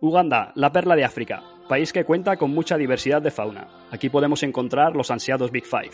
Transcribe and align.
Uganda, 0.00 0.52
la 0.54 0.70
perla 0.70 0.94
de 0.94 1.04
África, 1.04 1.42
país 1.68 1.92
que 1.92 2.04
cuenta 2.04 2.36
con 2.36 2.52
mucha 2.52 2.76
diversidad 2.76 3.20
de 3.20 3.32
fauna. 3.32 3.66
Aquí 3.90 4.08
podemos 4.08 4.44
encontrar 4.44 4.94
los 4.94 5.10
ansiados 5.10 5.50
Big 5.50 5.66
Five. 5.66 5.90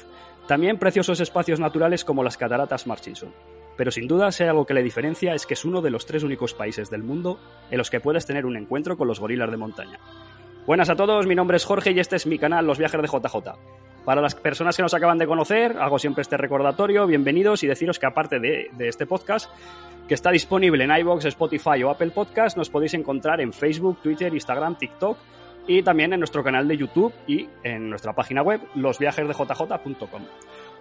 También 0.47 0.79
preciosos 0.79 1.21
espacios 1.21 1.59
naturales 1.59 2.05
como 2.05 2.23
las 2.23 2.37
cataratas 2.37 2.87
Murchison. 2.87 3.33
Pero 3.79 3.91
sin 3.91 4.07
duda, 4.07 4.31
si 4.31 4.43
hay 4.43 4.51
algo 4.51 4.67
que 4.67 4.75
le 4.75 4.83
diferencia 4.83 5.35
es 5.35 5.47
que 5.47 5.55
es 5.55 5.65
uno 5.65 5.81
de 5.81 5.91
los 5.91 6.05
tres 6.05 6.23
únicos 6.23 6.53
países 6.53 6.91
del 6.91 7.03
mundo 7.03 7.41
en 7.71 7.79
los 7.79 7.89
que 7.89 8.01
puedes 8.01 8.27
tener 8.27 8.45
un 8.45 8.59
encuentro 8.59 8.99
con 8.99 9.09
los 9.09 9.21
gorilas 9.21 9.51
de 9.51 9.57
montaña. 9.57 9.99
Buenas 10.67 10.91
a 10.91 10.97
todos, 10.97 11.27
mi 11.27 11.35
nombre 11.35 11.57
es 11.57 11.65
Jorge 11.65 11.93
y 11.93 11.99
este 11.99 12.17
es 12.17 12.27
mi 12.27 12.39
canal 12.39 12.67
Los 12.67 12.79
Viajes 12.79 13.01
de 13.01 13.09
JJ. 13.09 13.53
Para 14.05 14.21
las 14.21 14.35
personas 14.35 14.77
que 14.77 14.83
nos 14.83 14.93
acaban 14.93 15.17
de 15.17 15.27
conocer, 15.27 15.79
hago 15.81 15.99
siempre 15.99 16.21
este 16.21 16.37
recordatorio, 16.37 17.07
bienvenidos 17.07 17.63
y 17.65 17.67
deciros 17.67 17.99
que 17.99 18.05
aparte 18.05 18.39
de, 18.39 18.69
de 18.73 18.89
este 18.89 19.07
podcast, 19.07 19.51
que 20.09 20.15
está 20.15 20.31
disponible 20.31 20.85
en 20.85 20.95
iVoox, 20.95 21.25
Spotify 21.25 21.83
o 21.83 21.91
Apple 21.91 22.11
Podcast, 22.11 22.57
nos 22.57 22.69
podéis 22.69 22.95
encontrar 22.95 23.41
en 23.41 23.53
Facebook, 23.53 24.03
Twitter, 24.03 24.33
Instagram, 24.33 24.77
TikTok 24.77 25.17
y 25.67 25.83
también 25.83 26.13
en 26.13 26.21
nuestro 26.21 26.45
canal 26.45 26.69
de 26.69 26.77
YouTube 26.77 27.15
y 27.27 27.49
en 27.63 27.89
nuestra 27.89 28.15
página 28.15 28.43
web, 28.43 28.61
losviajesdejj.com. 28.75 30.23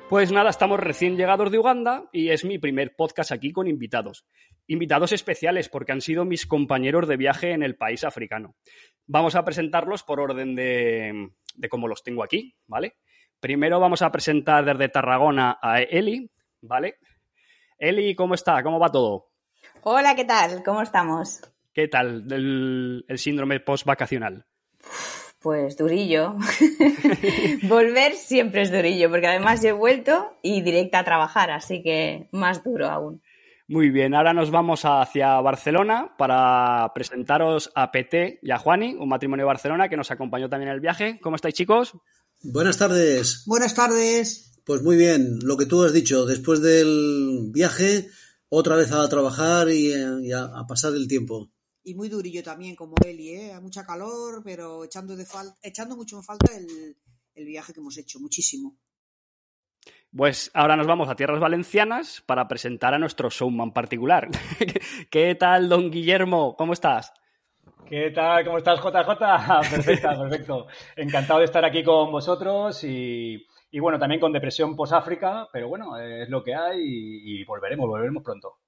Pues 0.09 0.31
nada, 0.33 0.49
estamos 0.49 0.79
recién 0.79 1.15
llegados 1.15 1.49
de 1.51 1.57
Uganda 1.57 2.09
y 2.11 2.29
es 2.29 2.43
mi 2.43 2.59
primer 2.59 2.95
podcast 2.95 3.31
aquí 3.31 3.53
con 3.53 3.67
invitados. 3.67 4.25
Invitados 4.67 5.13
especiales 5.13 5.69
porque 5.69 5.93
han 5.93 6.01
sido 6.01 6.25
mis 6.25 6.45
compañeros 6.45 7.07
de 7.07 7.15
viaje 7.15 7.51
en 7.51 7.63
el 7.63 7.77
país 7.77 8.03
africano. 8.03 8.55
Vamos 9.07 9.35
a 9.35 9.45
presentarlos 9.45 10.03
por 10.03 10.19
orden 10.19 10.53
de, 10.53 11.29
de 11.55 11.69
cómo 11.69 11.87
los 11.87 12.03
tengo 12.03 12.23
aquí, 12.23 12.55
¿vale? 12.67 12.97
Primero 13.39 13.79
vamos 13.79 14.01
a 14.01 14.11
presentar 14.11 14.65
desde 14.65 14.89
Tarragona 14.89 15.57
a 15.61 15.81
Eli, 15.81 16.29
¿vale? 16.61 16.97
Eli, 17.83 18.15
¿cómo 18.15 18.33
está? 18.33 18.63
¿Cómo 18.63 18.79
va 18.79 18.89
todo? 18.89 19.29
Hola, 19.81 20.15
¿qué 20.15 20.23
tal? 20.23 20.63
¿Cómo 20.63 20.81
estamos? 20.81 21.41
¿Qué 21.73 21.89
tal 21.89 22.23
el, 22.31 23.03
el 23.09 23.19
síndrome 23.19 23.59
post-vacacional? 23.59 24.45
Pues 25.41 25.75
durillo. 25.75 26.37
Volver 27.63 28.13
siempre 28.13 28.61
es 28.61 28.71
durillo, 28.71 29.09
porque 29.09 29.27
además 29.27 29.61
he 29.65 29.73
vuelto 29.73 30.37
y 30.41 30.61
directa 30.61 30.99
a 30.99 31.03
trabajar, 31.03 31.51
así 31.51 31.83
que 31.83 32.29
más 32.31 32.63
duro 32.63 32.87
aún. 32.87 33.21
Muy 33.67 33.89
bien, 33.89 34.15
ahora 34.15 34.33
nos 34.33 34.49
vamos 34.49 34.83
hacia 34.85 35.41
Barcelona 35.41 36.15
para 36.17 36.89
presentaros 36.95 37.69
a 37.75 37.91
PT 37.91 38.39
y 38.43 38.51
a 38.51 38.59
Juani, 38.59 38.95
un 38.97 39.09
matrimonio 39.09 39.43
de 39.43 39.47
Barcelona 39.47 39.89
que 39.89 39.97
nos 39.97 40.09
acompañó 40.09 40.47
también 40.47 40.69
en 40.69 40.75
el 40.75 40.79
viaje. 40.79 41.19
¿Cómo 41.21 41.35
estáis, 41.35 41.55
chicos? 41.55 41.97
Buenas 42.43 42.77
tardes. 42.77 43.43
Buenas 43.45 43.75
tardes. 43.75 44.52
Pues 44.65 44.81
muy 44.81 44.95
bien, 44.95 45.39
lo 45.43 45.57
que 45.57 45.65
tú 45.65 45.83
has 45.83 45.91
dicho, 45.91 46.25
después 46.25 46.61
del 46.61 47.49
viaje, 47.51 48.07
otra 48.47 48.77
vez 48.77 48.93
a 48.93 49.07
trabajar 49.09 49.67
y, 49.69 49.91
y 49.91 50.31
a, 50.31 50.43
a, 50.45 50.65
pasar 50.65 50.93
el 50.93 51.07
tiempo. 51.07 51.51
Y 51.83 51.95
muy 51.95 52.07
durillo 52.07 52.41
también, 52.43 52.73
como 52.73 52.95
Eli, 53.05 53.29
¿eh? 53.29 53.59
mucha 53.61 53.85
calor, 53.85 54.41
pero 54.41 54.85
echando, 54.85 55.17
de 55.17 55.25
fal 55.25 55.53
echando 55.61 55.97
mucho 55.97 56.15
en 56.15 56.23
falta 56.23 56.55
el, 56.55 56.95
el 57.35 57.45
viaje 57.45 57.73
que 57.73 57.81
hemos 57.81 57.97
hecho, 57.97 58.21
muchísimo. 58.21 58.77
Pues 60.15 60.49
ahora 60.53 60.77
nos 60.77 60.87
vamos 60.87 61.09
a 61.09 61.15
tierras 61.15 61.41
valencianas 61.41 62.23
para 62.25 62.47
presentar 62.47 62.93
a 62.93 62.99
nuestro 62.99 63.29
showman 63.29 63.73
particular. 63.73 64.29
¿Qué 65.09 65.35
tal, 65.35 65.67
don 65.67 65.91
Guillermo? 65.91 66.55
¿Cómo 66.55 66.71
estás? 66.71 67.11
¿Qué 67.89 68.11
tal? 68.11 68.45
¿Cómo 68.45 68.59
estás, 68.59 68.79
JJ? 68.79 69.69
Perfecto, 69.69 70.09
perfecto. 70.21 70.67
Encantado 70.95 71.39
de 71.39 71.45
estar 71.45 71.65
aquí 71.65 71.83
con 71.83 72.11
vosotros 72.11 72.81
y, 72.85 73.45
y 73.73 73.79
bueno, 73.79 73.97
también 73.97 74.21
con 74.21 74.31
depresión 74.31 74.75
post-África, 74.75 75.47
pero 75.51 75.67
bueno, 75.67 75.97
es 75.97 76.29
lo 76.29 76.43
que 76.43 76.53
hay 76.53 76.79
y, 76.79 77.43
volveremos, 77.43 77.87
volveremos 77.87 78.21
pronto. 78.21 78.59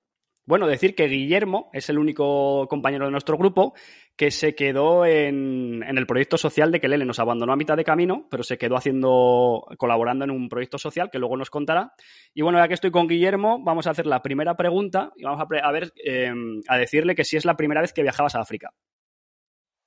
Bueno, 0.47 0.65
decir 0.65 0.95
que 0.95 1.07
Guillermo 1.07 1.69
es 1.73 1.89
el 1.91 1.99
único 1.99 2.67
compañero 2.67 3.05
de 3.05 3.11
nuestro 3.11 3.37
grupo 3.37 3.75
que 4.15 4.31
se 4.31 4.55
quedó 4.55 5.05
en, 5.05 5.83
en, 5.87 5.97
el 5.99 6.07
proyecto 6.07 6.39
social 6.39 6.71
de 6.71 6.79
Kelele. 6.79 7.05
Nos 7.05 7.19
abandonó 7.19 7.53
a 7.53 7.55
mitad 7.55 7.77
de 7.77 7.83
camino, 7.83 8.27
pero 8.31 8.41
se 8.41 8.57
quedó 8.57 8.77
haciendo, 8.77 9.67
colaborando 9.77 10.25
en 10.25 10.31
un 10.31 10.49
proyecto 10.49 10.79
social 10.79 11.11
que 11.11 11.19
luego 11.19 11.37
nos 11.37 11.51
contará. 11.51 11.93
Y 12.33 12.41
bueno, 12.41 12.57
ya 12.57 12.67
que 12.67 12.73
estoy 12.73 12.89
con 12.89 13.07
Guillermo, 13.07 13.63
vamos 13.63 13.85
a 13.85 13.91
hacer 13.91 14.07
la 14.07 14.23
primera 14.23 14.57
pregunta 14.57 15.11
y 15.17 15.23
vamos 15.23 15.39
a, 15.39 15.67
a 15.67 15.71
ver, 15.71 15.93
eh, 16.03 16.33
a 16.67 16.77
decirle 16.79 17.13
que 17.13 17.25
si 17.25 17.37
es 17.37 17.45
la 17.45 17.57
primera 17.57 17.81
vez 17.81 17.93
que 17.93 18.01
viajabas 18.01 18.33
a 18.33 18.41
África. 18.41 18.71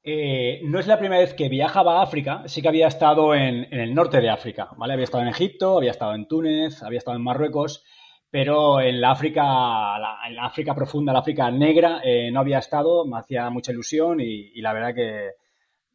Eh, 0.03 0.61
no 0.65 0.79
es 0.79 0.87
la 0.87 0.99
primera 0.99 1.21
vez 1.21 1.35
que 1.35 1.49
viajaba 1.49 1.99
a 1.99 2.03
África, 2.03 2.43
sí 2.47 2.63
que 2.63 2.69
había 2.69 2.87
estado 2.87 3.35
en, 3.35 3.67
el 3.73 3.95
norte 3.95 4.21
de 4.21 4.31
África, 4.31 4.71
¿vale? 4.77 4.95
Había 4.95 5.05
estado 5.05 5.23
en 5.23 5.31
Egipto, 5.31 5.77
había 5.77 5.91
estado 5.91 6.15
en 6.15 6.27
Túnez, 6.27 6.83
había 6.83 6.99
estado 6.99 7.17
en 7.17 7.25
Marruecos, 7.25 7.85
pero 8.31 8.81
en 8.81 9.01
la 9.01 9.11
África, 9.11 9.43
la, 9.43 10.19
en 10.27 10.37
la 10.37 10.47
África 10.47 10.75
profunda, 10.75 11.13
la 11.13 11.21
África 11.21 11.51
negra, 11.51 12.01
eh, 12.05 12.31
no 12.31 12.41
había 12.41 12.59
estado, 12.59 13.05
me 13.07 13.19
hacía 13.19 13.51
mucha 13.51 13.73
ilusión 13.73 14.21
y, 14.21 14.61
la 14.61 14.73
verdad 14.73 14.95
que 14.95 15.31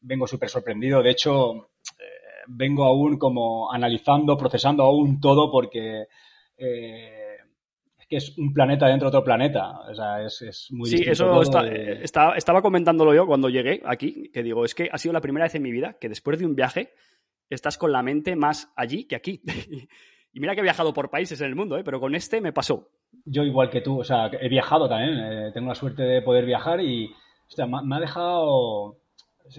vengo 0.01 0.27
súper 0.27 0.49
sorprendido. 0.49 1.01
De 1.01 1.11
hecho, 1.11 1.69
eh, 1.99 2.03
vengo 2.47 2.85
aún 2.85 3.17
como 3.17 3.71
analizando, 3.71 4.37
procesando 4.37 4.83
aún 4.83 5.19
todo 5.19 5.51
porque 5.51 6.07
es 8.15 8.37
un 8.37 8.53
planeta 8.53 8.87
dentro 8.87 9.09
de 9.09 9.17
otro 9.17 9.23
planeta. 9.23 9.79
O 9.89 9.93
sea, 9.95 10.23
es, 10.23 10.41
es 10.41 10.67
muy 10.71 10.89
Sí, 10.89 11.03
eso 11.05 11.41
está, 11.41 11.67
está, 11.67 12.35
estaba 12.35 12.61
comentándolo 12.61 13.13
yo 13.13 13.25
cuando 13.25 13.49
llegué 13.49 13.81
aquí, 13.85 14.29
que 14.33 14.43
digo, 14.43 14.65
es 14.65 14.75
que 14.75 14.89
ha 14.91 14.97
sido 14.97 15.13
la 15.13 15.21
primera 15.21 15.45
vez 15.45 15.55
en 15.55 15.63
mi 15.63 15.71
vida 15.71 15.97
que 15.99 16.09
después 16.09 16.39
de 16.39 16.45
un 16.45 16.55
viaje 16.55 16.93
estás 17.49 17.77
con 17.77 17.91
la 17.91 18.03
mente 18.03 18.35
más 18.35 18.71
allí 18.75 19.05
que 19.05 19.15
aquí. 19.15 19.41
Y 20.35 20.39
mira 20.39 20.55
que 20.55 20.61
he 20.61 20.63
viajado 20.63 20.93
por 20.93 21.11
países 21.11 21.39
en 21.41 21.47
el 21.47 21.55
mundo, 21.55 21.77
¿eh? 21.77 21.83
pero 21.83 21.99
con 21.99 22.15
este 22.15 22.41
me 22.41 22.51
pasó. 22.51 22.89
Yo 23.23 23.43
igual 23.43 23.69
que 23.69 23.81
tú, 23.81 23.99
o 23.99 24.03
sea, 24.03 24.31
he 24.41 24.49
viajado 24.49 24.89
también, 24.89 25.19
eh, 25.19 25.51
tengo 25.53 25.69
la 25.69 25.75
suerte 25.75 26.01
de 26.01 26.23
poder 26.23 26.43
viajar 26.43 26.81
y 26.81 27.13
hostia, 27.47 27.67
me, 27.67 27.83
me, 27.83 27.97
ha 27.97 27.99
dejado... 27.99 28.97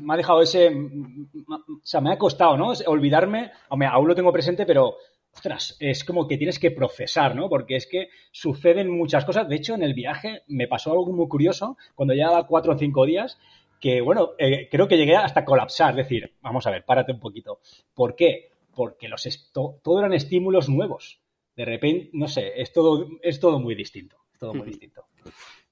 Me 0.03 0.14
ha 0.14 0.16
dejado 0.16 0.43
ese... 0.43 0.69
O 0.69 1.81
sea, 1.84 2.00
me 2.00 2.12
ha 2.12 2.19
costado, 2.19 2.56
¿no? 2.56 2.72
Olvidarme, 2.87 3.53
hombre, 3.69 3.87
aún 3.87 4.09
lo 4.09 4.16
tengo 4.16 4.32
presente, 4.32 4.66
pero 4.66 4.97
ostras, 5.34 5.76
es 5.80 6.04
como 6.04 6.26
que 6.26 6.36
tienes 6.36 6.58
que 6.58 6.70
procesar, 6.70 7.34
¿no? 7.34 7.48
Porque 7.48 7.76
es 7.76 7.86
que 7.86 8.08
suceden 8.32 8.90
muchas 8.90 9.24
cosas. 9.24 9.48
De 9.48 9.56
hecho, 9.56 9.74
en 9.74 9.82
el 9.82 9.94
viaje 9.94 10.42
me 10.48 10.68
pasó 10.68 10.92
algo 10.92 11.12
muy 11.12 11.28
curioso 11.28 11.76
cuando 11.94 12.14
llevaba 12.14 12.46
cuatro 12.46 12.74
o 12.74 12.78
cinco 12.78 13.04
días 13.04 13.38
que, 13.80 14.00
bueno, 14.00 14.30
eh, 14.38 14.68
creo 14.70 14.88
que 14.88 14.96
llegué 14.96 15.16
hasta 15.16 15.44
colapsar. 15.44 15.90
Es 15.90 16.08
decir, 16.08 16.32
vamos 16.40 16.66
a 16.66 16.70
ver, 16.70 16.84
párate 16.84 17.12
un 17.12 17.20
poquito. 17.20 17.60
¿Por 17.94 18.14
qué? 18.14 18.50
porque 18.74 19.08
los 19.08 19.26
esto, 19.26 19.80
todo 19.82 19.98
eran 20.00 20.12
estímulos 20.12 20.68
nuevos. 20.68 21.20
De 21.56 21.64
repente, 21.64 22.10
no 22.12 22.28
sé, 22.28 22.52
es 22.56 22.72
todo, 22.72 23.08
es 23.22 23.38
todo 23.38 23.58
muy 23.58 23.74
distinto. 23.74 24.16
Es 24.32 24.38
todo 24.38 24.54
muy 24.54 24.66
distinto. 24.66 25.06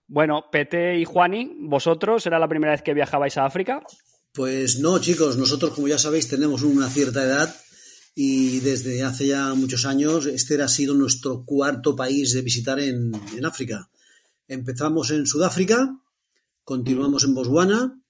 Bueno, 0.07 0.45
Pete 0.51 0.99
y 0.99 1.05
Juani, 1.05 1.57
¿vosotros 1.61 2.27
era 2.27 2.39
la 2.39 2.49
primera 2.49 2.73
vez 2.73 2.83
que 2.83 2.95
viajabais 2.95 3.37
a 3.39 3.45
África? 3.45 3.83
Pues 4.33 4.79
no, 4.79 4.99
chicos, 5.01 5.37
nosotros, 5.37 5.73
como 5.73 5.89
ya 5.89 5.99
sabéis, 5.99 6.29
tenemos 6.29 6.63
una 6.63 6.89
cierta 6.89 7.23
edad 7.25 7.55
y 8.15 8.61
desde 8.61 9.03
hace 9.03 9.29
ya 9.29 9.55
muchos 9.55 9.87
años 9.87 10.27
este 10.27 10.61
ha 10.63 10.69
sido 10.69 10.95
nuestro 10.95 11.45
cuarto 11.45 11.97
país 11.97 12.33
de 12.33 12.43
visitar 12.43 12.79
en, 12.79 13.13
en 13.37 13.45
África. 13.45 13.91
Empezamos 14.49 15.11
en 15.11 15.27
Sudáfrica, 15.27 15.99
continuamos 16.65 17.25
en 17.25 17.35
Botswana, 17.35 18.03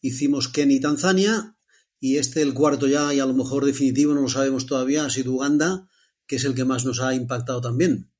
hicimos 0.00 0.48
Kenia 0.48 0.76
y 0.76 0.80
Tanzania 0.80 1.56
y 1.98 2.18
este, 2.18 2.42
el 2.42 2.52
cuarto 2.52 2.86
ya, 2.86 3.14
y 3.14 3.20
a 3.20 3.26
lo 3.26 3.32
mejor 3.32 3.64
definitivo, 3.64 4.12
no 4.12 4.20
lo 4.20 4.28
sabemos 4.28 4.66
todavía, 4.66 5.06
ha 5.06 5.10
sido 5.10 5.32
Uganda, 5.32 5.88
que 6.26 6.36
es 6.36 6.44
el 6.44 6.54
que 6.54 6.64
más 6.64 6.84
nos 6.84 7.00
ha 7.00 7.14
impactado 7.14 7.60
también. 7.62 8.10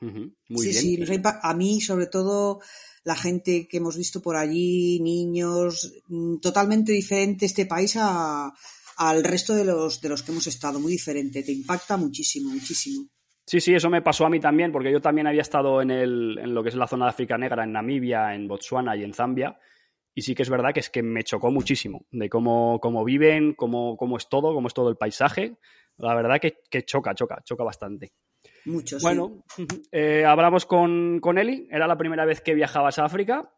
Uh 0.00 0.06
-huh. 0.06 0.34
Muy 0.48 0.72
sí, 0.72 0.96
bien. 0.96 1.06
sí, 1.06 1.22
a 1.42 1.54
mí 1.54 1.80
sobre 1.80 2.06
todo 2.06 2.60
la 3.04 3.14
gente 3.14 3.68
que 3.68 3.76
hemos 3.76 3.96
visto 3.96 4.20
por 4.22 4.36
allí, 4.36 5.00
niños, 5.00 5.92
mm, 6.08 6.38
totalmente 6.38 6.92
diferente 6.92 7.46
este 7.46 7.66
país 7.66 7.94
a, 7.96 8.52
al 8.96 9.24
resto 9.24 9.54
de 9.54 9.64
los, 9.64 10.00
de 10.00 10.08
los 10.08 10.22
que 10.22 10.32
hemos 10.32 10.46
estado, 10.46 10.80
muy 10.80 10.92
diferente, 10.92 11.42
te 11.42 11.52
impacta 11.52 11.96
muchísimo, 11.96 12.50
muchísimo. 12.50 13.08
Sí, 13.46 13.60
sí, 13.60 13.74
eso 13.74 13.88
me 13.90 14.02
pasó 14.02 14.26
a 14.26 14.30
mí 14.30 14.40
también, 14.40 14.72
porque 14.72 14.90
yo 14.90 15.00
también 15.00 15.26
había 15.26 15.42
estado 15.42 15.80
en, 15.80 15.90
el, 15.90 16.38
en 16.38 16.52
lo 16.52 16.62
que 16.62 16.70
es 16.70 16.74
la 16.74 16.88
zona 16.88 17.04
de 17.04 17.10
África 17.10 17.38
Negra, 17.38 17.62
en 17.62 17.72
Namibia, 17.72 18.34
en 18.34 18.48
Botswana 18.48 18.96
y 18.96 19.04
en 19.04 19.14
Zambia, 19.14 19.56
y 20.16 20.22
sí 20.22 20.34
que 20.34 20.42
es 20.42 20.50
verdad 20.50 20.72
que 20.72 20.80
es 20.80 20.88
que 20.88 21.02
me 21.02 21.22
chocó 21.24 21.50
muchísimo 21.50 22.06
de 22.10 22.30
cómo, 22.30 22.80
cómo 22.80 23.04
viven, 23.04 23.52
cómo, 23.52 23.98
cómo 23.98 24.16
es 24.16 24.30
todo, 24.30 24.54
cómo 24.54 24.66
es 24.66 24.72
todo 24.72 24.88
el 24.88 24.96
paisaje. 24.96 25.58
La 25.98 26.14
verdad 26.14 26.40
que, 26.40 26.56
que 26.70 26.86
choca, 26.86 27.14
choca, 27.14 27.42
choca 27.44 27.64
bastante. 27.64 28.14
Mucho, 28.64 28.96
bueno, 29.02 29.44
sí. 29.54 29.66
eh, 29.92 30.24
hablamos 30.24 30.64
con, 30.64 31.20
con 31.20 31.36
Eli. 31.36 31.68
Era 31.70 31.86
la 31.86 31.98
primera 31.98 32.24
vez 32.24 32.40
que 32.40 32.54
viajabas 32.54 32.98
a 32.98 33.04
África. 33.04 33.52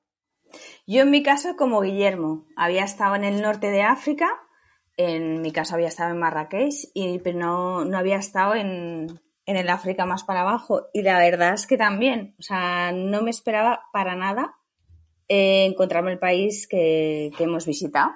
Yo 0.84 1.02
en 1.02 1.11
mi 1.11 1.23
caso, 1.23 1.55
como 1.56 1.81
Guillermo, 1.81 2.49
había 2.56 2.82
estado 2.82 3.14
en 3.14 3.23
el 3.23 3.41
norte 3.41 3.70
de 3.70 3.82
África, 3.82 4.29
en 4.99 5.41
mi 5.41 5.53
caso 5.53 5.75
había 5.75 5.89
estado 5.89 6.11
en 6.11 6.19
Marrakech, 6.19 6.91
y, 6.93 7.21
pero 7.21 7.39
no, 7.39 7.85
no 7.85 7.97
había 7.97 8.17
estado 8.17 8.56
en, 8.56 9.21
en 9.47 9.56
el 9.56 9.71
África 9.71 10.05
más 10.05 10.25
para 10.25 10.41
abajo. 10.41 10.89
Y 10.93 11.03
la 11.03 11.19
verdad 11.21 11.55
es 11.55 11.67
que 11.67 11.79
también, 11.79 12.35
o 12.39 12.43
sea, 12.43 12.93
no 12.93 13.23
me 13.23 13.31
esperaba 13.31 13.85
para 13.93 14.17
nada 14.17 14.56
eh, 15.29 15.65
encontrarme 15.67 16.12
el 16.12 16.19
país 16.19 16.67
que, 16.69 17.31
hemos 17.39 17.65
visitado. 17.65 18.11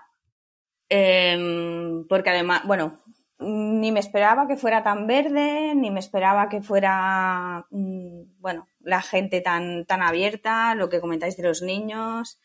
Em, 0.88 2.06
porque 2.08 2.30
además, 2.30 2.62
bueno, 2.66 3.00
ni 3.38 3.92
me 3.92 4.00
esperaba 4.00 4.46
que 4.48 4.56
fuera 4.56 4.82
tan 4.82 5.06
verde, 5.06 5.74
ni 5.74 5.90
me 5.90 6.00
esperaba 6.00 6.48
que 6.48 6.62
fuera, 6.62 7.64
mm, 7.70 8.40
bueno, 8.40 8.68
la 8.80 9.02
gente 9.02 9.40
tan, 9.40 9.86
tan 9.86 10.02
abierta, 10.02 10.74
lo 10.74 10.88
que 10.88 11.00
comentáis 11.00 11.36
de 11.36 11.44
los 11.44 11.62
niños, 11.62 12.40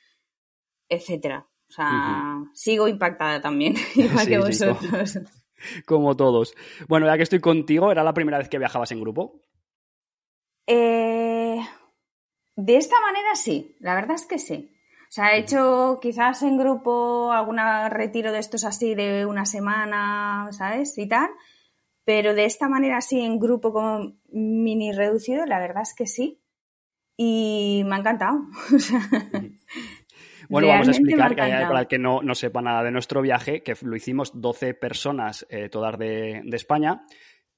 etcétera. 0.90 1.48
O 1.70 1.72
sea, 1.72 2.44
sigo 2.54 2.88
impactada 2.88 3.42
también, 3.42 3.76
igual 3.96 4.28
que 4.28 4.38
vosotros. 4.38 5.20
como, 5.86 6.16
todos. 6.16 6.54
Bueno, 6.88 7.08
ya 7.08 7.18
que 7.18 7.24
estoy 7.24 7.40
contigo, 7.40 7.92
¿era 7.92 8.04
la 8.04 8.14
primera 8.14 8.38
vez 8.38 8.50
que 8.50 8.60
viajabas 8.60 8.92
en 8.92 9.02
grupo? 9.02 9.42
Eh, 10.68 11.60
de 12.56 12.78
esta 12.78 13.00
manera 13.02 13.36
sí, 13.36 13.76
la 13.80 13.96
verdad 13.96 14.16
es 14.16 14.26
que 14.26 14.40
sí. 14.40 14.74
O 15.10 15.12
sea, 15.12 15.36
he 15.36 15.40
hecho 15.40 16.00
quizás 16.02 16.44
en 16.44 16.58
grupo 16.58 17.32
algún 17.32 17.60
retiro 17.90 18.34
de 18.34 18.40
estos 18.40 18.66
así 18.66 18.94
de 18.94 19.26
una 19.26 19.46
semana, 19.46 20.50
¿sabes? 20.52 20.98
Y 20.98 21.08
tal. 21.08 21.30
Pero 22.04 22.34
de 22.34 22.46
esta 22.46 22.68
manera 22.68 22.98
así 22.98 23.22
en 23.22 23.40
grupo 23.40 23.72
como 23.72 24.18
mini 24.30 24.92
reducido, 24.92 25.46
la 25.46 25.60
verdad 25.60 25.84
es 25.84 25.94
que 25.94 26.08
sí. 26.08 26.42
Y 27.16 27.84
me 27.86 27.96
ha 27.96 28.00
encantado. 28.00 28.48
Bueno, 30.50 30.68
vamos 30.68 30.88
a 30.88 30.92
explicar, 30.92 31.36
que, 31.36 31.42
para 31.42 31.82
el 31.82 31.88
que 31.88 32.00
no, 32.00 32.22
no, 32.22 32.36
sepa 32.36 32.62
nada 32.62 32.84
de 32.84 32.92
nuestro 32.92 33.22
viaje, 33.22 33.64
que 33.64 33.76
lo 33.82 33.96
hicimos 33.96 34.40
12 34.40 34.74
personas, 34.74 35.46
eh, 35.50 35.70
todas 35.70 35.98
de, 35.98 36.44
España, 36.54 37.06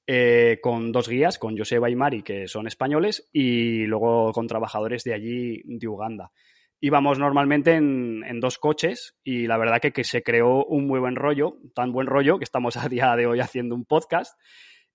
eh, 0.06 0.58
con 0.62 0.92
dos 0.92 1.08
guías, 1.08 1.38
con 1.38 1.56
Joseba 1.56 1.90
y 1.90 1.96
Mari, 1.96 2.22
que 2.22 2.48
son 2.48 2.66
españoles, 2.66 3.28
y 3.32 3.86
luego 3.86 4.32
con 4.32 4.46
trabajadores 4.46 5.04
de 5.04 5.14
allí, 5.14 5.62
de 5.64 5.88
Uganda. 5.88 6.32
Íbamos 6.80 7.18
normalmente 7.18 7.74
en, 7.74 8.40
dos 8.40 8.58
coches 8.58 9.18
y 9.22 9.46
la 9.46 9.58
verdad 9.58 9.80
que, 9.80 9.92
que, 9.92 10.02
se 10.02 10.22
creó 10.22 10.64
un 10.64 10.86
muy 10.86 10.98
buen 10.98 11.14
rollo, 11.14 11.58
tan 11.74 11.92
buen 11.92 12.06
rollo 12.06 12.38
que 12.38 12.44
estamos 12.44 12.76
a 12.78 12.88
día 12.88 13.14
de 13.16 13.26
hoy 13.26 13.40
haciendo 13.40 13.74
un 13.74 13.84
podcast. 13.84 14.38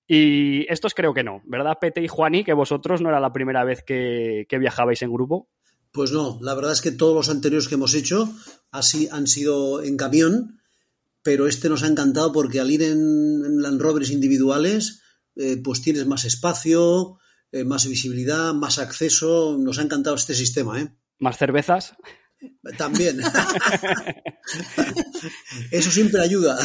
Y 0.08 0.72
estos 0.72 0.94
creo 0.94 1.14
que 1.14 1.24
no, 1.24 1.42
¿verdad, 1.46 1.78
Pete 1.80 2.02
y 2.02 2.08
Juani? 2.08 2.44
Que 2.44 2.54
vosotros 2.54 3.02
no 3.02 3.10
era 3.10 3.20
la 3.20 3.34
primera 3.34 3.64
vez 3.64 3.84
que, 3.84 4.46
que 4.48 4.60
viajabais 4.60 5.02
en 5.02 5.12
grupo. 5.12 5.50
Pues 5.96 6.12
no, 6.12 6.38
la 6.42 6.54
verdad 6.54 6.74
es 6.74 6.82
que 6.82 6.92
todos 6.92 7.16
los 7.16 7.30
anteriores 7.30 7.70
que 7.70 7.76
hemos 7.76 7.94
hecho 7.94 8.30
así 8.70 9.08
han 9.14 9.28
sido 9.28 9.82
en 9.82 9.96
camión, 9.96 10.60
pero 11.24 11.48
este 11.48 11.70
nos 11.70 11.84
ha 11.84 11.88
encantado 11.88 12.34
porque 12.34 12.60
al 12.60 12.70
ir 12.70 12.84
en, 12.84 13.62
Land 13.62 13.82
Rovers 13.82 14.12
individuales, 14.12 15.02
eh, 15.38 15.56
pues 15.64 15.82
tienes 15.82 16.06
más 16.06 16.26
espacio, 16.26 17.18
eh, 17.54 17.64
más 17.64 17.88
visibilidad, 17.88 18.54
más 18.54 18.78
acceso. 18.78 19.58
Nos 19.58 19.80
ha 19.80 19.84
encantado 19.84 20.18
este 20.18 20.34
sistema, 20.34 20.82
¿eh? 20.82 20.90
¿Más 21.18 21.38
cervezas? 21.38 21.96
También. 22.78 23.22
Eso 25.72 25.92
siempre 25.92 26.20
ayuda. 26.20 26.58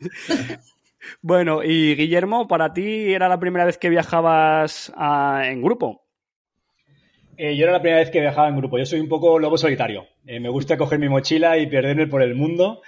bueno, 1.22 1.62
y 1.62 1.94
Guillermo, 1.94 2.48
para 2.48 2.74
ti 2.74 3.14
era 3.14 3.28
la 3.28 3.38
primera 3.38 3.64
vez 3.64 3.78
que 3.78 3.88
viajabas 3.88 4.92
en 5.44 5.62
grupo. 5.62 6.05
Eh, 7.38 7.54
yo 7.54 7.64
era 7.64 7.72
la 7.72 7.80
primera 7.80 8.00
vez 8.00 8.10
que 8.10 8.20
viajaba 8.20 8.48
en 8.48 8.56
grupo. 8.56 8.78
Yo 8.78 8.86
soy 8.86 9.00
un 9.00 9.08
poco 9.08 9.38
lobo 9.38 9.58
solitario. 9.58 10.06
Eh, 10.26 10.40
me 10.40 10.48
gusta 10.48 10.78
coger 10.78 10.98
mi 10.98 11.08
mochila 11.08 11.58
y 11.58 11.66
perderme 11.66 12.06
por 12.06 12.22
el 12.22 12.34
mundo. 12.34 12.80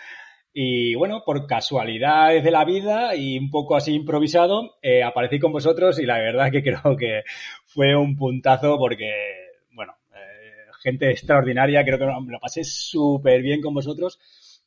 Y 0.53 0.95
bueno, 0.95 1.23
por 1.25 1.47
casualidades 1.47 2.43
de 2.43 2.50
la 2.50 2.65
vida 2.65 3.15
y 3.15 3.39
un 3.39 3.50
poco 3.50 3.77
así 3.77 3.95
improvisado, 3.95 4.79
eh, 4.83 5.03
aparecí 5.03 5.39
con 5.39 5.53
vosotros 5.53 5.99
y 5.99 6.06
la 6.06 6.19
verdad 6.19 6.50
que 6.50 6.62
creo 6.65 6.97
que 6.97 7.23
fue 7.67 7.95
un 7.95 8.17
puntazo 8.17 8.79
porque, 8.79 9.12
bueno, 9.73 9.95
gente 10.83 11.11
extraordinaria, 11.11 11.85
creo 11.85 11.99
que 11.99 12.06
me 12.06 12.33
lo 12.33 12.41
pasé 12.41 12.65
súper 12.65 13.43
bien 13.43 13.61
con 13.61 13.75
vosotros. 13.75 14.19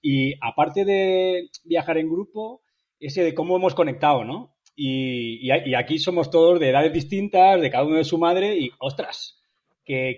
Y 0.01 0.35
aparte 0.41 0.85
de 0.85 1.49
viajar 1.65 1.97
en 1.97 2.09
grupo, 2.09 2.61
ese 2.99 3.23
de 3.23 3.33
cómo 3.33 3.55
hemos 3.55 3.75
conectado, 3.75 4.23
¿no? 4.23 4.55
Y, 4.75 5.51
y 5.51 5.73
aquí 5.75 5.99
somos 5.99 6.29
todos 6.29 6.59
de 6.59 6.69
edades 6.69 6.93
distintas, 6.93 7.59
de 7.59 7.69
cada 7.69 7.83
uno 7.83 7.97
de 7.97 8.03
su 8.03 8.17
madre 8.17 8.57
y, 8.57 8.71
ostras, 8.79 9.40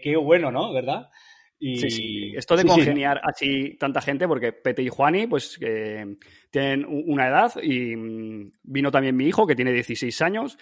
qué, 0.02 0.16
bueno, 0.16 0.52
¿no? 0.52 0.74
¿Verdad? 0.74 1.10
Y... 1.60 1.78
Sí, 1.78 1.90
sí. 1.90 2.34
Esto 2.36 2.56
de 2.56 2.66
congeniar 2.66 3.22
así 3.24 3.78
tanta 3.78 4.02
gente, 4.02 4.28
porque 4.28 4.52
Pete 4.54 4.81
y 4.81 4.90
Juani, 4.90 5.28
pues 5.28 5.60
tienen 6.50 6.86
una 6.88 7.28
edad 7.28 7.54
y 7.62 7.96
mm, 7.96 8.52
vino 8.64 8.92
también 8.92 9.16
mi 9.16 9.28
hijo, 9.28 9.48
que 9.48 9.56
tiene 9.56 9.72
16 9.72 10.22
años, 10.22 10.58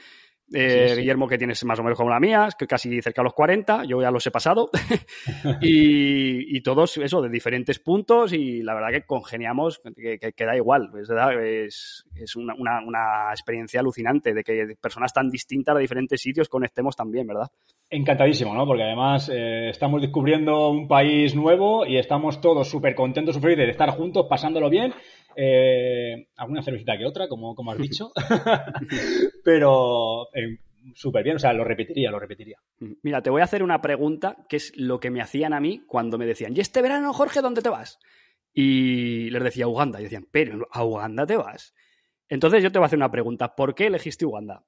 eh, 0.54 0.96
Guillermo, 0.98 1.28
que 1.28 1.38
tienes 1.38 1.64
más 1.66 1.80
o 1.80 1.84
menos 1.84 1.98
como 1.98 2.10
la 2.10 2.20
mía, 2.20 2.50
que 2.58 2.68
casi 2.68 3.02
cerca 3.02 3.22
de 3.22 3.26
los 3.26 3.34
40, 3.34 3.86
yo 3.86 4.02
ya 4.02 4.12
los 4.12 4.26
he 4.28 4.32
pasado. 4.32 4.70
y, 5.62 6.62
todos, 6.62 6.98
eso, 6.98 7.22
de 7.22 7.30
diferentes 7.30 7.80
puntos, 7.80 8.34
y 8.34 8.62
la 8.62 8.74
verdad 8.74 8.90
que 8.92 9.06
congeniamos, 9.06 9.82
que, 9.96 10.20
que, 10.20 10.46
da 10.46 10.56
igual. 10.56 10.92
Es, 11.00 12.06
es, 12.16 12.36
una, 12.36 12.54
una, 12.56 13.32
experiencia 13.32 13.80
alucinante 13.80 14.34
de 14.34 14.44
que 14.44 14.76
personas 14.80 15.14
tan 15.14 15.30
distintas 15.30 15.76
de 15.76 15.82
diferentes 15.82 16.22
sitios 16.22 16.50
conectemos 16.50 16.96
también, 16.96 17.28
¿verdad? 17.28 17.48
Encantadísimo, 17.90 18.54
¿no? 18.54 18.66
Porque 18.66 18.84
además 18.84 19.30
eh, 19.34 19.70
estamos 19.70 20.02
descubriendo 20.02 20.70
un 20.70 20.88
país 20.88 21.36
nuevo 21.36 21.86
y 21.86 21.98
estamos 21.98 22.40
todos 22.40 22.70
súper 22.70 22.96
contentos, 22.96 23.36
súper 23.36 23.58
de 23.58 23.70
estar 23.70 23.90
juntos, 23.90 24.28
pasándolo 24.30 24.70
bien 24.70 24.94
eh, 25.36 26.28
alguna 26.38 26.64
cervecita 26.64 26.98
que 26.98 27.06
otra, 27.06 27.28
como, 27.28 27.56
como 27.56 27.72
has 27.72 27.78
dicho. 27.78 28.12
Pero 29.44 30.28
eh, 30.34 30.60
súper 30.94 31.24
bien, 31.24 31.36
o 31.36 31.40
sea, 31.40 31.54
lo 31.54 31.64
repetiría, 31.64 32.12
lo 32.12 32.20
repetiría. 32.20 32.58
Mira, 33.04 33.22
te 33.22 33.30
voy 33.30 33.42
a 33.42 33.46
hacer 33.46 33.64
una 33.64 33.82
pregunta 33.82 34.38
que 34.50 34.58
es 34.58 34.76
lo 34.76 35.00
que 35.00 35.12
me 35.12 35.22
hacían 35.22 35.54
a 35.54 35.60
mí 35.60 35.84
cuando 35.88 36.18
me 36.18 36.26
decían, 36.26 36.56
¿y 36.56 36.60
este 36.60 36.82
verano, 36.82 37.14
Jorge, 37.14 37.42
dónde 37.42 37.62
te 37.62 37.70
vas? 37.70 38.00
Y 38.54 39.30
les 39.30 39.44
decía 39.44 39.68
Uganda, 39.68 40.00
y 40.00 40.04
decían, 40.04 40.28
¿pero 40.30 40.68
a 40.72 40.84
Uganda 40.84 41.26
te 41.26 41.38
vas? 41.38 41.74
Entonces 42.28 42.64
yo 42.64 42.72
te 42.72 42.80
voy 42.80 42.86
a 42.86 42.88
hacer 42.88 43.00
una 43.00 43.12
pregunta, 43.12 43.56
¿por 43.56 43.76
qué 43.76 43.88
elegiste 43.88 44.26
Uganda? 44.26 44.64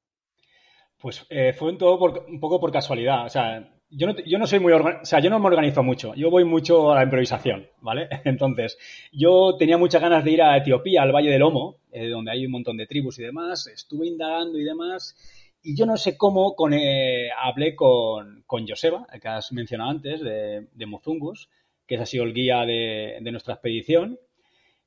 Pues 0.98 1.25
eh, 1.30 1.54
fue 1.54 1.69
un, 1.69 1.77
todo 1.77 2.00
un 2.27 2.39
poco 2.39 2.59
por 2.59 2.71
casualidad, 2.71 3.25
o 3.25 3.30
sea, 3.30 3.72
yo 3.95 4.07
no, 4.07 4.16
yo 4.25 4.40
no 4.40 4.48
soy 4.48 4.60
muy, 4.60 4.74
o 4.74 5.06
sea, 5.06 5.19
yo 5.19 5.30
no 5.30 5.40
me 5.40 5.48
organizo 5.48 5.84
mucho, 5.84 6.13
yo 6.16 6.30
voy 6.30 6.44
mucho 6.44 6.92
a 6.92 6.95
la 6.95 7.04
improvisación, 7.04 7.68
¿vale? 7.81 8.07
Entonces, 8.25 8.78
yo 9.12 9.56
tenía 9.57 9.78
muchas 9.78 10.02
ganas 10.02 10.23
de 10.23 10.31
ir 10.31 10.42
a 10.42 10.57
Etiopía, 10.57 11.02
al 11.02 11.14
Valle 11.14 11.30
del 11.30 11.40
Lomo, 11.40 11.78
eh, 11.92 12.07
donde 12.09 12.31
hay 12.31 12.45
un 12.45 12.52
montón 12.52 12.78
de 12.78 12.88
tribus 12.88 13.19
y 13.19 13.23
demás, 13.23 13.68
estuve 13.68 14.07
indagando 14.07 14.59
y 14.59 14.64
demás, 14.64 15.16
y 15.62 15.76
yo 15.78 15.85
no 15.85 15.97
sé 15.97 16.18
cómo 16.18 16.56
con, 16.56 16.73
eh, 16.73 17.30
hablé 17.31 17.76
con, 17.76 18.44
con 18.45 18.68
Joseba, 18.68 19.07
que 19.21 19.28
has 19.28 19.52
mencionado 19.54 19.92
antes, 19.92 20.21
de, 20.21 20.68
de 20.73 20.85
Muzungus, 20.85 21.50
que 21.85 21.97
ha 21.97 22.06
sido 22.06 22.23
el 22.23 22.33
guía 22.33 22.66
de, 22.66 23.18
de 23.21 23.31
nuestra 23.31 23.54
expedición, 23.54 24.19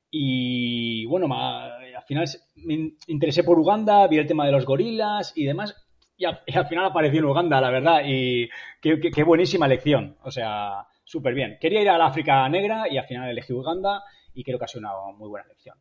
y 0.09 1.05
bueno, 1.05 1.27
al 1.33 2.03
final 2.07 2.25
me 2.55 2.93
interesé 3.07 3.43
por 3.43 3.59
Uganda, 3.59 4.07
vi 4.07 4.17
el 4.17 4.27
tema 4.27 4.45
de 4.45 4.53
los 4.53 4.65
gorilas 4.65 5.33
y 5.35 5.45
demás, 5.45 5.75
y, 6.17 6.25
al 6.25 6.67
final 6.67 6.85
apareció 6.85 7.19
en 7.19 7.25
Uganda, 7.25 7.61
la 7.61 7.69
verdad, 7.69 8.01
y 8.05 8.49
qué, 8.81 9.23
buenísima 9.23 9.67
elección, 9.67 10.17
o 10.23 10.31
sea, 10.31 10.87
súper 11.03 11.33
bien. 11.33 11.57
Quería 11.61 11.81
ir 11.81 11.89
al 11.89 12.01
África 12.01 12.47
Negra 12.49 12.85
y 12.89 12.97
al 12.97 13.05
final 13.05 13.29
elegí 13.29 13.53
Uganda 13.53 14.03
y 14.33 14.43
creo 14.43 14.57
que 14.57 14.65
ha 14.65 14.67
sido 14.67 14.79
una 14.79 14.91
muy 15.15 15.29
buena 15.29 15.45
elección. 15.45 15.77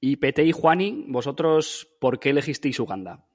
Y 0.00 0.16
Pete 0.16 0.44
y 0.44 0.52
Juani, 0.52 1.04
vosotros, 1.08 1.88
¿por 2.00 2.18
qué 2.18 2.30
elegisteis 2.30 2.80
Uganda? 2.80 3.26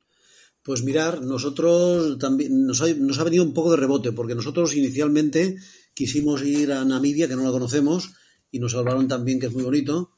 Pues 0.63 0.83
mirar, 0.83 1.21
nosotros 1.21 2.17
también 2.17 2.65
nos 2.65 2.81
ha, 2.81 2.85
nos 2.97 3.19
ha 3.19 3.25
venido 3.25 3.43
un 3.43 3.53
poco 3.53 3.71
de 3.71 3.77
rebote, 3.77 4.13
porque 4.13 4.33
nosotros 4.33 4.75
inicialmente 4.75 5.57
quisimos 5.93 6.41
ir 6.43 6.71
a 6.71 6.83
Namibia, 6.85 7.27
que 7.27 7.35
no 7.35 7.43
la 7.43 7.51
conocemos, 7.51 8.15
y 8.49 8.59
nos 8.59 8.73
hablaron 8.73 9.07
también 9.07 9.39
que 9.39 9.47
es 9.47 9.53
muy 9.53 9.63
bonito, 9.63 10.11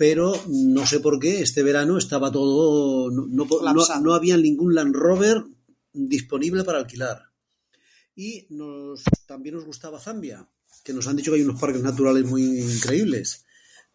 pero 0.00 0.32
no 0.48 0.86
sé 0.86 1.00
por 1.00 1.18
qué 1.18 1.42
este 1.42 1.62
verano 1.62 1.98
estaba 1.98 2.32
todo, 2.32 3.10
no, 3.10 3.46
no, 3.46 4.14
había 4.14 4.38
ningún 4.38 4.74
Land 4.74 4.96
Rover 4.96 5.44
disponible 5.92 6.64
para 6.64 6.78
alquilar. 6.78 7.24
Y 8.16 8.46
nos, 8.48 9.02
también 9.26 9.56
nos 9.56 9.66
gustaba 9.66 10.00
Zambia, 10.00 10.48
que 10.82 10.94
nos 10.94 11.06
han 11.06 11.16
dicho 11.16 11.30
que 11.30 11.36
hay 11.36 11.44
unos 11.44 11.60
parques 11.60 11.82
naturales 11.82 12.24
muy 12.24 12.42
increíbles. 12.42 13.44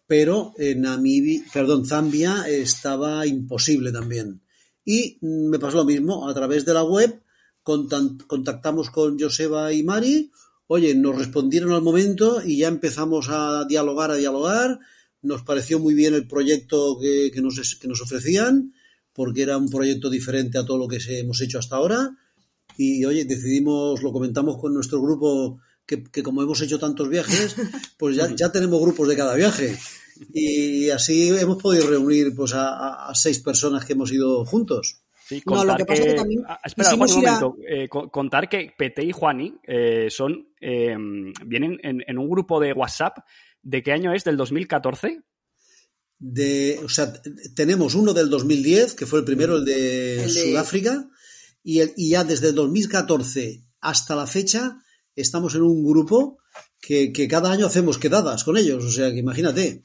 Pero 0.05 0.53
en 0.59 0.81
Namibia, 0.81 1.43
perdón, 1.51 1.87
Zambia 1.87 2.47
estaba 2.47 3.25
imposible 3.25 3.91
también. 3.91 4.43
Y 4.85 5.17
me 5.21 5.57
pasó 5.57 5.77
lo 5.77 5.85
mismo, 5.85 6.29
a 6.29 6.35
través 6.35 6.65
de 6.65 6.75
la 6.75 6.83
web 6.83 7.19
contactamos 7.63 8.91
con 8.91 9.19
Joseba 9.19 9.73
y 9.73 9.81
Mari, 9.81 10.31
oye, 10.67 10.93
nos 10.93 11.17
respondieron 11.17 11.71
al 11.71 11.81
momento 11.81 12.43
y 12.45 12.59
ya 12.59 12.67
empezamos 12.67 13.29
a 13.29 13.65
dialogar, 13.65 14.11
a 14.11 14.17
dialogar, 14.17 14.79
nos 15.25 15.43
pareció 15.43 15.79
muy 15.79 15.93
bien 15.93 16.13
el 16.13 16.27
proyecto 16.27 16.97
que, 16.99 17.31
nos, 17.41 17.77
que 17.81 17.87
nos 17.87 18.01
ofrecían, 18.01 18.73
porque 19.13 19.41
era 19.43 19.57
un 19.57 19.69
proyecto 19.69 20.09
diferente 20.09 20.57
a 20.57 20.65
todo 20.65 20.77
lo 20.77 20.87
que 20.87 20.99
hemos 21.19 21.41
hecho 21.41 21.59
hasta 21.59 21.75
ahora. 21.77 22.11
Y 22.77 23.05
oye, 23.05 23.25
decidimos, 23.25 24.01
lo 24.03 24.11
comentamos 24.11 24.57
con 24.57 24.73
nuestro 24.73 25.01
grupo 25.01 25.59
que, 25.85 26.03
que 26.03 26.23
como 26.23 26.41
hemos 26.43 26.61
hecho 26.61 26.79
tantos 26.79 27.07
viajes, 27.09 27.55
pues 27.97 28.15
ya, 28.15 28.33
ya 28.35 28.51
tenemos 28.51 28.81
grupos 28.81 29.07
de 29.07 29.15
cada 29.15 29.35
viaje. 29.35 29.77
Y 30.33 30.89
así 30.89 31.29
hemos 31.29 31.61
podido 31.61 31.87
reunir 31.87 32.33
pues 32.35 32.53
a, 32.55 33.11
seis 33.13 33.39
personas 33.39 33.85
que 33.85 33.93
hemos 33.93 34.11
ido 34.11 34.45
juntos. 34.45 35.01
Sí, 35.27 35.41
No, 35.45 35.53
contar 35.55 35.67
lo 35.67 35.75
que 35.77 35.85
pasa 35.85 36.03
que... 36.03 36.09
que 36.09 36.13
también 36.15 36.43
Ah, 36.47 36.59
espera, 36.63 36.89
quisimos 36.89 37.11
Juan, 37.13 37.23
un 37.23 37.27
a- 37.29 37.39
momento. 37.39 37.57
Eh, 37.67 37.87
co- 37.89 38.09
contar 38.09 38.47
que 38.47 38.71
Pete 38.77 39.03
y 39.03 39.11
Juani 39.11 39.55
eh, 39.63 40.07
son, 40.09 40.49
eh, 40.61 40.95
vienen 41.45 41.79
en, 41.81 42.03
en 42.05 42.17
un 42.17 42.29
grupo 42.29 42.59
de 42.59 42.73
WhatsApp. 42.73 43.17
¿De 43.65 43.81
qué 43.83 43.91
año 43.91 44.13
es? 44.13 44.23
¿Del 44.23 44.37
2014? 44.37 45.21
De, 46.19 46.79
o 46.83 46.87
sea, 46.87 47.11
tenemos 47.55 47.95
uno 47.95 48.13
del 48.13 48.29
2010, 48.29 48.93
que 48.93 49.05
fue 49.05 49.19
el 49.19 49.25
primero, 49.25 49.57
el 49.57 49.65
de, 49.65 50.23
El 50.23 50.33
de- 50.33 50.43
Sudáfrica, 50.51 51.09
y, 51.63 51.79
el- 51.79 51.93
y 51.97 52.11
ya 52.11 52.23
desde 52.23 52.49
el 52.49 52.55
2014 52.55 53.63
hasta 53.81 54.15
la 54.15 54.27
fecha 54.27 54.77
estamos 55.15 55.55
en 55.55 55.63
un 55.63 55.83
grupo 55.83 56.37
que, 56.79 57.11
que 57.11 57.27
cada 57.27 57.51
año 57.51 57.65
hacemos 57.65 57.97
quedadas 57.97 58.43
con 58.43 58.55
ellos. 58.57 58.85
O 58.85 58.91
sea, 58.91 59.11
que 59.11 59.19
imagínate, 59.19 59.83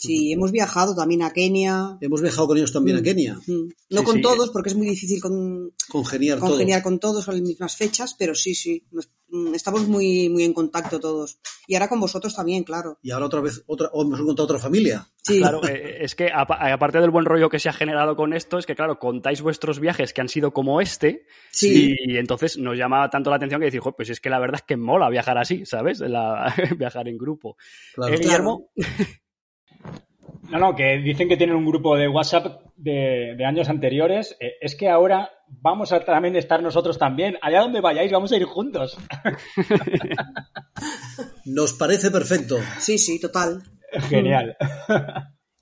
Sí, 0.00 0.32
hemos 0.32 0.52
viajado 0.52 0.94
también 0.94 1.22
a 1.22 1.32
Kenia. 1.32 1.98
hemos 2.00 2.22
viajado 2.22 2.46
con 2.46 2.56
ellos 2.56 2.72
también 2.72 2.96
a 2.98 3.02
Kenia, 3.02 3.34
Mm. 3.46 3.68
No 3.90 4.00
Sí, 4.00 4.04
con 4.06 4.16
sí. 4.16 4.22
todos, 4.22 4.50
porque 4.50 4.68
es 4.70 4.76
muy 4.76 4.86
difícil 4.86 5.20
con, 5.20 5.72
congeniar 5.88 6.38
todo. 6.38 6.58
con 6.84 6.98
todos 7.00 7.26
a 7.28 7.32
las 7.32 7.40
mismas 7.40 7.74
fechas, 7.76 8.14
pero 8.18 8.34
sí, 8.34 8.54
sí, 8.54 8.84
nos- 8.92 9.08
mm, 9.28 9.54
estamos 9.54 9.88
muy, 9.88 10.28
muy 10.28 10.44
en 10.44 10.52
contacto 10.52 11.00
todos. 11.00 11.38
Y 11.66 11.74
ahora 11.74 11.88
con 11.88 11.98
vosotros 11.98 12.34
también, 12.36 12.64
claro. 12.64 12.98
Y 13.02 13.10
ahora 13.10 13.26
otra 13.26 13.40
vez, 13.40 13.62
otra, 13.66 13.88
o 13.92 14.02
hemos 14.02 14.20
encontrado 14.20 14.44
otra 14.44 14.58
familia. 14.58 15.08
Sí, 15.22 15.38
Claro, 15.40 15.66
eh, 15.66 15.98
es 16.02 16.14
que 16.14 16.30
apa- 16.32 16.72
aparte 16.72 17.00
del 17.00 17.10
buen 17.10 17.24
rollo 17.24 17.48
que 17.48 17.58
se 17.58 17.68
ha 17.68 17.72
generado 17.72 18.14
con 18.14 18.32
esto, 18.34 18.58
es 18.58 18.66
que, 18.66 18.74
claro, 18.76 18.98
contáis 18.98 19.40
vuestros 19.42 19.80
viajes 19.80 20.12
que 20.12 20.20
han 20.20 20.28
sido 20.28 20.52
como 20.52 20.80
este, 20.82 21.24
Sí. 21.50 21.94
y 21.98 22.16
entonces 22.18 22.56
nos 22.58 22.76
llama 22.76 23.08
tanto 23.10 23.30
la 23.30 23.36
atención 23.36 23.60
que 23.60 23.66
decir, 23.66 23.80
"Jo, 23.80 23.96
pues 23.96 24.10
es 24.10 24.20
que 24.20 24.30
la 24.30 24.38
verdad 24.38 24.60
es 24.60 24.66
que 24.66 24.76
mola 24.76 25.08
viajar 25.10 25.38
así, 25.38 25.64
¿sabes? 25.66 25.98
La- 26.00 26.44
viajar 26.78 27.08
en 27.08 27.16
grupo. 27.18 27.56
Claro. 27.94 28.14
Eh, 28.14 28.18
Guillermo, 28.18 28.70
No, 30.50 30.58
no, 30.58 30.74
que 30.74 30.98
dicen 30.98 31.28
que 31.28 31.36
tienen 31.36 31.56
un 31.56 31.66
grupo 31.66 31.96
de 31.96 32.08
WhatsApp 32.08 32.62
de, 32.76 33.34
de 33.36 33.44
años 33.44 33.68
anteriores. 33.68 34.36
Eh, 34.40 34.52
es 34.60 34.74
que 34.74 34.88
ahora 34.88 35.30
vamos 35.48 35.92
a 35.92 36.04
también 36.04 36.36
estar 36.36 36.62
nosotros 36.62 36.98
también. 36.98 37.36
Allá 37.42 37.60
donde 37.60 37.80
vayáis, 37.80 38.12
vamos 38.12 38.32
a 38.32 38.36
ir 38.36 38.44
juntos. 38.44 38.96
Nos 41.44 41.72
parece 41.74 42.10
perfecto. 42.10 42.58
sí, 42.78 42.98
sí, 42.98 43.20
total. 43.20 43.62
Genial. 44.08 44.56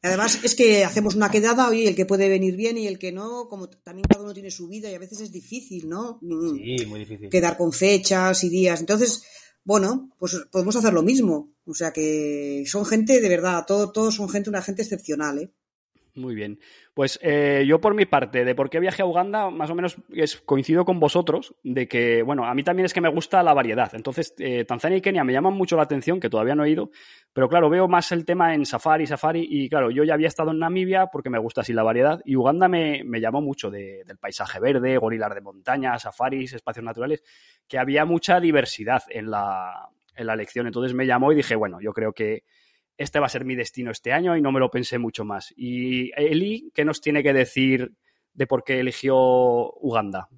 Además, 0.02 0.45
es 0.45 0.55
que 0.55 0.85
hacemos 0.85 1.16
una 1.16 1.31
quedada, 1.31 1.69
oye, 1.69 1.88
el 1.88 1.97
que 1.97 2.07
puede 2.07 2.28
venir 2.28 2.55
bien 2.55 2.78
y 2.78 2.87
el 2.87 2.99
que 2.99 3.11
no, 3.11 3.49
como 3.49 3.69
también 3.69 4.07
cada 4.09 4.23
uno 4.23 4.35
tiene 4.35 4.52
su 4.52 4.69
vida 4.69 4.88
y 4.88 4.95
a 4.95 5.00
veces 5.00 5.21
es 5.21 5.33
difícil, 5.33 5.88
¿no? 5.88 6.19
Mm, 6.23 6.57
Sí, 6.59 6.87
muy 6.87 7.00
difícil. 7.00 7.28
Quedar 7.28 7.57
con 7.57 7.73
fechas 7.73 8.45
y 8.45 8.49
días. 8.49 8.78
Entonces, 8.78 9.25
bueno, 9.66 10.11
pues 10.18 10.35
podemos 10.50 10.75
hacer 10.76 10.94
lo 10.94 11.02
mismo. 11.02 11.52
O 11.66 11.75
sea 11.75 11.92
que 11.92 12.64
son 12.66 12.87
gente, 12.87 13.20
de 13.20 13.28
verdad, 13.28 13.64
todo- 13.66 13.90
todos 13.92 14.14
son 14.14 14.28
gente, 14.30 14.49
una 14.49 14.62
gente 14.62 14.80
excepcional, 14.82 15.38
¿eh? 15.40 15.50
Muy 16.14 16.35
bien. 16.35 16.58
Pues 16.97 17.19
eh, 17.23 17.67
yo 17.69 17.79
por 17.79 17.95
mi 17.95 18.07
parte, 18.07 18.43
de 18.43 18.55
por 18.55 18.71
qué 18.71 18.81
viaje 18.81 19.03
a 19.03 19.05
Uganda, 19.05 19.50
más 19.50 19.69
o 19.69 19.75
menos 19.75 19.99
es, 20.15 20.41
coincido 20.41 20.87
con 20.87 20.99
vosotros, 20.99 21.55
de 21.62 21.87
que, 21.87 22.23
bueno, 22.23 22.47
a 22.47 22.55
mí 22.55 22.62
también 22.62 22.87
es 22.87 22.95
que 22.95 23.03
me 23.03 23.11
gusta 23.11 23.43
la 23.43 23.53
variedad. 23.53 23.95
Entonces, 23.95 24.33
eh, 24.38 24.65
Tanzania 24.65 24.97
y 24.97 25.03
Kenia 25.03 25.23
me 25.23 25.35
llaman 25.35 25.53
mucho 25.53 25.76
la 25.76 25.83
atención, 25.83 26.21
que 26.21 26.31
todavía 26.31 26.55
no 26.55 26.65
he 26.65 26.71
ido, 26.71 26.88
pero 27.35 27.50
claro, 27.50 27.69
veo 27.69 27.87
más 27.87 28.12
el 28.12 28.25
tema 28.25 28.55
en 28.55 28.65
safari, 28.65 29.07
safari, 29.07 29.47
y 29.47 29.69
claro, 29.69 29.91
yo 29.91 30.05
ya 30.05 30.15
había 30.15 30.29
estado 30.29 30.53
en 30.53 30.59
Namibia 30.59 31.09
porque 31.12 31.29
me 31.29 31.38
gusta 31.38 31.61
así 31.61 31.75
la 31.75 31.83
variedad, 31.83 32.23
y 32.25 32.35
Uganda 32.35 32.67
me, 32.67 33.05
me 33.05 33.21
llamó 33.21 33.43
mucho 33.43 33.71
de- 33.71 34.03
del 34.07 34.17
paisaje 34.17 34.59
verde, 34.59 34.97
gorilas 34.97 35.35
de 35.35 35.43
montaña, 35.43 35.99
safaris, 35.99 36.55
espacios 36.55 36.83
naturales, 36.87 37.23
que 37.69 37.79
había 37.79 38.07
mucha 38.07 38.41
diversidad 38.41 39.03
en 39.11 39.31
la, 39.31 39.87
en 40.15 40.26
la 40.26 40.33
elección. 40.33 40.67
Entonces 40.67 40.95
me 40.95 41.05
llamó 41.07 41.31
y 41.31 41.35
dije, 41.37 41.57
bueno, 41.57 41.79
yo 41.79 41.93
creo 41.93 42.15
que 42.15 42.45
este 42.97 43.21
va 43.21 43.26
a 43.26 43.31
ser 43.31 43.45
mi 43.45 43.55
destino 43.55 43.91
este 43.91 44.12
año 44.12 44.37
y 44.37 44.43
no 44.43 44.53
me 44.53 44.61
lo 44.61 44.71
pensé 44.71 44.99
mucho 44.99 45.25
más. 45.25 45.53
Y 45.57 46.11
Eli, 46.17 46.71
¿qué 46.75 46.85
nos 46.85 47.00
tiene 47.00 47.23
que 47.23 47.33
decir 47.33 47.93
de 48.33 48.47
por 48.47 48.65
qué 48.65 48.81
eligió 48.81 49.17
Uganda? 49.17 50.29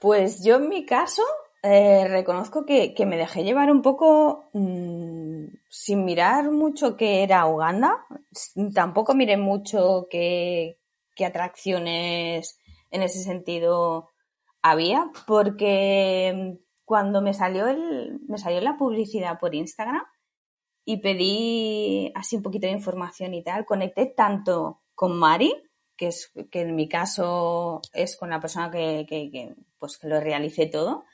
Pues 0.00 0.44
yo 0.44 0.56
en 0.56 0.68
mi 0.68 0.84
caso 0.84 1.22
eh, 1.62 2.06
reconozco 2.08 2.64
que, 2.64 2.94
que 2.94 3.06
me 3.06 3.16
dejé 3.16 3.42
llevar 3.42 3.70
un 3.70 3.82
poco 3.82 4.50
mm, 4.52 5.46
sin 5.68 6.04
mirar 6.04 6.50
mucho 6.50 6.96
qué 6.96 7.22
era 7.22 7.46
Uganda. 7.46 8.06
Tampoco 8.74 9.14
miré 9.14 9.36
mucho 9.36 10.06
qué, 10.10 10.78
qué 11.14 11.24
atracciones 11.24 12.58
en 12.90 13.02
ese 13.02 13.22
sentido 13.22 14.10
había, 14.62 15.10
porque 15.26 16.32
mm, 16.34 16.64
cuando 16.84 17.22
me 17.22 17.34
salió 17.34 17.66
el, 17.66 18.20
me 18.28 18.38
salió 18.38 18.60
la 18.60 18.76
publicidad 18.76 19.38
por 19.38 19.54
Instagram 19.54 20.04
y 20.88 20.98
pedí 20.98 22.12
así 22.14 22.36
un 22.36 22.42
poquito 22.44 22.68
de 22.68 22.72
información 22.72 23.34
y 23.34 23.42
tal, 23.42 23.66
conecté 23.66 24.06
tanto 24.06 24.82
con 24.94 25.18
Mari, 25.18 25.52
que 25.96 26.06
es 26.08 26.32
que 26.50 26.60
en 26.60 26.76
mi 26.76 26.88
caso 26.88 27.82
es 27.92 28.16
con 28.16 28.30
la 28.30 28.40
persona 28.40 28.70
que, 28.70 29.04
que, 29.08 29.28
que, 29.30 29.56
pues 29.78 29.98
que 29.98 30.06
lo 30.06 30.20
realicé 30.20 30.66
todo, 30.66 31.04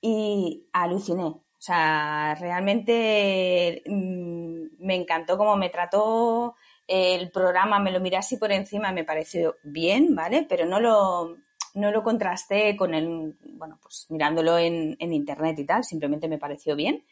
y 0.00 0.66
aluciné. 0.72 1.22
O 1.22 1.60
sea, 1.60 2.34
realmente 2.40 3.82
mm, 3.86 4.84
me 4.84 4.96
encantó 4.96 5.38
cómo 5.38 5.56
me 5.56 5.70
trató 5.70 6.56
el 6.88 7.30
programa, 7.30 7.78
me 7.78 7.92
lo 7.92 8.00
miré 8.00 8.16
así 8.16 8.36
por 8.36 8.50
encima, 8.50 8.90
me 8.90 9.04
pareció 9.04 9.56
bien, 9.62 10.16
¿vale? 10.16 10.44
Pero 10.48 10.66
no 10.66 10.80
lo, 10.80 11.36
no 11.74 11.92
lo 11.92 12.02
contrasté 12.02 12.76
con 12.76 12.94
el, 12.94 13.36
bueno, 13.42 13.78
pues 13.80 14.06
mirándolo 14.08 14.58
en, 14.58 14.96
en 14.98 15.12
internet 15.12 15.56
y 15.60 15.66
tal, 15.66 15.84
simplemente 15.84 16.28
me 16.28 16.38
pareció 16.38 16.74
bien. 16.74 17.04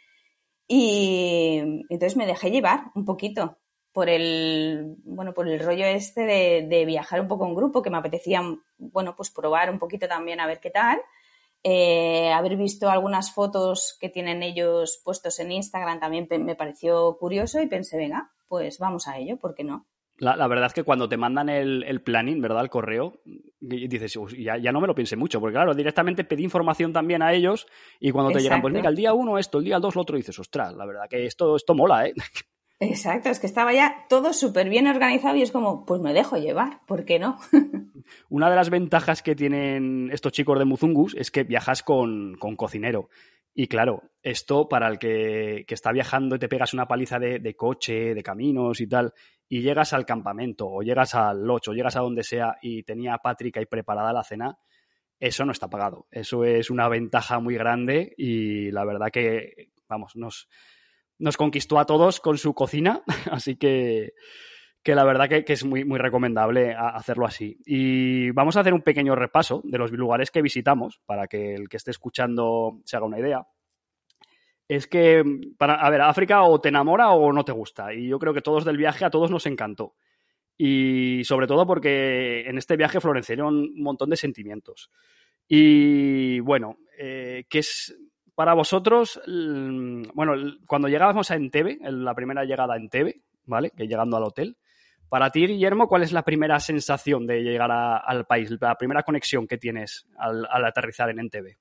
Y 0.69 1.85
entonces 1.89 2.17
me 2.17 2.27
dejé 2.27 2.51
llevar 2.51 2.91
un 2.95 3.05
poquito 3.05 3.59
por 3.93 4.09
el, 4.11 4.97
bueno, 5.05 5.33
por 5.33 5.49
el 5.49 5.61
rollo 5.61 5.87
este 5.87 6.23
de, 6.23 6.67
de 6.69 6.85
viajar 6.85 7.21
un 7.21 7.29
poco 7.29 7.47
en 7.47 7.55
grupo, 7.55 7.83
que 7.83 7.91
me 7.91 7.99
apetecía, 7.99 8.43
bueno, 8.77 9.17
pues 9.17 9.31
probar 9.31 9.71
un 9.71 9.79
poquito 9.79 10.07
también 10.07 10.41
a 10.41 10.47
ver 10.47 10.61
qué 10.61 10.71
tal. 10.71 11.01
Eh, 11.63 12.31
haber 12.33 12.57
visto 12.57 12.89
algunas 12.89 13.33
fotos 13.33 13.97
que 14.01 14.09
tienen 14.09 14.43
ellos 14.43 15.01
puestos 15.03 15.41
en 15.41 15.51
Instagram 15.51 15.99
también 15.99 16.29
me 16.45 16.55
pareció 16.55 17.17
curioso 17.19 17.61
y 17.61 17.67
pensé, 17.67 17.97
venga, 17.97 18.31
pues 18.47 18.79
vamos 18.79 19.09
a 19.09 19.19
ello, 19.19 19.37
¿por 19.37 19.55
qué 19.55 19.65
no? 19.65 19.87
La, 20.19 20.35
la 20.35 20.47
verdad 20.49 20.67
es 20.67 20.73
que 20.73 20.83
cuando 20.83 21.09
te 21.09 21.17
mandan 21.17 21.49
el, 21.49 21.83
el 21.83 22.01
planning, 22.01 22.41
¿verdad? 22.41 22.63
El 22.63 22.71
correo, 22.71 23.21
y 23.61 23.87
dices, 23.89 24.17
"Uy, 24.17 24.45
ya, 24.45 24.57
ya 24.57 24.73
no 24.73 24.81
me 24.81 24.87
lo 24.87 24.95
pensé 24.95 25.17
mucho, 25.17 25.41
porque 25.41 25.55
claro, 25.55 25.75
directamente 25.75 26.25
pedí 26.25 26.45
información 26.45 26.93
también 26.93 27.23
a 27.23 27.33
ellos 27.33 27.67
y 28.01 28.11
cuando 28.13 28.33
te 28.33 28.41
llegan, 28.41 28.63
pues 28.63 28.73
mira, 28.73 28.89
el 28.89 28.97
día 28.97 29.13
uno 29.13 29.39
esto, 29.39 29.59
el 29.59 29.65
día 29.65 29.79
dos 29.79 29.95
lo 29.95 30.03
otro, 30.03 30.17
dices, 30.17 30.39
ostras, 30.39 30.75
la 30.75 30.87
verdad 30.87 31.09
que 31.09 31.27
esto, 31.27 31.57
esto 31.57 31.75
mola, 31.75 32.07
¿eh? 32.07 32.15
Exacto, 32.79 33.31
es 33.31 33.41
que 33.41 33.47
estaba 33.47 33.73
ya 33.73 34.05
todo 34.09 34.35
súper 34.35 34.69
bien 34.69 34.87
organizado 34.87 35.35
y 35.37 35.43
es 35.43 35.51
como, 35.51 35.87
pues 35.87 36.01
me 36.03 36.13
dejo 36.13 36.37
llevar, 36.37 36.81
¿por 36.87 37.07
qué 37.07 37.19
no? 37.19 37.39
Una 38.29 38.51
de 38.51 38.57
las 38.57 38.69
ventajas 38.69 39.23
que 39.23 39.35
tienen 39.35 40.11
estos 40.13 40.33
chicos 40.33 40.59
de 40.59 40.67
Muzungus 40.67 41.15
es 41.15 41.31
que 41.31 41.45
viajas 41.45 41.83
con, 41.83 42.37
con 42.39 42.55
cocinero. 42.55 43.09
Y 43.55 43.69
claro, 43.69 44.03
esto 44.23 44.69
para 44.69 44.89
el 44.89 44.99
que, 44.99 45.65
que 45.67 45.73
está 45.75 45.91
viajando 45.91 46.37
y 46.37 46.39
te 46.39 46.49
pegas 46.51 46.75
una 46.75 46.87
paliza 46.87 47.19
de, 47.19 47.39
de 47.39 47.57
coche, 47.57 48.15
de 48.15 48.23
caminos 48.23 48.83
y 48.83 48.87
tal, 48.87 49.15
y 49.49 49.62
llegas 49.62 49.93
al 49.93 50.05
campamento, 50.07 50.67
o 50.69 50.83
llegas 50.83 51.15
al 51.15 51.45
lodge, 51.47 51.69
o 51.69 51.73
llegas 51.75 51.97
a 51.97 52.00
donde 52.00 52.23
sea, 52.25 52.57
y 52.62 52.83
tenía 52.83 53.19
Patrick 53.19 53.57
ahí 53.59 53.67
preparada 53.67 54.12
la 54.12 54.25
cena, 54.25 54.59
eso 55.19 55.45
no 55.45 55.53
está 55.53 55.69
pagado. 55.69 56.07
Eso 56.11 56.45
es 56.45 56.71
una 56.71 56.88
ventaja 56.88 57.38
muy 57.41 57.55
grande 57.55 58.12
y 58.19 58.71
la 58.71 58.85
verdad 58.85 59.11
que, 59.12 59.71
vamos, 59.88 60.17
nos, 60.17 60.49
nos 61.19 61.37
conquistó 61.37 61.79
a 61.79 61.87
todos 61.87 62.21
con 62.21 62.37
su 62.38 62.53
cocina, 62.55 63.03
así 63.31 63.57
que, 63.57 64.12
que 64.83 64.95
la 64.95 65.05
verdad 65.05 65.29
que, 65.29 65.45
que 65.45 65.55
es 65.55 65.65
muy, 65.65 65.85
muy 65.85 65.99
recomendable 65.99 66.75
a- 66.75 66.91
hacerlo 66.91 67.25
así. 67.26 67.57
Y 67.65 68.31
vamos 68.33 68.57
a 68.57 68.61
hacer 68.61 68.75
un 68.75 68.83
pequeño 68.83 69.15
repaso 69.15 69.62
de 69.65 69.79
los 69.79 69.91
lugares 69.93 70.31
que 70.31 70.43
visitamos 70.43 71.00
para 71.07 71.26
que 71.29 71.55
el 71.55 71.69
que 71.69 71.76
esté 71.79 71.93
escuchando 71.93 72.81
se 72.85 72.97
haga 72.97 73.07
una 73.07 73.19
idea. 73.19 73.47
Es 74.69 74.87
que, 74.87 75.23
para, 75.59 75.75
a 75.75 75.91
ver, 75.91 76.01
África 76.03 76.43
o 76.43 76.61
te 76.61 76.71
enamora 76.71 77.11
o 77.11 77.33
no 77.33 77.45
te 77.45 77.53
gusta. 77.53 77.95
Y 77.95 78.09
yo 78.09 78.19
creo 78.19 78.35
que 78.35 78.41
todos 78.43 78.65
del 78.65 78.77
viaje 78.77 79.05
a 79.05 79.11
todos 79.11 79.31
nos 79.31 79.47
encantó. 79.47 79.95
Y 80.59 81.23
sobre 81.25 81.47
todo 81.47 81.67
porque 81.67 82.43
en 82.49 82.59
este 82.59 82.77
viaje 82.77 83.01
florecieron 83.01 83.55
un 83.55 83.83
montón 83.83 84.11
de 84.11 84.17
sentimientos. 84.17 84.91
Y 85.49 86.41
bueno, 86.41 86.79
eh, 86.99 87.45
¿qué 87.49 87.59
es 87.61 87.97
para 88.35 88.55
vosotros? 88.55 89.21
l- 89.27 90.09
Bueno, 90.15 90.35
cuando 90.67 90.89
llegábamos 90.89 91.31
a 91.31 91.37
Entebbe, 91.37 91.79
en 91.83 92.05
la 92.05 92.15
primera 92.15 92.45
llegada 92.45 92.75
a 92.75 92.79
Entebbe, 92.79 93.23
¿vale? 93.45 93.71
Que 93.71 93.87
llegando 93.87 94.17
al 94.17 94.25
hotel. 94.25 94.57
Para 95.09 95.31
ti, 95.31 95.47
Guillermo, 95.47 95.87
¿cuál 95.87 96.03
es 96.03 96.11
la 96.13 96.25
primera 96.25 96.59
sensación 96.59 97.27
de 97.27 97.43
llegar 97.43 97.71
al 97.71 98.27
país? 98.27 98.51
La 98.61 98.75
primera 98.77 99.05
conexión 99.05 99.47
que 99.47 99.59
tienes 99.59 100.09
al, 100.19 100.47
al 100.51 100.65
aterrizar 100.65 101.09
en 101.11 101.21
Entebbe. 101.21 101.59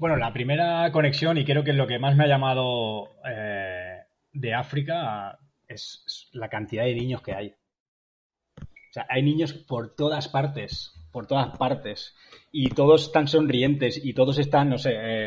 Bueno, 0.00 0.16
la 0.16 0.32
primera 0.32 0.90
conexión, 0.92 1.36
y 1.36 1.44
creo 1.44 1.62
que 1.62 1.74
lo 1.74 1.86
que 1.86 1.98
más 1.98 2.16
me 2.16 2.24
ha 2.24 2.26
llamado 2.26 3.10
eh, 3.22 3.98
de 4.32 4.54
África, 4.54 5.38
es, 5.68 6.30
la 6.32 6.48
cantidad 6.48 6.84
de 6.84 6.94
niños 6.94 7.20
que 7.20 7.34
hay. 7.34 7.48
O 8.58 8.92
sea, 8.92 9.04
hay 9.10 9.22
niños 9.22 9.52
por 9.52 9.94
todas 9.94 10.28
partes. 10.28 10.94
por 11.12 11.26
todas 11.26 11.54
partes. 11.58 12.14
Y 12.50 12.70
todos 12.70 13.08
están 13.08 13.28
sonrientes 13.28 14.02
y 14.02 14.14
todos 14.14 14.38
están, 14.38 14.70
no 14.70 14.78
sé, 14.78 14.92
eh, 14.94 15.26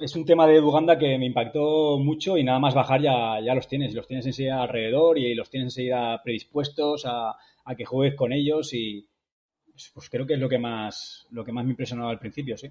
es, 0.00 0.16
un 0.16 0.24
tema 0.24 0.48
de 0.48 0.60
Uganda 0.60 0.98
que 0.98 1.16
me 1.16 1.26
impactó 1.26 1.96
mucho 2.00 2.36
y 2.36 2.42
nada 2.42 2.58
más 2.58 2.74
bajar 2.74 3.00
ya, 3.02 3.38
ya 3.40 3.54
los 3.54 3.68
tienes. 3.68 3.94
Los 3.94 4.08
tienes 4.08 4.26
enseguida 4.26 4.62
alrededor 4.62 5.16
y 5.16 5.36
los 5.36 5.48
tienes 5.48 5.66
enseguida 5.66 6.20
predispuestos 6.24 7.06
a, 7.06 7.36
a 7.64 7.74
que 7.76 7.84
juegues 7.84 8.16
con 8.16 8.32
ellos 8.32 8.74
y 8.74 9.08
pues, 9.70 9.92
pues 9.94 10.10
creo 10.10 10.26
que 10.26 10.34
es 10.34 10.40
lo 10.40 10.48
que 10.48 10.58
más, 10.58 11.24
lo 11.30 11.44
que 11.44 11.52
más 11.52 11.64
me 11.64 11.70
impresionó 11.70 12.08
al 12.08 12.18
principio, 12.18 12.56
sí. 12.56 12.68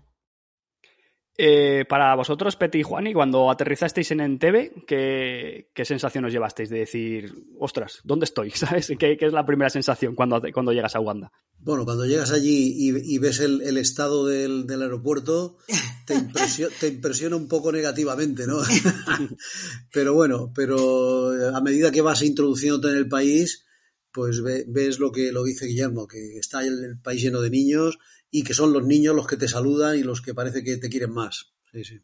Eh, 1.39 1.85
para 1.87 2.15
vosotros, 2.15 2.55
Peti 2.55 2.79
y 2.79 2.83
Juani, 2.83 3.13
cuando 3.13 3.51
aterrizasteis 3.51 4.09
en 4.09 4.21
Entebbe, 4.21 4.73
¿qué, 4.87 5.69
¿qué, 5.71 5.85
sensación 5.85 6.25
os 6.25 6.33
llevasteis 6.33 6.67
de 6.71 6.79
decir, 6.79 7.31
ostras, 7.59 7.99
¿dónde 8.03 8.23
estoy? 8.23 8.49
¿Sabes? 8.55 8.87
¿Qué, 8.97 9.17
qué 9.17 9.25
es 9.27 9.33
la 9.33 9.45
primera 9.45 9.69
sensación 9.69 10.15
cuando, 10.15 10.41
cuando 10.51 10.73
llegas 10.73 10.95
a 10.95 10.99
Uganda? 10.99 11.31
Bueno, 11.59 11.85
cuando 11.85 12.07
llegas 12.07 12.31
allí 12.31 12.73
y, 12.75 13.15
y 13.15 13.19
ves 13.19 13.39
el, 13.39 13.61
el, 13.61 13.77
estado 13.77 14.25
del, 14.25 14.65
del 14.65 14.81
aeropuerto, 14.81 15.57
te, 16.07 16.13
impresio, 16.15 16.69
te, 16.79 16.87
impresiona 16.87 17.35
un 17.35 17.47
poco 17.47 17.71
negativamente, 17.71 18.47
¿no? 18.47 18.57
pero 19.93 20.15
bueno, 20.15 20.51
pero 20.55 21.55
a 21.55 21.61
medida 21.61 21.91
que 21.91 22.01
vas 22.01 22.23
introduciéndote 22.23 22.89
en 22.89 22.97
el 22.97 23.07
país, 23.07 23.63
pues 24.11 24.41
ve, 24.41 24.65
ves 24.67 24.97
lo 24.97 25.11
que 25.11 25.31
lo 25.31 25.43
dice 25.43 25.67
Guillermo, 25.67 26.07
que 26.07 26.39
está 26.39 26.63
el 26.63 26.97
país 26.99 27.21
lleno 27.21 27.41
de 27.41 27.51
niños 27.51 27.99
y 28.29 28.43
que 28.43 28.53
son 28.53 28.73
los 28.73 28.83
niños 28.83 29.15
los 29.15 29.27
que 29.27 29.37
te 29.37 29.47
saludan 29.47 29.97
y 29.97 30.03
los 30.03 30.21
que 30.21 30.33
parece 30.33 30.63
que 30.63 30.77
te 30.77 30.89
quieren 30.89 31.13
más. 31.13 31.53
Sí, 31.71 31.83
sí. 31.83 32.01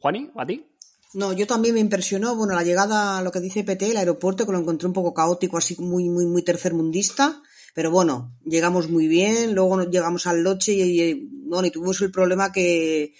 Juani, 0.00 0.30
¿a 0.36 0.46
ti? 0.46 0.66
No, 1.14 1.32
yo 1.32 1.46
también 1.46 1.74
me 1.74 1.80
impresionó, 1.80 2.34
bueno, 2.34 2.54
la 2.54 2.64
llegada, 2.64 3.22
lo 3.22 3.30
que 3.30 3.40
dice 3.40 3.62
PT, 3.62 3.92
el 3.92 3.96
aeropuerto, 3.96 4.44
que 4.44 4.52
lo 4.52 4.58
encontré 4.58 4.88
un 4.88 4.92
poco 4.92 5.14
caótico, 5.14 5.56
así 5.56 5.76
muy, 5.80 6.08
muy, 6.08 6.26
muy 6.26 6.42
tercermundista, 6.42 7.40
pero 7.72 7.90
bueno, 7.90 8.36
llegamos 8.44 8.90
muy 8.90 9.06
bien, 9.06 9.54
luego 9.54 9.80
llegamos 9.84 10.26
al 10.26 10.42
Loche 10.42 10.72
y, 10.72 11.00
y 11.00 11.28
bueno, 11.46 11.68
y 11.68 11.70
tuvimos 11.70 12.00
el 12.00 12.10
problema 12.10 12.50
que, 12.50 13.14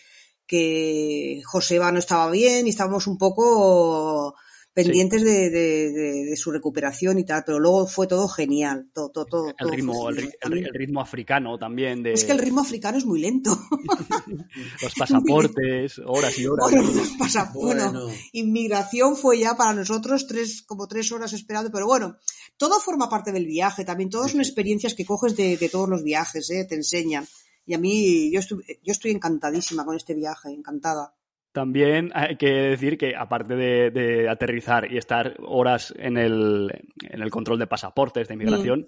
que 0.46 1.40
Joseba 1.44 1.92
no 1.92 1.98
estaba 1.98 2.30
bien 2.30 2.66
y 2.66 2.70
estábamos 2.70 3.06
un 3.06 3.16
poco 3.16 4.34
pendientes 4.74 5.22
sí. 5.22 5.26
de, 5.26 5.50
de, 5.50 5.92
de, 5.92 6.24
de, 6.24 6.36
su 6.36 6.50
recuperación 6.50 7.18
y 7.18 7.24
tal, 7.24 7.44
pero 7.46 7.60
luego 7.60 7.86
fue 7.86 8.06
todo 8.08 8.28
genial. 8.28 8.90
Todo, 8.92 9.10
todo, 9.10 9.24
todo, 9.24 9.54
el, 9.56 9.68
ritmo, 9.70 10.10
el, 10.10 10.18
el, 10.18 10.58
el, 10.58 10.74
ritmo 10.74 11.00
africano 11.00 11.56
también. 11.56 12.02
De... 12.02 12.12
Es 12.12 12.24
que 12.24 12.32
el 12.32 12.40
ritmo 12.40 12.60
africano 12.60 12.98
es 12.98 13.06
muy 13.06 13.20
lento. 13.20 13.56
los 14.82 14.94
pasaportes, 14.94 16.00
horas 16.04 16.38
y 16.38 16.46
horas. 16.46 16.70
Bueno, 16.70 16.90
los 16.92 17.10
pasaportes. 17.10 17.92
Bueno, 17.92 18.08
inmigración 18.32 19.16
fue 19.16 19.38
ya 19.38 19.56
para 19.56 19.72
nosotros 19.72 20.26
tres, 20.26 20.62
como 20.62 20.88
tres 20.88 21.10
horas 21.12 21.32
esperando, 21.32 21.70
pero 21.70 21.86
bueno, 21.86 22.18
todo 22.56 22.80
forma 22.80 23.08
parte 23.08 23.30
del 23.30 23.46
viaje, 23.46 23.84
también 23.84 24.10
todas 24.10 24.32
son 24.32 24.40
experiencias 24.40 24.94
que 24.94 25.06
coges 25.06 25.36
de, 25.36 25.56
de 25.56 25.68
todos 25.68 25.88
los 25.88 26.02
viajes, 26.02 26.50
¿eh? 26.50 26.66
te 26.68 26.74
enseñan. 26.74 27.26
Y 27.66 27.74
a 27.74 27.78
mí, 27.78 28.30
yo 28.32 28.40
estoy, 28.40 28.58
yo 28.82 28.92
estoy 28.92 29.12
encantadísima 29.12 29.84
con 29.84 29.96
este 29.96 30.14
viaje, 30.14 30.50
encantada. 30.50 31.14
También 31.54 32.10
hay 32.14 32.34
que 32.34 32.50
decir 32.50 32.98
que, 32.98 33.14
aparte 33.14 33.54
de, 33.54 33.92
de 33.92 34.28
aterrizar 34.28 34.90
y 34.90 34.98
estar 34.98 35.36
horas 35.38 35.94
en 35.96 36.18
el, 36.18 36.68
en 37.08 37.22
el, 37.22 37.30
control 37.30 37.60
de 37.60 37.68
pasaportes, 37.68 38.26
de 38.26 38.34
inmigración, 38.34 38.80
mm. 38.80 38.86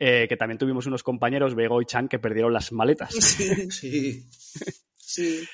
eh, 0.00 0.26
que 0.28 0.36
también 0.36 0.58
tuvimos 0.58 0.84
unos 0.88 1.04
compañeros, 1.04 1.54
Bego 1.54 1.80
y 1.80 1.84
Chan, 1.84 2.08
que 2.08 2.18
perdieron 2.18 2.52
las 2.52 2.72
maletas. 2.72 3.14
Sí, 3.14 3.44
sí. 3.70 4.28
sí. 4.96 5.44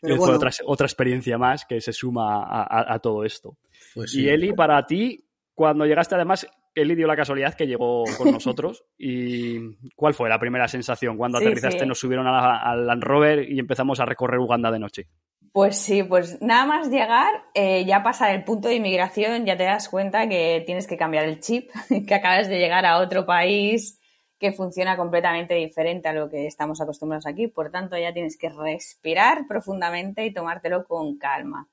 Pero 0.00 0.14
fue 0.14 0.26
bueno. 0.26 0.36
otra, 0.36 0.52
otra, 0.64 0.86
experiencia 0.86 1.38
más 1.38 1.64
que 1.64 1.80
se 1.80 1.92
suma 1.92 2.44
a, 2.44 2.62
a, 2.62 2.94
a 2.94 2.98
todo 3.00 3.24
esto. 3.24 3.58
Pues 3.92 4.12
sí. 4.12 4.22
Y 4.22 4.28
Eli, 4.28 4.52
para 4.52 4.86
ti, 4.86 5.28
cuando 5.54 5.86
llegaste, 5.86 6.14
además, 6.14 6.46
Eli 6.72 6.94
dio 6.94 7.08
la 7.08 7.16
casualidad 7.16 7.54
que 7.54 7.66
llegó 7.66 8.04
con 8.16 8.30
nosotros. 8.30 8.84
¿Y 8.96 9.74
cuál 9.96 10.14
fue 10.14 10.28
la 10.28 10.38
primera 10.38 10.68
sensación 10.68 11.16
cuando 11.16 11.38
sí, 11.38 11.46
aterrizaste? 11.46 11.80
Sí. 11.80 11.86
Nos 11.86 11.98
subieron 11.98 12.28
al 12.28 12.86
Land 12.86 13.02
Rover 13.02 13.50
y 13.50 13.58
empezamos 13.58 13.98
a 13.98 14.04
recorrer 14.04 14.38
Uganda 14.38 14.70
de 14.70 14.78
noche. 14.78 15.08
Pues 15.56 15.78
sí, 15.78 16.02
pues 16.02 16.42
nada 16.42 16.66
más 16.66 16.90
llegar, 16.90 17.32
eh, 17.54 17.86
ya 17.86 18.02
pasar 18.02 18.34
el 18.34 18.44
punto 18.44 18.68
de 18.68 18.74
inmigración, 18.74 19.46
ya 19.46 19.56
te 19.56 19.64
das 19.64 19.88
cuenta 19.88 20.28
que 20.28 20.62
tienes 20.66 20.86
que 20.86 20.98
cambiar 20.98 21.24
el 21.24 21.40
chip, 21.40 21.70
que 22.06 22.14
acabas 22.14 22.48
de 22.48 22.58
llegar 22.58 22.84
a 22.84 22.98
otro 22.98 23.24
país 23.24 23.98
que 24.38 24.52
funciona 24.52 24.98
completamente 24.98 25.54
diferente 25.54 26.10
a 26.10 26.12
lo 26.12 26.28
que 26.28 26.46
estamos 26.46 26.82
acostumbrados 26.82 27.26
aquí. 27.26 27.48
Por 27.48 27.70
tanto, 27.70 27.96
ya 27.96 28.12
tienes 28.12 28.36
que 28.36 28.50
respirar 28.50 29.46
profundamente 29.48 30.26
y 30.26 30.34
tomártelo 30.34 30.84
con 30.84 31.16
calma. 31.16 31.66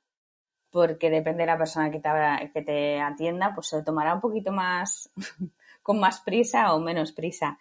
Porque 0.72 1.10
depende 1.10 1.43
de 1.43 1.48
la 1.48 1.58
persona 1.58 1.91
que 1.91 2.00
te, 2.00 2.10
que 2.54 2.62
te 2.62 3.02
atienda, 3.02 3.54
pues 3.54 3.67
se 3.67 3.84
tomará 3.84 4.13
un 4.13 4.22
poquito 4.22 4.54
más, 4.54 5.12
con 5.84 6.00
más 6.00 6.22
prisa 6.22 6.74
o 6.74 6.80
menos 6.80 7.12
prisa. 7.12 7.60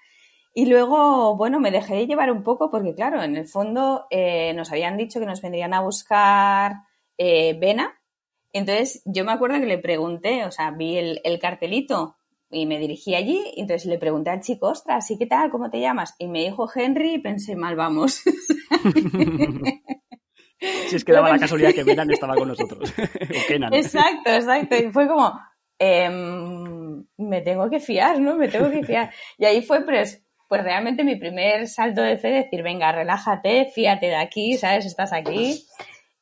Y 0.54 0.66
luego, 0.66 1.34
bueno, 1.36 1.60
me 1.60 1.70
dejé 1.70 2.06
llevar 2.06 2.30
un 2.30 2.42
poco 2.42 2.70
porque, 2.70 2.94
claro, 2.94 3.22
en 3.22 3.36
el 3.36 3.46
fondo 3.46 4.06
eh, 4.10 4.52
nos 4.54 4.70
habían 4.70 4.98
dicho 4.98 5.18
que 5.18 5.26
nos 5.26 5.40
vendrían 5.40 5.72
a 5.72 5.80
buscar 5.80 6.82
eh, 7.16 7.58
Vena. 7.58 7.98
Entonces, 8.52 9.02
yo 9.06 9.24
me 9.24 9.32
acuerdo 9.32 9.58
que 9.58 9.66
le 9.66 9.78
pregunté, 9.78 10.44
o 10.44 10.50
sea, 10.50 10.70
vi 10.70 10.98
el, 10.98 11.20
el, 11.24 11.38
cartelito 11.38 12.16
y 12.50 12.66
me 12.66 12.78
dirigí 12.78 13.14
allí. 13.14 13.42
Y 13.56 13.62
entonces 13.62 13.86
le 13.86 13.96
pregunté 13.98 14.28
al 14.28 14.40
chico, 14.40 14.68
ostras, 14.68 15.10
¿y 15.10 15.16
qué 15.16 15.26
tal? 15.26 15.50
¿Cómo 15.50 15.70
te 15.70 15.80
llamas? 15.80 16.14
Y 16.18 16.28
me 16.28 16.42
dijo 16.42 16.68
Henry 16.74 17.14
y 17.14 17.18
pensé, 17.18 17.56
mal 17.56 17.74
vamos. 17.74 18.22
si 20.88 20.96
es 20.96 21.04
que 21.04 21.12
daba 21.12 21.30
la 21.30 21.38
casualidad 21.38 21.72
que 21.72 21.84
Venan 21.84 22.10
estaba 22.10 22.34
con 22.34 22.48
nosotros. 22.52 22.92
o 22.98 23.48
Kenan. 23.48 23.72
Exacto, 23.72 24.30
exacto. 24.30 24.76
Y 24.76 24.90
fue 24.90 25.08
como, 25.08 25.32
eh, 25.78 26.10
me 27.16 27.40
tengo 27.40 27.68
que 27.70 27.80
fiar, 27.80 28.20
¿no? 28.20 28.36
Me 28.36 28.48
tengo 28.48 28.70
que 28.70 28.84
fiar. 28.84 29.12
Y 29.38 29.44
ahí 29.44 29.62
fue, 29.62 29.84
pues, 29.84 30.21
pues 30.52 30.64
realmente 30.64 31.02
mi 31.02 31.16
primer 31.16 31.66
salto 31.66 32.02
de 32.02 32.18
fe 32.18 32.40
es 32.40 32.44
decir, 32.44 32.62
venga, 32.62 32.92
relájate, 32.92 33.72
fíate 33.74 34.08
de 34.08 34.16
aquí, 34.16 34.58
¿sabes? 34.58 34.84
Estás 34.84 35.14
aquí 35.14 35.64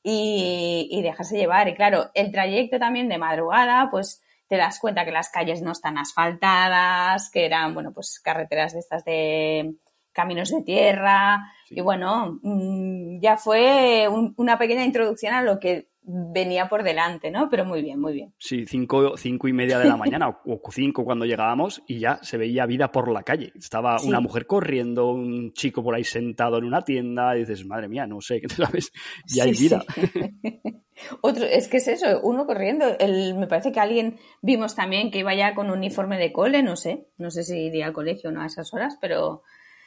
y, 0.05 0.87
y 0.89 1.03
dejarse 1.03 1.37
llevar. 1.37 1.67
Y 1.67 1.75
claro, 1.75 2.13
el 2.15 2.31
trayecto 2.31 2.79
también 2.79 3.09
de 3.09 3.19
madrugada, 3.19 3.89
pues 3.91 4.23
te 4.47 4.57
das 4.57 4.79
cuenta 4.79 5.05
que 5.05 5.11
las 5.11 5.31
calles 5.31 5.63
no 5.63 5.73
están 5.73 5.99
asfaltadas, 5.99 7.29
que 7.29 7.45
eran, 7.45 7.75
bueno, 7.75 7.91
pues 7.93 8.21
carreteras 8.23 8.73
de 8.73 8.79
estas 8.79 9.05
de 9.05 9.75
caminos 10.13 10.51
de 10.51 10.63
tierra. 10.63 11.53
Sí. 11.67 11.79
Y 11.79 11.81
bueno, 11.81 12.39
mm, 12.41 13.19
ya 13.19 13.37
fue 13.37 14.07
un, 14.07 14.33
una 14.37 14.59
pequeña 14.59 14.85
introducción 14.85 15.35
a 15.35 15.43
lo 15.43 15.59
que 15.59 15.90
venía 16.03 16.69
por 16.69 16.83
delante, 16.83 17.31
¿no? 17.31 17.49
Pero 17.51 17.65
muy 17.65 17.83
bien, 17.83 18.01
muy 18.01 18.13
bien. 18.13 18.33
Sí, 18.39 18.65
cinco, 18.67 19.17
cinco 19.17 19.49
y 19.49 19.53
media 19.53 19.79
de 19.79 19.87
la 19.87 19.97
mañana 19.97 20.29
o 20.47 20.61
cinco 20.71 21.05
cuando 21.05 21.25
llegábamos 21.25 21.83
y 21.87 21.99
ya 22.01 22.19
se 22.23 22.37
veía 22.37 22.67
vida 22.67 22.91
por 22.91 23.11
la 23.11 23.23
calle. 23.23 23.53
Estaba 23.55 23.99
sí. 23.99 24.09
una 24.09 24.21
mujer 24.21 24.47
corriendo, 24.47 25.13
un 25.13 25.53
chico 25.53 25.83
por 25.83 25.95
ahí 25.95 26.05
sentado 26.05 26.59
en 26.59 26.65
una 26.65 26.83
tienda 26.83 27.37
y 27.37 27.41
dices, 27.41 27.65
madre 27.67 27.89
mía, 27.89 28.07
no 28.07 28.21
sé, 28.21 28.41
¿sabes? 28.57 28.93
Ya 29.27 29.45
sí, 29.45 29.49
hay 29.49 29.53
vida. 29.53 29.85
Sí. 29.95 30.61
Otro, 31.23 31.45
es 31.45 31.69
que 31.69 31.79
es 31.79 31.89
eso, 31.89 32.21
uno 32.23 32.47
corriendo. 32.47 32.85
El, 32.99 33.35
me 33.35 33.47
parece 33.47 33.73
que 33.73 33.81
alguien 33.81 34.19
vimos 34.43 34.75
también 34.75 35.11
que 35.11 35.21
iba 35.21 35.35
ya 35.35 35.55
con 35.55 35.71
uniforme 35.71 36.19
de 36.19 36.33
cole, 36.33 36.63
no 36.63 36.77
sé, 36.77 37.07
no 37.17 37.31
sé 37.31 37.43
si 37.43 37.59
iría 37.59 37.87
al 37.87 37.93
colegio 37.93 38.31
o 38.31 38.33
no 38.33 38.43
a 38.43 38.47
esas 38.47 38.73
horas, 38.75 38.99
pero 39.01 39.43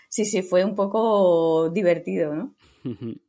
sí, 0.09 0.25
sí, 0.25 0.41
fue 0.41 0.65
un 0.65 0.75
poco 0.75 1.69
divertido, 1.69 2.33
¿no? 2.33 2.55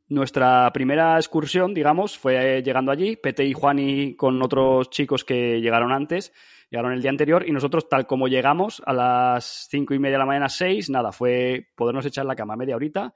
Nuestra 0.09 0.71
primera 0.73 1.17
excursión, 1.17 1.73
digamos, 1.73 2.17
fue 2.17 2.61
llegando 2.61 2.91
allí, 2.91 3.15
Pete 3.15 3.45
y 3.45 3.53
Juani 3.53 4.15
con 4.15 4.41
otros 4.41 4.89
chicos 4.89 5.23
que 5.23 5.61
llegaron 5.61 5.91
antes, 5.91 6.33
llegaron 6.69 6.91
el 6.91 7.01
día 7.01 7.11
anterior 7.11 7.47
y 7.47 7.51
nosotros, 7.51 7.87
tal 7.87 8.05
como 8.05 8.27
llegamos 8.27 8.81
a 8.85 8.93
las 8.93 9.67
cinco 9.69 9.93
y 9.93 9.99
media 9.99 10.15
de 10.15 10.19
la 10.19 10.25
mañana, 10.25 10.49
seis, 10.49 10.89
nada, 10.89 11.11
fue 11.11 11.69
podernos 11.75 12.05
echar 12.05 12.25
la 12.25 12.35
cama 12.35 12.55
media 12.55 12.75
horita 12.75 13.13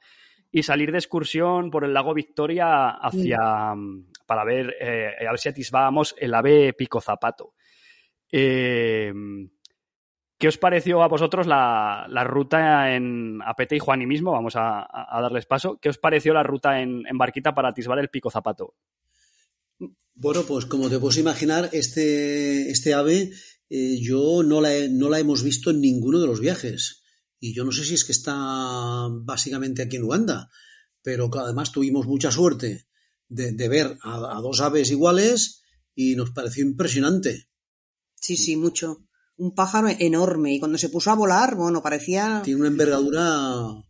y 0.52 0.64
salir 0.64 0.92
de 0.92 0.98
excursión 0.98 1.70
por 1.70 1.84
el 1.84 1.94
lago 1.94 2.14
Victoria 2.14 2.90
hacia, 2.90 3.76
mm. 3.76 4.06
para 4.26 4.44
ver, 4.44 4.76
eh, 4.80 5.12
a 5.28 5.32
ver 5.32 5.40
si 5.40 5.50
atisbábamos 5.50 6.16
el 6.18 6.34
ave 6.34 6.74
Pico 6.74 7.02
Zapato. 7.02 7.54
Eh, 8.32 9.12
¿Qué 10.40 10.48
os 10.48 10.58
pareció 10.58 11.04
a 11.04 11.10
vosotros 11.10 11.48
la, 11.48 12.08
la 12.10 12.24
ruta 12.24 12.96
en 12.96 13.42
Apete 13.46 13.76
y 13.76 13.80
Juani 13.80 14.08
mismo? 14.08 14.32
Vamos 14.32 14.56
a, 14.56 14.88
a, 14.88 15.22
darles 15.22 15.46
paso. 15.46 15.78
¿Qué 15.82 15.90
os 15.90 15.98
pareció 15.98 16.34
la 16.34 16.44
ruta 16.44 16.82
en, 16.82 17.06
en 17.06 17.18
barquita 17.18 17.54
para 17.54 17.70
atisbar 17.70 18.00
el 18.00 18.08
Pico 18.08 18.32
Zapato? 18.32 18.74
Bueno, 20.14 20.44
pues 20.44 20.66
como 20.66 20.90
te 20.90 20.98
puedes 20.98 21.18
imaginar, 21.18 21.70
este, 21.74 22.72
este 22.72 22.94
ave 22.94 23.34
eh, 23.70 24.00
yo 24.00 24.42
no 24.42 24.62
la, 24.62 24.74
he, 24.74 24.88
no 24.88 25.10
la 25.10 25.20
hemos 25.20 25.44
visto 25.44 25.72
en 25.72 25.82
ninguno 25.82 26.22
de 26.22 26.28
los 26.28 26.40
viajes. 26.40 27.04
Y 27.38 27.54
yo 27.54 27.66
no 27.66 27.74
sé 27.74 27.84
si 27.84 27.96
es 27.96 28.06
que 28.06 28.14
está 28.14 29.10
básicamente 29.12 29.82
aquí 29.82 29.98
en 29.98 30.06
Uganda, 30.06 30.50
pero 31.02 31.30
además 31.38 31.74
tuvimos 31.74 32.08
mucha 32.08 32.32
suerte 32.32 32.88
de, 33.28 33.52
de 33.52 33.68
ver 33.68 33.98
a, 34.04 34.38
a 34.38 34.40
dos 34.40 34.62
aves 34.62 34.90
iguales 34.90 35.64
y 35.94 36.16
nos 36.16 36.32
pareció 36.32 36.64
impresionante. 36.64 37.50
Sí, 38.16 38.38
sí, 38.38 38.56
mucho 38.56 39.09
un 39.40 39.56
pájaro 39.56 39.88
enorme 40.00 40.54
y 40.54 40.60
cuando 40.60 40.78
se 40.78 40.90
puso 40.90 41.12
a 41.12 41.16
volar, 41.16 41.56
bueno, 41.56 41.82
parecía... 41.82 42.42
Tiene 42.44 42.60
una 42.62 42.70
envergadura 42.70 43.84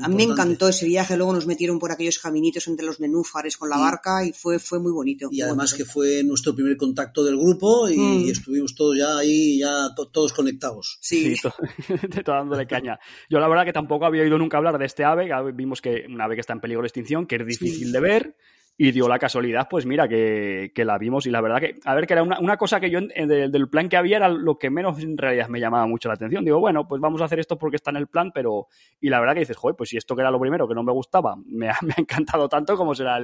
a 0.00 0.08
mí 0.08 0.16
me 0.16 0.24
encantó 0.24 0.68
ese 0.68 0.86
viaje, 0.86 1.16
luego 1.16 1.32
nos 1.32 1.46
metieron 1.46 1.78
por 1.78 1.92
aquellos 1.92 2.18
caminitos 2.18 2.66
entre 2.66 2.84
los 2.84 2.98
nenúfares 2.98 3.56
con 3.56 3.70
la 3.70 3.78
barca 3.78 4.24
y 4.24 4.32
fue, 4.32 4.58
fue 4.58 4.80
muy 4.80 4.90
bonito. 4.90 5.28
Y 5.30 5.40
además 5.40 5.74
que 5.74 5.84
fue 5.84 6.24
nuestro 6.24 6.54
primer 6.54 6.76
contacto 6.76 7.22
del 7.22 7.36
grupo 7.36 7.88
y 7.88 7.96
mm. 7.96 8.28
estuvimos 8.28 8.74
todos 8.74 8.98
ya 8.98 9.18
ahí, 9.18 9.58
ya 9.58 9.94
todos 9.94 10.32
conectados. 10.32 10.98
Sí, 11.00 11.36
sí 11.36 11.48
dándole 12.26 12.66
caña. 12.66 12.98
Yo 13.30 13.38
la 13.38 13.48
verdad 13.48 13.64
que 13.64 13.72
tampoco 13.72 14.04
había 14.04 14.22
oído 14.22 14.36
nunca 14.36 14.56
hablar 14.56 14.78
de 14.78 14.86
este 14.86 15.04
ave, 15.04 15.30
vimos 15.54 15.80
que 15.80 16.06
una 16.08 16.24
ave 16.24 16.34
que 16.34 16.40
está 16.40 16.54
en 16.54 16.60
peligro 16.60 16.82
de 16.82 16.88
extinción, 16.88 17.26
que 17.26 17.36
es 17.36 17.46
difícil 17.46 17.92
de 17.92 18.00
ver 18.00 18.36
y 18.76 18.90
dio 18.90 19.06
la 19.06 19.18
casualidad, 19.18 19.68
pues 19.68 19.86
mira, 19.86 20.08
que, 20.08 20.72
la 20.76 20.98
vimos 20.98 21.26
y 21.26 21.30
la 21.30 21.40
verdad 21.40 21.60
que, 21.60 21.78
a 21.84 21.94
ver, 21.94 22.06
que 22.06 22.14
era 22.14 22.22
una, 22.22 22.56
cosa 22.56 22.80
que 22.80 22.90
yo 22.90 23.00
del, 23.00 23.68
plan 23.68 23.88
que 23.88 23.96
había 23.96 24.16
era 24.16 24.28
lo 24.28 24.58
que 24.58 24.70
menos 24.70 24.98
en 25.00 25.16
realidad 25.18 25.48
me 25.48 25.60
llamaba 25.60 25.86
mucho 25.86 26.08
la 26.08 26.14
atención. 26.14 26.44
Digo, 26.44 26.58
bueno, 26.58 26.88
pues 26.88 27.00
vamos 27.00 27.20
a 27.20 27.26
hacer 27.26 27.38
esto 27.38 27.58
porque 27.58 27.76
está 27.76 27.90
en 27.90 27.98
el 27.98 28.06
plan, 28.06 28.32
pero, 28.32 28.68
y 29.00 29.10
la 29.10 29.20
verdad 29.20 29.34
que 29.34 29.40
dices, 29.40 29.56
joder, 29.56 29.76
pues 29.76 29.90
si 29.90 29.98
esto 29.98 30.16
que 30.16 30.22
era 30.22 30.30
lo 30.30 30.40
primero 30.40 30.66
que 30.66 30.74
no 30.74 30.82
me 30.82 30.92
gustaba, 30.92 31.36
me 31.46 31.68
ha, 31.68 31.76
encantado 31.96 32.48
tanto 32.48 32.76
como 32.76 32.94
será 32.94 33.20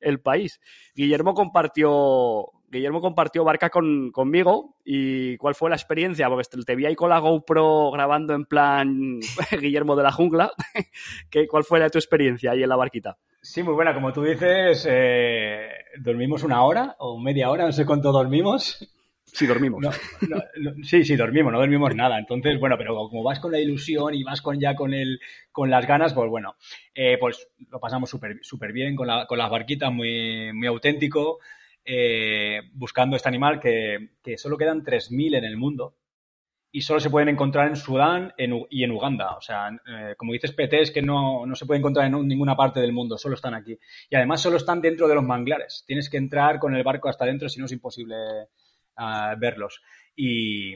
el, 0.00 0.20
país. 0.20 0.60
Guillermo 0.94 1.34
compartió, 1.34 2.52
Guillermo 2.72 3.02
compartió 3.02 3.44
barca 3.44 3.68
con, 3.68 4.10
conmigo 4.10 4.76
y 4.82 5.36
cuál 5.36 5.54
fue 5.54 5.68
la 5.68 5.76
experiencia, 5.76 6.28
porque 6.30 6.48
te 6.64 6.74
vi 6.74 6.86
ahí 6.86 6.94
con 6.94 7.10
la 7.10 7.18
GoPro 7.18 7.90
grabando 7.90 8.32
en 8.32 8.46
plan 8.46 9.20
Guillermo 9.60 9.94
de 9.94 10.02
la 10.02 10.10
jungla, 10.10 10.50
¿cuál 11.50 11.64
fue 11.64 11.78
la, 11.78 11.90
tu 11.90 11.98
experiencia 11.98 12.52
ahí 12.52 12.62
en 12.62 12.70
la 12.70 12.76
barquita? 12.76 13.18
Sí, 13.42 13.62
muy 13.62 13.74
buena. 13.74 13.92
Como 13.92 14.12
tú 14.12 14.22
dices, 14.22 14.86
eh, 14.88 15.68
dormimos 15.98 16.44
una 16.44 16.64
hora 16.64 16.96
o 16.98 17.20
media 17.20 17.50
hora, 17.50 17.66
no 17.66 17.72
sé 17.72 17.84
cuánto 17.84 18.10
dormimos. 18.10 18.88
Sí, 19.26 19.46
dormimos. 19.46 19.84
sí, 20.82 21.04
sí, 21.04 21.16
dormimos, 21.16 21.52
no 21.52 21.58
dormimos 21.58 21.94
nada. 21.94 22.18
Entonces, 22.18 22.58
bueno, 22.58 22.76
pero 22.78 22.94
como 22.94 23.22
vas 23.22 23.40
con 23.40 23.52
la 23.52 23.60
ilusión 23.60 24.14
y 24.14 24.22
vas 24.22 24.40
con 24.40 24.58
ya 24.58 24.74
con 24.74 24.94
el, 24.94 25.20
con 25.50 25.70
las 25.70 25.86
ganas, 25.86 26.14
pues 26.14 26.30
bueno, 26.30 26.56
eh, 26.94 27.18
pues 27.18 27.48
lo 27.70 27.80
pasamos 27.80 28.08
súper 28.08 28.38
súper 28.42 28.72
bien 28.72 28.96
con, 28.96 29.06
la, 29.06 29.26
con 29.26 29.38
las 29.38 29.50
barquitas, 29.50 29.92
muy, 29.92 30.52
muy 30.54 30.66
auténtico, 30.66 31.38
eh, 31.84 32.60
buscando 32.72 33.16
este 33.16 33.28
animal 33.28 33.60
que, 33.60 34.10
que 34.22 34.38
solo 34.38 34.56
quedan 34.56 34.84
3.000 34.84 35.36
en 35.36 35.44
el 35.44 35.56
mundo 35.56 35.96
y 36.74 36.80
solo 36.80 37.00
se 37.00 37.10
pueden 37.10 37.28
encontrar 37.28 37.68
en 37.68 37.76
Sudán 37.76 38.32
y 38.38 38.82
en 38.82 38.90
Uganda. 38.92 39.36
O 39.36 39.42
sea, 39.42 39.68
eh, 39.68 40.14
como 40.16 40.32
dices, 40.32 40.52
PT 40.52 40.80
es 40.80 40.90
que 40.90 41.02
no, 41.02 41.44
no 41.44 41.54
se 41.54 41.66
puede 41.66 41.78
encontrar 41.78 42.06
en 42.06 42.26
ninguna 42.26 42.56
parte 42.56 42.80
del 42.80 42.94
mundo, 42.94 43.18
solo 43.18 43.34
están 43.34 43.52
aquí. 43.52 43.78
Y 44.08 44.16
además 44.16 44.40
solo 44.40 44.56
están 44.56 44.80
dentro 44.80 45.06
de 45.06 45.14
los 45.14 45.24
manglares. 45.24 45.84
Tienes 45.86 46.08
que 46.08 46.16
entrar 46.16 46.58
con 46.58 46.74
el 46.74 46.82
barco 46.82 47.10
hasta 47.10 47.26
dentro, 47.26 47.50
si 47.50 47.60
no 47.60 47.66
es 47.66 47.72
imposible 47.72 48.16
ah, 48.96 49.34
verlos. 49.38 49.82
Y, 50.16 50.74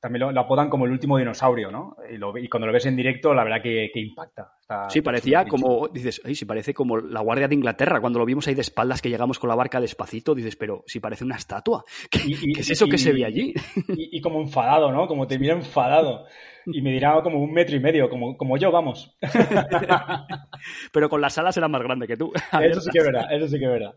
también 0.00 0.34
lo, 0.34 0.40
apodan 0.40 0.70
como 0.70 0.86
el 0.86 0.92
último 0.92 1.18
dinosaurio, 1.18 1.70
¿no? 1.70 1.96
Y, 2.08 2.48
cuando 2.48 2.66
lo 2.66 2.72
ves 2.72 2.86
en 2.86 2.96
directo, 2.96 3.34
la 3.34 3.44
verdad 3.44 3.62
que, 3.62 3.90
impacta. 3.94 4.52
Sí, 4.88 5.00
parecía 5.00 5.44
como, 5.46 5.88
dices, 5.88 6.20
ay, 6.24 6.34
sí, 6.34 6.44
parece 6.44 6.74
como 6.74 6.96
la 6.98 7.20
Guardia 7.20 7.48
de 7.48 7.54
Inglaterra, 7.54 8.00
cuando 8.00 8.18
lo 8.18 8.24
vimos 8.24 8.46
ahí 8.48 8.54
de 8.54 8.62
espaldas 8.62 9.00
que 9.00 9.08
llegamos 9.08 9.38
con 9.38 9.48
la 9.48 9.54
barca 9.54 9.80
despacito, 9.80 10.34
dices, 10.34 10.56
pero 10.56 10.82
si 10.86 11.00
parece 11.00 11.24
una 11.24 11.36
estatua, 11.36 11.84
¿qué, 12.10 12.36
es 12.58 12.70
eso 12.70 12.86
que 12.86 12.98
se 12.98 13.12
ve 13.12 13.24
allí? 13.24 13.54
Y, 13.88 14.20
como 14.20 14.40
enfadado, 14.40 14.90
¿no? 14.92 15.06
Como 15.06 15.26
te 15.26 15.38
mira 15.38 15.54
enfadado. 15.54 16.26
Y 16.68 16.82
me 16.82 16.90
dirá 16.90 17.22
como 17.22 17.38
un 17.38 17.52
metro 17.52 17.76
y 17.76 17.80
medio, 17.80 18.10
como, 18.10 18.36
como 18.36 18.58
yo, 18.58 18.72
vamos. 18.72 19.16
pero 20.92 21.08
con 21.08 21.20
las 21.20 21.38
alas 21.38 21.56
era 21.56 21.68
más 21.68 21.80
grande 21.80 22.08
que 22.08 22.16
tú. 22.16 22.32
Eso 22.60 22.80
sí 22.80 22.90
que 22.90 23.02
verá, 23.02 23.28
eso 23.30 23.46
sí 23.46 23.58
que 23.58 23.68
verá. 23.68 23.94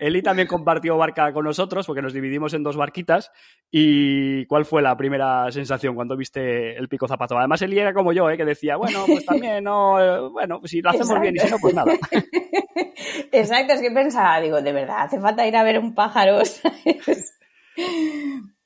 Eli 0.00 0.20
también 0.20 0.48
compartió 0.48 0.96
barca 0.96 1.32
con 1.32 1.44
nosotros, 1.44 1.86
porque 1.86 2.02
nos 2.02 2.12
dividimos 2.12 2.52
en 2.54 2.64
dos 2.64 2.76
barquitas. 2.76 3.30
¿Y 3.70 4.44
cuál 4.46 4.64
fue 4.64 4.82
la 4.82 4.96
primera 4.96 5.50
sensación 5.52 5.94
cuando 5.94 6.16
viste 6.16 6.76
el 6.76 6.88
pico 6.88 7.06
zapato? 7.06 7.38
Además, 7.38 7.62
Eli 7.62 7.78
era 7.78 7.94
como 7.94 8.12
yo, 8.12 8.28
¿eh? 8.28 8.36
que 8.36 8.44
decía, 8.44 8.76
bueno, 8.76 9.04
pues 9.06 9.24
también, 9.24 9.62
no, 9.62 9.83
bueno, 10.30 10.60
si 10.64 10.80
lo 10.80 10.90
hacemos 10.90 11.20
bien 11.20 11.36
y 11.36 11.38
si 11.38 11.50
no, 11.50 11.58
pues 11.58 11.74
nada. 11.74 11.92
Exacto, 13.32 13.72
es 13.74 13.80
que 13.80 13.90
pensaba, 13.90 14.40
digo, 14.40 14.60
de 14.62 14.72
verdad, 14.72 15.02
hace 15.02 15.20
falta 15.20 15.46
ir 15.46 15.56
a 15.56 15.62
ver 15.62 15.78
un 15.78 15.94
pájaro. 15.94 16.38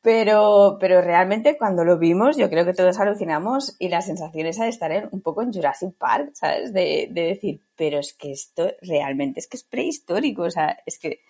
Pero, 0.00 0.78
pero 0.80 1.02
realmente 1.02 1.58
cuando 1.58 1.84
lo 1.84 1.98
vimos, 1.98 2.36
yo 2.36 2.48
creo 2.48 2.64
que 2.64 2.72
todos 2.72 2.98
alucinamos 3.00 3.74
y 3.78 3.88
la 3.88 4.00
sensación 4.00 4.46
esa 4.46 4.64
de 4.64 4.70
estar 4.70 5.08
un 5.10 5.20
poco 5.20 5.42
en 5.42 5.52
Jurassic 5.52 5.96
Park, 5.98 6.30
¿sabes? 6.34 6.72
De, 6.72 7.08
decir, 7.12 7.62
pero 7.76 7.98
es 7.98 8.14
que 8.14 8.30
esto 8.30 8.70
realmente 8.80 9.40
es 9.40 9.48
que 9.48 9.56
es 9.56 9.64
prehistórico, 9.64 10.42
o 10.42 10.50
sea, 10.50 10.78
es 10.86 10.98
que 10.98 11.20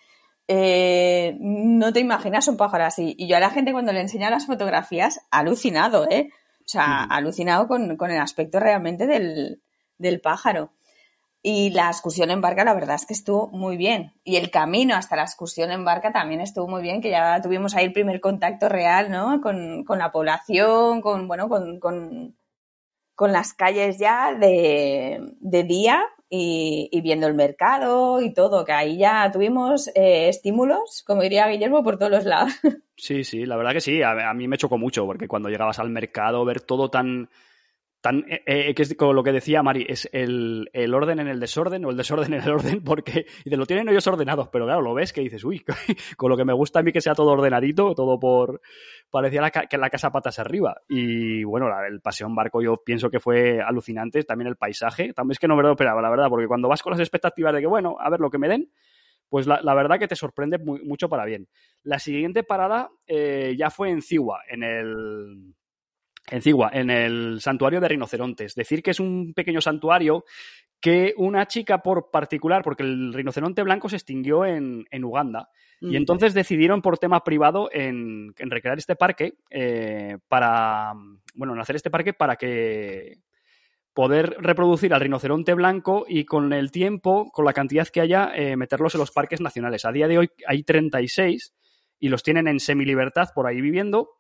eh, 0.47 1.37
no 1.41 1.93
te 1.93 2.01
imaginas 2.01 2.47
un 2.47 2.57
pájaro 2.57 2.85
así. 2.85 3.15
Y 3.19 3.27
yo 3.27 3.37
a 3.37 3.41
la 3.41 3.51
gente 3.51 3.73
cuando 3.73 3.93
le 3.93 4.01
enseño 4.01 4.29
las 4.29 4.47
fotografías, 4.47 5.27
alucinado, 5.31 6.07
¿eh? 6.11 6.29
O 6.61 6.71
sea, 6.71 7.05
alucinado 7.05 7.67
con, 7.69 7.97
con, 7.97 8.11
el 8.11 8.21
aspecto 8.21 8.61
realmente 8.61 9.07
del, 9.07 9.63
del 9.99 10.21
pájaro. 10.21 10.73
Y 11.43 11.71
la 11.71 11.89
excursión 11.89 12.31
en 12.31 12.41
barca, 12.41 12.65
la 12.65 12.75
verdad 12.75 12.97
es 12.97 13.07
que 13.07 13.15
estuvo 13.15 13.49
muy 13.49 13.77
bien. 13.77 14.13
Y 14.25 14.37
el 14.37 14.51
camino 14.51 14.97
hasta 14.97 15.17
la 15.17 15.23
excursión 15.23 15.71
en 15.71 15.85
barca 15.85 16.13
también 16.13 16.41
estuvo 16.41 16.67
muy 16.67 16.83
bien, 16.83 17.01
que 17.01 17.11
ya 17.11 17.41
tuvimos 17.41 17.77
ahí 17.77 17.87
el 17.87 17.93
primer 17.93 18.21
contacto 18.21 18.69
real, 18.69 19.11
¿no? 19.11 19.41
Con, 19.41 19.85
la 19.99 20.11
población, 20.11 21.01
con, 21.01 21.29
bueno, 21.29 21.49
con, 21.49 21.79
con, 21.79 23.33
las 23.33 23.55
calles 23.55 23.99
ya 23.99 24.35
de, 24.35 25.21
día 25.41 26.03
y, 26.29 27.01
viendo 27.03 27.29
el 27.29 27.35
mercado 27.35 28.21
y 28.21 28.35
todo, 28.35 28.65
que 28.65 28.73
ahí 28.73 28.99
ya 28.99 29.31
tuvimos 29.31 29.89
eh, 29.95 30.29
estímulos, 30.29 31.05
como 31.07 31.23
diría 31.23 31.47
Guillermo, 31.47 31.85
por 31.85 31.99
todos 31.99 32.13
los 32.13 32.25
lados. 32.25 32.53
Sí, 33.01 33.23
sí, 33.23 33.47
la 33.47 33.57
verdad 33.57 33.75
que 33.75 33.81
sí. 33.81 34.03
a 34.03 34.35
mí 34.35 34.49
me 34.49 34.59
chocó 34.59 34.77
mucho, 34.77 35.07
porque 35.07 35.29
cuando 35.29 35.49
llegabas 35.49 35.79
al 35.79 35.89
mercado, 35.89 36.45
ver 36.45 36.61
todo 36.61 36.91
tan 36.91 37.29
tan, 38.01 38.25
eh, 38.29 38.43
eh, 38.47 38.75
que 38.75 38.83
es 38.83 38.95
como 38.95 39.13
lo 39.13 39.25
que 39.25 39.33
decía 39.33 39.63
Mari, 39.63 39.85
es 39.89 40.09
el, 40.13 40.71
el, 40.73 40.95
orden 40.95 41.19
en 41.19 41.29
el 41.29 41.41
desorden 41.41 41.85
o 41.85 41.91
el 41.91 41.97
desorden 41.97 42.33
en 42.35 42.43
el 42.43 42.51
orden, 42.51 42.85
porque 42.85 43.27
y 43.45 43.55
lo 43.55 43.67
tienen 43.67 43.89
ellos 43.89 44.07
ordenados, 44.07 44.49
pero 44.49 44.67
claro, 44.67 44.83
lo 44.83 44.95
ves 44.95 45.13
que 45.13 45.21
dices, 45.21 45.43
uy, 45.45 45.65
con 46.17 46.31
lo 46.31 46.37
que 46.37 46.45
me 46.45 46.53
gusta 46.53 46.81
a 46.81 46.83
mí 46.83 46.93
que 46.93 47.01
sea 47.01 47.15
todo 47.15 47.33
ordenadito, 47.33 47.95
todo 47.95 48.19
por, 48.19 48.61
parecía 49.11 49.41
la, 49.41 49.51
que 49.51 49.79
la 49.79 49.91
casa 49.91 50.11
patas 50.11 50.39
arriba. 50.39 50.81
Y 50.89 51.43
bueno, 51.45 51.67
el 51.87 52.01
paseo 52.01 52.29
en 52.29 52.35
barco 52.35 52.63
yo 52.63 52.77
pienso 52.85 53.11
que 53.11 53.21
fue 53.21 53.61
alucinante, 53.61 54.23
también 54.23 54.49
el 54.49 54.57
paisaje, 54.57 55.13
también 55.13 55.33
es 55.33 55.39
que 55.39 55.49
no 55.49 55.57
me 55.57 55.63
lo 55.63 55.73
esperaba, 55.73 56.01
la 56.01 56.11
verdad, 56.11 56.29
porque 56.29 56.47
cuando 56.47 56.69
vas 56.69 56.83
con 56.83 56.93
las 56.93 57.01
expectativas 57.01 57.53
de 57.53 57.61
que, 57.61 57.67
bueno, 57.67 57.97
a 57.99 58.11
ver 58.11 58.21
lo 58.21 58.31
que 58.31 58.39
me 58.39 58.49
den, 58.49 58.71
pues 59.29 59.47
la, 59.47 59.61
la 59.63 59.75
verdad 59.75 59.99
que 59.99 60.09
te 60.09 60.17
sorprende 60.17 60.59
mucho 60.59 61.09
para 61.09 61.25
bien. 61.25 61.49
La 61.83 61.99
siguiente 61.99 62.45
parada 62.45 62.91
eh, 63.07 63.55
ya 63.59 63.71
fue 63.71 63.91
en 63.91 64.03
Ciwa, 64.03 64.41
en 64.49 64.63
el 64.63 65.55
en 66.31 66.43
Cigua, 66.43 66.71
en 66.73 66.91
el 66.91 67.41
santuario 67.41 67.81
de 67.81 67.89
rinocerontes. 67.89 68.55
Decir 68.55 68.83
que 68.83 68.91
es 68.91 69.01
un 69.01 69.33
pequeño 69.35 69.61
santuario 69.61 70.25
que 70.81 71.15
una 71.17 71.47
chica 71.47 71.79
por 71.79 72.11
particular, 72.11 72.63
porque 72.63 72.83
el 72.83 73.13
rinoceronte 73.13 73.63
blanco 73.63 73.89
se 73.89 73.97
extinguió 73.97 74.45
en, 74.45 74.87
Uganda, 75.05 75.49
y 75.81 75.97
entonces 75.97 76.35
decidieron 76.35 76.83
por 76.83 76.99
tema 76.99 77.23
privado 77.23 77.69
en, 77.73 78.35
recrear 78.37 78.79
este 78.79 78.97
parque 78.97 79.35
eh, 79.51 80.19
para, 80.29 80.93
bueno, 81.35 81.55
en 81.55 81.61
hacer 81.61 81.77
este 81.77 81.91
parque 81.91 82.13
para 82.13 82.37
que 82.37 83.19
poder 83.93 84.37
reproducir 84.39 84.95
al 84.95 85.01
rinoceronte 85.01 85.55
blanco 85.55 86.05
y 86.09 86.25
con 86.25 86.53
el 86.53 86.71
tiempo, 86.71 87.31
con 87.33 87.45
la 87.45 87.53
cantidad 87.53 87.89
que 87.89 88.01
haya, 88.01 88.31
eh, 88.35 88.57
meterlos 88.57 88.95
en 88.95 89.01
los 89.01 89.11
parques 89.11 89.41
nacionales. 89.41 89.85
A 89.85 89.91
día 89.91 90.07
de 90.07 90.19
hoy 90.19 90.31
hay 90.47 90.63
36 90.63 91.53
y 91.99 92.09
los 92.09 92.23
tienen 92.23 92.47
en 92.47 92.61
semilibertad 92.61 93.31
por 93.35 93.49
ahí 93.49 93.61
viviendo 93.61 94.11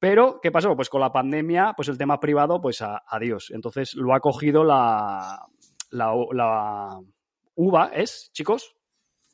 pero, 0.00 0.40
¿qué 0.42 0.50
pasó? 0.50 0.74
Pues 0.74 0.88
con 0.88 1.02
la 1.02 1.12
pandemia, 1.12 1.74
pues 1.76 1.88
el 1.88 1.98
tema 1.98 2.18
privado, 2.18 2.60
pues 2.60 2.82
adiós. 2.82 3.52
Entonces 3.54 3.94
lo 3.94 4.14
ha 4.14 4.20
cogido 4.20 4.64
la, 4.64 5.46
la, 5.90 6.98
uva, 7.54 7.90
¿es, 7.94 8.30
chicos? 8.32 8.74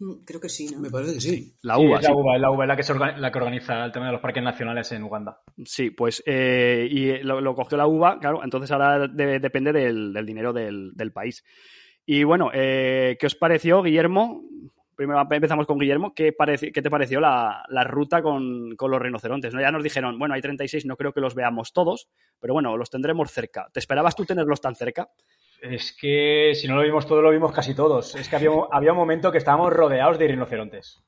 Mm, 0.00 0.24
creo 0.24 0.40
que 0.40 0.48
sí, 0.48 0.66
¿no? 0.74 0.80
Me 0.80 0.90
parece 0.90 1.14
que 1.14 1.20
sí. 1.20 1.56
La 1.62 1.78
uva. 1.78 2.00
la 2.02 2.12
uva, 2.12 2.36
la 2.36 2.50
uva 2.50 2.64
es 2.64 2.68
la 2.68 2.76
que, 2.76 3.20
la 3.20 3.30
que 3.30 3.38
organiza 3.38 3.84
el 3.84 3.92
tema 3.92 4.06
de 4.06 4.12
los 4.12 4.20
parques 4.20 4.42
nacionales 4.42 4.90
en 4.90 5.04
Uganda. 5.04 5.40
Sí, 5.64 5.90
pues 5.90 6.20
eh, 6.26 6.88
y 6.90 7.22
lo, 7.22 7.54
cogió 7.54 7.78
la 7.78 7.86
uva, 7.86 8.18
claro, 8.18 8.42
entonces 8.42 8.72
ahora 8.72 9.06
depende 9.06 9.72
del, 9.72 10.12
dinero 10.26 10.52
del, 10.52 11.12
país. 11.14 11.44
Y 12.04 12.24
bueno, 12.24 12.50
eh, 12.52 13.16
¿qué 13.20 13.26
os 13.26 13.36
pareció, 13.36 13.82
Guillermo? 13.82 14.42
Primero 14.96 15.20
empezamos 15.30 15.66
con 15.66 15.78
Guillermo, 15.78 16.14
¿qué, 16.14 16.32
te 16.32 16.90
pareció 16.90 17.20
la, 17.20 17.64
ruta 17.84 18.22
con, 18.22 18.70
los 18.70 19.02
rinocerontes? 19.02 19.54
¿no? 19.54 19.60
Ya 19.60 19.70
nos 19.70 19.84
dijeron, 19.84 20.18
bueno, 20.18 20.34
hay 20.34 20.40
36, 20.40 20.86
no 20.86 20.96
creo 20.96 21.12
que 21.12 21.20
los 21.20 21.34
veamos 21.34 21.72
todos, 21.72 22.08
pero 22.40 22.54
bueno, 22.54 22.76
los 22.76 22.90
tendremos 22.90 23.30
cerca. 23.30 23.68
¿Te 23.72 23.80
esperabas 23.80 24.16
tú 24.16 24.24
tenerlos 24.24 24.60
tan 24.60 24.74
cerca? 24.74 25.08
Es 25.60 25.96
que 25.98 26.52
si 26.54 26.66
no 26.66 26.76
lo 26.76 26.82
vimos 26.82 27.06
todos, 27.06 27.22
lo 27.22 27.30
vimos 27.30 27.52
casi 27.52 27.74
todos. 27.74 28.14
Es 28.14 28.28
que 28.28 28.36
había, 28.36 28.50
un 28.50 28.96
momento 28.96 29.30
que 29.30 29.38
estábamos 29.38 29.72
rodeados 29.72 30.18
de 30.18 30.28
rinocerontes. 30.28 31.02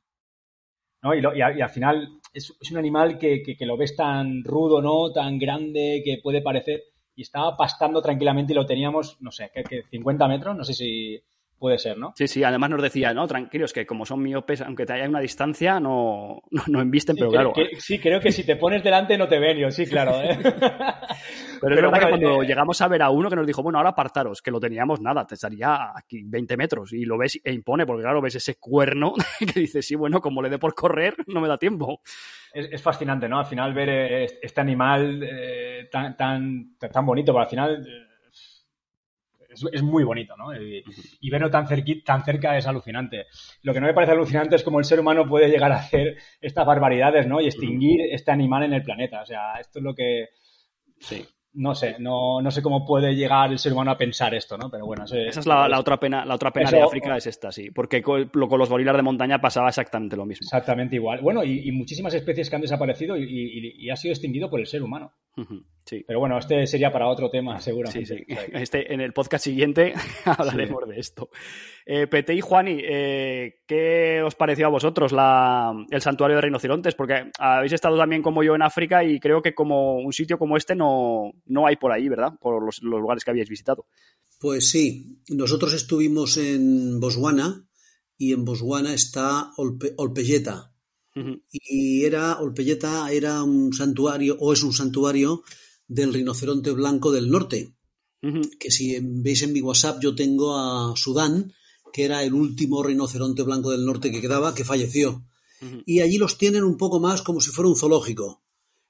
¿no? 1.03 1.15
Y, 1.15 1.41
al 1.41 1.71
final 1.71 2.21
es, 2.33 2.53
un 2.71 2.79
animal 2.79 3.19
que, 3.19 3.57
lo 3.61 3.77
ves 3.77 3.97
tan 3.97 4.45
rudo, 4.45 4.83
¿no? 4.83 5.13
Tan 5.13 5.39
grande 5.39 6.03
que 6.05 6.21
puede 6.23 6.43
parecer. 6.43 6.83
Y 7.15 7.23
estaba 7.23 7.57
pastando 7.57 8.01
tranquilamente 8.01 8.53
y 8.53 8.57
lo 8.57 8.65
teníamos, 8.65 9.21
no 9.21 9.33
sé, 9.33 9.51
¿qué, 9.53 9.83
50 9.91 10.29
metros? 10.29 10.57
No 10.57 10.63
sé 10.63 10.73
si 10.73 11.21
puede 11.59 11.79
ser, 11.79 11.99
¿no? 11.99 12.13
Sí, 12.17 12.29
sí, 12.29 12.45
además 12.45 12.71
nos 12.71 12.83
decía, 12.83 13.13
no, 13.13 13.27
tranquilos, 13.27 13.73
que 13.73 13.85
como 13.87 14.07
son 14.07 14.23
miopes, 14.23 14.61
aunque 14.63 14.87
te 14.87 14.93
haya 14.95 15.09
una 15.09 15.21
distancia, 15.21 15.81
no, 15.81 16.43
no, 16.51 16.63
no 16.69 16.81
embisten, 16.81 17.17
Sí, 17.17 17.21
pero 17.21 17.31
claro. 17.33 17.53
que- 17.53 17.81
sí, 17.81 17.99
creo 17.99 18.21
que 18.21 18.33
si 18.33 18.45
te 18.45 18.57
pones 18.57 18.83
delante 18.85 19.19
no 19.19 19.29
te 19.29 19.39
ven, 19.39 19.59
yo, 19.59 19.71
sí, 19.71 19.87
claro. 19.87 20.21
¿eh? 20.23 20.39
Pero 21.61 21.75
es 21.75 21.83
verdad 21.83 21.91
bueno, 21.91 22.07
que 22.07 22.11
cuando 22.11 22.43
eh, 22.43 22.47
llegamos 22.47 22.81
a 22.81 22.87
ver 22.87 23.03
a 23.03 23.11
uno 23.11 23.29
que 23.29 23.35
nos 23.35 23.45
dijo, 23.45 23.65
bueno, 23.65 23.79
ahora 23.79 23.91
apartaros, 23.91 24.41
que 24.41 24.53
lo 24.53 24.61
teníamos 24.61 25.01
nada, 25.01 25.27
te 25.27 25.35
estaría 25.35 25.91
aquí 25.93 26.23
20 26.25 26.57
metros 26.57 26.93
y 26.93 27.05
lo 27.05 27.19
ves 27.19 27.41
e 27.43 27.53
impone, 27.53 27.85
porque 27.85 28.03
claro, 28.05 28.21
ves 28.23 28.37
ese 28.37 28.55
cuerno 28.61 29.13
que 29.41 29.59
dices, 29.61 29.85
sí, 29.85 29.97
bueno, 29.97 30.21
como 30.21 30.41
le 30.41 30.51
dé 30.51 30.59
por 30.59 30.75
correr, 30.77 31.17
no 31.27 31.41
me 31.41 31.49
da 31.49 31.59
tiempo. 31.59 32.01
es, 32.53 32.69
es 32.71 32.81
fascinante, 32.81 33.29
¿no? 33.29 33.41
Al 33.41 33.47
final 33.47 33.75
ver 33.75 33.89
eh, 33.89 34.27
este 34.41 34.61
animal 34.61 35.21
eh, 35.29 35.89
tan, 35.91 36.17
tan, 36.17 36.77
tan 36.79 37.05
bonito, 37.05 37.33
pero 37.33 37.43
al 37.43 37.51
final 37.51 38.08
es, 39.67 39.73
es 39.73 39.83
muy 39.83 40.05
bonito, 40.05 40.37
¿no? 40.37 40.55
Y, 40.55 40.83
y 41.21 41.31
verlo 41.31 41.51
tan, 41.51 41.67
cerqui- 41.67 42.03
tan 42.05 42.25
cerca 42.25 42.57
es 42.57 42.67
alucinante. 42.67 43.27
Lo 43.63 43.73
que 43.75 43.81
no 43.81 43.87
me 43.87 43.95
parece 43.95 44.13
alucinante 44.13 44.57
es 44.57 44.63
cómo 44.63 44.79
el 44.79 44.85
ser 44.85 45.01
humano 45.01 45.27
puede 45.29 45.49
llegar 45.49 45.73
a 45.73 45.77
hacer 45.79 46.17
estas 46.41 46.67
barbaridades, 46.67 47.27
¿no? 47.27 47.41
Y 47.41 47.47
extinguir 47.47 48.01
este 48.13 48.31
animal 48.31 48.63
en 48.65 48.73
el 48.73 48.83
planeta. 48.83 49.23
O 49.23 49.27
sea, 49.27 49.55
esto 49.61 49.79
es 49.79 49.85
lo 49.85 49.95
que... 49.95 50.29
Sí. 51.01 51.25
No 51.55 51.75
sé, 51.75 51.97
no, 51.99 52.41
no 52.43 52.51
sé 52.51 52.63
cómo 52.63 52.85
puede 52.87 53.15
llegar 53.17 53.51
el 53.51 53.59
ser 53.59 53.73
humano 53.73 53.91
a 53.91 53.97
pensar 53.99 54.33
esto, 54.35 54.57
¿no? 54.59 54.71
Pero 54.71 54.85
bueno, 54.87 55.05
Esa 55.07 55.41
es 55.41 55.47
la, 55.47 55.67
la 55.67 55.81
otra 55.81 55.99
pena, 55.99 56.25
la 56.25 56.35
otra 56.35 56.53
pena 56.53 56.69
Eso- 56.69 56.77
de 56.77 56.83
África, 56.83 57.17
es 57.17 57.27
esta, 57.27 57.51
sí. 57.51 57.71
Porque 57.71 58.03
con, 58.03 58.31
lo- 58.35 58.49
con 58.49 58.59
los 58.59 58.69
gorilas 58.69 58.95
de 58.95 59.03
montaña 59.03 59.41
pasaba 59.41 59.69
exactamente 59.69 60.15
lo 60.15 60.27
mismo. 60.27 60.45
Exactamente 60.45 60.97
igual. 60.97 61.21
Bueno, 61.21 61.43
y, 61.43 61.67
y 61.67 61.73
muchísimas 61.73 62.15
especies 62.15 62.49
que 62.51 62.57
han 62.57 62.63
desaparecido 62.63 63.17
y, 63.17 63.25
y- 63.25 63.87
y 63.87 63.91
ha 63.91 63.97
sido 63.97 64.13
extinguido 64.13 64.51
por 64.51 64.61
el 64.61 64.67
ser 64.67 64.83
humano. 64.83 65.13
Sí. 65.89 66.05
Pero 66.07 66.21
bueno, 66.21 66.37
este 66.39 66.67
sería 66.67 66.93
para 66.93 67.09
otro 67.09 67.31
tema, 67.31 67.59
Sí, 67.61 67.65
seguramente. 67.71 68.05
sí. 68.07 68.25
Este, 68.53 68.93
en 68.93 69.01
el 69.01 69.15
podcast 69.15 69.45
siguiente 69.45 69.95
hablaremos 70.27 70.87
de 70.87 71.01
esto. 71.01 71.31
Eh, 71.87 72.07
Pete 72.07 72.35
y 72.35 72.43
Juani, 72.43 72.79
eh, 72.83 73.61
¿qué 73.67 74.21
os 74.23 74.35
pareció 74.35 74.67
a 74.67 74.71
vosotros 74.71 75.13
la, 75.13 75.73
el 75.91 76.03
santuario 76.03 76.37
de 76.37 76.43
rinocerontes? 76.43 76.95
Porque 76.95 77.31
habéis 77.39 77.73
estado 77.73 77.97
también 77.97 78.21
como 78.21 78.43
yo 78.43 78.55
en 78.55 78.61
África 78.61 79.03
y 79.03 79.19
creo 79.19 79.41
que 79.41 79.55
como 79.55 79.97
un 79.97 80.13
sitio 80.13 80.37
como 80.39 80.59
este 80.59 80.75
no, 80.75 81.33
no 81.47 81.67
hay 81.67 81.77
por 81.77 81.91
ahí, 81.91 82.07
¿verdad? 82.11 82.33
Por 82.39 82.63
los, 82.63 82.83
los 82.83 83.01
lugares 83.01 83.25
que 83.25 83.31
habíais 83.31 83.49
visitado. 83.49 83.87
Pues 84.39 84.69
sí, 84.71 85.23
nosotros 85.31 85.73
estuvimos 85.73 86.37
en 86.37 87.01
Botswana 87.01 87.65
y 88.19 88.35
en 88.35 88.45
Botswana 88.45 88.93
está 88.93 89.53
Olpe- 89.57 89.95
Olpelleta. 89.97 90.75
Ujú, 91.17 91.41
Y 91.51 92.05
era, 92.05 92.39
Olpelleta 92.39 93.11
era 93.11 93.43
un 93.43 93.73
santuario, 93.73 94.37
o 94.39 94.53
es 94.53 94.63
un 94.63 94.73
santuario 94.75 95.43
del 95.89 96.13
rinoceronte 96.13 96.71
blanco 96.71 97.11
del 97.11 97.31
norte. 97.31 97.75
Que 98.61 98.71
si 98.71 98.99
veis 99.01 99.43
en 99.43 99.53
mi 99.53 99.61
WhatsApp, 99.61 100.01
yo 100.03 100.15
tengo 100.15 100.57
a 100.57 100.95
Sudán, 100.97 101.53
que 101.93 102.05
era 102.05 102.23
el 102.23 102.35
último 102.35 102.83
rinoceronte 102.83 103.43
blanco 103.43 103.71
del 103.71 103.85
norte 103.85 104.11
que 104.11 104.21
quedaba, 104.21 104.55
que 104.55 104.65
falleció. 104.65 105.25
Y 105.87 106.01
allí 106.01 106.19
los 106.19 106.39
tienen 106.39 106.65
un 106.65 106.77
poco 106.77 107.01
más 107.01 107.23
como 107.23 107.41
si 107.41 107.51
fuera 107.51 107.69
un 107.69 107.77
zoológico. 107.77 108.43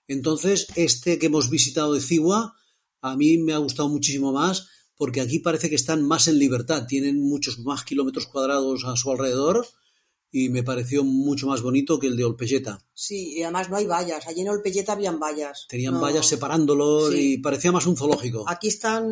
Entonces, 0.06 0.66
este 0.74 1.18
que 1.18 1.26
hemos 1.26 1.50
visitado 1.50 1.94
de 1.94 2.00
Ciwa, 2.00 2.54
a 3.00 3.16
mí 3.16 3.38
me 3.38 3.52
ha 3.52 3.58
gustado 3.58 3.88
muchísimo 3.88 4.32
más, 4.32 4.68
porque 4.96 5.20
aquí 5.20 5.38
parece 5.38 5.68
que 5.68 5.76
están 5.76 6.02
más 6.02 6.28
en 6.28 6.38
libertad, 6.38 6.86
tienen 6.86 7.20
muchos 7.20 7.58
más 7.60 7.84
kilómetros 7.84 8.26
cuadrados 8.26 8.84
a 8.84 8.96
su 8.96 9.10
alrededor 9.10 9.66
y 10.30 10.48
me 10.50 10.62
pareció 10.62 11.04
mucho 11.04 11.46
más 11.46 11.62
bonito 11.62 11.98
que 11.98 12.06
el 12.06 12.16
de 12.16 12.24
Olpelleta. 12.24 12.78
Sí, 12.92 13.34
y 13.38 13.42
además 13.42 13.70
no 13.70 13.76
hay 13.76 13.86
vallas. 13.86 14.26
Allí 14.26 14.42
en 14.42 14.48
Olpelleta 14.50 14.92
habían 14.92 15.18
vallas. 15.18 15.66
Tenían 15.68 15.94
No. 15.94 16.00
vallas 16.00 16.26
separándolos 16.26 17.12
Sí. 17.12 17.34
y 17.34 17.38
parecía 17.38 17.72
más 17.72 17.86
un 17.86 17.96
zoológico. 17.96 18.44
Aquí 18.48 18.68
están. 18.68 19.06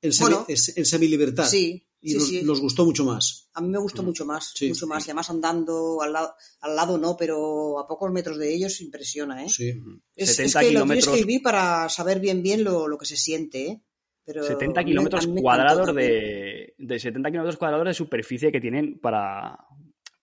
En, 0.00 0.12
semi, 0.12 0.30
bueno, 0.30 0.46
en 0.48 0.84
semilibertad. 0.86 1.48
sí, 1.48 1.84
y 2.00 2.10
sí, 2.10 2.14
nos, 2.16 2.28
sí. 2.28 2.42
nos 2.44 2.60
gustó 2.60 2.84
mucho 2.84 3.04
más. 3.04 3.48
A 3.54 3.60
mí 3.60 3.68
me 3.68 3.78
gustó 3.78 4.04
mucho 4.04 4.24
más, 4.24 4.52
Sí. 4.54 4.68
mucho 4.68 4.86
más. 4.86 5.04
Y 5.06 5.10
además 5.10 5.28
andando 5.30 6.00
al 6.02 6.12
lado, 6.12 6.34
al 6.60 6.76
lado 6.76 6.98
no, 6.98 7.16
pero 7.16 7.78
a 7.80 7.88
pocos 7.88 8.12
metros 8.12 8.38
de 8.38 8.54
ellos 8.54 8.80
impresiona, 8.80 9.44
¿eh? 9.44 9.48
Sí. 9.48 9.72
Es, 10.14 10.36
70 10.36 10.60
es 10.60 10.66
que 10.68 10.72
lo 10.72 10.84
tienes 10.84 11.04
kilómetros. 11.04 11.14
que 11.16 11.20
vivir 11.24 11.42
para 11.42 11.88
saber 11.88 12.20
bien 12.20 12.42
bien 12.44 12.62
lo, 12.62 12.86
lo 12.86 12.96
que 12.96 13.06
se 13.06 13.16
siente, 13.16 13.66
¿eh? 13.66 13.82
Pero 14.24 14.44
70 14.44 14.78
a 14.80 14.84
mí- 14.84 14.90
kilómetros 14.90 15.26
me 15.26 15.40
cuadrados 15.40 15.92
de, 15.96 16.74
de 16.78 16.98
70 17.00 17.30
kilómetros 17.30 17.56
cuadrados 17.56 17.86
de 17.86 17.94
superficie 17.94 18.52
que 18.52 18.60
tienen 18.60 19.00
para, 19.00 19.58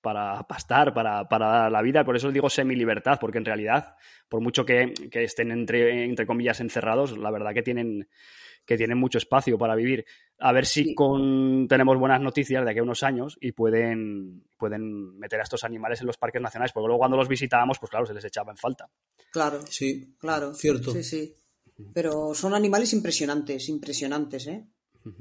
para 0.06 0.44
pastar, 0.44 0.94
para, 0.94 1.28
para 1.28 1.68
la 1.68 1.82
vida. 1.82 2.06
Por 2.06 2.16
eso 2.16 2.28
os 2.28 2.34
digo 2.34 2.48
semi-libertad, 2.48 3.18
porque 3.20 3.40
en 3.40 3.46
realidad, 3.46 3.96
por 4.30 4.40
mucho 4.40 4.64
que, 4.64 4.94
que 5.10 5.24
estén 5.24 5.50
entre, 5.52 6.04
entre 6.04 6.28
comillas 6.28 6.60
encerrados, 6.60 7.18
la 7.18 7.32
verdad 7.32 7.56
que 7.56 7.64
tienen, 7.64 8.08
que 8.68 8.78
tienen 8.78 9.00
mucho 9.00 9.18
espacio 9.18 9.58
para 9.58 9.74
vivir. 9.74 10.06
A 10.38 10.52
ver 10.52 10.68
si 10.68 10.94
con, 10.94 11.68
tenemos 11.68 11.98
buenas 11.98 12.22
noticias 12.22 12.64
de 12.64 12.70
aquí 12.70 12.80
a 12.80 12.84
unos 12.84 13.02
años 13.02 13.36
y 13.42 13.54
pueden, 13.54 14.44
pueden 14.58 15.18
meter 15.18 15.40
a 15.40 15.44
estos 15.44 15.64
animales 15.64 16.02
en 16.02 16.08
los 16.08 16.18
parques 16.18 16.40
nacionales, 16.40 16.72
porque 16.72 16.86
luego 16.86 17.00
cuando 17.00 17.18
los 17.18 17.28
visitábamos, 17.28 17.80
pues 17.80 17.90
claro, 17.90 18.06
se 18.06 18.14
les 18.14 18.26
echaba 18.26 18.52
en 18.52 18.58
falta. 18.58 18.88
Claro, 19.32 19.62
Sí, 19.68 20.16
claro. 20.20 20.54
cierto. 20.54 20.92
Sí, 20.92 21.04
sí. 21.04 21.34
Pero 21.96 22.36
son 22.36 22.54
animales 22.54 22.94
impresionantes, 22.94 23.70
impresionantes, 23.70 24.46
¿eh? 24.46 24.68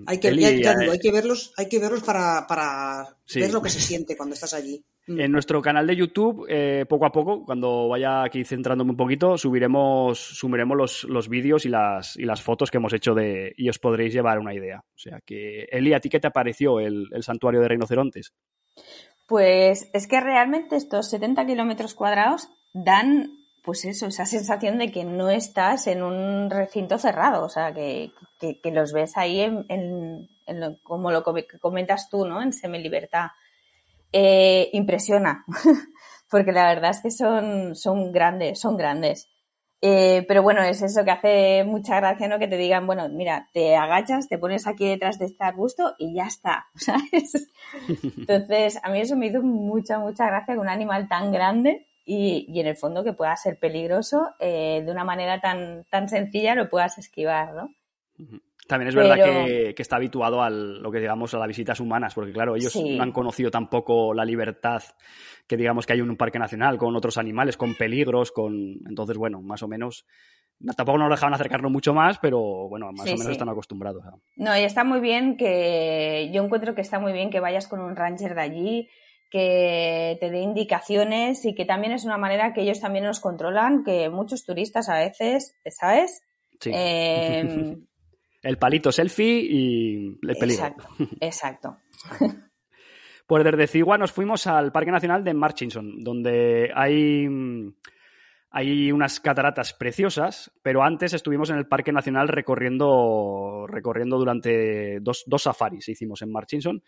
Hay 0.07 0.19
que, 0.19 0.29
Eli, 0.29 0.41
ya- 0.43 0.51
ya 0.51 0.73
eh, 0.73 0.77
digo, 0.81 0.93
hay 0.93 0.99
que 0.99 1.13
verlos, 1.13 1.53
hay 1.57 1.69
que 1.69 1.79
verlos 1.79 2.03
para, 2.03 2.47
para 2.47 3.17
Sí. 3.27 3.41
ver 3.41 3.53
lo 3.53 3.61
que 3.63 3.69
se 3.71 3.81
siente 3.81 4.17
cuando 4.17 4.35
estás 4.35 4.55
allí. 4.55 4.83
Mm. 5.07 5.21
En 5.21 5.33
nuestro 5.33 5.61
canal 5.61 5.87
de 5.87 5.97
YouTube, 5.97 6.47
eh, 6.49 6.87
poco 6.89 7.05
a 7.05 7.13
poco, 7.13 7.45
cuando 7.45 7.89
vaya 7.89 8.23
aquí 8.23 8.43
centrándome 8.45 8.93
un 8.93 8.97
poquito, 8.97 9.37
subiremos, 9.37 10.19
subiremos 10.19 10.77
los, 10.77 11.05
los 11.05 11.29
vídeos 11.29 11.67
y 11.67 11.69
las, 11.69 12.17
y 12.17 12.25
las 12.25 12.41
fotos 12.41 12.71
que 12.71 12.79
hemos 12.79 12.95
hecho 12.95 13.13
de 13.15 13.53
y 13.59 13.69
os 13.69 13.79
podréis 13.79 14.15
llevar 14.15 14.39
una 14.39 14.55
idea. 14.55 14.79
O 14.79 14.99
sea 14.99 15.21
que, 15.27 15.65
Eli, 15.71 15.93
¿a 15.93 16.01
ti 16.01 16.09
qué 16.09 16.21
te 16.21 16.31
pareció 16.31 16.81
el, 16.81 17.07
el 17.13 17.23
santuario 17.23 17.61
de 17.61 17.69
rinocerontes? 17.69 18.33
Pues 19.27 19.89
es 19.93 20.07
que 20.07 20.21
realmente 20.21 20.77
estos 20.77 21.09
70 21.11 21.47
kilómetros 21.47 21.95
cuadrados 21.95 22.49
dan, 22.75 23.31
pues 23.65 23.85
eso, 23.87 24.07
esa 24.07 24.27
sensación 24.27 24.79
de 24.79 24.91
que 24.93 25.05
no 25.05 25.31
estás 25.31 25.87
en 25.87 26.03
un 26.03 26.51
recinto 26.51 26.99
cerrado, 26.99 27.45
o 27.45 27.49
sea, 27.49 27.73
que, 27.73 28.13
que- 28.39 28.61
que 28.61 28.71
los 28.71 28.93
ves 28.93 29.17
ahí 29.17 29.41
en, 29.41 29.65
en- 29.69 30.29
en 30.47 30.61
lo- 30.61 30.77
como 30.83 31.11
lo 31.11 31.23
com- 31.23 31.37
comentas 31.61 32.09
tú, 32.11 32.27
¿no? 32.27 32.43
En 32.43 32.53
semilibertad. 32.53 33.29
Eh, 34.13 34.71
impresiona, 34.75 35.45
porque 36.31 36.53
la 36.53 36.67
verdad 36.69 36.91
es 36.93 37.01
que 37.01 37.11
son, 37.11 37.75
son 37.75 38.13
grandes, 38.13 38.61
son 38.61 38.77
grandes. 38.77 39.29
Eh, 39.87 40.25
pero 40.29 40.43
bueno, 40.43 40.63
es 40.63 40.81
eso 40.83 41.05
que 41.05 41.11
hace 41.11 41.65
mucha 41.65 41.97
gracia, 41.97 42.29
¿no? 42.29 42.39
Que 42.39 42.47
te 42.49 42.57
digan, 42.57 42.87
bueno, 42.87 43.09
mira, 43.09 43.49
te 43.53 43.77
agachas, 43.77 44.29
te 44.29 44.39
pones 44.39 44.67
aquí 44.67 44.87
detrás 44.89 45.19
de 45.19 45.27
este 45.27 45.43
arbusto 45.45 45.95
y 45.99 46.15
ya 46.15 46.27
está, 46.27 46.67
¿sabes? 46.77 47.51
Entonces, 48.17 48.79
a 48.83 48.91
mí 48.91 49.01
eso 49.01 49.17
me 49.17 49.27
hizo 49.27 49.43
mucha, 49.43 49.99
mucha 49.99 50.27
gracia 50.27 50.55
que 50.55 50.61
un 50.61 50.69
animal 50.69 51.09
tan 51.09 51.33
grande 51.33 51.87
y, 52.05 52.47
y 52.49 52.61
en 52.61 52.67
el 52.67 52.77
fondo 52.77 53.03
que 53.05 53.13
pueda 53.13 53.35
ser 53.37 53.59
peligroso, 53.59 54.31
eh, 54.39 54.83
de 54.85 54.93
una 54.93 55.05
manera 55.05 55.41
tan, 55.41 55.85
tan 55.91 56.09
sencilla 56.09 56.55
lo 56.55 56.69
puedas 56.69 56.99
esquivar, 56.99 57.55
¿no? 57.55 57.69
También 58.67 58.89
es 58.89 58.95
verdad 58.95 59.17
que, 59.23 59.75
que 59.75 59.83
está 59.83 59.97
habituado 59.97 60.43
a 60.43 60.49
lo 60.49 60.91
que 60.91 60.99
digamos 61.01 61.35
a 61.35 61.39
las 61.39 61.49
visitas 61.49 61.81
humanas, 61.81 62.15
porque 62.15 62.33
claro, 62.33 62.57
ellos 62.57 62.73
Sí. 62.73 62.97
no 62.97 63.03
han 63.03 63.13
conocido 63.13 63.51
tampoco 63.51 64.15
la 64.15 64.25
libertad 64.25 64.83
que 65.47 65.57
digamos 65.59 65.85
que 65.85 65.93
hay 65.93 65.99
en 66.01 66.09
un 66.09 66.17
parque 66.17 66.39
nacional 66.39 66.79
con 66.79 66.97
otros 66.97 67.19
animales, 67.19 67.57
con 67.59 67.75
peligros, 67.75 68.33
con 68.33 68.55
entonces 68.89 69.19
bueno, 69.19 69.43
más 69.43 69.63
o 69.63 69.69
menos 69.69 70.07
no- 70.61 70.73
tampoco 70.73 70.97
nos 70.97 71.11
dejaban 71.11 71.35
acercarnos 71.35 71.71
mucho 71.71 71.93
más, 71.93 72.19
pero 72.21 72.41
bueno, 72.69 72.91
más 72.93 73.05
Sí, 73.07 73.11
o 73.15 73.19
menos 73.19 73.27
sí. 73.27 73.33
están 73.33 73.51
acostumbrados. 73.51 74.03
a- 74.07 74.15
No, 74.37 74.57
y 74.57 74.63
está 74.63 74.83
muy 74.85 75.01
bien 75.01 75.37
que, 75.37 76.31
yo 76.33 76.43
encuentro 76.43 76.75
que 76.75 76.81
está 76.81 76.99
muy 76.99 77.13
bien 77.13 77.29
que 77.29 77.41
vayas 77.41 77.69
con 77.69 77.81
un 77.81 77.97
ranger 77.97 78.35
de 78.35 78.41
allí, 78.41 78.89
que 79.31 80.17
te 80.21 80.31
dé 80.31 80.41
indicaciones 80.41 81.45
y 81.45 81.55
que 81.55 81.65
también 81.65 81.93
es 81.93 82.05
una 82.05 82.19
manera 82.19 82.53
que 82.53 82.63
ellos 82.63 82.81
también 82.81 83.05
nos 83.05 83.21
controlan, 83.21 83.85
que 83.85 84.09
muchos 84.09 84.45
turistas 84.45 84.89
a 84.89 84.99
veces, 84.99 85.57
¿sabes? 85.67 86.23
Sí. 86.61 86.71
Eh, 86.73 87.77
El 88.45 88.59
palito 88.59 88.93
selfie 88.93 89.41
y 89.41 90.19
el 90.23 90.37
peligro. 90.37 90.67
exacto, 90.67 90.89
exacto. 91.21 91.79
Pues 93.27 93.43
desde 93.43 93.67
Cigua 93.67 93.97
nos 93.97 94.13
fuimos 94.13 94.47
al 94.47 94.71
Parque 94.71 94.91
Nacional 94.91 95.25
de 95.25 95.33
Murchison, 95.33 96.05
donde 96.05 96.71
hay, 96.75 97.27
hay 98.51 98.93
unas 98.93 99.19
cataratas 99.21 99.73
preciosas, 99.73 100.53
pero 100.63 100.83
antes 100.83 101.15
estuvimos 101.15 101.49
en 101.49 101.57
el 101.57 101.67
Parque 101.67 101.91
Nacional 101.91 102.29
recorriendo, 102.29 103.67
recorriendo 103.67 104.19
durante 104.19 105.01
dos, 105.01 105.25
dos 105.27 105.43
safaris 105.43 105.89
hicimos 105.89 106.21
en 106.21 106.31
Murchison. 106.31 106.83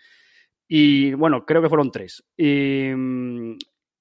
Y 0.69 1.15
bueno, 1.15 1.45
creo 1.45 1.63
que 1.63 1.69
fueron 1.69 1.91
tres. 1.91 2.25
Y, 2.37 2.91
mm, 2.95 3.59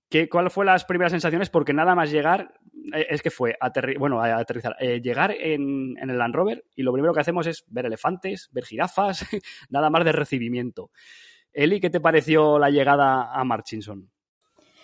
¿qué, 0.09 0.27
¿Cuál 0.29 0.49
fue 0.49 0.65
las 0.65 0.85
primeras 0.85 1.11
sensaciones? 1.11 1.49
Porque 1.49 1.73
nada 1.73 1.95
más 1.95 2.11
llegar, 2.11 2.53
eh, 2.93 3.07
es 3.09 3.21
que 3.21 3.31
fue 3.31 3.57
bueno, 3.99 4.21
aterrizar, 4.21 4.75
eh, 4.79 5.01
llegar 5.01 5.31
en, 5.31 5.95
en 5.99 6.09
el 6.09 6.17
Land 6.17 6.35
Rover 6.35 6.65
y 6.75 6.83
lo 6.83 6.93
primero 6.93 7.13
que 7.13 7.21
hacemos 7.21 7.47
es 7.47 7.63
ver 7.67 7.85
elefantes, 7.85 8.49
ver 8.51 8.65
jirafas, 8.65 9.25
nada 9.69 9.89
más 9.89 10.03
de 10.05 10.11
recibimiento. 10.11 10.91
Eli, 11.53 11.79
¿qué 11.79 11.89
te 11.89 12.01
pareció 12.01 12.59
la 12.59 12.69
llegada 12.69 13.31
a 13.31 13.43
Marchinson? 13.43 14.11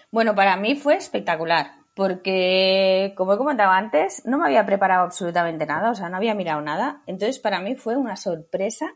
Bueno, 0.09 0.35
para 0.35 0.55
mí 0.57 0.75
fue 0.75 0.95
espectacular, 0.95 1.71
porque, 1.95 3.13
como 3.17 3.33
he 3.33 3.37
comentado 3.37 3.71
antes, 3.71 4.25
no 4.25 4.37
me 4.37 4.45
había 4.45 4.65
preparado 4.65 5.03
absolutamente 5.03 5.65
nada, 5.65 5.91
o 5.91 5.95
sea, 5.95 6.09
no 6.09 6.17
había 6.17 6.35
mirado 6.35 6.61
nada. 6.61 7.03
Entonces, 7.07 7.39
para 7.39 7.59
mí 7.59 7.75
fue 7.75 7.97
una 7.97 8.15
sorpresa 8.15 8.93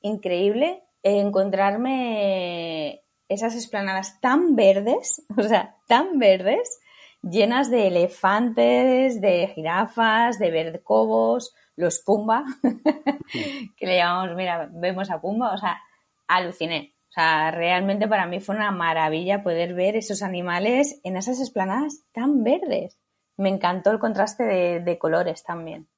increíble 0.00 0.82
encontrarme 1.02 3.02
esas 3.28 3.54
esplanadas 3.54 4.20
tan 4.20 4.56
verdes, 4.56 5.24
o 5.36 5.42
sea, 5.42 5.76
tan 5.86 6.18
verdes, 6.18 6.80
llenas 7.22 7.70
de 7.70 7.88
elefantes, 7.88 9.20
de 9.20 9.48
jirafas, 9.48 10.38
de 10.38 10.50
verdcobos, 10.50 11.54
los 11.76 12.00
Pumba, 12.00 12.44
que 13.76 13.86
le 13.86 13.96
llamamos, 13.96 14.36
mira, 14.36 14.68
vemos 14.72 15.10
a 15.10 15.20
Pumba, 15.20 15.52
o 15.52 15.58
sea, 15.58 15.80
aluciné. 16.26 16.94
O 17.08 17.12
sea, 17.12 17.50
realmente 17.50 18.06
para 18.06 18.26
mí 18.26 18.38
fue 18.38 18.54
una 18.54 18.70
maravilla 18.70 19.42
poder 19.42 19.74
ver 19.74 19.96
esos 19.96 20.22
animales 20.22 21.00
en 21.04 21.16
esas 21.16 21.40
esplanadas 21.40 22.04
tan 22.12 22.44
verdes. 22.44 22.98
Me 23.36 23.48
encantó 23.48 23.90
el 23.90 23.98
contraste 23.98 24.44
de, 24.80 24.98
colores 24.98 25.42
también. 25.42 25.88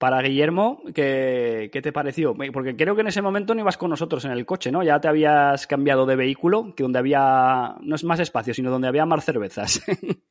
Para 0.00 0.22
Guillermo, 0.22 0.80
¿qué, 0.94 1.68
¿qué, 1.70 1.82
te 1.82 1.92
pareció? 1.92 2.34
Porque 2.54 2.74
creo 2.74 2.94
que 2.94 3.02
en 3.02 3.08
ese 3.08 3.20
momento 3.20 3.54
no 3.54 3.60
ibas 3.60 3.76
con 3.76 3.90
nosotros 3.90 4.24
en 4.24 4.30
el 4.30 4.46
coche, 4.46 4.72
¿no? 4.72 4.82
Ya 4.82 4.98
te 4.98 5.08
habías 5.08 5.66
cambiado 5.66 6.06
de 6.06 6.16
vehículo, 6.16 6.74
que 6.74 6.84
donde 6.84 6.98
había, 6.98 7.76
no 7.82 7.96
es 7.96 8.02
más 8.02 8.18
espacio, 8.18 8.54
sino 8.54 8.70
donde 8.70 8.88
había 8.88 9.04
más 9.04 9.26
cervezas. 9.26 9.82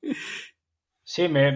Sí, 1.11 1.27
me, 1.27 1.49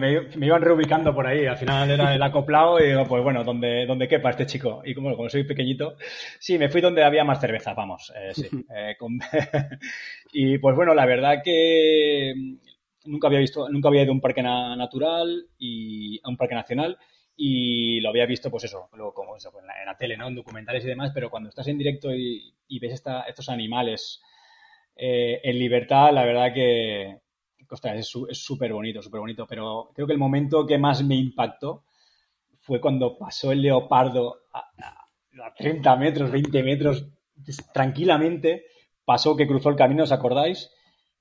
iban 0.44 0.62
reubicando 0.62 1.14
por 1.14 1.28
ahí. 1.28 1.46
Al 1.46 1.56
final 1.56 1.88
era 1.88 2.12
el 2.12 2.22
acoplado 2.24 2.80
y 2.80 2.88
digo, 2.88 3.04
pues 3.06 3.22
bueno, 3.22 3.44
donde, 3.44 3.86
donde 3.86 4.08
quepa 4.08 4.30
este 4.30 4.46
chico. 4.46 4.82
Y 4.84 4.94
como, 4.94 5.14
como 5.14 5.30
soy 5.30 5.44
pequeñito, 5.44 5.94
sí, 6.40 6.58
me 6.58 6.68
fui 6.68 6.80
donde 6.80 7.04
había 7.04 7.22
más 7.22 7.40
cerveza, 7.40 7.72
vamos. 7.72 8.12
Eh, 8.16 8.32
sí, 8.34 8.48
eh, 8.74 8.96
y 10.32 10.58
pues 10.58 10.74
bueno, 10.74 10.92
la 10.92 11.06
verdad 11.06 11.40
que 11.44 12.34
nunca 13.04 13.28
había 13.28 13.38
visto, 13.38 13.68
nunca 13.68 13.86
había 13.86 14.02
ido 14.02 14.10
a 14.10 14.14
un 14.16 14.20
parque 14.20 14.42
natural 14.42 15.46
y 15.56 16.18
a 16.24 16.30
un 16.30 16.36
parque 16.36 16.56
nacional 16.56 16.98
y 17.36 18.00
lo 18.00 18.10
había 18.10 18.26
visto, 18.26 18.50
pues 18.50 18.64
eso, 18.64 18.88
luego 18.94 19.12
como 19.12 19.36
eso, 19.36 19.50
pues 19.50 19.64
en, 19.64 19.86
la, 19.86 19.96
tele, 19.96 20.16
¿no? 20.16 20.28
En 20.28 20.34
documentales 20.34 20.84
y 20.84 20.88
demás, 20.88 21.10
pero 21.12 21.30
cuando 21.30 21.48
estás 21.48 21.66
en 21.68 21.78
directo 21.78 22.14
y, 22.14 22.54
ves 22.80 23.02
estos 23.26 23.48
animales 23.48 24.22
eh, 24.96 25.40
en 25.42 25.58
libertad, 25.58 26.12
la 26.12 26.24
verdad 26.24 26.52
que, 26.52 27.20
ostras, 27.68 27.96
es 27.98 28.38
súper 28.38 28.72
bonito, 28.72 29.02
súper 29.02 29.20
bonito, 29.20 29.46
pero 29.46 29.90
creo 29.94 30.06
que 30.06 30.12
el 30.12 30.18
momento 30.18 30.66
que 30.66 30.78
más 30.78 31.02
me 31.02 31.16
impactó 31.16 31.84
fue 32.60 32.80
cuando 32.80 33.18
pasó 33.18 33.52
el 33.52 33.62
leopardo 33.62 34.42
a, 34.52 34.70
30 35.56 35.96
metros, 35.96 36.30
20 36.30 36.62
metros, 36.62 37.06
tranquilamente, 37.72 38.66
pasó 39.04 39.36
que 39.36 39.46
cruzó 39.46 39.68
el 39.68 39.76
camino, 39.76 40.04
¿os 40.04 40.12
acordáis? 40.12 40.70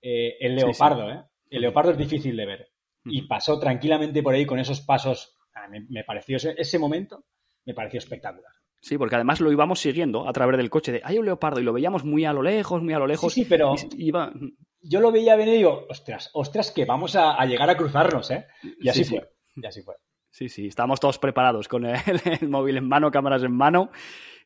Eh, 0.01 0.37
el 0.39 0.55
leopardo, 0.55 1.11
¿eh? 1.11 1.23
El 1.49 1.61
leopardo 1.61 1.91
es 1.91 1.97
difícil 1.97 2.37
de 2.37 2.45
ver. 2.45 2.69
Y 3.05 3.23
pasó 3.23 3.59
tranquilamente 3.59 4.23
por 4.23 4.33
ahí 4.33 4.45
con 4.45 4.59
esos 4.59 4.81
pasos. 4.81 5.35
Me, 5.67 6.03
pareció 6.03 6.37
ese, 6.37 6.79
momento, 6.79 7.25
me 7.65 7.73
pareció 7.73 7.99
espectacular. 7.99 8.51
Sí, 8.81 8.97
porque 8.97 9.15
además 9.15 9.39
lo 9.39 9.51
íbamos 9.51 9.79
siguiendo 9.79 10.27
a 10.27 10.33
través 10.33 10.57
del 10.57 10.69
coche 10.69 10.91
de 10.91 11.01
hay 11.03 11.17
un 11.17 11.25
leopardo 11.25 11.61
y 11.61 11.63
lo 11.63 11.71
veíamos 11.71 12.03
muy 12.03 12.25
a 12.25 12.33
lo 12.33 12.41
lejos, 12.41 12.83
muy 12.83 12.93
a 12.93 12.99
lo 12.99 13.07
lejos. 13.07 13.33
Sí, 13.33 13.45
pero 13.45 13.75
iba 13.97 14.33
yo 14.83 14.99
lo 14.99 15.11
veía 15.11 15.35
venir 15.35 15.55
y 15.55 15.57
digo, 15.57 15.85
ostras, 15.89 16.29
ostras, 16.33 16.71
que 16.71 16.85
vamos 16.85 17.15
a, 17.15 17.43
llegar 17.45 17.69
a 17.69 17.77
cruzarnos, 17.77 18.29
¿eh? 18.31 18.45
Y 18.79 18.89
así 18.89 19.03
fue, 19.05 19.29
y 19.55 19.65
así 19.65 19.81
fue. 19.81 19.95
Sí, 20.29 20.49
sí, 20.49 20.67
estamos 20.67 20.99
todos 20.99 21.19
preparados 21.19 21.67
con 21.67 21.85
el, 21.85 21.95
móvil 22.49 22.77
en 22.77 22.87
mano, 22.87 23.11
cámaras 23.11 23.43
en 23.43 23.53
mano. 23.53 23.91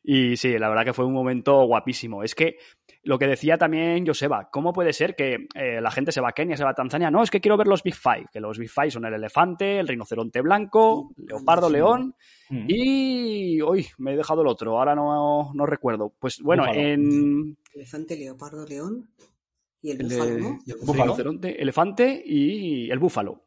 Y 0.02 0.36
sí, 0.36 0.58
la 0.58 0.68
verdad 0.68 0.84
que 0.84 0.92
fue 0.92 1.04
un 1.04 1.12
momento 1.12 1.64
guapísimo. 1.64 2.22
Es 2.22 2.34
que 2.34 2.56
lo 3.02 3.18
que 3.18 3.26
decía 3.26 3.56
también 3.56 4.06
Joseba, 4.06 4.48
¿cómo 4.50 4.72
puede 4.72 4.92
ser 4.92 5.14
que 5.14 5.46
eh, 5.54 5.80
la 5.80 5.90
gente 5.90 6.12
se 6.12 6.20
va 6.20 6.30
a 6.30 6.32
Kenia, 6.32 6.56
se 6.56 6.64
va 6.64 6.70
a 6.70 6.74
Tanzania? 6.74 7.10
No, 7.10 7.22
es 7.22 7.30
que 7.30 7.40
quiero 7.40 7.56
ver 7.56 7.66
los 7.66 7.82
Big 7.82 7.94
Five, 7.94 8.26
que 8.32 8.40
los 8.40 8.58
Big 8.58 8.70
Five 8.70 8.90
son 8.90 9.04
el 9.06 9.14
elefante, 9.14 9.78
el 9.78 9.88
rinoceronte 9.88 10.40
blanco, 10.40 11.10
leopardo, 11.16 11.70
león 11.70 12.14
mm. 12.50 12.66
y... 12.68 13.62
Uy, 13.62 13.86
me 13.98 14.12
he 14.12 14.16
dejado 14.16 14.42
el 14.42 14.48
otro, 14.48 14.78
ahora 14.78 14.94
no, 14.94 15.52
no 15.54 15.66
recuerdo. 15.66 16.12
Pues 16.18 16.40
bueno, 16.42 16.64
en... 16.72 17.56
Elefante, 17.74 18.16
leopardo, 18.16 18.66
león. 18.66 19.10
Y 19.80 19.92
el, 19.92 19.98
búfalo, 20.82 21.16
elefante 21.42 22.20
y 22.24 22.90
el 22.90 22.98
búfalo. 22.98 23.44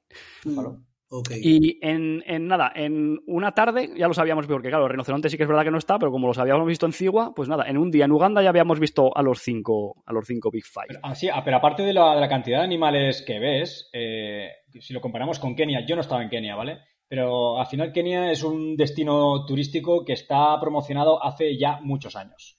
Y 1.42 1.78
en, 1.82 2.48
nada, 2.48 2.72
en 2.74 3.20
una 3.28 3.52
tarde, 3.52 3.92
ya 3.98 4.08
lo 4.08 4.14
sabíamos, 4.14 4.48
porque 4.48 4.70
claro, 4.70 4.86
el 4.86 4.92
rinoceronte 4.92 5.30
sí 5.30 5.36
que 5.36 5.44
es 5.44 5.50
verdad 5.50 5.64
que 5.64 5.72
no 5.72 5.78
está, 5.78 6.00
pero 6.00 6.12
como 6.12 6.28
los 6.28 6.38
habíamos 6.38 6.66
visto 6.66 6.86
en 6.86 6.94
Cigua, 6.94 7.34
pues 7.36 7.50
nada, 7.50 7.68
en 7.68 7.78
un 7.78 7.92
día 7.92 8.06
en 8.06 8.14
Uganda 8.14 8.42
ya 8.42 8.50
habíamos 8.50 8.80
visto 8.80 9.16
a 9.16 9.22
los 9.22 9.42
cinco, 9.42 10.04
a 10.06 10.14
los 10.14 10.26
cinco 10.26 10.50
Big 10.50 10.64
Five. 10.64 10.88
Pero, 10.88 11.00
ah, 11.04 11.14
ah, 11.34 11.44
pero 11.44 11.58
aparte 11.58 11.84
de 11.84 11.94
la, 11.94 12.28
cantidad 12.30 12.60
de 12.60 12.64
animales 12.64 13.24
que 13.24 13.40
ves, 13.40 13.90
eh, 13.92 14.50
si 14.80 14.94
lo 14.94 15.02
comparamos 15.02 15.40
con 15.40 15.54
Kenia, 15.54 15.86
yo 15.86 15.96
no 15.96 16.02
estaba 16.02 16.24
en 16.24 16.30
Kenia, 16.30 16.56
¿vale? 16.56 16.80
Pero 17.10 17.60
al 17.60 17.68
final 17.68 17.92
Kenia 17.92 18.32
es 18.32 18.42
un 18.44 18.78
destino 18.78 19.46
turístico 19.46 20.06
que 20.06 20.14
está 20.14 20.58
promocionado 20.62 21.22
hace 21.22 21.58
ya 21.58 21.82
muchos 21.82 22.16
años. 22.16 22.58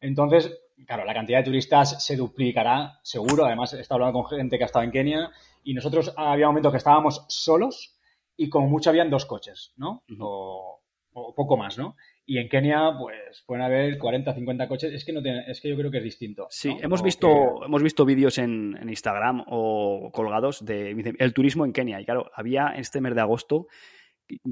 Entonces, 0.00 0.58
claro, 0.86 1.04
la 1.04 1.12
cantidad 1.12 1.40
de 1.40 1.44
turistas 1.44 2.02
se 2.02 2.16
duplicará, 2.16 2.98
seguro. 3.02 3.44
Además, 3.44 3.74
he 3.74 3.80
estado 3.80 3.96
hablando 3.96 4.22
con 4.22 4.38
gente 4.38 4.56
que 4.56 4.64
ha 4.64 4.66
estado 4.66 4.86
en 4.86 4.90
Kenia 4.90 5.30
y 5.62 5.74
nosotros 5.74 6.12
había 6.16 6.46
momentos 6.46 6.72
que 6.72 6.78
estábamos 6.78 7.24
solos 7.28 7.96
y 8.36 8.48
como 8.48 8.68
mucho 8.68 8.90
habían 8.90 9.10
dos 9.10 9.26
coches, 9.26 9.72
¿no? 9.76 10.02
o, 10.20 10.80
poco 11.12 11.56
más, 11.56 11.76
¿no? 11.76 11.96
Y 12.24 12.38
en 12.38 12.48
Kenia, 12.48 12.92
pues 12.96 13.42
pueden 13.44 13.64
haber 13.64 13.98
40, 13.98 14.32
50 14.32 14.68
coches. 14.68 14.92
Es 14.92 15.04
que 15.04 15.12
no 15.12 15.20
es 15.20 15.60
que 15.60 15.68
yo 15.68 15.76
creo 15.76 15.90
que 15.90 15.98
es 15.98 16.04
distinto. 16.04 16.46
Sí, 16.48 16.74
hemos, 16.80 17.02
visto, 17.02 17.64
hemos 17.64 17.82
visto 17.82 18.04
vídeos 18.04 18.38
en, 18.38 18.78
Instagram 18.88 19.44
o 19.48 20.10
colgados 20.12 20.64
de 20.64 21.16
el 21.18 21.34
turismo 21.34 21.64
en 21.64 21.72
Kenia. 21.72 22.00
Y 22.00 22.04
claro, 22.04 22.30
había 22.34 22.68
este 22.76 23.00
mes 23.00 23.14
de 23.16 23.20
agosto 23.20 23.66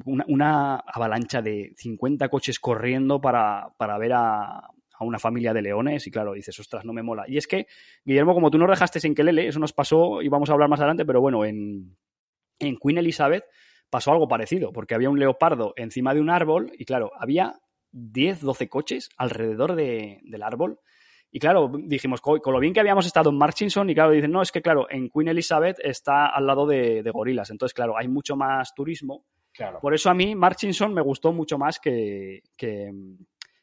una, 0.04 0.24
una 0.26 0.76
avalancha 0.76 1.40
de 1.40 1.72
50 1.76 2.28
coches 2.28 2.58
corriendo 2.58 3.20
para, 3.20 3.72
para 3.78 3.96
ver 3.98 4.12
a, 4.14 4.70
a 4.98 5.04
una 5.04 5.18
familia 5.18 5.54
de 5.54 5.62
leones 5.62 6.06
y 6.06 6.10
claro, 6.10 6.32
dices, 6.32 6.58
ostras, 6.58 6.84
no 6.84 6.92
me 6.92 7.02
mola. 7.02 7.24
Y 7.28 7.36
es 7.36 7.46
que, 7.46 7.66
Guillermo, 8.04 8.34
como 8.34 8.50
tú 8.50 8.58
nos 8.58 8.68
dejaste 8.68 9.00
sin 9.00 9.14
Kelele, 9.14 9.46
eso 9.46 9.60
nos 9.60 9.72
pasó 9.72 10.22
y 10.22 10.28
vamos 10.28 10.50
a 10.50 10.54
hablar 10.54 10.68
más 10.68 10.80
adelante, 10.80 11.04
pero 11.04 11.20
bueno, 11.20 11.44
en, 11.44 11.96
en 12.58 12.76
Queen 12.76 12.98
Elizabeth 12.98 13.44
pasó 13.90 14.12
algo 14.12 14.28
parecido, 14.28 14.72
porque 14.72 14.94
había 14.94 15.10
un 15.10 15.18
leopardo 15.18 15.72
encima 15.76 16.14
de 16.14 16.20
un 16.20 16.30
árbol 16.30 16.72
y 16.76 16.84
claro, 16.84 17.12
había 17.18 17.54
10, 17.92 18.40
12 18.42 18.68
coches 18.68 19.08
alrededor 19.16 19.74
del 19.74 20.42
árbol. 20.42 20.80
Y 21.30 21.40
claro, 21.40 21.70
dijimos, 21.84 22.20
con 22.22 22.40
lo 22.46 22.60
bien 22.60 22.72
que 22.72 22.80
habíamos 22.80 23.06
estado 23.06 23.30
en 23.30 23.36
Marchinson, 23.36 23.90
y 23.90 23.94
claro, 23.94 24.12
dicen, 24.12 24.30
no, 24.30 24.40
es 24.40 24.50
que 24.50 24.62
claro, 24.62 24.86
en 24.90 25.10
Queen 25.10 25.28
Elizabeth 25.28 25.78
está 25.82 26.26
al 26.26 26.46
lado 26.46 26.66
de, 26.66 27.02
gorilas, 27.12 27.50
entonces 27.50 27.74
claro, 27.74 27.96
hay 27.98 28.08
mucho 28.08 28.34
más 28.34 28.74
turismo. 28.74 29.24
Claro. 29.52 29.80
Por 29.80 29.92
eso 29.92 30.08
a 30.08 30.14
mí 30.14 30.34
Marchinson 30.34 30.94
me 30.94 31.02
gustó 31.02 31.32
mucho 31.32 31.58
más 31.58 31.80
que, 31.80 32.42
que 32.56 32.92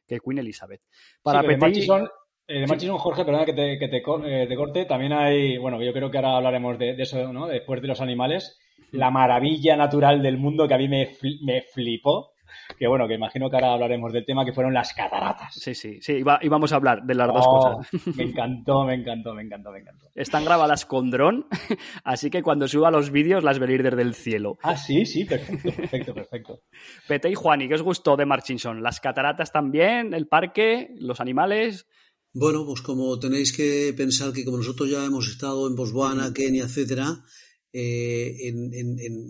Queen 0.07 0.39
Elizabeth. 0.39 0.81
Para 1.21 1.41
sí, 1.41 1.47
de 1.47 2.91
Jorge, 2.99 3.25
perdona 3.25 3.45
que, 3.45 3.53
te, 3.53 3.79
que 3.79 3.85
eh, 3.85 4.47
te, 4.47 4.55
corte, 4.55 4.85
también 4.85 5.13
hay, 5.13 5.57
bueno, 5.57 5.81
yo 5.81 5.91
creo 5.93 6.11
que 6.11 6.17
ahora 6.17 6.37
hablaremos 6.37 6.77
de, 6.77 6.95
eso, 7.01 7.33
¿no? 7.33 7.47
Después 7.47 7.81
de 7.81 7.87
los 7.87 8.01
animales, 8.01 8.59
la 8.91 9.09
maravilla 9.09 9.75
natural 9.75 10.21
del 10.21 10.37
mundo 10.37 10.67
que 10.67 10.75
a 10.75 10.77
mí 10.77 10.87
me, 10.87 11.09
me 11.41 11.61
flipó, 11.61 12.33
que 12.77 12.87
bueno, 12.87 13.07
que 13.07 13.15
imagino 13.15 13.49
que 13.49 13.55
ahora 13.55 13.73
hablaremos 13.73 14.11
del 14.13 14.25
tema 14.25 14.45
que 14.45 14.53
fueron 14.53 14.73
las 14.73 14.93
cataratas. 14.93 15.53
Sí, 15.53 15.75
sí, 15.75 15.99
sí, 16.01 16.23
y 16.41 16.47
vamos 16.49 16.71
a 16.73 16.75
hablar 16.75 17.03
de 17.03 17.15
las 17.15 17.27
dos 17.27 17.45
oh, 17.47 17.77
cosas. 17.77 18.15
Me 18.15 18.23
encantó, 18.23 18.83
me 18.83 18.95
encantó, 18.95 19.33
me 19.33 19.43
encantó, 19.43 19.71
me 19.71 19.79
encantó. 19.79 20.07
Están 20.15 20.45
grabadas 20.45 20.85
con 20.85 21.09
dron, 21.11 21.47
así 22.03 22.29
que 22.29 22.41
cuando 22.41 22.67
suba 22.67 22.91
los 22.91 23.11
vídeos 23.11 23.43
las 23.43 23.59
veréis 23.59 23.83
desde 23.83 24.01
el 24.01 24.15
cielo. 24.15 24.57
Ah, 24.61 24.77
sí, 24.77 25.05
sí, 25.05 25.25
perfecto, 25.25 25.71
perfecto, 25.71 26.13
perfecto. 26.13 26.61
Pete 27.07 27.29
y 27.29 27.35
Juani, 27.35 27.67
¿qué 27.67 27.75
os 27.75 27.81
gustó 27.81 28.15
de 28.15 28.25
Marchinson? 28.25 28.83
¿Las 28.83 28.99
cataratas 28.99 29.51
también? 29.51 30.13
¿El 30.13 30.27
parque? 30.27 30.89
¿Los 30.99 31.21
animales? 31.21 31.87
Bueno, 32.33 32.65
pues 32.65 32.81
como 32.81 33.17
tenéis 33.17 33.55
que 33.55 33.93
pensar 33.95 34.33
que 34.33 34.43
como 34.43 34.57
nosotros 34.57 34.89
ya 34.89 35.05
hemos 35.05 35.29
estado 35.29 35.69
en 35.69 35.75
Botswana, 35.75 36.33
Kenia, 36.33 36.65
etcétera, 36.65 37.23
eh, 37.71 38.51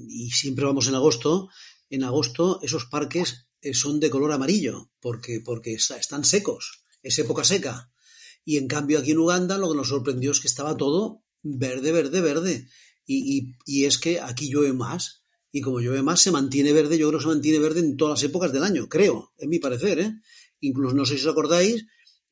y 0.09 0.29
siempre 0.31 0.65
vamos 0.65 0.87
en 0.87 0.95
agosto, 0.95 1.49
en 1.95 2.03
agosto 2.03 2.59
esos 2.61 2.85
parques 2.85 3.47
eh, 3.61 3.73
son 3.73 3.99
de 3.99 4.09
color 4.09 4.31
amarillo, 4.31 4.91
porque, 4.99 5.41
porque 5.43 5.73
están 5.73 6.23
secos, 6.23 6.83
es 7.01 7.17
época 7.19 7.43
seca. 7.43 7.91
Y 8.43 8.57
en 8.57 8.67
cambio 8.67 8.99
aquí 8.99 9.11
en 9.11 9.19
Uganda 9.19 9.57
lo 9.57 9.69
que 9.71 9.77
nos 9.77 9.89
sorprendió 9.89 10.31
es 10.31 10.39
que 10.39 10.47
estaba 10.47 10.77
todo 10.77 11.23
verde, 11.41 11.91
verde, 11.91 12.21
verde. 12.21 12.67
Y, 13.07 13.55
y, 13.65 13.85
es 13.85 13.97
que 13.97 14.19
aquí 14.19 14.49
llueve 14.49 14.73
más. 14.73 15.23
Y 15.51 15.61
como 15.61 15.79
llueve 15.79 16.01
más, 16.01 16.21
se 16.21 16.31
mantiene 16.31 16.73
verde, 16.73 16.97
yo 16.97 17.07
creo 17.07 17.19
que 17.19 17.23
se 17.23 17.29
mantiene 17.29 17.59
verde 17.59 17.79
en 17.79 17.97
todas 17.97 18.19
las 18.19 18.29
épocas 18.29 18.51
del 18.51 18.63
año, 18.63 18.89
creo, 18.89 19.31
en 19.37 19.49
mi 19.49 19.59
parecer. 19.59 19.99
¿eh? 19.99 20.13
Incluso 20.59 20.95
no 20.95 21.05
sé 21.05 21.17
si 21.17 21.25
os 21.25 21.31
acordáis, 21.31 21.85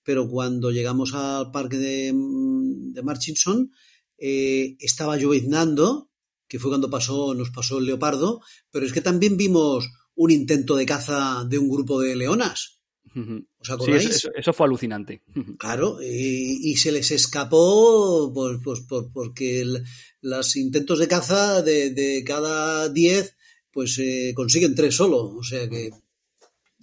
pero 0.04 0.28
cuando 0.28 0.72
llegamos 0.72 1.14
al 1.14 1.52
parque 1.52 1.78
de, 1.78 2.12
de 2.14 3.04
Marchinson, 3.04 3.72
eh, 4.18 4.76
estaba 4.80 5.18
lloviznando 5.18 6.12
que 6.54 6.60
fue 6.60 6.70
cuando 6.70 6.88
pasó, 6.88 7.34
nos 7.34 7.50
pasó 7.50 7.80
el 7.80 7.88
leopardo, 7.88 8.40
pero 8.70 8.86
es 8.86 8.94
que 8.94 9.02
también 9.02 9.38
vimos 9.38 9.90
un 10.14 10.30
intento 10.30 10.76
de 10.76 10.86
caza 10.86 11.44
de 11.50 11.58
un 11.58 11.68
grupo 11.68 12.00
de 12.00 12.16
leonas. 12.16 12.80
¿Os 13.60 13.72
acordáis? 13.72 14.30
eso, 14.36 14.54
fue 14.54 14.68
alucinante. 14.68 15.24
Claro, 15.58 15.98
y, 16.00 16.76
se 16.76 16.92
les 16.92 17.10
escapó 17.10 18.32
pues, 18.36 18.60
pues, 18.88 19.06
porque 19.12 19.66
los 20.22 20.56
intentos 20.56 21.00
de 21.00 21.08
caza 21.08 21.64
de, 21.64 22.24
cada 22.24 22.88
diez 22.90 23.36
pues 23.72 24.00
consiguen 24.36 24.76
tres 24.76 24.96
solo. 24.96 25.36
O 25.36 25.42
sea 25.42 25.68
que 25.68 25.90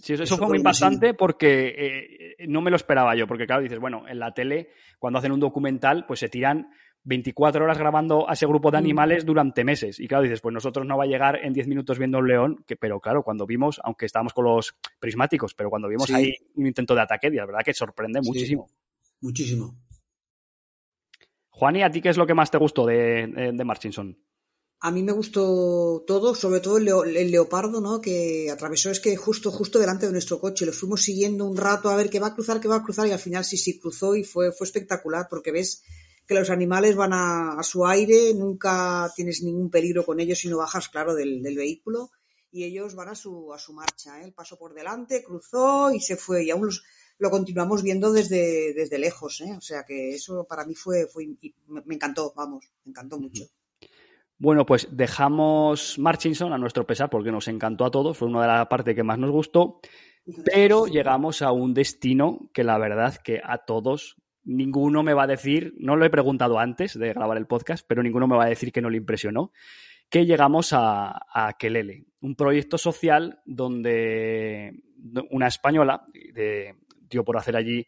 Sí, 0.02 0.14
eso, 0.14 0.36
fue 0.36 0.48
muy 0.48 0.58
impactante 0.58 1.14
porque 1.14 1.74
eh, 1.76 2.46
no 2.48 2.60
me 2.60 2.70
lo 2.70 2.76
esperaba 2.76 3.14
yo, 3.14 3.28
porque 3.28 3.46
claro, 3.46 3.62
dices, 3.62 3.78
bueno, 3.78 4.08
en 4.08 4.18
la 4.18 4.34
tele, 4.34 4.70
cuando 4.98 5.20
hacen 5.20 5.30
un 5.30 5.38
documental, 5.38 6.06
pues 6.06 6.18
se 6.18 6.28
tiran 6.28 6.70
24 7.04 7.64
horas 7.64 7.78
grabando 7.78 8.28
a 8.28 8.34
ese 8.34 8.46
grupo 8.46 8.70
de 8.70 8.78
mm. 8.78 8.80
animales 8.80 9.24
durante 9.24 9.64
meses. 9.64 9.98
Y 10.00 10.08
claro, 10.08 10.24
dices, 10.24 10.40
pues 10.40 10.52
nosotros 10.52 10.86
no 10.86 10.96
va 10.96 11.04
a 11.04 11.06
llegar 11.06 11.38
en 11.42 11.52
10 11.52 11.68
minutos 11.68 11.98
viendo 11.98 12.18
un 12.18 12.28
león, 12.28 12.64
que, 12.66 12.76
pero 12.76 13.00
claro, 13.00 13.22
cuando 13.22 13.46
vimos, 13.46 13.80
aunque 13.84 14.06
estábamos 14.06 14.32
con 14.32 14.44
los 14.44 14.74
prismáticos, 14.98 15.54
pero 15.54 15.70
cuando 15.70 15.88
vimos 15.88 16.10
ahí 16.10 16.34
un 16.54 16.66
intento 16.66 16.94
de 16.94 17.02
ataque, 17.02 17.30
la 17.30 17.46
verdad 17.46 17.60
que 17.64 17.74
sorprende 17.74 18.20
muchísimo. 18.22 18.68
muchísimo. 19.20 19.76
Juan, 21.50 21.76
¿y 21.76 21.82
a 21.82 21.90
ti 21.90 22.00
qué 22.00 22.08
es 22.08 22.16
lo 22.16 22.26
que 22.26 22.34
más 22.34 22.50
te 22.50 22.58
gustó 22.58 22.86
de, 22.86 23.26
de, 23.26 23.52
de 23.52 23.64
Marchinson? 23.64 24.16
A 24.82 24.90
mí 24.90 25.02
me 25.02 25.12
gustó 25.12 26.04
todo, 26.06 26.34
sobre 26.34 26.60
todo 26.60 26.78
el, 26.78 27.30
leopardo, 27.30 27.82
¿no? 27.82 28.00
Que 28.00 28.50
atravesó, 28.50 28.90
es 28.90 28.98
que 28.98 29.14
justo, 29.14 29.50
justo 29.50 29.78
delante 29.78 30.06
de 30.06 30.12
nuestro 30.12 30.40
coche. 30.40 30.64
Lo 30.64 30.72
fuimos 30.72 31.02
siguiendo 31.02 31.44
un 31.44 31.58
rato 31.58 31.90
a 31.90 31.96
ver 31.96 32.08
qué 32.08 32.18
va 32.18 32.28
a 32.28 32.34
cruzar, 32.34 32.60
qué 32.60 32.68
va 32.68 32.76
a 32.76 32.82
cruzar, 32.82 33.06
y 33.06 33.10
al 33.10 33.18
final 33.18 33.44
sí, 33.44 33.58
sí 33.58 33.78
cruzó 33.78 34.16
y 34.16 34.24
fue, 34.24 34.52
fue 34.52 34.66
espectacular, 34.66 35.26
porque 35.28 35.52
ves 35.52 35.82
que 36.30 36.38
los 36.38 36.50
animales 36.50 36.94
van 36.94 37.10
a, 37.12 37.60
su 37.64 37.84
aire, 37.84 38.32
nunca 38.34 39.10
tienes 39.16 39.42
ningún 39.42 39.68
peligro 39.68 40.06
con 40.06 40.20
ellos 40.20 40.38
si 40.38 40.48
no 40.48 40.58
bajas, 40.58 40.88
claro, 40.88 41.12
del, 41.16 41.42
vehículo, 41.42 42.12
y 42.52 42.62
ellos 42.62 42.94
van 42.94 43.08
a 43.08 43.16
su, 43.16 43.52
a 43.52 43.58
su 43.58 43.72
marcha. 43.72 44.20
¿eh? 44.20 44.26
El 44.26 44.32
paso 44.32 44.56
por 44.56 44.72
delante, 44.72 45.24
cruzó 45.24 45.90
y 45.90 45.98
se 45.98 46.16
fue, 46.16 46.44
y 46.44 46.52
aún 46.52 46.70
lo 47.18 47.30
continuamos 47.30 47.82
viendo 47.82 48.12
desde, 48.12 48.72
desde 48.74 49.00
lejos, 49.00 49.40
¿eh? 49.40 49.56
O 49.58 49.60
sea 49.60 49.82
que 49.82 50.14
eso 50.14 50.46
para 50.48 50.64
mí 50.64 50.76
fue, 50.76 51.08
fue 51.08 51.26
me 51.66 51.96
encantó, 51.96 52.32
vamos, 52.36 52.64
me 52.84 52.90
encantó 52.90 53.18
mucho. 53.18 53.42
Bueno, 54.38 54.64
pues 54.64 54.86
dejamos 54.92 55.98
Marchinson 55.98 56.52
a 56.52 56.58
nuestro 56.58 56.86
pesar 56.86 57.10
porque 57.10 57.32
nos 57.32 57.48
encantó 57.48 57.84
a 57.84 57.90
todos, 57.90 58.16
fue 58.16 58.28
una 58.28 58.42
de 58.42 58.46
las 58.46 58.68
partes 58.68 58.94
que 58.94 59.02
más 59.02 59.18
nos 59.18 59.32
gustó, 59.32 59.80
pero 60.44 60.86
llegamos 60.86 61.42
a 61.42 61.50
un 61.50 61.74
destino 61.74 62.48
que 62.54 62.62
la 62.62 62.78
verdad 62.78 63.16
que 63.16 63.40
a 63.44 63.58
todos 63.58 64.19
ninguno 64.44 65.02
me 65.02 65.14
va 65.14 65.24
a 65.24 65.28
decir, 65.28 65.74
no 65.78 65.96
lo 65.96 66.04
he 66.04 66.10
preguntado 66.10 66.58
antes 66.58 66.98
de 66.98 67.12
grabar 67.12 67.36
el 67.36 67.46
podcast, 67.46 67.86
pero 67.86 68.02
ninguno 68.02 68.26
me 68.26 68.36
va 68.36 68.44
a 68.44 68.48
decir 68.48 68.72
que 68.72 68.82
no 68.82 68.90
le 68.90 68.96
impresionó, 68.96 69.52
que 70.08 70.26
llegamos 70.26 70.72
a, 70.72 71.10
a 71.10 71.56
un 72.20 72.34
proyecto 72.34 72.78
social 72.78 73.40
donde 73.44 74.82
una 75.30 75.46
española 75.46 76.06
dio 77.08 77.24
por 77.24 77.36
hacer 77.36 77.56
allí 77.56 77.86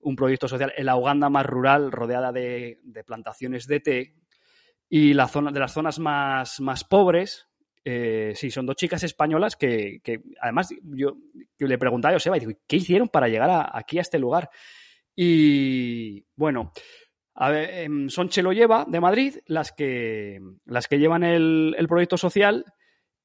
un 0.00 0.16
proyecto 0.16 0.48
social 0.48 0.72
en 0.76 0.86
la 0.86 0.96
Uganda 0.96 1.28
más 1.28 1.44
rural, 1.44 1.90
rodeada 1.90 2.32
de, 2.32 2.78
de 2.82 3.04
plantaciones 3.04 3.66
de 3.66 3.80
té, 3.80 4.14
y 4.88 5.12
la 5.12 5.28
zona, 5.28 5.50
de 5.50 5.60
las 5.60 5.72
zonas 5.72 5.98
más, 5.98 6.60
más 6.60 6.84
pobres, 6.84 7.48
eh, 7.84 8.32
sí, 8.34 8.50
son 8.50 8.66
dos 8.66 8.76
chicas 8.76 9.02
españolas 9.02 9.56
que, 9.56 10.00
que 10.02 10.20
además 10.40 10.68
yo, 10.82 11.16
le 11.58 11.78
preguntaba 11.78 12.12
a 12.12 12.16
Joseba 12.16 12.36
y 12.36 12.40
digo, 12.40 12.52
¿qué 12.66 12.76
hicieron 12.76 13.08
para 13.08 13.28
llegar 13.28 13.70
aquí 13.72 13.98
a 13.98 14.02
este 14.02 14.18
lugar? 14.18 14.50
Y 15.20 16.24
bueno, 16.36 16.70
a 17.34 17.50
ver, 17.50 17.70
em, 17.70 18.08
son 18.08 18.28
Chelo 18.28 18.52
Lleva 18.52 18.84
de 18.86 19.00
Madrid 19.00 19.34
las 19.46 19.72
que, 19.72 20.38
las 20.64 20.86
que 20.86 21.00
llevan 21.00 21.24
el, 21.24 21.74
el 21.76 21.88
proyecto 21.88 22.16
social 22.16 22.64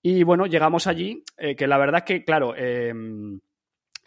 y 0.01 0.23
bueno, 0.23 0.47
llegamos 0.47 0.87
allí, 0.87 1.23
eh, 1.37 1.55
que 1.55 1.67
la 1.67 1.77
verdad 1.77 1.99
es 1.99 2.05
que, 2.05 2.25
claro, 2.25 2.55
eh, 2.57 2.91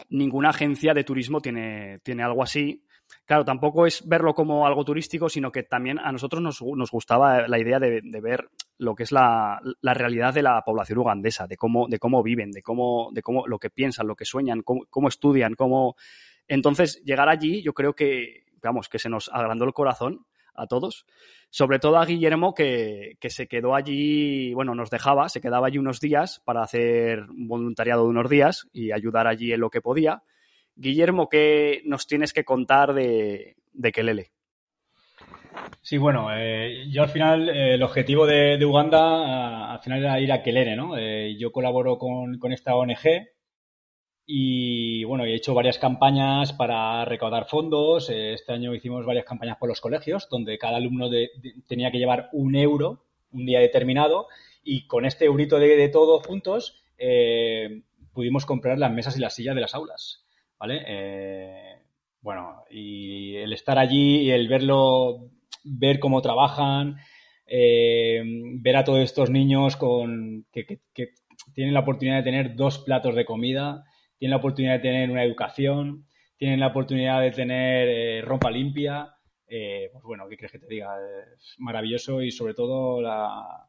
ninguna 0.09 0.49
agencia 0.49 0.95
de 0.95 1.05
turismo 1.05 1.41
tiene, 1.41 2.01
tiene 2.03 2.25
algo 2.25 2.43
así 2.43 2.83
claro, 3.25 3.45
tampoco 3.45 3.87
es 3.87 4.07
verlo 4.07 4.35
como 4.35 4.67
algo 4.67 4.85
turístico, 4.85 5.29
sino 5.29 5.51
que 5.51 5.63
también 5.63 5.99
a 5.99 6.13
nosotros 6.13 6.43
nos, 6.43 6.91
gustaba 6.91 7.47
la 7.49 7.59
idea 7.59 7.79
de, 7.79 8.01
ver 8.21 8.49
lo 8.79 8.95
que 8.95 9.05
es 9.05 9.13
la, 9.13 9.61
realidad 9.83 10.35
de 10.35 10.43
la 10.43 10.63
población 10.63 10.99
ugandesa, 10.99 11.47
de 11.47 11.57
cómo, 11.57 11.87
de 11.89 11.99
cómo 11.99 12.23
viven, 12.23 12.51
de 12.51 12.63
cómo, 12.63 13.11
de 13.13 13.23
cómo 13.23 13.47
lo 13.47 13.59
que 13.59 13.71
piensan, 13.71 14.07
lo 14.07 14.17
que 14.17 14.25
sueñan, 14.25 14.63
cómo, 14.63 15.09
estudian, 15.09 15.55
cómo. 15.55 15.97
Entonces, 16.49 17.03
llegar 17.05 17.29
allí, 17.29 17.63
yo 17.63 17.73
creo 17.73 17.95
que, 17.95 18.45
vamos, 18.63 18.89
que 18.89 18.99
se 18.99 19.09
nos 19.09 19.29
agrandó 19.33 19.65
el 19.65 19.73
corazón 19.73 20.27
a 20.55 20.67
todos. 20.67 21.07
Sobre 21.51 21.79
todo 21.79 21.99
a 21.99 22.07
Guillermo, 22.07 22.55
que, 22.55 23.17
que, 23.21 23.31
se 23.31 23.47
quedó 23.47 23.75
allí, 23.75 24.53
bueno, 24.55 24.75
nos 24.75 24.91
dejaba, 24.91 25.29
se 25.29 25.41
quedaba 25.41 25.67
allí 25.67 25.79
unos 25.79 26.01
días 26.01 26.41
para 26.45 26.63
hacer 26.63 27.23
un 27.23 27.49
voluntariado 27.49 28.05
de 28.05 28.11
unos 28.11 28.31
días 28.31 28.69
y 28.73 28.93
ayudar 28.93 29.27
allí 29.27 29.53
en 29.53 29.61
lo 29.61 29.71
que 29.71 29.81
podía. 29.81 30.23
Guillermo, 30.75 31.29
¿qué 31.29 31.83
nos 31.85 32.07
tienes 32.07 32.33
que 32.33 32.45
contar 32.45 32.93
de, 32.95 33.57
de 33.73 33.93
Kelele? 33.93 34.33
Sí, 35.83 35.99
bueno, 35.99 36.29
eh, 36.33 36.87
yo 36.91 37.03
al 37.03 37.09
final, 37.09 37.49
eh, 37.49 37.75
el 37.75 37.83
objetivo 37.83 38.27
de, 38.27 38.63
Uganda 38.65 39.73
al 39.73 39.81
final 39.81 40.01
era 40.01 40.21
ir 40.21 40.33
a 40.33 40.43
Kelele, 40.43 40.77
¿no? 40.77 40.97
Eh, 40.99 41.37
yo 41.39 41.53
colaboro 41.53 41.99
con, 41.99 42.53
esta 42.53 42.75
ONG 42.75 43.29
y, 44.27 45.05
bueno, 45.05 45.25
he 45.25 45.35
hecho 45.35 45.55
varias 45.55 45.79
campañas 45.79 46.53
para 46.53 47.05
recaudar 47.05 47.47
fondos. 47.47 48.11
este 48.11 48.53
año 48.53 48.75
hicimos 48.75 49.07
varias 49.07 49.25
campañas 49.25 49.57
por 49.59 49.69
los 49.69 49.81
colegios, 49.81 50.29
donde 50.29 50.59
cada 50.59 50.79
alumno 50.79 51.09
tenía 51.67 51.91
que 51.91 51.99
llevar 51.99 52.29
un 52.33 52.57
euro 52.57 53.05
un 53.33 53.47
día 53.47 53.61
determinado 53.61 54.27
y 54.65 54.87
con 54.87 55.05
este 55.05 55.27
eurito 55.27 55.59
de, 55.59 55.89
todos 55.89 56.27
juntos 56.27 56.83
pudimos 58.13 58.47
comprar 58.47 58.79
las 58.79 58.91
mesas 58.91 59.17
y 59.17 59.21
las 59.21 59.35
sillas 59.35 59.55
de 59.55 59.61
las 59.61 59.75
aulas. 59.75 60.27
¿vale? 60.59 60.83
Eh, 60.87 61.77
bueno, 62.21 62.65
y 62.71 63.37
el 63.37 63.53
estar 63.53 63.79
allí 63.79 64.23
y 64.23 64.31
el 64.31 64.49
verlo, 64.49 65.31
ver 65.65 66.01
cómo 66.01 66.23
trabajan, 66.23 66.97
eh, 67.47 68.23
ver 68.25 68.77
a 68.77 68.85
todos 68.85 69.01
estos 69.01 69.31
niños 69.31 69.77
con, 69.77 70.47
que, 70.53 70.81
tienen 71.55 71.75
la 71.75 71.81
oportunidad 71.81 72.17
de 72.17 72.23
tener 72.25 72.57
dos 72.57 72.79
platos 72.79 73.15
de 73.15 73.25
comida, 73.25 73.85
tienen 74.19 74.31
la 74.31 74.39
oportunidad 74.39 74.75
de 74.75 74.81
tener 74.81 75.11
una 75.11 75.25
educación, 75.25 76.07
tienen 76.37 76.61
la 76.61 76.69
oportunidad 76.69 77.21
de 77.23 77.31
tener 77.31 77.89
eh, 77.89 78.23
ropa 78.23 78.51
limpia, 78.51 79.13
pues 79.47 80.03
bueno, 80.03 80.29
¿qué 80.29 80.37
crees 80.37 80.53
que 80.53 80.59
te 80.59 80.67
diga? 80.67 80.97
Es 81.35 81.55
maravilloso 81.59 82.21
y 82.21 82.31
sobre 82.31 82.55
todo 82.55 83.01
la, 83.01 83.69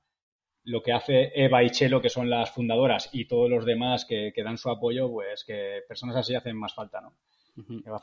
lo 0.67 0.83
que 0.83 0.91
hace 0.91 1.31
Eva 1.33 1.63
y 1.63 1.69
Chelo, 1.69 2.01
que 2.01 2.09
son 2.09 2.29
las 2.29 2.51
fundadoras, 2.51 3.09
y 3.13 3.25
todos 3.25 3.49
los 3.49 3.65
demás 3.65 4.05
que, 4.05 4.33
dan 4.43 4.57
su 4.57 4.69
apoyo, 4.69 5.09
pues 5.09 5.45
que 5.45 5.81
personas 5.87 6.17
así 6.17 6.35
hacen 6.35 6.57
más 6.57 6.75
falta, 6.75 6.99
¿no? 6.99 7.13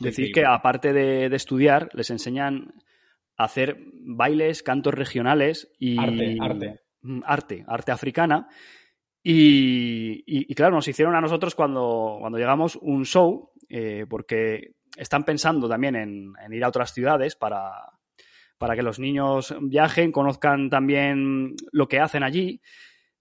Decir 0.00 0.32
que 0.32 0.44
aparte 0.44 0.92
de, 0.92 1.26
estudiar, 1.26 1.90
les 1.92 2.10
enseñan 2.10 2.72
a 3.36 3.44
hacer 3.44 3.76
bailes, 3.92 4.62
cantos 4.62 4.94
regionales 4.94 5.70
y 5.78 5.98
arte, 5.98 6.36
arte, 6.40 6.80
mm, 7.02 7.20
arte, 7.24 7.64
arte 7.68 7.92
africana. 7.92 8.48
Y, 9.26 10.54
claro, 10.54 10.74
nos 10.74 10.86
hicieron 10.86 11.16
a 11.16 11.20
nosotros 11.22 11.54
cuando, 11.54 12.18
cuando 12.20 12.36
llegamos 12.36 12.76
un 12.76 13.06
show, 13.06 13.52
eh, 13.70 14.04
porque 14.08 14.74
están 14.98 15.24
pensando 15.24 15.66
también 15.66 15.96
en, 15.96 16.34
ir 16.52 16.62
a 16.62 16.68
otras 16.68 16.92
ciudades 16.92 17.34
para, 17.34 17.72
para 18.58 18.76
que 18.76 18.82
los 18.82 18.98
niños 18.98 19.54
viajen, 19.62 20.12
conozcan 20.12 20.68
también 20.68 21.54
lo 21.72 21.88
que 21.88 22.00
hacen 22.00 22.22
allí. 22.22 22.60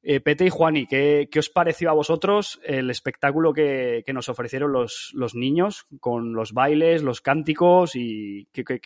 Eh, 0.06 0.20
Pete 0.20 0.45
y 0.45 0.49
Juani, 0.49 0.86
¿qué, 0.86 1.30
¿qué, 1.32 1.39
os 1.39 1.49
pareció 1.49 1.89
a 1.89 1.93
vosotros 1.93 2.60
el 2.66 2.89
espectáculo 2.89 3.54
que, 3.54 4.04
nos 4.14 4.28
ofrecieron 4.28 4.74
los, 4.74 5.12
los, 5.14 5.34
niños 5.34 5.86
con 6.01 6.34
los 6.34 6.51
bailes, 6.51 7.01
los 7.01 7.22
cánticos 7.22 7.95
y 7.95 8.49
que, 8.51 8.82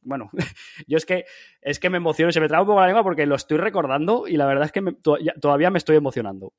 bueno, 0.00 0.30
yo 0.86 0.96
es 0.96 1.06
que 1.06 1.24
es 1.60 1.78
que 1.78 1.90
me 1.90 1.98
emociono, 1.98 2.32
se 2.32 2.40
me 2.40 2.48
trae 2.48 2.60
un 2.60 2.66
poco 2.66 2.80
la 2.80 2.86
lengua 2.86 3.02
porque 3.02 3.26
lo 3.26 3.36
estoy 3.36 3.58
recordando 3.58 4.26
y 4.26 4.36
la 4.36 4.46
verdad 4.46 4.66
es 4.66 4.72
que 4.72 4.82
todavía 5.40 5.70
me 5.70 5.78
estoy 5.78 5.96
emocionando. 5.96 6.54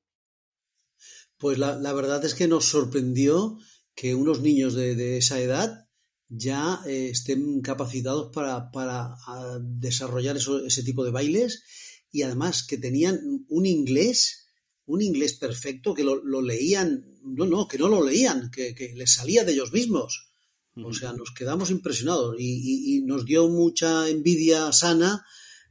Pues 1.38 1.58
la, 1.58 1.94
verdad 1.94 2.24
es 2.26 2.36
que 2.36 2.48
nos 2.48 2.66
sorprendió 2.66 3.58
que 3.96 4.14
unos 4.14 4.42
niños 4.42 4.74
de 4.76 5.18
esa 5.18 5.40
edad 5.40 5.90
ya 6.30 6.80
eh, 6.86 7.10
estén 7.10 7.62
capacitados 7.62 8.32
para, 8.34 8.72
para 8.72 9.18
desarrollar 9.60 10.38
ese 10.38 10.84
tipo 10.84 11.04
de 11.04 11.12
bailes 11.12 11.64
y 12.12 12.22
además 12.22 12.66
que 12.66 12.78
tenían 12.78 13.20
un 13.50 13.66
inglés, 13.66 14.48
un 14.86 15.02
inglés 15.02 15.34
perfecto, 15.34 15.94
que 15.94 16.04
lo, 16.04 16.42
leían, 16.42 17.06
no, 17.24 17.46
no, 17.46 17.68
que 17.68 17.78
no 17.78 17.90
lo 17.90 18.04
leían, 18.04 18.50
que, 18.52 18.74
que 18.74 18.94
les 18.96 19.14
salía 19.14 19.44
de 19.44 19.54
ellos 19.54 19.74
mismos. 19.74 20.29
O 20.86 20.94
sea, 20.94 21.14
nos 21.14 21.32
quedamos 21.32 21.70
impresionados 21.72 22.36
y, 22.40 23.02
nos 23.06 23.26
dio 23.26 23.48
mucha 23.48 24.08
envidia 24.10 24.72
sana 24.72 25.26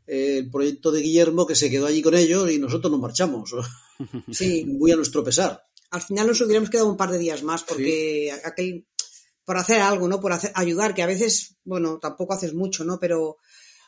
eh, 0.06 0.38
el 0.38 0.50
proyecto 0.50 0.90
de 0.90 1.02
Guillermo 1.02 1.46
que 1.46 1.54
se 1.54 1.70
quedó 1.70 1.86
allí 1.86 2.02
con 2.02 2.14
ellos 2.14 2.50
y 2.50 2.58
nosotros 2.58 2.90
nos 2.90 3.00
marchamos. 3.00 3.54
Sí. 4.30 4.64
Muy 4.64 4.92
a 4.92 4.96
nuestro 4.96 5.24
pesar. 5.24 5.60
Al 5.90 6.00
final 6.00 6.28
nos 6.28 6.40
hubiéramos 6.40 6.70
quedado 6.70 6.88
un 6.88 6.96
par 6.96 7.10
de 7.10 7.18
días 7.18 7.42
más 7.42 7.64
porque 7.64 8.30
aquel 8.44 8.86
por 9.48 9.56
hacer 9.56 9.80
algo, 9.80 10.06
¿no? 10.06 10.20
Por 10.20 10.32
hacer, 10.32 10.52
ayudar, 10.54 10.94
que 10.94 11.02
a 11.02 11.06
veces, 11.06 11.56
bueno, 11.64 11.98
tampoco 11.98 12.34
haces 12.34 12.52
mucho, 12.52 12.84
¿no? 12.84 13.00
Pero 13.00 13.38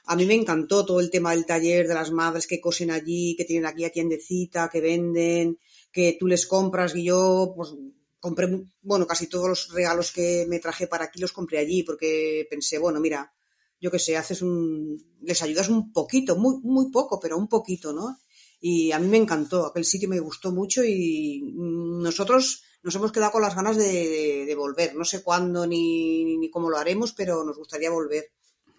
a 0.06 0.16
mí 0.16 0.24
me 0.24 0.32
encantó 0.32 0.86
todo 0.86 1.00
el 1.00 1.10
tema 1.10 1.32
del 1.32 1.44
taller 1.44 1.86
de 1.86 1.92
las 1.92 2.10
madres 2.10 2.46
que 2.46 2.62
cosen 2.62 2.90
allí, 2.90 3.36
que 3.36 3.44
tienen 3.44 3.66
aquí 3.66 3.84
a 3.84 3.92
tiendecita, 3.92 4.70
que 4.72 4.80
venden, 4.80 5.58
que 5.92 6.16
tú 6.18 6.26
les 6.26 6.46
compras 6.46 6.96
y 6.96 7.04
yo, 7.04 7.52
pues, 7.54 7.74
compré, 8.20 8.48
bueno, 8.82 9.06
casi 9.06 9.26
todos 9.26 9.48
los 9.48 9.68
regalos 9.72 10.12
que 10.12 10.46
me 10.48 10.60
traje 10.60 10.86
para 10.86 11.06
aquí 11.06 11.20
los 11.20 11.32
compré 11.32 11.58
allí 11.58 11.82
porque 11.82 12.46
pensé, 12.48 12.78
bueno, 12.78 13.00
mira, 13.00 13.32
yo 13.80 13.90
qué 13.90 13.98
sé, 13.98 14.16
haces 14.16 14.42
un, 14.42 15.02
les 15.22 15.42
ayudas 15.42 15.68
un 15.68 15.92
poquito, 15.92 16.36
muy, 16.36 16.60
muy 16.62 16.90
poco, 16.90 17.18
pero 17.18 17.36
un 17.36 17.48
poquito, 17.48 17.92
¿no? 17.92 18.18
y 18.60 18.92
a 18.92 18.98
mí 18.98 19.08
me 19.08 19.16
encantó, 19.16 19.66
aquel 19.66 19.84
sitio 19.84 20.08
me 20.08 20.20
gustó 20.20 20.52
mucho 20.52 20.84
y 20.84 21.40
nosotros 21.56 22.62
nos 22.82 22.94
hemos 22.94 23.10
quedado 23.10 23.32
con 23.32 23.42
las 23.42 23.56
ganas 23.56 23.76
de, 23.76 24.54
volver. 24.56 24.94
No 24.94 25.04
sé 25.04 25.22
cuándo 25.22 25.66
ni, 25.66 26.36
ni, 26.36 26.50
cómo 26.50 26.68
lo 26.68 26.76
haremos, 26.76 27.12
pero 27.14 27.42
nos 27.42 27.56
gustaría 27.56 27.90
volver 27.90 28.26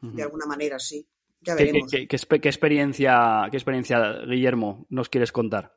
de 0.01 0.23
alguna 0.23 0.45
manera, 0.45 0.77
sí. 0.79 1.05
Ya 1.41 1.55
veremos. 1.55 1.89
¿Qué, 1.91 2.07
experiencia, 2.07 3.47
¿Qué 3.49 3.57
experiencia, 3.57 4.21
Guillermo, 4.27 4.85
nos 4.89 5.09
quieres 5.09 5.31
contar? 5.31 5.75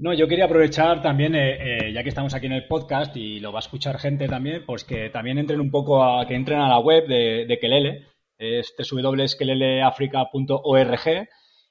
No, 0.00 0.14
yo 0.14 0.28
quería 0.28 0.44
aprovechar 0.44 1.02
también, 1.02 1.34
eh, 1.34 1.88
eh, 1.88 1.92
ya 1.92 2.04
que 2.04 2.10
estamos 2.10 2.32
aquí 2.32 2.46
en 2.46 2.52
el 2.52 2.68
podcast 2.68 3.16
y 3.16 3.40
lo 3.40 3.50
va 3.50 3.58
a 3.58 3.66
escuchar 3.66 3.98
gente 3.98 4.28
también, 4.28 4.64
pues 4.64 4.84
que 4.84 5.10
también 5.10 5.38
entren 5.38 5.60
un 5.60 5.72
poco 5.72 6.04
a, 6.04 6.24
que 6.24 6.36
entren 6.36 6.60
a 6.60 6.68
la 6.68 6.78
web 6.78 7.08
de, 7.08 7.46
de 7.46 7.58
Kelele, 7.58 8.06
es 8.38 8.72
www.keleleafrica.org 8.78 11.28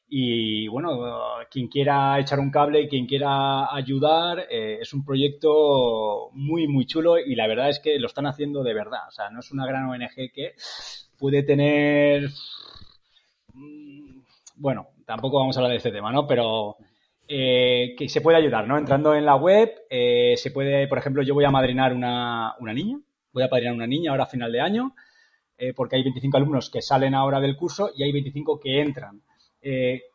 y 0.09 0.67
bueno, 0.67 0.99
quien 1.49 1.69
quiera 1.69 2.19
echar 2.19 2.39
un 2.39 2.51
cable 2.51 2.81
y 2.81 2.89
quien 2.89 3.07
quiera 3.07 3.73
ayudar, 3.73 4.39
eh, 4.49 4.79
es 4.81 4.93
un 4.93 5.05
proyecto 5.05 6.29
muy, 6.33 6.67
muy 6.67 6.85
chulo 6.85 7.17
y 7.17 7.33
la 7.35 7.47
verdad 7.47 7.69
es 7.69 7.79
que 7.79 7.97
lo 7.97 8.07
están 8.07 8.25
haciendo 8.25 8.61
de 8.61 8.73
verdad. 8.73 9.07
O 9.07 9.11
sea, 9.11 9.29
no 9.29 9.39
es 9.39 9.51
una 9.51 9.65
gran 9.65 9.85
ONG 9.85 10.33
que 10.33 10.53
puede 11.17 11.43
tener... 11.43 12.29
Mm, 13.53 14.19
bueno, 14.57 14.89
tampoco 15.05 15.39
vamos 15.39 15.55
a 15.55 15.59
hablar 15.59 15.71
de 15.71 15.77
este 15.77 15.91
tema, 15.91 16.11
¿no? 16.11 16.27
Pero 16.27 16.75
eh, 17.29 17.93
que 17.97 18.07
se 18.07 18.21
puede 18.21 18.37
ayudar, 18.37 18.65
¿no? 18.67 18.77
Entrando 18.77 19.13
en 19.13 19.25
la 19.25 19.35
web, 19.35 19.69
eh, 19.89 20.35
se 20.37 20.49
puede, 20.51 20.87
por 20.87 20.97
ejemplo, 20.97 21.21
yo 21.23 21.33
voy 21.33 21.43
a 21.43 21.51
madrinar 21.51 21.93
una, 21.93 22.55
una 22.59 22.73
niña, 22.73 23.01
voy 23.33 23.43
a 23.43 23.49
padrinar 23.49 23.73
una 23.73 23.85
niña 23.85 24.11
ahora 24.11 24.23
a 24.23 24.27
final 24.27 24.49
de 24.49 24.61
año, 24.61 24.95
eh, 25.57 25.73
porque 25.73 25.97
hay 25.97 26.03
25 26.03 26.37
alumnos 26.37 26.69
que 26.69 26.81
salen 26.81 27.13
ahora 27.13 27.41
del 27.41 27.57
curso 27.57 27.91
y 27.93 28.03
hay 28.03 28.13
25 28.13 28.61
que 28.61 28.79
entran. 28.79 29.21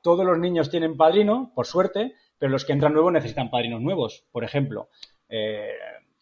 todos 0.03 0.25
los 0.25 0.39
niños 0.39 0.71
tienen 0.71 0.97
padrino, 0.97 1.53
por 1.55 1.67
suerte, 1.67 2.15
pero 2.39 2.51
los 2.51 2.65
que 2.65 2.73
entran 2.73 2.95
nuevos 2.95 3.13
necesitan 3.13 3.51
padrinos 3.51 3.83
nuevos. 3.83 4.25
Por 4.33 4.45
ejemplo, 4.45 4.89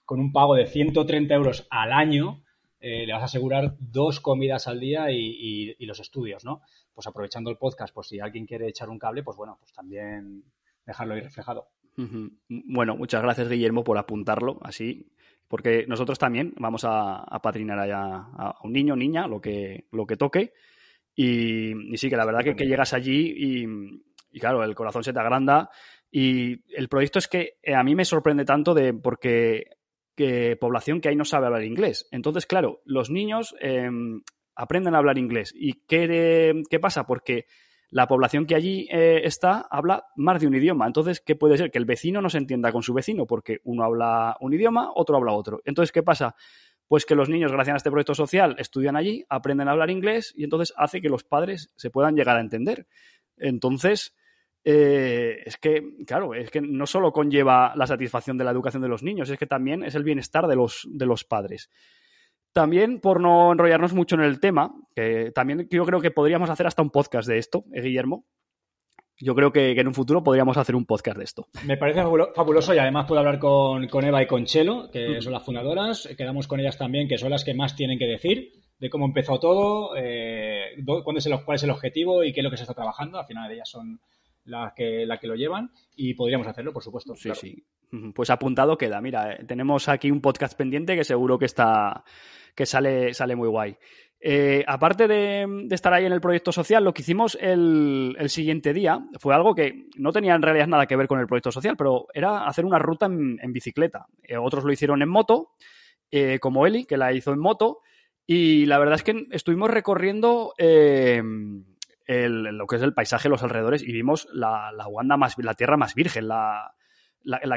con 0.04 0.18
un 0.18 0.32
pago 0.32 0.56
de 0.56 0.66
130 0.66 1.32
euros 1.34 1.68
al 1.70 1.92
año, 1.92 2.42
le 2.80 3.12
vas 3.12 3.22
a 3.22 3.26
asegurar 3.26 3.76
dos 3.78 4.18
comidas 4.18 4.66
al 4.66 4.80
día 4.80 5.12
y, 5.12 5.76
y, 5.78 5.86
los 5.86 6.00
estudios, 6.00 6.44
¿no? 6.44 6.62
Pues 6.92 7.06
aprovechando 7.06 7.50
el 7.50 7.58
podcast, 7.58 7.94
pues 7.94 8.08
si 8.08 8.18
alguien 8.18 8.46
quiere 8.46 8.66
echar 8.66 8.88
un 8.88 8.98
cable, 8.98 9.22
pues 9.22 9.36
bueno, 9.36 9.56
pues 9.60 9.72
también 9.72 10.42
dejarlo 10.90 11.14
ahí 11.14 11.20
reflejado. 11.20 11.68
Bueno, 12.48 12.96
muchas 12.96 13.22
gracias 13.22 13.48
Guillermo 13.48 13.84
por 13.84 13.98
apuntarlo 13.98 14.58
así, 14.62 15.06
porque 15.48 15.84
nosotros 15.86 16.18
también 16.18 16.54
vamos 16.56 16.84
a, 16.84 17.24
allá 17.24 18.00
a 18.00 18.54
un 18.62 18.72
niño, 18.72 18.96
niña, 18.96 19.26
lo 19.26 19.40
que, 19.40 19.86
lo 19.92 20.06
que 20.06 20.16
toque. 20.16 20.52
Y, 21.14 21.96
sí, 21.96 22.08
que 22.08 22.16
la 22.16 22.24
verdad 22.24 22.42
que, 22.42 22.56
que 22.56 22.66
llegas 22.66 22.94
allí 22.94 23.34
y, 24.32 24.38
claro, 24.38 24.62
el 24.64 24.74
corazón 24.74 25.04
se 25.04 25.12
te 25.12 25.20
agranda. 25.20 25.70
Y 26.10 26.62
el 26.74 26.88
proyecto 26.88 27.18
es 27.18 27.28
que 27.28 27.58
eh, 27.62 27.74
a 27.74 27.82
mí 27.82 27.94
me 27.94 28.04
sorprende 28.04 28.44
tanto 28.44 28.74
de 28.74 28.94
porque 28.94 29.66
que 30.16 30.56
población 30.56 31.00
que 31.00 31.08
ahí 31.08 31.16
no 31.16 31.24
sabe 31.24 31.46
hablar 31.46 31.64
inglés. 31.64 32.08
Entonces, 32.10 32.46
claro, 32.46 32.82
los 32.84 33.10
niños 33.10 33.54
em, 33.60 34.22
aprenden 34.54 34.94
a 34.94 34.98
hablar 34.98 35.18
inglés. 35.18 35.52
¿Y 35.54 35.84
qué, 35.86 36.62
qué 36.68 36.78
pasa? 36.78 37.06
Porque 37.06 37.46
la 37.90 38.06
población 38.06 38.46
que 38.46 38.54
allí 38.54 38.88
eh, 38.90 39.22
está 39.24 39.66
habla 39.70 40.06
más 40.16 40.40
de 40.40 40.46
un 40.46 40.54
idioma. 40.54 40.86
Entonces, 40.86 41.20
¿qué 41.20 41.34
puede 41.34 41.56
ser? 41.56 41.70
Que 41.70 41.78
el 41.78 41.84
vecino 41.84 42.20
no 42.22 42.30
se 42.30 42.38
entienda 42.38 42.72
con 42.72 42.82
su 42.82 42.94
vecino, 42.94 43.26
porque 43.26 43.60
uno 43.64 43.84
habla 43.84 44.36
un 44.40 44.54
idioma, 44.54 44.90
otro 44.94 45.16
habla 45.16 45.32
otro. 45.32 45.60
Entonces, 45.64 45.92
¿qué 45.92 46.02
pasa? 46.02 46.36
Pues 46.86 47.04
que 47.04 47.14
los 47.14 47.28
niños, 47.28 47.52
gracias 47.52 47.74
a 47.74 47.76
este 47.78 47.90
proyecto 47.90 48.14
social, 48.14 48.56
estudian 48.58 48.96
allí, 48.96 49.24
aprenden 49.28 49.68
a 49.68 49.72
hablar 49.72 49.90
inglés 49.90 50.32
y 50.36 50.44
entonces 50.44 50.72
hace 50.76 51.00
que 51.00 51.08
los 51.08 51.24
padres 51.24 51.72
se 51.76 51.90
puedan 51.90 52.14
llegar 52.14 52.36
a 52.36 52.40
entender. 52.40 52.86
Entonces, 53.36 54.14
eh, 54.64 55.42
es 55.46 55.56
que, 55.56 55.82
claro, 56.06 56.34
es 56.34 56.50
que 56.50 56.60
no 56.60 56.86
solo 56.86 57.12
conlleva 57.12 57.72
la 57.76 57.86
satisfacción 57.86 58.38
de 58.38 58.44
la 58.44 58.50
educación 58.50 58.82
de 58.82 58.88
los 58.88 59.02
niños, 59.02 59.30
es 59.30 59.38
que 59.38 59.46
también 59.46 59.82
es 59.82 59.94
el 59.94 60.04
bienestar 60.04 60.46
de 60.46 60.56
los, 60.56 60.86
de 60.90 61.06
los 61.06 61.24
padres. 61.24 61.70
También, 62.52 63.00
por 63.00 63.20
no 63.20 63.52
enrollarnos 63.52 63.94
mucho 63.94 64.16
en 64.16 64.22
el 64.22 64.40
tema, 64.40 64.74
que 64.94 65.30
también 65.32 65.68
yo 65.70 65.84
creo 65.84 66.00
que 66.00 66.10
podríamos 66.10 66.50
hacer 66.50 66.66
hasta 66.66 66.82
un 66.82 66.90
podcast 66.90 67.28
de 67.28 67.38
esto, 67.38 67.64
¿eh, 67.72 67.82
Guillermo. 67.82 68.26
Yo 69.22 69.34
creo 69.34 69.52
que, 69.52 69.72
en 69.72 69.86
un 69.86 69.92
futuro 69.92 70.22
podríamos 70.22 70.56
hacer 70.56 70.74
un 70.74 70.86
podcast 70.86 71.18
de 71.18 71.24
esto. 71.24 71.46
Me 71.66 71.76
parece 71.76 72.02
fabuloso 72.34 72.74
y 72.74 72.78
además 72.78 73.06
puedo 73.06 73.18
hablar 73.18 73.38
con, 73.38 73.84
Eva 74.02 74.22
y 74.22 74.26
con 74.26 74.46
Chelo, 74.46 74.90
que 74.90 75.20
son 75.20 75.32
las 75.32 75.44
fundadoras. 75.44 76.08
Quedamos 76.16 76.48
con 76.48 76.58
ellas 76.58 76.78
también, 76.78 77.06
que 77.06 77.18
son 77.18 77.30
las 77.30 77.44
que 77.44 77.52
más 77.52 77.76
tienen 77.76 77.98
que 77.98 78.06
decir 78.06 78.52
de 78.78 78.88
cómo 78.88 79.04
empezó 79.04 79.38
todo, 79.38 79.94
eh, 79.94 80.74
cuál 81.04 81.18
es 81.18 81.62
el 81.62 81.70
objetivo 81.70 82.24
y 82.24 82.32
qué 82.32 82.40
es 82.40 82.44
lo 82.44 82.50
que 82.50 82.56
se 82.56 82.62
está 82.62 82.72
trabajando. 82.72 83.18
Al 83.18 83.26
final 83.26 83.52
ellas 83.52 83.68
son 83.68 84.00
las 84.44 84.72
que, 84.72 85.04
la 85.04 85.18
que 85.18 85.26
lo 85.26 85.34
llevan 85.34 85.70
y 85.94 86.14
podríamos 86.14 86.46
hacerlo, 86.46 86.72
por 86.72 86.82
supuesto. 86.82 87.14
Sí, 87.14 87.30
sí. 87.34 87.64
Pues 88.14 88.30
apuntado 88.30 88.78
queda. 88.78 89.00
Mira, 89.02 89.34
eh, 89.34 89.44
tenemos 89.44 89.88
aquí 89.88 90.10
un 90.10 90.22
podcast 90.22 90.56
pendiente 90.56 90.96
que 90.96 91.04
seguro 91.04 91.38
que 91.38 91.44
está 91.44 92.04
que 92.54 92.64
sale, 92.66 93.14
sale 93.14 93.36
muy 93.36 93.48
guay. 93.48 93.76
Eh, 94.22 94.62
aparte 94.66 95.08
de, 95.08 95.66
estar 95.70 95.94
ahí 95.94 96.04
en 96.04 96.12
el 96.12 96.20
proyecto 96.20 96.52
social, 96.52 96.84
lo 96.84 96.92
que 96.92 97.00
hicimos 97.00 97.38
el, 97.40 98.16
siguiente 98.28 98.74
día 98.74 99.02
fue 99.18 99.34
algo 99.34 99.54
que 99.54 99.86
no 99.96 100.12
tenía 100.12 100.34
en 100.34 100.42
realidad 100.42 100.66
nada 100.66 100.86
que 100.86 100.96
ver 100.96 101.08
con 101.08 101.20
el 101.20 101.26
proyecto 101.26 101.50
social, 101.50 101.76
pero 101.76 102.06
era 102.12 102.46
hacer 102.46 102.66
una 102.66 102.78
ruta 102.78 103.06
en, 103.06 103.52
bicicleta. 103.52 104.06
Eh, 104.22 104.36
otros 104.36 104.64
lo 104.64 104.72
hicieron 104.72 105.00
en 105.02 105.08
moto, 105.08 105.52
como 106.40 106.66
Eli, 106.66 106.84
que 106.86 106.96
la 106.96 107.12
hizo 107.12 107.32
en 107.32 107.38
moto, 107.38 107.80
y 108.26 108.66
la 108.66 108.78
verdad 108.78 108.96
es 108.96 109.02
que 109.02 109.26
estuvimos 109.30 109.70
recorriendo 109.70 110.52
lo 112.06 112.66
que 112.66 112.76
es 112.76 112.82
el 112.82 112.94
paisaje, 112.94 113.28
los 113.28 113.42
alrededores, 113.42 113.82
y 113.82 113.92
vimos 113.92 114.28
la, 114.32 114.72
Uganda 114.88 115.16
más, 115.16 115.36
la 115.38 115.54
tierra 115.54 115.76
más 115.76 115.94
virgen, 115.94 116.28
la, 116.28 116.74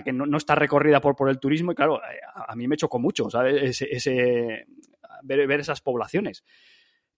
que 0.04 0.14
no, 0.14 0.38
está 0.38 0.56
recorrida 0.56 1.02
por, 1.02 1.30
el 1.30 1.40
turismo, 1.40 1.72
y 1.72 1.76
claro, 1.76 1.98
eh, 1.98 2.20
a, 2.48 2.56
mí 2.56 2.68
me 2.68 2.78
chocó 2.78 3.00
mucho, 3.00 3.30
¿sabes? 3.30 3.82
Ese, 3.82 4.66
ver, 5.24 5.60
esas 5.60 5.82
poblaciones. 5.82 6.44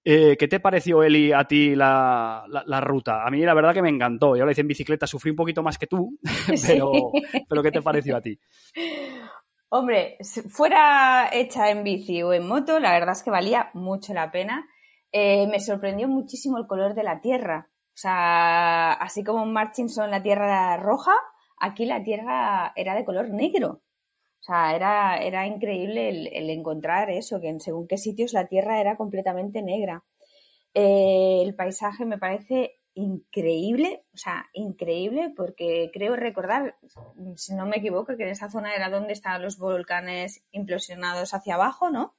Eh, 0.03 0.37
¿Qué 0.37 0.47
te 0.47 0.59
pareció, 0.59 1.03
Eli, 1.03 1.31
a 1.31 1.45
ti 1.45 1.75
la, 1.75 2.45
ruta? 2.81 3.25
A 3.25 3.31
mí 3.31 3.41
la 3.41 3.53
verdad 3.53 3.73
que 3.73 3.81
me 3.81 3.89
encantó. 3.89 4.35
Yo 4.35 4.45
la 4.45 4.51
hice 4.51 4.61
en 4.61 4.67
bicicleta, 4.67 5.07
sufrí 5.07 5.31
un 5.31 5.37
poquito 5.37 5.63
más 5.63 5.77
que 5.77 5.87
tú, 5.87 6.17
pero, 6.67 6.91
pero 7.49 7.63
¿qué 7.63 7.71
te 7.71 7.81
pareció 7.81 8.15
a 8.15 8.21
ti? 8.21 8.39
Hombre, 9.69 10.17
si 10.21 10.41
fuera 10.43 11.29
hecha 11.33 11.69
en 11.71 11.83
bici 11.83 12.21
o 12.21 12.33
en 12.33 12.47
moto, 12.47 12.79
la 12.79 12.93
verdad 12.93 13.13
es 13.13 13.23
que 13.23 13.31
valía 13.31 13.71
mucho 13.73 14.13
la 14.13 14.31
pena. 14.31 14.67
Eh, 15.11 15.47
me 15.47 15.59
sorprendió 15.59 16.07
muchísimo 16.07 16.57
el 16.57 16.67
color 16.67 16.93
de 16.93 17.03
la 17.03 17.19
tierra. 17.19 17.69
O 17.71 17.97
sea, 17.97 18.93
así 18.93 19.23
como 19.23 19.43
en 19.43 19.53
Marchinson 19.53 20.11
la 20.11 20.21
tierra 20.21 20.77
roja, 20.77 21.13
aquí 21.59 21.85
la 21.85 22.03
tierra 22.03 22.73
era 22.75 22.93
de 22.93 23.05
color 23.05 23.29
negro. 23.29 23.81
O 24.45 24.51
sea, 24.51 24.75
era, 24.75 25.17
era 25.17 25.47
increíble 25.47 26.07
el, 26.37 26.49
encontrar 26.51 27.09
eso, 27.09 27.41
que 27.41 27.49
en 27.49 27.59
según 27.59 27.87
qué 27.87 27.97
sitios 27.97 28.31
la 28.31 28.45
tierra 28.45 28.79
era 28.79 28.95
completamente 28.95 29.63
negra. 29.63 30.03
Eh, 30.75 31.41
el 31.41 31.55
paisaje 31.55 32.05
me 32.05 32.19
parece 32.19 32.79
increíble, 32.93 34.05
o 34.13 34.17
sea, 34.17 34.45
increíble, 34.53 35.33
porque 35.35 35.89
creo 35.91 36.15
recordar, 36.15 36.77
si 37.35 37.55
no 37.55 37.65
me 37.65 37.77
equivoco, 37.77 38.15
que 38.17 38.21
en 38.21 38.29
esa 38.29 38.51
zona 38.51 38.75
era 38.75 38.91
donde 38.91 39.13
estaban 39.13 39.41
los 39.41 39.57
volcanes 39.57 40.43
implosionados 40.51 41.33
hacia 41.33 41.55
abajo, 41.55 41.89
¿no? 41.89 42.15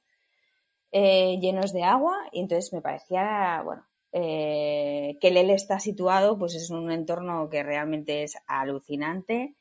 Eh, 0.91 1.39
llenos 1.39 1.71
de 1.71 1.83
agua 1.83 2.17
y 2.33 2.41
entonces 2.41 2.73
me 2.73 2.81
parecía, 2.81 3.61
bueno, 3.63 3.87
eh, 4.11 5.17
que 5.21 5.31
Lele 5.31 5.53
está 5.53 5.79
situado, 5.79 6.37
pues 6.37 6.55
es 6.55 6.71
un 6.71 6.91
entorno 6.91 7.49
que 7.49 7.63
realmente 7.63 8.23
es 8.23 8.37
alucinante 8.47 9.55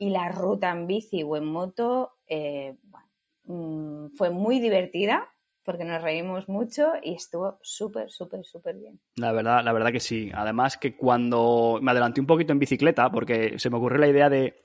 y 0.00 0.08
la 0.08 0.30
ruta 0.30 0.70
en 0.70 0.86
bici 0.86 1.22
o 1.22 1.36
en 1.36 1.44
moto 1.44 2.16
eh, 2.26 2.74
mm, 3.44 4.06
fue 4.16 4.30
muy 4.30 4.58
divertida 4.58 5.28
porque 5.62 5.84
nos 5.84 6.02
reímos 6.02 6.48
mucho 6.48 6.94
y 7.02 7.14
estuvo 7.14 7.58
súper, 7.60 8.10
súper, 8.10 8.42
súper 8.44 8.76
bien. 8.76 8.98
La 9.16 9.30
verdad, 9.30 9.62
la 9.62 9.74
verdad 9.74 9.92
que 9.92 10.00
sí. 10.00 10.30
Además 10.34 10.78
que 10.78 10.96
cuando 10.96 11.78
me 11.82 11.90
adelanté 11.90 12.18
un 12.18 12.26
poquito 12.26 12.52
en 12.52 12.58
bicicleta, 12.58 13.10
porque 13.10 13.58
se 13.58 13.68
me 13.68 13.76
ocurrió 13.76 13.98
la 13.98 14.08
idea 14.08 14.30
de 14.30 14.62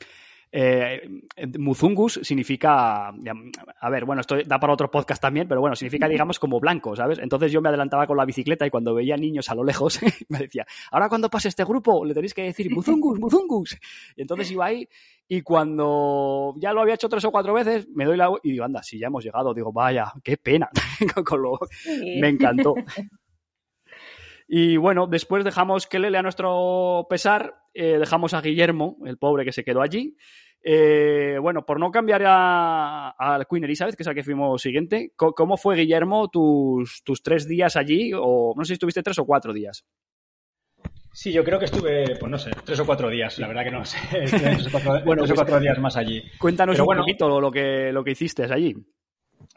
eh, 0.51 1.01
Muzungus 1.57 2.19
significa, 2.23 3.09
a 3.09 3.89
ver, 3.89 4.05
bueno, 4.05 4.21
esto 4.21 4.37
da 4.45 4.59
para 4.59 4.73
otro 4.73 4.89
podcast 4.89 5.21
también, 5.21 5.47
pero 5.47 5.61
bueno, 5.61 5.75
significa, 5.75 6.07
digamos, 6.07 6.39
como 6.39 6.59
blanco, 6.59 6.95
¿sabes? 6.95 7.19
Entonces 7.19 7.51
yo 7.51 7.61
me 7.61 7.69
adelantaba 7.69 8.07
con 8.07 8.17
la 8.17 8.25
bicicleta 8.25 8.65
y 8.65 8.69
cuando 8.69 8.93
veía 8.93 9.17
niños 9.17 9.49
a 9.49 9.55
lo 9.55 9.63
lejos, 9.63 9.99
me 10.29 10.39
decía, 10.39 10.65
ahora 10.91 11.09
cuando 11.09 11.29
pase 11.29 11.49
este 11.49 11.63
grupo 11.63 12.05
le 12.05 12.13
tenéis 12.13 12.33
que 12.33 12.43
decir 12.43 12.71
Muzungus, 12.71 13.19
Muzungus. 13.19 13.77
Y 14.15 14.21
entonces 14.21 14.51
iba 14.51 14.65
ahí 14.65 14.87
y 15.27 15.41
cuando 15.41 16.53
ya 16.57 16.71
lo 16.71 16.81
había 16.81 16.93
hecho 16.95 17.09
tres 17.09 17.25
o 17.25 17.31
cuatro 17.31 17.53
veces, 17.53 17.87
me 17.89 18.05
doy 18.05 18.15
la... 18.15 18.29
y 18.43 18.51
digo, 18.51 18.63
anda, 18.63 18.83
si 18.83 18.99
ya 18.99 19.07
hemos 19.07 19.23
llegado, 19.23 19.53
digo, 19.53 19.71
vaya, 19.71 20.13
qué 20.23 20.37
pena. 20.37 20.69
con 21.25 21.41
lo... 21.41 21.59
Me 22.19 22.29
encantó. 22.29 22.75
Y 24.47 24.77
bueno, 24.77 25.07
después 25.07 25.43
dejamos 25.43 25.87
que 25.87 25.99
Lele 25.99 26.17
a 26.17 26.21
nuestro 26.21 27.07
pesar, 27.09 27.55
eh, 27.73 27.97
dejamos 27.97 28.33
a 28.33 28.41
Guillermo, 28.41 28.97
el 29.05 29.17
pobre 29.17 29.43
que 29.43 29.51
se 29.51 29.63
quedó 29.63 29.81
allí. 29.81 30.15
Eh, 30.67 31.37
bueno, 31.39 31.65
por 31.65 31.79
no 31.79 31.91
cambiar 31.91 32.23
a, 32.25 33.09
a, 33.17 33.45
Queen 33.45 33.65
Elizabeth, 33.65 33.95
que 33.95 34.03
es 34.03 34.07
la 34.07 34.15
que 34.15 34.23
fuimos 34.23 34.61
siguiente, 34.61 35.13
¿cómo 35.15 35.57
fue, 35.57 35.75
Guillermo, 35.75 36.27
tus, 36.29 37.03
tus 37.03 37.21
tres 37.21 37.47
días 37.47 37.75
allí? 37.75 38.11
O 38.15 38.53
no 38.55 38.63
sé 38.63 38.69
si 38.69 38.73
estuviste 38.73 39.03
tres 39.03 39.19
o 39.19 39.25
cuatro 39.25 39.53
días. 39.53 39.85
Sí, 41.13 41.31
yo 41.31 41.43
creo 41.43 41.59
que 41.59 41.65
estuve, 41.65 42.17
pues 42.19 42.29
no 42.29 42.37
sé, 42.37 42.51
tres 42.65 42.79
o 42.79 42.85
cuatro 42.85 43.09
días, 43.09 43.39
la 43.39 43.47
verdad 43.47 43.63
que 43.63 43.71
no 43.71 43.85
sé, 43.85 43.97
tres 44.11 44.67
o 44.67 44.71
cuatro, 44.71 45.05
bueno, 45.05 45.23
tres 45.23 45.31
o 45.31 45.35
cuatro 45.35 45.59
días 45.59 45.79
más 45.79 45.95
allí. 45.95 46.21
Cuéntanos 46.39 46.79
un 46.79 46.85
poquito 46.85 47.39
lo 47.39 47.51
que, 47.51 47.91
lo 47.93 48.03
que 48.03 48.11
hiciste 48.11 48.43
allí. 48.43 48.75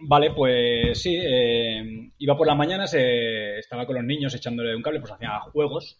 Vale, 0.00 0.30
pues 0.30 1.02
sí, 1.02 1.18
eh, 1.20 2.12
iba 2.18 2.36
por 2.36 2.46
las 2.46 2.56
mañanas, 2.56 2.94
eh, 2.94 3.58
estaba 3.58 3.84
con 3.84 3.96
los 3.96 4.04
niños 4.04 4.32
echándole 4.32 4.74
un 4.76 4.82
cable, 4.82 5.00
pues 5.00 5.12
hacía 5.12 5.40
juegos. 5.40 5.98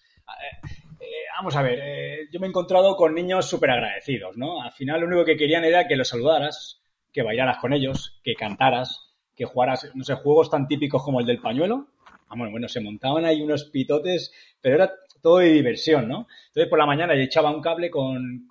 Eh, 1.00 1.06
vamos 1.36 1.56
a 1.56 1.62
ver, 1.62 2.28
yo 2.30 2.38
me 2.38 2.46
he 2.46 2.50
encontrado 2.50 2.94
con 2.96 3.14
niños 3.14 3.48
súper 3.48 3.70
agradecidos, 3.70 4.36
¿no? 4.36 4.62
Al 4.62 4.70
final 4.72 5.00
lo 5.00 5.06
único 5.08 5.24
que 5.24 5.36
querían 5.36 5.64
era 5.64 5.88
que 5.88 5.96
los 5.96 6.08
saludaras, 6.08 6.80
que 7.12 7.22
bailaras 7.22 7.58
con 7.58 7.72
ellos, 7.72 8.20
que 8.22 8.34
cantaras, 8.34 9.16
que 9.34 9.46
jugaras, 9.46 9.90
no 9.94 10.04
sé, 10.04 10.14
juegos 10.14 10.48
tan 10.48 10.68
típicos 10.68 11.02
como 11.02 11.18
el 11.18 11.26
del 11.26 11.40
pañuelo. 11.40 11.88
Vamos, 12.28 12.50
bueno, 12.52 12.68
se 12.68 12.80
montaban 12.80 13.24
ahí 13.24 13.42
unos 13.42 13.64
pitotes, 13.64 14.32
pero 14.60 14.76
era 14.76 14.92
todo 15.20 15.38
de 15.38 15.52
diversión, 15.52 16.06
¿no? 16.06 16.28
Entonces 16.48 16.68
por 16.68 16.78
la 16.78 16.86
mañana 16.86 17.16
yo 17.16 17.22
echaba 17.22 17.50
un 17.50 17.62
cable 17.62 17.90
con, 17.90 18.46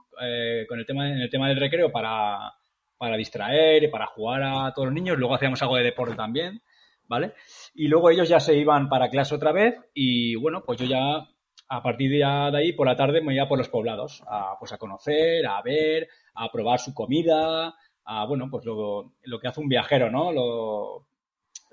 con 0.68 0.80
el 0.80 0.86
tema, 0.86 1.08
en 1.10 1.22
el 1.22 1.30
tema 1.30 1.48
del 1.48 1.60
recreo 1.60 1.90
para 1.90 2.57
para 2.98 3.18
distraer 3.18 3.84
y 3.84 3.88
para 3.90 4.08
jugar 4.08 4.44
a 4.44 4.74
todos 4.74 4.88
los 4.88 4.94
niños. 4.94 5.18
Luego 5.18 5.36
hacíamos 5.36 5.62
algo 5.62 5.76
de 5.76 5.84
deporte 5.84 6.16
también, 6.16 6.62
¿vale? 7.08 7.34
Y 7.74 7.88
luego 7.88 8.10
ellos 8.10 8.30
ya 8.30 8.40
se 8.40 8.56
iban 8.56 8.90
para 8.90 9.10
clase 9.10 9.36
otra 9.36 9.52
vez 9.52 9.76
y 9.94 10.36
bueno, 10.36 10.64
pues 10.66 10.80
yo 10.80 10.86
ya 10.86 11.28
a 11.70 11.84
partir 11.84 12.12
de, 12.12 12.24
ahí 12.24 12.74
por 12.74 12.88
la 12.88 12.96
tarde 12.96 13.22
me 13.22 13.36
iba 13.36 13.48
por 13.48 13.58
los 13.58 13.70
poblados, 13.70 14.24
a, 14.28 14.56
pues 14.60 14.72
a 14.72 14.78
conocer, 14.78 15.46
a 15.46 15.62
ver, 15.62 16.08
a 16.36 16.50
probar 16.52 16.80
su 16.80 16.94
comida, 16.94 17.76
a 18.06 18.26
bueno, 18.26 18.48
pues 18.50 18.66
lo, 18.66 19.16
lo 19.24 19.40
que 19.40 19.48
hace 19.48 19.60
un 19.60 19.68
viajero, 19.68 20.10
¿no? 20.10 20.32
Lo, 20.32 21.08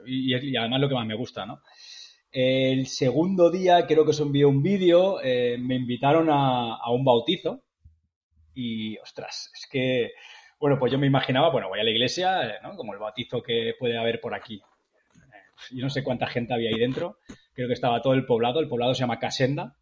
y, 0.06 0.56
además 0.56 0.80
lo 0.80 0.88
que 0.88 0.94
más 0.94 1.06
me 1.06 1.14
gusta, 1.14 1.46
¿no? 1.46 1.62
El 2.30 2.88
segundo 2.88 3.50
día 3.50 3.86
creo 3.86 4.04
que 4.04 4.10
os 4.10 4.20
envió 4.20 4.48
un 4.48 4.62
vídeo, 4.62 5.20
eh, 5.22 5.56
me 5.58 5.76
invitaron 5.76 6.28
a, 6.28 6.74
a 6.74 6.90
un 6.90 7.04
bautizo 7.04 7.62
y 8.52 8.98
ostras, 8.98 9.52
es 9.54 9.68
que 9.70 10.10
bueno, 10.64 10.78
pues 10.78 10.90
yo 10.90 10.98
me 10.98 11.06
imaginaba, 11.06 11.50
bueno, 11.50 11.68
voy 11.68 11.78
a 11.78 11.84
la 11.84 11.90
iglesia, 11.90 12.42
eh, 12.42 12.54
¿no? 12.62 12.74
Como 12.74 12.94
el 12.94 12.98
bautizo 12.98 13.42
que 13.42 13.74
puede 13.78 13.98
haber 13.98 14.18
por 14.18 14.32
aquí. 14.32 14.62
Yo 15.70 15.82
no 15.82 15.90
sé 15.90 16.02
cuánta 16.02 16.26
gente 16.26 16.54
había 16.54 16.70
ahí 16.70 16.78
dentro. 16.78 17.18
Creo 17.52 17.68
que 17.68 17.74
estaba 17.74 18.00
todo 18.00 18.14
el 18.14 18.24
poblado. 18.24 18.60
El 18.60 18.68
poblado 18.68 18.94
se 18.94 19.00
llama 19.00 19.18
Casenda. 19.18 19.76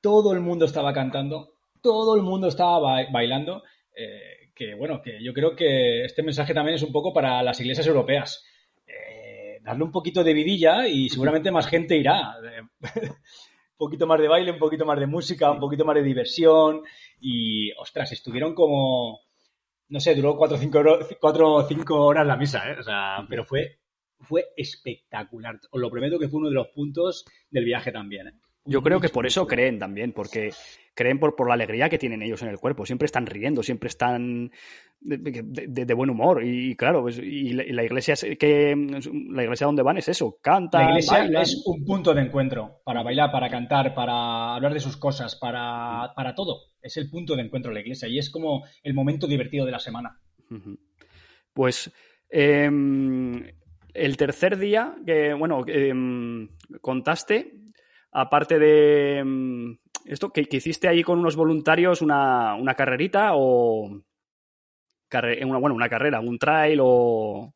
Todo 0.00 0.32
el 0.32 0.40
mundo 0.40 0.64
estaba 0.64 0.92
cantando. 0.92 1.52
Todo 1.80 2.16
el 2.16 2.22
mundo 2.22 2.48
estaba 2.48 3.04
bailando. 3.12 3.62
Eh, 3.94 4.50
que 4.52 4.74
bueno, 4.74 5.00
que 5.00 5.22
yo 5.22 5.32
creo 5.32 5.54
que 5.54 6.06
este 6.06 6.24
mensaje 6.24 6.52
también 6.52 6.74
es 6.74 6.82
un 6.82 6.90
poco 6.90 7.12
para 7.12 7.40
las 7.44 7.60
iglesias 7.60 7.86
europeas. 7.86 8.44
Eh, 8.84 9.60
darle 9.62 9.84
un 9.84 9.92
poquito 9.92 10.24
de 10.24 10.34
vidilla 10.34 10.88
y 10.88 11.08
seguramente 11.08 11.52
más 11.52 11.68
gente 11.68 11.96
irá. 11.96 12.34
Un 13.80 13.86
poquito 13.86 14.06
más 14.06 14.20
de 14.20 14.28
baile, 14.28 14.52
un 14.52 14.58
poquito 14.58 14.84
más 14.84 14.98
de 15.00 15.06
música, 15.06 15.50
un 15.50 15.58
poquito 15.58 15.86
más 15.86 15.94
de 15.94 16.02
diversión 16.02 16.82
y, 17.18 17.72
ostras, 17.72 18.12
estuvieron 18.12 18.54
como, 18.54 19.20
no 19.88 20.00
sé, 20.00 20.14
duró 20.14 20.36
cuatro 20.36 20.58
o 20.58 20.60
cinco, 20.60 20.82
cuatro 21.18 21.66
cinco 21.66 22.04
horas 22.04 22.26
la 22.26 22.36
misa, 22.36 22.70
¿eh? 22.70 22.76
O 22.78 22.82
sea, 22.82 23.26
pero 23.26 23.46
fue, 23.46 23.78
fue 24.18 24.48
espectacular. 24.54 25.58
Os 25.70 25.80
lo 25.80 25.90
prometo 25.90 26.18
que 26.18 26.28
fue 26.28 26.40
uno 26.40 26.48
de 26.50 26.54
los 26.54 26.68
puntos 26.68 27.24
del 27.50 27.64
viaje 27.64 27.90
también, 27.90 28.28
¿eh? 28.28 28.32
Yo 28.66 28.82
creo 28.82 29.00
que 29.00 29.08
por 29.08 29.26
eso 29.26 29.46
creen 29.46 29.78
también, 29.78 30.12
porque 30.12 30.52
creen 30.94 31.18
por, 31.18 31.34
por 31.34 31.48
la 31.48 31.54
alegría 31.54 31.88
que 31.88 31.98
tienen 31.98 32.22
ellos 32.22 32.42
en 32.42 32.48
el 32.48 32.58
cuerpo. 32.58 32.84
Siempre 32.84 33.06
están 33.06 33.24
riendo, 33.24 33.62
siempre 33.62 33.88
están 33.88 34.52
de, 35.00 35.94
buen 35.94 36.10
humor. 36.10 36.44
Y, 36.44 36.76
claro, 36.76 37.02
pues, 37.02 37.18
y, 37.18 37.52
la, 37.52 37.82
iglesia 37.82 38.14
que 38.38 38.74
la 39.30 39.42
iglesia 39.42 39.66
donde 39.66 39.82
van 39.82 39.98
es 39.98 40.08
eso, 40.08 40.38
canta. 40.40 40.82
La 40.82 40.90
iglesia 40.90 41.24
es 41.42 41.62
un 41.66 41.84
punto 41.84 42.14
de 42.14 42.22
encuentro 42.22 42.80
para 42.84 43.02
bailar, 43.02 43.32
para 43.32 43.48
cantar, 43.48 43.94
para 43.94 44.54
hablar 44.54 44.74
de 44.74 44.80
sus 44.80 44.96
cosas, 44.96 45.36
para, 45.36 46.12
para 46.14 46.34
todo. 46.34 46.62
Es 46.82 46.96
el 46.96 47.10
punto 47.10 47.36
de 47.36 47.42
encuentro 47.42 47.70
de 47.70 47.76
la 47.76 47.80
iglesia 47.80 48.08
y 48.08 48.18
es 48.18 48.30
como 48.30 48.64
el 48.82 48.94
momento 48.94 49.26
divertido 49.26 49.64
de 49.64 49.72
la 49.72 49.78
semana. 49.78 50.18
Pues 51.52 51.90
em, 52.28 53.44
el 53.94 54.16
tercer 54.16 54.58
día 54.58 54.94
que, 55.04 55.34
bueno, 55.34 55.64
em, 55.66 56.48
contaste 56.80 57.54
aparte 58.12 58.58
de 58.58 59.22
mm, 59.24 59.72
esto, 60.06 60.30
que, 60.32 60.46
hiciste 60.50 60.88
ahí 60.88 61.02
con 61.02 61.18
unos 61.18 61.36
voluntarios 61.36 62.02
una, 62.02 62.54
una 62.54 62.74
carrerita 62.74 63.30
o 63.34 64.02
una, 65.44 65.58
bueno, 65.58 65.74
una 65.74 65.88
carrera, 65.88 66.20
un 66.20 66.38
trail 66.38 66.78
o... 66.82 67.54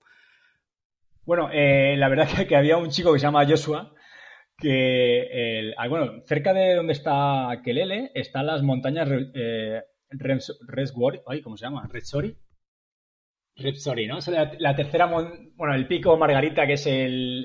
Bueno, 1.25 1.49
eh, 1.53 1.97
la 1.97 2.09
verdad 2.09 2.29
es 2.39 2.47
que 2.47 2.57
había 2.57 2.77
un 2.77 2.91
chico 2.91 3.13
que 3.13 3.19
se 3.19 3.27
llama 3.27 3.47
Joshua, 3.47 3.93
que, 4.59 5.59
el, 5.59 5.75
ah, 5.79 5.89
bueno, 5.89 6.23
cerca 6.27 6.53
de 6.53 6.75
donde 6.75 6.93
está 6.93 7.61
Kelele 7.65 8.11
están 8.15 8.47
las 8.47 8.63
montañas 8.63 9.09
eh, 9.35 9.83
Reswari, 10.11 11.21
¿cómo 11.43 11.57
se 11.57 11.65
llama? 11.65 11.89
Redsori. 11.91 12.37
Repsori, 13.57 14.09
¿no? 14.09 14.19
la, 14.59 14.75
tercera, 14.75 15.07
bueno, 15.07 15.75
el 15.75 15.87
pico 15.87 16.17
Margarita, 16.17 16.67
que 16.67 16.73
es 16.73 16.89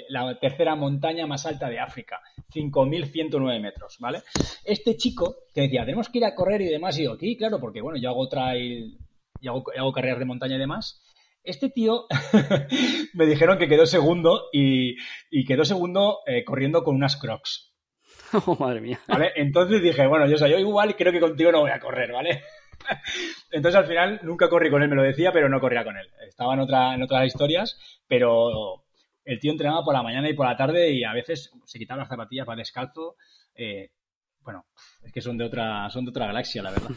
la 0.10 0.40
tercera 0.40 0.76
montaña 0.76 1.28
más 1.28 1.46
alta 1.46 1.70
de 1.70 1.80
África, 1.80 2.20
5.109 2.52 3.62
metros, 3.62 3.98
¿vale? 4.00 4.24
Este 4.66 4.98
chico 4.98 5.36
que 5.54 5.62
decía, 5.62 5.86
tenemos 5.86 6.10
que 6.10 6.18
ir 6.18 6.26
a 6.26 6.34
correr 6.34 6.62
y 6.62 6.66
demás, 6.66 6.98
y 6.98 7.04
yo, 7.04 7.14
aquí, 7.14 7.38
claro, 7.38 7.60
porque 7.60 7.82
bueno, 7.82 8.00
yo 8.00 8.10
hago 8.10 8.28
trail, 8.28 8.98
y 9.40 9.48
hago, 9.48 9.64
hago 9.78 9.92
carreras 9.92 10.20
de 10.20 10.26
montaña 10.26 10.56
y 10.56 10.60
demás. 10.60 11.02
Este 11.44 11.70
tío 11.70 12.06
me 13.14 13.26
dijeron 13.26 13.58
que 13.58 13.68
quedó 13.68 13.86
segundo 13.86 14.50
y, 14.52 14.96
quedó 15.46 15.66
segundo 15.66 16.20
eh, 16.26 16.44
corriendo 16.44 16.84
con 16.84 16.96
unas 16.96 17.18
crocs. 17.18 17.68
Oh, 18.46 18.56
madre 18.60 18.80
mía. 18.80 19.00
¿Vale? 19.08 19.32
Entonces 19.36 19.82
dije, 19.82 20.06
bueno, 20.06 20.28
yo 20.28 20.38
soy 20.38 20.52
yo 20.52 20.60
igual 20.60 20.96
creo 20.96 21.12
que 21.12 21.20
contigo 21.20 21.52
no 21.52 21.62
voy 21.62 21.72
a 21.72 21.80
correr, 21.80 22.12
¿vale? 22.12 22.44
Entonces 23.52 23.80
al 23.80 23.88
final 23.88 24.20
nunca 24.22 24.50
corrí 24.50 24.70
con 24.70 24.84
él, 24.84 24.90
me 24.90 24.96
lo 24.96 25.02
decía, 25.02 25.32
pero 25.32 25.50
no 25.50 25.60
corría 25.60 25.84
con 25.84 25.98
él. 25.98 26.08
Estaba 26.28 26.54
en, 26.54 26.60
otra, 26.60 26.94
en 26.94 27.02
otras 27.02 27.26
historias, 27.26 27.80
pero 28.08 28.84
el 29.26 29.40
tío 29.40 29.52
entrenaba 29.52 29.84
por 29.84 29.96
la 29.96 30.04
mañana 30.04 30.30
y 30.30 30.34
por 30.34 30.46
la 30.46 30.56
tarde 30.56 30.92
y 30.92 31.04
a 31.04 31.14
veces 31.14 31.52
se 31.66 31.80
quitaba 31.80 32.02
las 32.02 32.10
zapatillas, 32.10 32.46
para 32.46 32.60
descalzo. 32.60 33.16
Eh, 33.56 33.90
bueno, 34.42 34.68
es 35.04 35.12
que 35.12 35.22
son 35.22 35.38
de 35.38 35.46
otra, 35.46 35.90
son 35.90 36.06
de 36.06 36.12
otra 36.12 36.28
galaxia, 36.28 36.62
la 36.62 36.72
verdad. 36.72 36.90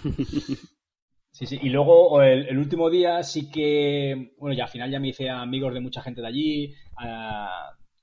Sí, 1.33 1.47
sí. 1.47 1.59
Y 1.62 1.70
luego 1.70 2.22
el, 2.22 2.59
último 2.59 2.91
día 2.91 3.22
sí 3.22 3.51
que, 3.51 4.35
bueno, 4.39 4.55
ya 4.55 4.64
al 4.64 4.70
final 4.70 4.91
ya 4.91 5.01
me 5.01 5.09
hice 5.09 5.30
amigos 5.30 5.74
de 5.74 5.80
mucha 5.80 6.03
gente 6.03 6.20
de 6.20 6.28
allí. 6.28 6.74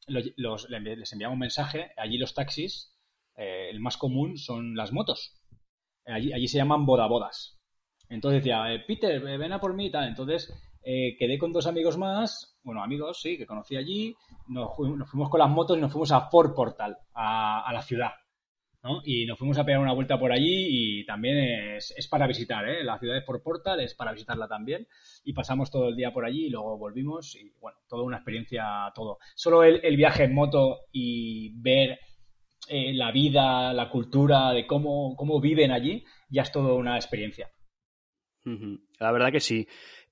les 0.07 1.13
enviamos 1.13 1.35
un 1.35 1.39
mensaje. 1.39 1.91
Allí 1.95 2.17
los 2.17 2.33
taxis, 2.33 2.95
eh, 3.35 3.69
el 3.69 3.79
más 3.79 3.97
común 3.97 4.37
son 4.37 4.75
las 4.75 4.91
motos. 4.91 5.39
Allí, 6.05 6.33
allí 6.33 6.47
se 6.47 6.57
llaman 6.57 6.85
bodabodas. 6.85 7.59
Entonces 8.09 8.41
decía, 8.41 8.73
eh, 8.73 8.83
Peter, 8.87 9.21
ven 9.21 9.53
a 9.53 9.59
por 9.59 9.75
mí 9.75 9.85
y 9.85 9.91
tal. 9.91 10.07
Entonces 10.07 10.51
eh, 10.83 11.15
quedé 11.17 11.37
con 11.37 11.51
dos 11.51 11.67
amigos 11.67 11.97
más, 11.97 12.57
bueno, 12.63 12.81
amigos, 12.83 13.21
sí, 13.21 13.37
que 13.37 13.45
conocí 13.45 13.75
allí. 13.75 14.15
Nos, 14.47 14.75
fuimos 14.75 15.29
con 15.29 15.39
las 15.39 15.49
motos 15.49 15.77
y 15.77 15.81
nos 15.81 15.91
fuimos 15.91 16.11
a 16.11 16.29
Fort 16.29 16.55
Portal, 16.55 16.97
a, 17.13 17.69
la 17.71 17.81
ciudad. 17.81 18.11
Y 19.03 19.25
nos 19.25 19.37
fuimos 19.37 19.57
a 19.57 19.65
pegar 19.65 19.81
una 19.81 19.93
vuelta 19.93 20.17
por 20.17 20.31
allí 20.31 20.67
y 21.01 21.05
también 21.05 21.37
es, 21.75 22.07
para 22.09 22.27
visitar, 22.27 22.67
¿eh? 22.67 22.83
La 22.83 22.97
ciudad 22.97 23.15
de 23.15 23.21
Fort 23.21 23.43
Portal 23.43 23.81
es 23.81 23.93
para 23.93 24.13
visitarla 24.13 24.47
también. 24.47 24.87
Y 25.25 25.33
pasamos 25.33 25.69
todo 25.69 25.89
el 25.89 25.95
día 25.95 26.13
por 26.13 26.25
allí 26.25 26.45
y 26.45 26.49
luego 26.49 26.77
volvimos 26.77 27.35
y, 27.35 27.51
bueno, 27.59 27.77
toda 27.89 28.03
una 28.03 28.17
experiencia, 28.17 28.91
todo. 28.95 29.19
Solo 29.35 29.63
el, 29.63 29.97
viaje 29.97 30.23
en 30.23 30.33
moto 30.33 30.85
y 30.93 31.59
ver 31.61 31.99
eh, 32.69 32.93
la 32.93 33.11
vida, 33.11 33.73
la 33.73 33.89
cultura, 33.89 34.53
de 34.53 34.65
cómo, 34.65 35.15
cómo 35.17 35.41
viven 35.41 35.71
allí, 35.71 36.05
ya 36.29 36.43
es 36.43 36.51
toda 36.51 36.73
una 36.73 36.95
experiencia. 36.95 37.49
La 38.99 39.11
verdad 39.11 39.31
que 39.31 39.39
sí. 39.39 39.67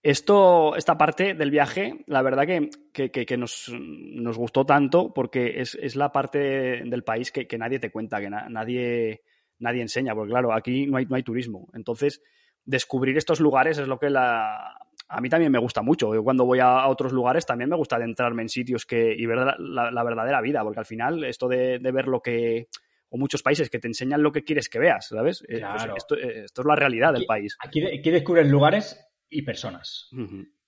Esto, 0.08 0.78
esta 0.78 0.98
parte 0.98 1.34
del 1.34 1.52
viaje, 1.52 2.06
la 2.08 2.22
verdad 2.22 2.46
que, 2.48 3.10
que, 3.12 3.38
nos, 3.38 3.70
nos, 3.78 4.38
gustó 4.38 4.66
tanto 4.66 5.14
porque 5.14 5.60
es, 5.60 5.76
es 5.76 5.98
la 5.98 6.14
parte 6.14 6.40
del 6.86 7.04
país 7.04 7.30
que, 7.30 7.58
nadie 7.58 7.78
te 7.80 7.92
cuenta, 7.92 8.22
que 8.22 8.30
nadie, 8.30 9.24
nadie 9.60 9.82
enseña, 9.82 10.16
porque 10.16 10.32
claro, 10.32 10.54
aquí 10.54 10.88
no 10.88 10.96
hay, 10.96 11.08
no 11.08 11.18
hay 11.18 11.24
turismo. 11.24 11.68
Entonces, 11.74 12.22
descubrir 12.64 13.18
estos 13.18 13.42
lugares 13.42 13.80
es 13.80 13.88
lo 13.90 14.00
que 14.00 14.10
la, 14.10 14.78
a 15.10 15.20
mí 15.20 15.28
también 15.28 15.52
me 15.52 15.60
gusta 15.60 15.82
mucho. 15.82 16.16
Yo 16.16 16.24
cuando 16.24 16.46
voy 16.46 16.60
a, 16.62 16.88
otros 16.88 17.12
lugares 17.12 17.46
también 17.46 17.70
me 17.70 17.76
gusta 17.76 17.98
adentrarme 17.98 18.44
en 18.44 18.48
sitios 18.48 18.86
que, 18.86 19.14
y 19.14 19.26
ver 19.26 19.40
la, 19.60 20.04
verdadera 20.06 20.40
vida, 20.40 20.64
porque 20.64 20.80
al 20.80 20.86
final 20.86 21.26
esto 21.26 21.50
de, 21.50 21.80
de, 21.80 21.92
ver 21.92 22.08
lo 22.08 22.22
que 22.22 22.70
o 23.10 23.18
muchos 23.18 23.42
países 23.42 23.70
que 23.70 23.80
te 23.80 23.88
enseñan 23.88 24.22
lo 24.22 24.32
que 24.32 24.44
quieres 24.44 24.70
que 24.70 24.80
veas, 24.80 25.08
¿sabes? 25.08 25.44
Eh, 25.48 25.62
pues 25.62 25.84
esto, 25.98 26.16
eh, 26.16 26.44
esto, 26.46 26.62
es 26.62 26.66
la 26.66 26.76
realidad 26.76 27.14
del 27.14 27.26
país. 27.26 27.58
Aquí, 27.60 27.82
descubres 27.82 28.48
lugares 28.48 29.07
y 29.30 29.42
personas. 29.42 30.10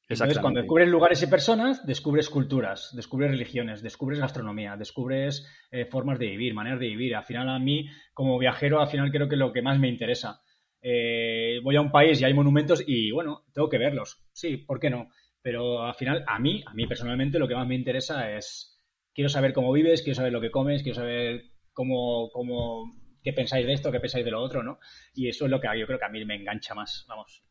Entonces, 0.10 0.39
cuando 0.39 0.62
descubres 0.62 0.89
lugares 0.89 1.22
y 1.22 1.28
personas, 1.28 1.86
descubres 1.86 2.30
culturas, 2.30 2.91
descubres 2.95 3.30
religiones, 3.30 3.84
descubres 3.84 4.20
gastronomía, 4.20 4.76
descubres 4.76 5.47
eh, 5.72 5.86
formas 5.86 6.18
de 6.18 6.28
vivir, 6.28 6.53
maneras 6.53 6.80
de 6.80 6.88
vivir. 6.88 7.16
Al 7.16 7.26
final, 7.26 7.47
a 7.47 7.60
mí, 7.60 7.88
como 8.14 8.39
viajero, 8.39 8.82
al 8.82 8.88
final 8.88 9.12
creo 9.12 9.30
que 9.30 9.36
lo 9.36 9.53
que 9.53 9.62
más 9.62 9.80
me 9.80 9.88
interesa. 9.88 10.41
voy 10.82 11.76
a 11.76 11.82
un 11.82 11.91
país 11.91 12.20
y 12.20 12.26
hay 12.26 12.34
monumentos 12.34 12.84
y, 12.86 13.12
bueno, 13.12 13.45
tengo 13.53 13.70
que 13.70 13.78
verlos. 13.78 14.24
Sí, 14.34 14.57
¿por 14.57 14.80
qué 14.80 14.89
no? 14.89 15.10
Pero 15.41 15.84
al 15.84 15.95
final, 15.95 16.24
a 16.28 16.39
mí, 16.39 16.64
a 16.66 16.74
mí 16.74 16.88
personalmente, 16.88 17.39
lo 17.39 17.47
que 17.47 17.55
más 17.55 17.68
me 17.68 17.76
interesa 17.76 18.32
es, 18.36 18.80
quiero 19.14 19.30
saber 19.30 19.53
cómo 19.53 19.72
vives, 19.72 20.01
quiero 20.01 20.16
saber 20.16 20.34
lo 20.34 20.41
que 20.41 20.51
comes, 20.51 20.84
quiero 20.84 20.95
saber 20.95 21.43
cómo, 21.74 22.30
cómo 22.32 22.95
qué 23.24 23.34
pensáis 23.34 23.66
de 23.66 23.74
esto, 23.74 23.91
qué 23.91 23.99
pensáis 23.99 24.26
de 24.26 24.32
lo 24.32 24.41
otro, 24.41 24.64
¿no? 24.64 24.80
Y 25.14 25.28
eso 25.28 25.45
es 25.45 25.51
lo 25.51 25.60
que 25.60 25.68
yo 25.80 25.86
creo 25.86 25.99
que 25.99 26.05
a 26.05 26.10
mí 26.10 26.24
me 26.26 26.36
engancha 26.36 26.76
más, 26.76 27.05
vamos. 27.07 27.43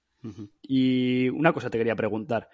Y 0.62 1.28
una 1.30 1.52
cosa 1.52 1.70
te 1.70 1.78
quería 1.78 1.96
preguntar. 1.96 2.48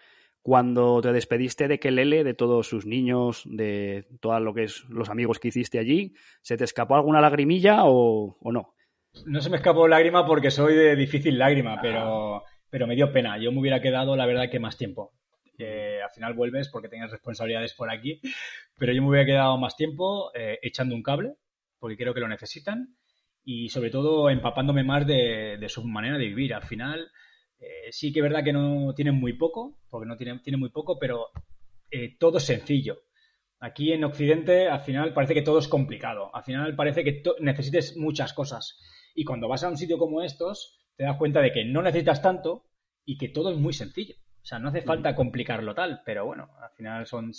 Cuando 0.44 1.00
te 1.00 1.10
despediste 1.12 1.68
de 1.68 1.80
Kelele, 1.80 2.22
de 2.22 2.34
todos 2.34 2.68
sus 2.68 2.84
niños, 2.84 3.44
de 3.46 4.06
todo 4.20 4.38
lo 4.40 4.52
que 4.52 4.64
es 4.64 4.84
los 4.90 5.08
amigos 5.08 5.38
que 5.38 5.48
hiciste 5.48 5.78
allí, 5.78 6.12
¿se 6.42 6.58
te 6.58 6.64
escapó 6.64 6.96
alguna 6.96 7.22
lagrimilla 7.22 7.84
o, 7.84 8.36
no? 8.52 8.74
No 9.24 9.40
se 9.40 9.48
me 9.48 9.56
escapó 9.56 9.88
lágrima 9.88 10.26
porque 10.26 10.50
soy 10.50 10.74
de 10.74 10.96
difícil 10.96 11.38
lágrima, 11.38 11.78
pero, 11.80 12.42
pero 12.68 12.86
me 12.86 12.94
dio 12.94 13.10
pena. 13.10 13.38
Yo 13.38 13.52
me 13.52 13.60
hubiera 13.60 13.80
quedado, 13.80 14.16
la 14.16 14.26
verdad, 14.26 14.50
que 14.50 14.60
más 14.60 14.76
tiempo. 14.76 15.14
al 15.58 16.10
final 16.10 16.34
vuelves 16.34 16.68
porque 16.68 16.90
tienes 16.90 17.10
responsabilidades 17.10 17.72
por 17.72 17.90
aquí, 17.90 18.20
pero 18.76 18.92
yo 18.92 19.00
me 19.00 19.08
hubiera 19.08 19.24
quedado 19.24 19.56
más 19.56 19.76
tiempo 19.76 20.30
eh, 20.34 20.58
echando 20.60 20.94
un 20.94 21.02
cable, 21.02 21.36
porque 21.78 21.96
creo 21.96 22.12
que 22.12 22.20
lo 22.20 22.28
necesitan, 22.28 22.96
y 23.44 23.70
sobre 23.70 23.88
todo 23.88 24.28
empapándome 24.28 24.84
más 24.84 25.06
de, 25.06 25.56
de 25.58 25.68
su 25.70 25.84
manera 25.84 26.18
de 26.18 26.26
vivir. 26.26 26.52
Al 26.52 26.64
final, 26.64 27.10
eh, 27.64 27.92
sí 27.92 28.12
que 28.12 28.20
es 28.20 28.22
verdad 28.22 28.44
que 28.44 28.52
no 28.52 28.94
tienen 28.94 29.14
muy 29.14 29.32
poco, 29.34 29.78
porque 29.88 30.06
no 30.06 30.16
tienen, 30.16 30.42
tienen 30.42 30.60
muy 30.60 30.70
poco, 30.70 30.98
pero 30.98 31.28
eh, 31.90 32.16
todo 32.18 32.38
es 32.38 32.44
sencillo. 32.44 32.98
Aquí 33.60 33.92
en 33.92 34.04
Occidente, 34.04 34.68
al 34.68 34.80
final 34.80 35.14
parece 35.14 35.34
que 35.34 35.42
todo 35.42 35.58
es 35.58 35.68
complicado. 35.68 36.34
Al 36.34 36.44
final 36.44 36.76
parece 36.76 37.02
que 37.02 37.22
necesites 37.40 37.96
muchas 37.96 38.32
cosas. 38.34 38.78
Y 39.14 39.24
cuando 39.24 39.48
vas 39.48 39.64
a 39.64 39.68
un 39.68 39.76
sitio 39.76 39.96
como 39.96 40.22
estos, 40.22 40.84
te 40.96 41.04
das 41.04 41.16
cuenta 41.16 41.40
de 41.40 41.52
que 41.52 41.64
no 41.64 41.80
necesitas 41.80 42.20
tanto 42.20 42.66
y 43.04 43.16
que 43.16 43.28
todo 43.28 43.50
es 43.50 43.56
muy 43.56 43.72
sencillo. 43.72 44.16
O 44.42 44.46
sea, 44.46 44.58
no 44.58 44.68
hace 44.68 44.82
falta 44.82 45.14
complicarlo 45.14 45.74
tal, 45.74 46.02
pero 46.04 46.26
bueno, 46.26 46.50
al 46.60 46.70
final 46.76 47.06
son 47.06 47.32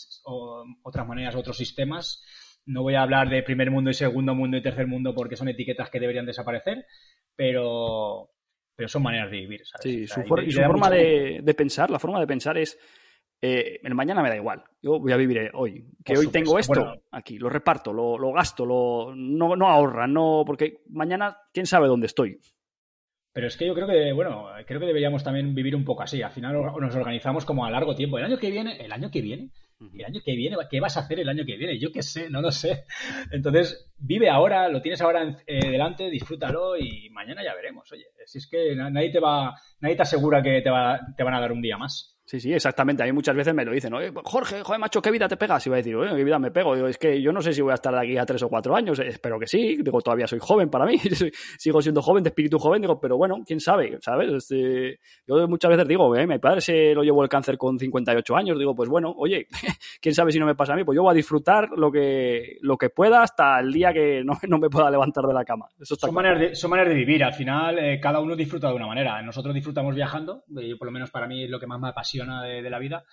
otras 0.82 1.08
maneras, 1.08 1.36
otros 1.36 1.58
sistemas. 1.58 2.24
No 2.66 2.82
voy 2.82 2.96
a 2.96 3.04
hablar 3.04 3.30
de 3.30 3.44
primer 3.44 3.70
mundo 3.70 3.92
y 3.92 3.94
segundo 3.94 4.34
mundo 4.34 4.58
y 4.58 4.64
tercer 4.64 4.88
mundo 4.88 5.14
porque 5.14 5.36
son 5.36 5.48
etiquetas 5.48 5.92
que 5.92 6.00
deberían 6.00 6.26
desaparecer, 6.26 6.88
pero, 7.36 8.32
pero 8.76 8.90
son 8.90 9.04
maneras 9.04 9.32
de 9.32 9.38
vivir. 9.38 9.62
¿sabes? 9.66 9.84
Sí, 9.84 10.08
su, 10.08 10.22
y 10.42 10.52
su 10.52 10.62
forma 10.62 10.90
de, 10.90 11.54
pensar, 11.56 11.90
la 11.90 12.00
forma 12.00 12.20
de 12.20 12.28
pensar 12.28 12.58
es, 12.58 12.78
eh, 13.42 13.80
el 13.84 13.96
mañana 13.96 14.22
me 14.22 14.30
da 14.30 14.36
igual, 14.36 14.64
yo 14.82 15.00
voy 15.00 15.12
a 15.12 15.18
vivir 15.18 15.52
hoy. 15.54 15.86
Que 16.04 16.18
hoy 16.18 16.28
tengo 16.28 16.60
esto 16.60 17.02
aquí, 17.12 17.38
lo 17.38 17.50
reparto, 17.50 17.94
lo, 17.94 18.18
lo 18.18 18.34
gasto, 18.34 18.66
lo, 18.66 19.14
no, 19.16 19.56
no 19.56 19.70
ahorra, 19.70 20.08
no, 20.08 20.44
porque 20.46 20.82
mañana 20.90 21.38
quién 21.54 21.66
sabe 21.66 21.88
dónde 21.88 22.08
estoy. 22.08 22.40
Pero 23.36 23.48
es 23.48 23.58
que 23.58 23.68
yo 23.68 23.74
creo 23.74 23.86
que, 23.86 24.14
bueno, 24.14 24.48
creo 24.66 24.80
que 24.80 24.86
deberíamos 24.86 25.22
también 25.22 25.54
vivir 25.54 25.76
un 25.76 25.84
poco 25.84 26.04
así. 26.04 26.22
Al 26.22 26.32
final 26.32 26.54
nos 26.54 26.96
organizamos 26.96 27.44
como 27.44 27.66
a 27.66 27.70
largo 27.70 27.94
tiempo. 27.94 28.18
El 28.18 28.24
año 28.24 28.38
que 28.38 28.50
viene, 28.50 28.78
el 28.78 28.94
año 28.94 29.12
que 29.12 29.20
viene, 29.20 29.50
el 29.94 30.06
año 30.06 30.22
que 30.24 30.36
viene, 30.36 30.58
¿qué 30.70 30.80
vas 30.80 30.98
a 30.98 31.02
hacer 31.02 31.20
el 31.20 31.30
año 31.30 31.46
que 31.46 31.58
viene? 31.58 31.80
Yo 31.80 31.92
qué 31.92 32.02
sé, 32.02 32.30
no 32.30 32.42
lo 32.42 32.52
sé. 32.52 32.86
Entonces, 33.32 33.92
vive 33.98 34.30
ahora, 34.30 34.68
lo 34.70 34.82
tienes 34.82 35.02
ahora 35.02 35.38
eh, 35.46 35.70
delante, 35.70 36.10
disfrútalo 36.10 36.78
y 36.78 37.10
mañana 37.12 37.44
ya 37.44 37.54
veremos. 37.56 37.92
Oye, 37.92 38.06
si 38.26 38.40
es 38.40 38.48
que 38.48 38.76
nadie 38.76 39.12
te 39.12 39.20
va, 39.20 39.54
nadie 39.80 39.96
te 39.96 40.02
asegura 40.04 40.42
que 40.42 40.62
te, 40.62 40.70
va, 40.70 41.00
te 41.16 41.24
van 41.24 41.34
a 41.34 41.40
dar 41.40 41.52
un 41.52 41.62
día 41.62 41.78
más. 41.78 42.15
Sí, 42.26 42.40
sí, 42.40 42.52
exactamente. 42.52 43.04
A 43.04 43.06
mí 43.06 43.12
muchas 43.12 43.36
veces 43.36 43.54
me 43.54 43.64
lo 43.64 43.72
dicen, 43.72 43.94
Oye, 43.94 44.12
Jorge, 44.24 44.64
joder, 44.64 44.80
macho, 44.80 45.00
¿qué 45.00 45.12
vida 45.12 45.28
te 45.28 45.38
pegas? 45.38 45.66
Y 45.68 45.70
va 45.70 45.76
a 45.76 45.78
decir, 45.78 45.96
oye, 45.96 46.16
¿qué 46.16 46.24
vida 46.24 46.40
me 46.40 46.50
pego? 46.50 46.74
Digo, 46.74 46.88
es 46.88 46.98
que 46.98 47.22
yo 47.22 47.32
no 47.32 47.40
sé 47.40 47.54
si 47.54 47.62
voy 47.62 47.72
a 47.72 47.76
estar 47.76 47.94
de 47.94 48.00
aquí 48.00 48.18
a 48.18 48.26
tres 48.26 48.42
o 48.42 48.50
cuatro 48.50 48.76
años. 48.76 48.98
Espero 48.98 49.38
que 49.40 49.46
sí. 49.46 49.78
Digo, 49.84 50.02
todavía 50.02 50.26
soy 50.26 50.40
joven 50.42 50.72
para 50.72 50.88
mí. 50.88 50.98
Sigo 51.60 51.84
siendo 51.84 52.02
joven, 52.02 52.24
de 52.24 52.30
espíritu 52.30 52.58
joven. 52.58 52.82
Digo, 52.82 53.00
pero 53.00 53.16
bueno, 53.16 53.44
quién 53.46 53.60
sabe, 53.60 54.00
¿sabes? 54.02 54.34
Este, 54.34 55.00
yo 55.28 55.48
muchas 55.48 55.70
veces 55.70 55.88
digo, 55.88 56.16
eh, 56.16 56.26
mi 56.26 56.40
padre 56.40 56.62
se 56.62 56.96
lo 56.96 57.04
llevó 57.04 57.22
el 57.22 57.30
cáncer 57.30 57.60
con 57.60 57.78
58 57.78 58.36
años. 58.36 58.58
Digo, 58.58 58.74
pues 58.74 58.90
bueno, 58.90 59.14
oye, 59.16 59.46
quién 60.02 60.16
sabe 60.16 60.32
si 60.32 60.40
no 60.40 60.48
me 60.48 60.56
pasa 60.56 60.74
a 60.74 60.76
mí. 60.76 60.84
Pues 60.84 60.96
yo 60.96 61.04
voy 61.04 61.12
a 61.12 61.16
disfrutar 61.16 61.70
lo 61.78 61.92
que, 61.92 62.58
lo 62.62 62.76
que 62.76 62.90
pueda 62.90 63.22
hasta 63.22 63.60
el 63.60 63.72
día 63.72 63.94
que 63.94 64.24
no, 64.24 64.34
no 64.50 64.58
me 64.58 64.72
pueda 64.72 64.90
levantar 64.90 65.26
de 65.26 65.34
la 65.34 65.46
cama. 65.46 65.68
Eso 65.80 65.96
son, 65.96 66.12
maneras 66.12 66.40
de, 66.40 66.56
son 66.56 66.72
maneras 66.72 66.90
de 66.90 66.96
vivir. 66.96 67.24
Al 67.24 67.34
final, 67.34 67.78
eh, 67.78 68.00
cada 68.00 68.20
uno 68.20 68.36
disfruta 68.36 68.70
de 68.70 68.74
una 68.74 68.88
manera. 68.88 69.22
Nosotros 69.22 69.54
disfrutamos 69.54 69.94
viajando. 69.94 70.44
Y 70.50 70.74
por 70.74 70.88
lo 70.88 70.92
menos 70.92 71.12
para 71.12 71.28
mí 71.28 71.44
es 71.44 71.52
lo 71.52 71.60
que 71.60 71.68
más 71.68 71.80
me 71.80 71.90
apasiona 71.90 72.15
de 72.16 72.70
la 72.70 72.80
vida 72.80 73.04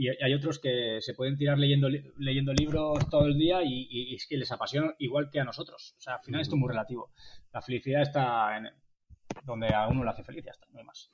y 0.00 0.08
hay 0.08 0.32
otros 0.32 0.58
que 0.58 0.98
se 1.00 1.12
pueden 1.12 1.36
tirar 1.36 1.58
leyendo, 1.58 1.88
leyendo 2.16 2.54
libros 2.54 3.08
todo 3.10 3.26
el 3.26 3.36
día 3.36 3.62
y, 3.62 4.14
es 4.14 4.26
que 4.26 4.38
les 4.38 4.50
apasiona 4.50 4.94
igual 4.98 5.28
que 5.30 5.40
a 5.40 5.44
nosotros. 5.44 5.94
O 5.98 6.00
sea, 6.00 6.14
al 6.14 6.22
final 6.22 6.40
esto 6.40 6.54
es 6.54 6.60
muy 6.60 6.70
relativo. 6.70 7.10
La 7.52 7.60
felicidad 7.60 8.00
está 8.00 8.56
en 8.56 8.70
donde 9.44 9.74
a 9.74 9.88
uno 9.88 10.02
le 10.02 10.10
hace 10.10 10.24
feliz, 10.24 10.44
ya 10.44 10.52
está, 10.52 10.66
no 10.72 10.78
hay 10.78 10.84
más. 10.86 11.10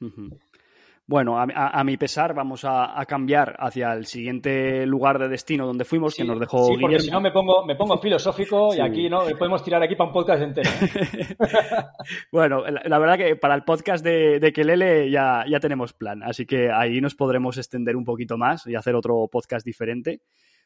Bueno, 1.08 1.38
a, 1.38 1.84
mi 1.84 1.96
pesar 1.96 2.34
vamos 2.34 2.64
a, 2.64 3.04
cambiar 3.06 3.54
hacia 3.60 3.92
el 3.92 4.06
siguiente 4.06 4.84
lugar 4.86 5.20
de 5.20 5.28
destino 5.28 5.64
donde 5.64 5.84
fuimos, 5.84 6.16
que 6.16 6.24
nos 6.24 6.40
dejó 6.40 6.66
sí, 6.66 6.78
porque 6.80 6.98
si 6.98 7.12
no 7.12 7.20
me 7.20 7.30
pongo, 7.30 7.64
me 7.64 7.76
pongo 7.76 7.96
filosófico 7.98 8.74
y 8.74 8.80
aquí 8.80 9.08
no 9.08 9.24
podemos 9.38 9.62
tirar 9.62 9.80
aquí 9.84 9.94
para 9.94 10.08
un 10.08 10.12
podcast 10.12 10.42
entero. 10.42 10.68
bueno, 12.32 12.64
la, 12.66 12.98
verdad 12.98 13.18
que 13.18 13.36
para 13.36 13.54
el 13.54 13.62
podcast 13.62 14.04
de, 14.04 14.40
de 14.40 14.52
Kelele 14.52 15.08
ya, 15.08 15.44
ya 15.48 15.60
tenemos 15.60 15.92
plan, 15.92 16.24
así 16.24 16.44
que 16.44 16.72
ahí 16.72 17.00
nos 17.00 17.14
podremos 17.14 17.56
extender 17.56 17.94
un 17.94 18.04
poquito 18.04 18.36
más 18.36 18.66
y 18.66 18.74
hacer 18.74 18.96
otro 18.96 19.28
podcast 19.30 19.64
diferente. 19.64 20.22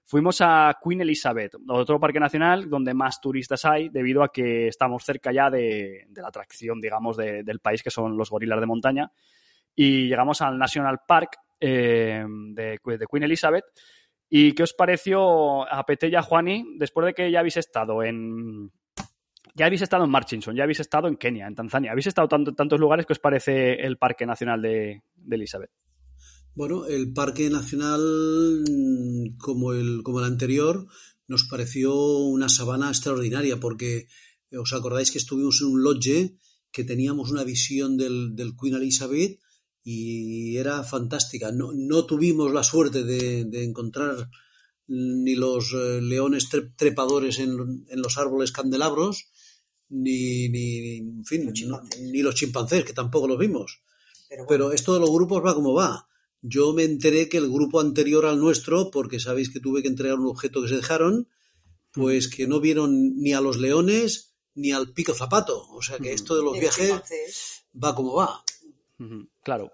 Fuimos 0.07 0.41
a 0.41 0.75
Queen 0.83 1.03
Elizabeth, 1.03 1.57
otro 1.69 2.01
parque 2.01 2.19
nacional 2.19 2.71
donde 2.71 2.95
más 2.95 3.21
turistas 3.21 3.67
hay 3.67 3.91
debido 3.91 4.23
a 4.23 4.33
que 4.33 4.69
estamos 4.69 5.05
cerca 5.05 5.33
ya 5.33 5.51
de, 5.51 6.07
la 6.17 6.29
atracción, 6.29 6.81
digamos, 6.81 7.19
del 7.19 7.61
país, 7.61 7.83
que 7.83 7.91
son 7.91 8.17
los 8.17 8.31
gorilas 8.31 8.59
de 8.59 8.67
montaña 8.67 9.13
y 9.83 10.09
llegamos 10.09 10.43
al 10.43 10.59
National 10.59 10.99
Park 11.09 11.39
eh, 11.59 12.23
de, 12.53 12.79
Queen 12.85 13.23
Elizabeth. 13.23 13.65
¿Y 14.29 14.53
qué 14.53 14.65
os 14.65 14.75
pareció 14.75 15.67
a 15.67 15.87
Pete 15.87 16.09
y 16.11 16.15
a 16.17 16.23
Juani 16.23 16.77
después 16.77 17.07
de 17.07 17.15
que 17.15 17.33
ya 17.33 17.41
habéis 17.41 17.57
estado 17.57 18.03
en... 18.03 18.71
Ya 19.55 19.65
habéis 19.65 19.81
estado 19.81 20.05
en 20.05 20.11
Marchinson, 20.11 20.55
ya 20.55 20.65
habéis 20.65 20.81
estado 20.81 21.09
en 21.09 21.17
Kenia, 21.17 21.47
en 21.47 21.55
Tanzania, 21.55 21.93
habéis 21.93 22.09
estado 22.09 22.29
en 22.37 22.55
tantos 22.55 22.79
lugares 22.79 23.07
que 23.07 23.15
os 23.15 23.19
parece 23.19 23.73
el 23.81 23.97
Parque 23.97 24.27
Nacional 24.27 24.61
de, 24.61 25.03
Elizabeth. 25.31 25.71
Bueno, 26.55 26.85
el 26.85 27.15
Parque 27.15 27.49
Nacional, 27.49 28.63
como 29.39 29.73
el, 29.73 30.03
como 30.03 30.19
el 30.19 30.27
anterior, 30.27 30.89
nos 31.27 31.45
pareció 31.45 32.19
una 32.19 32.51
sabana 32.51 32.91
extraordinaria 32.91 33.59
porque 33.59 34.09
os 34.53 34.75
acordáis 34.75 35.11
que 35.11 35.19
estuvimos 35.19 35.63
en 35.63 35.69
un 35.69 35.83
lodge 35.83 36.37
que 36.71 36.85
teníamos 36.85 37.31
una 37.31 37.45
visión 37.45 37.97
del, 37.97 38.37
del 38.37 38.53
Queen 38.61 38.75
Elizabeth 38.75 39.41
y 39.83 40.57
era 40.57 40.83
fantástica. 40.85 41.53
No, 41.53 41.73
no 41.75 42.05
tuvimos 42.07 42.53
la 42.53 42.63
suerte 42.63 43.05
de, 43.05 43.45
de 43.45 43.65
encontrar 43.65 44.29
ni 44.93 45.37
los 45.37 45.73
eh, 45.73 46.01
leones 46.03 46.49
trepadores 46.77 47.39
en, 47.39 47.87
en, 47.89 48.03
los 48.03 48.19
árboles 48.19 48.51
candelabros, 48.51 49.29
ni, 49.89 50.49
ni, 50.49 50.97
en 50.97 51.25
fin, 51.25 51.47
los 51.47 51.83
ni 52.01 52.23
los 52.23 52.35
chimpancés, 52.35 52.85
que 52.85 52.93
tampoco 52.93 53.29
los 53.29 53.39
vimos. 53.39 53.83
Pero, 54.49 54.73
esto 54.73 54.95
de 54.95 55.01
los 55.01 55.11
grupos 55.11 55.45
va 55.45 55.55
como 55.55 55.75
va. 55.75 56.09
Yo 56.43 56.73
me 56.73 56.85
enteré 56.85 57.29
que 57.29 57.37
el 57.37 57.51
grupo 57.51 57.81
anterior 57.81 58.27
al 58.27 58.41
nuestro, 58.41 58.91
porque 58.91 59.21
sabéis 59.21 59.51
que 59.51 59.61
tuve 59.61 59.83
que 59.83 59.89
entregar 59.89 60.19
un 60.19 60.27
objeto 60.27 60.63
que 60.63 60.69
se 60.69 60.77
dejaron, 60.77 61.29
pues 61.93 62.29
que 62.29 62.47
no 62.47 62.61
vieron 62.61 63.17
ni 63.17 63.33
a 63.33 63.41
los 63.41 63.59
leones 63.59 64.35
ni 64.55 64.73
al 64.73 64.93
pico 64.93 65.15
zapato. 65.15 65.69
O 65.71 65.83
sea 65.83 65.99
que 65.99 66.13
esto 66.13 66.37
de 66.37 66.43
los 66.43 66.59
viajes 66.59 66.93
va 67.73 67.95
como 67.95 68.15
va. 68.15 68.43
Claro. 69.43 69.73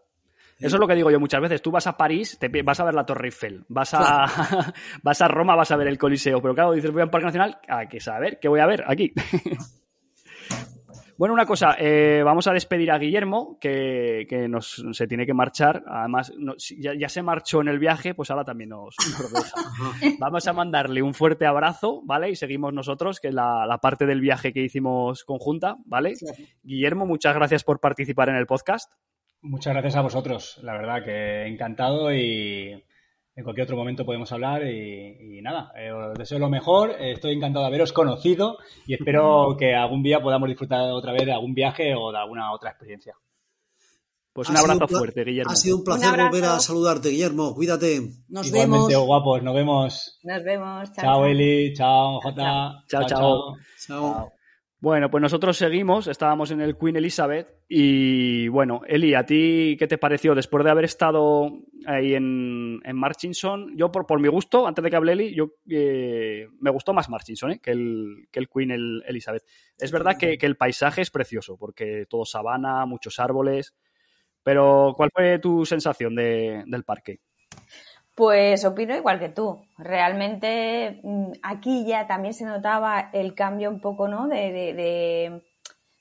Eso 0.58 0.76
es 0.76 0.80
lo 0.80 0.88
que 0.88 0.94
digo 0.94 1.10
yo 1.10 1.20
muchas 1.20 1.40
veces. 1.40 1.60
Tú 1.60 1.70
vas 1.70 1.86
a 1.86 1.96
París, 1.96 2.38
te, 2.38 2.48
vas 2.62 2.80
a 2.80 2.84
ver 2.84 2.94
la 2.94 3.04
Torre 3.04 3.28
Eiffel, 3.28 3.64
vas 3.68 3.92
a, 3.92 4.24
vas 5.02 5.20
a 5.20 5.28
Roma, 5.28 5.54
vas 5.54 5.70
a 5.70 5.76
ver 5.76 5.88
el 5.88 5.98
Coliseo, 5.98 6.40
pero 6.40 6.54
claro, 6.54 6.72
dices 6.72 6.90
voy 6.90 7.02
a 7.02 7.04
un 7.04 7.10
parque 7.10 7.26
nacional, 7.26 7.58
¿a 7.68 7.86
qué 7.86 8.00
saber? 8.00 8.38
¿Qué 8.40 8.48
voy 8.48 8.60
a 8.60 8.66
ver 8.66 8.84
aquí? 8.86 9.12
Bueno, 11.18 11.32
una 11.32 11.46
cosa, 11.46 11.76
eh, 11.78 12.20
vamos 12.22 12.46
a 12.46 12.52
despedir 12.52 12.90
a 12.90 12.98
Guillermo, 12.98 13.56
que, 13.58 14.26
nos, 14.50 14.84
se 14.92 15.06
tiene 15.06 15.24
que 15.24 15.32
marchar. 15.32 15.82
Además, 15.86 16.30
ya, 16.78 17.08
se 17.08 17.22
marchó 17.22 17.62
en 17.62 17.68
el 17.68 17.78
viaje, 17.78 18.14
pues 18.14 18.30
ahora 18.30 18.44
también 18.44 18.68
nos, 18.68 18.94
deja. 18.98 19.56
Vamos 20.20 20.46
a 20.46 20.52
mandarle 20.52 21.00
un 21.00 21.14
fuerte 21.14 21.46
abrazo, 21.46 22.02
¿vale? 22.04 22.28
Y 22.28 22.36
seguimos 22.36 22.74
nosotros, 22.74 23.18
que 23.18 23.28
es 23.28 23.34
la, 23.34 23.78
parte 23.80 24.04
del 24.04 24.20
viaje 24.20 24.52
que 24.52 24.60
hicimos 24.60 25.24
conjunta, 25.24 25.78
¿vale? 25.86 26.12
Guillermo, 26.62 27.06
muchas 27.06 27.34
gracias 27.34 27.64
por 27.64 27.80
participar 27.80 28.28
en 28.28 28.36
el 28.36 28.46
podcast. 28.46 28.92
Muchas 29.48 29.72
gracias 29.74 29.96
a 29.96 30.02
vosotros, 30.02 30.58
la 30.62 30.72
verdad 30.72 31.04
que 31.04 31.46
encantado 31.46 32.12
y 32.12 32.72
en 33.36 33.44
cualquier 33.44 33.64
otro 33.64 33.76
momento 33.76 34.04
podemos 34.04 34.32
hablar 34.32 34.66
y, 34.66 35.40
nada, 35.42 35.70
eh, 35.76 35.92
os 35.92 36.18
deseo 36.18 36.38
lo 36.38 36.48
mejor, 36.48 36.96
estoy 36.98 37.34
encantado 37.34 37.64
de 37.64 37.68
haberos 37.68 37.92
conocido 37.92 38.58
y 38.86 38.94
espero 38.94 39.56
que 39.58 39.74
algún 39.74 40.02
día 40.02 40.20
podamos 40.20 40.48
disfrutar 40.48 40.90
otra 40.90 41.12
vez 41.12 41.26
de 41.26 41.32
algún 41.32 41.54
viaje 41.54 41.94
o 41.94 42.10
de 42.10 42.18
alguna 42.18 42.52
otra 42.52 42.70
experiencia. 42.70 43.14
Pues 44.32 44.50
un 44.50 44.56
abrazo 44.56 44.88
fuerte, 44.88 45.24
Guillermo. 45.24 45.52
Ha 45.52 45.56
sido 45.56 45.78
un 45.78 45.84
placer 45.84 46.10
volver 46.10 46.44
a 46.44 46.58
saludarte, 46.58 47.08
Guillermo. 47.08 47.54
Cuídate. 47.54 48.00
Nos 48.28 48.48
Igualmente, 48.48 48.88
vemos. 48.88 49.06
guapos. 49.06 49.42
Nos 49.42 49.54
vemos. 49.54 50.18
Nos 50.24 50.44
vemos. 50.44 50.92
Chao, 50.92 51.24
Eli. 51.24 51.72
Chao, 51.72 52.20
Jota. 52.20 52.82
chao. 52.86 53.06
chao. 53.08 53.56
chao. 53.86 54.35
Bueno, 54.78 55.10
pues 55.10 55.22
nosotros 55.22 55.56
seguimos, 55.56 56.06
estábamos 56.06 56.50
en 56.50 56.60
el 56.60 56.76
Queen 56.76 56.96
Elizabeth 56.96 57.48
y 57.66 58.46
bueno, 58.48 58.82
Eli, 58.86 59.14
¿a 59.14 59.24
ti 59.24 59.74
qué 59.78 59.86
te 59.86 59.96
pareció 59.96 60.34
después 60.34 60.62
de 60.64 60.70
haber 60.70 60.84
estado 60.84 61.50
ahí 61.86 62.14
en, 62.14 62.80
en 62.84 62.96
Marchinson? 62.96 63.74
Yo, 63.74 63.90
por, 63.90 64.06
por 64.06 64.20
mi 64.20 64.28
gusto, 64.28 64.66
antes 64.66 64.84
de 64.84 64.90
que 64.90 64.96
hable 64.96 65.12
Eli, 65.12 65.34
yo 65.34 65.54
eh, 65.70 66.48
me 66.60 66.70
gustó 66.70 66.92
más 66.92 67.08
Marchinson 67.08 67.52
¿eh? 67.52 67.60
que, 67.62 67.70
el, 67.70 68.28
que 68.30 68.38
el 68.38 68.50
Queen 68.50 68.70
Elizabeth. 68.70 69.44
Es 69.78 69.90
verdad 69.90 70.18
que, 70.18 70.36
que, 70.36 70.44
el 70.44 70.58
paisaje 70.58 71.00
es 71.00 71.10
precioso, 71.10 71.56
porque 71.56 72.04
todo 72.06 72.26
sabana, 72.26 72.84
muchos 72.84 73.18
árboles, 73.18 73.74
pero 74.42 74.92
¿cuál 74.94 75.10
fue 75.12 75.38
tu 75.38 75.64
sensación 75.64 76.14
de, 76.14 76.64
del 76.66 76.84
parque? 76.84 77.20
Pues 78.16 78.64
opino 78.64 78.96
igual 78.96 79.20
que 79.20 79.28
tú. 79.28 79.62
Realmente 79.76 81.00
mm, 81.02 81.32
aquí 81.42 81.84
ya 81.84 82.06
también 82.06 82.32
se 82.32 82.46
notaba 82.46 83.10
el 83.12 83.34
cambio 83.34 83.68
un 83.68 83.80
poco, 83.80 84.08
¿no? 84.08 84.26
De, 84.26 84.52
de, 84.52 84.72
de, 84.72 85.42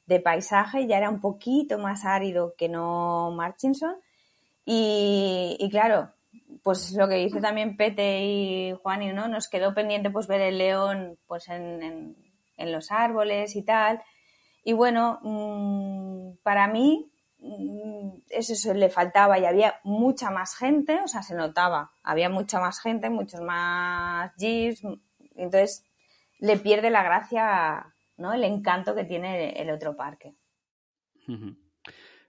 de 0.05 0.19
paisaje, 0.21 0.87
ya 0.87 0.97
era 0.97 1.09
un 1.09 1.19
poquito 1.19 1.77
más 1.77 2.05
árido 2.05 2.55
que 2.57 2.69
no 2.69 3.31
Marchinson. 3.31 3.97
Y, 4.63 5.57
y, 5.59 5.69
claro, 5.69 6.13
pues 6.63 6.93
lo 6.93 7.09
que 7.09 7.15
dice 7.15 7.41
también 7.41 7.75
Pete 7.75 8.23
y 8.23 8.73
Juan 8.81 9.13
¿no? 9.13 9.27
Nos 9.27 9.49
quedó 9.49 9.73
pendiente 9.73 10.09
pues 10.09 10.27
ver 10.27 10.39
el 10.39 10.57
león 10.57 11.17
pues 11.27 11.49
en, 11.49 11.83
en, 11.83 12.15
en 12.55 12.71
los 12.71 12.91
árboles 12.91 13.57
y 13.57 13.63
tal. 13.63 14.01
Y 14.63 14.71
bueno, 14.71 15.19
mmm, 15.21 16.37
para 16.43 16.67
mí 16.69 17.11
eso, 18.29 18.53
eso, 18.53 18.73
le 18.73 18.89
faltaba 18.89 19.39
y 19.39 19.45
había 19.45 19.75
mucha 19.83 20.31
más 20.31 20.55
gente, 20.55 20.99
o 21.03 21.07
sea, 21.07 21.21
se 21.21 21.35
notaba, 21.35 21.91
había 22.03 22.29
mucha 22.29 22.59
más 22.59 22.79
gente, 22.79 23.09
muchos 23.09 23.41
más 23.41 24.31
jeeps, 24.37 24.81
entonces 25.35 25.85
le 26.39 26.57
pierde 26.57 26.89
la 26.89 27.03
gracia, 27.03 27.93
¿no? 28.17 28.33
El 28.33 28.43
encanto 28.43 28.95
que 28.95 29.03
tiene 29.03 29.51
el 29.53 29.69
otro 29.69 29.95
parque. 29.95 30.35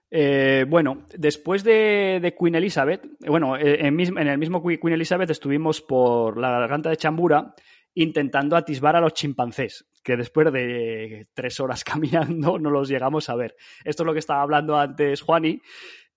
Eh, 0.09 0.65
bueno, 0.67 1.05
después 1.17 1.63
de, 1.63 2.35
Queen 2.39 2.55
Elizabeth, 2.55 3.05
bueno, 3.27 3.57
en, 3.57 3.99
en, 3.99 4.27
el 4.27 4.37
mismo 4.37 4.63
Queen 4.63 4.93
Elizabeth 4.93 5.29
estuvimos 5.29 5.81
por 5.81 6.37
la 6.37 6.51
garganta 6.51 6.89
de 6.89 6.97
Chambura 6.97 7.53
intentando 7.97 8.55
atisbar 8.55 8.95
a 8.95 9.01
los 9.01 9.13
chimpancés, 9.13 9.87
que 10.03 10.15
después 10.15 10.51
de 10.53 11.27
tres 11.33 11.59
horas 11.59 11.83
caminando 11.83 12.59
no 12.59 12.69
los 12.69 12.87
llegamos 12.87 13.29
a 13.29 13.35
ver. 13.35 13.55
Esto 13.83 14.03
es 14.03 14.07
lo 14.07 14.13
que 14.13 14.19
estaba 14.19 14.41
hablando 14.41 14.77
antes 14.77 15.21
Juani, 15.21 15.59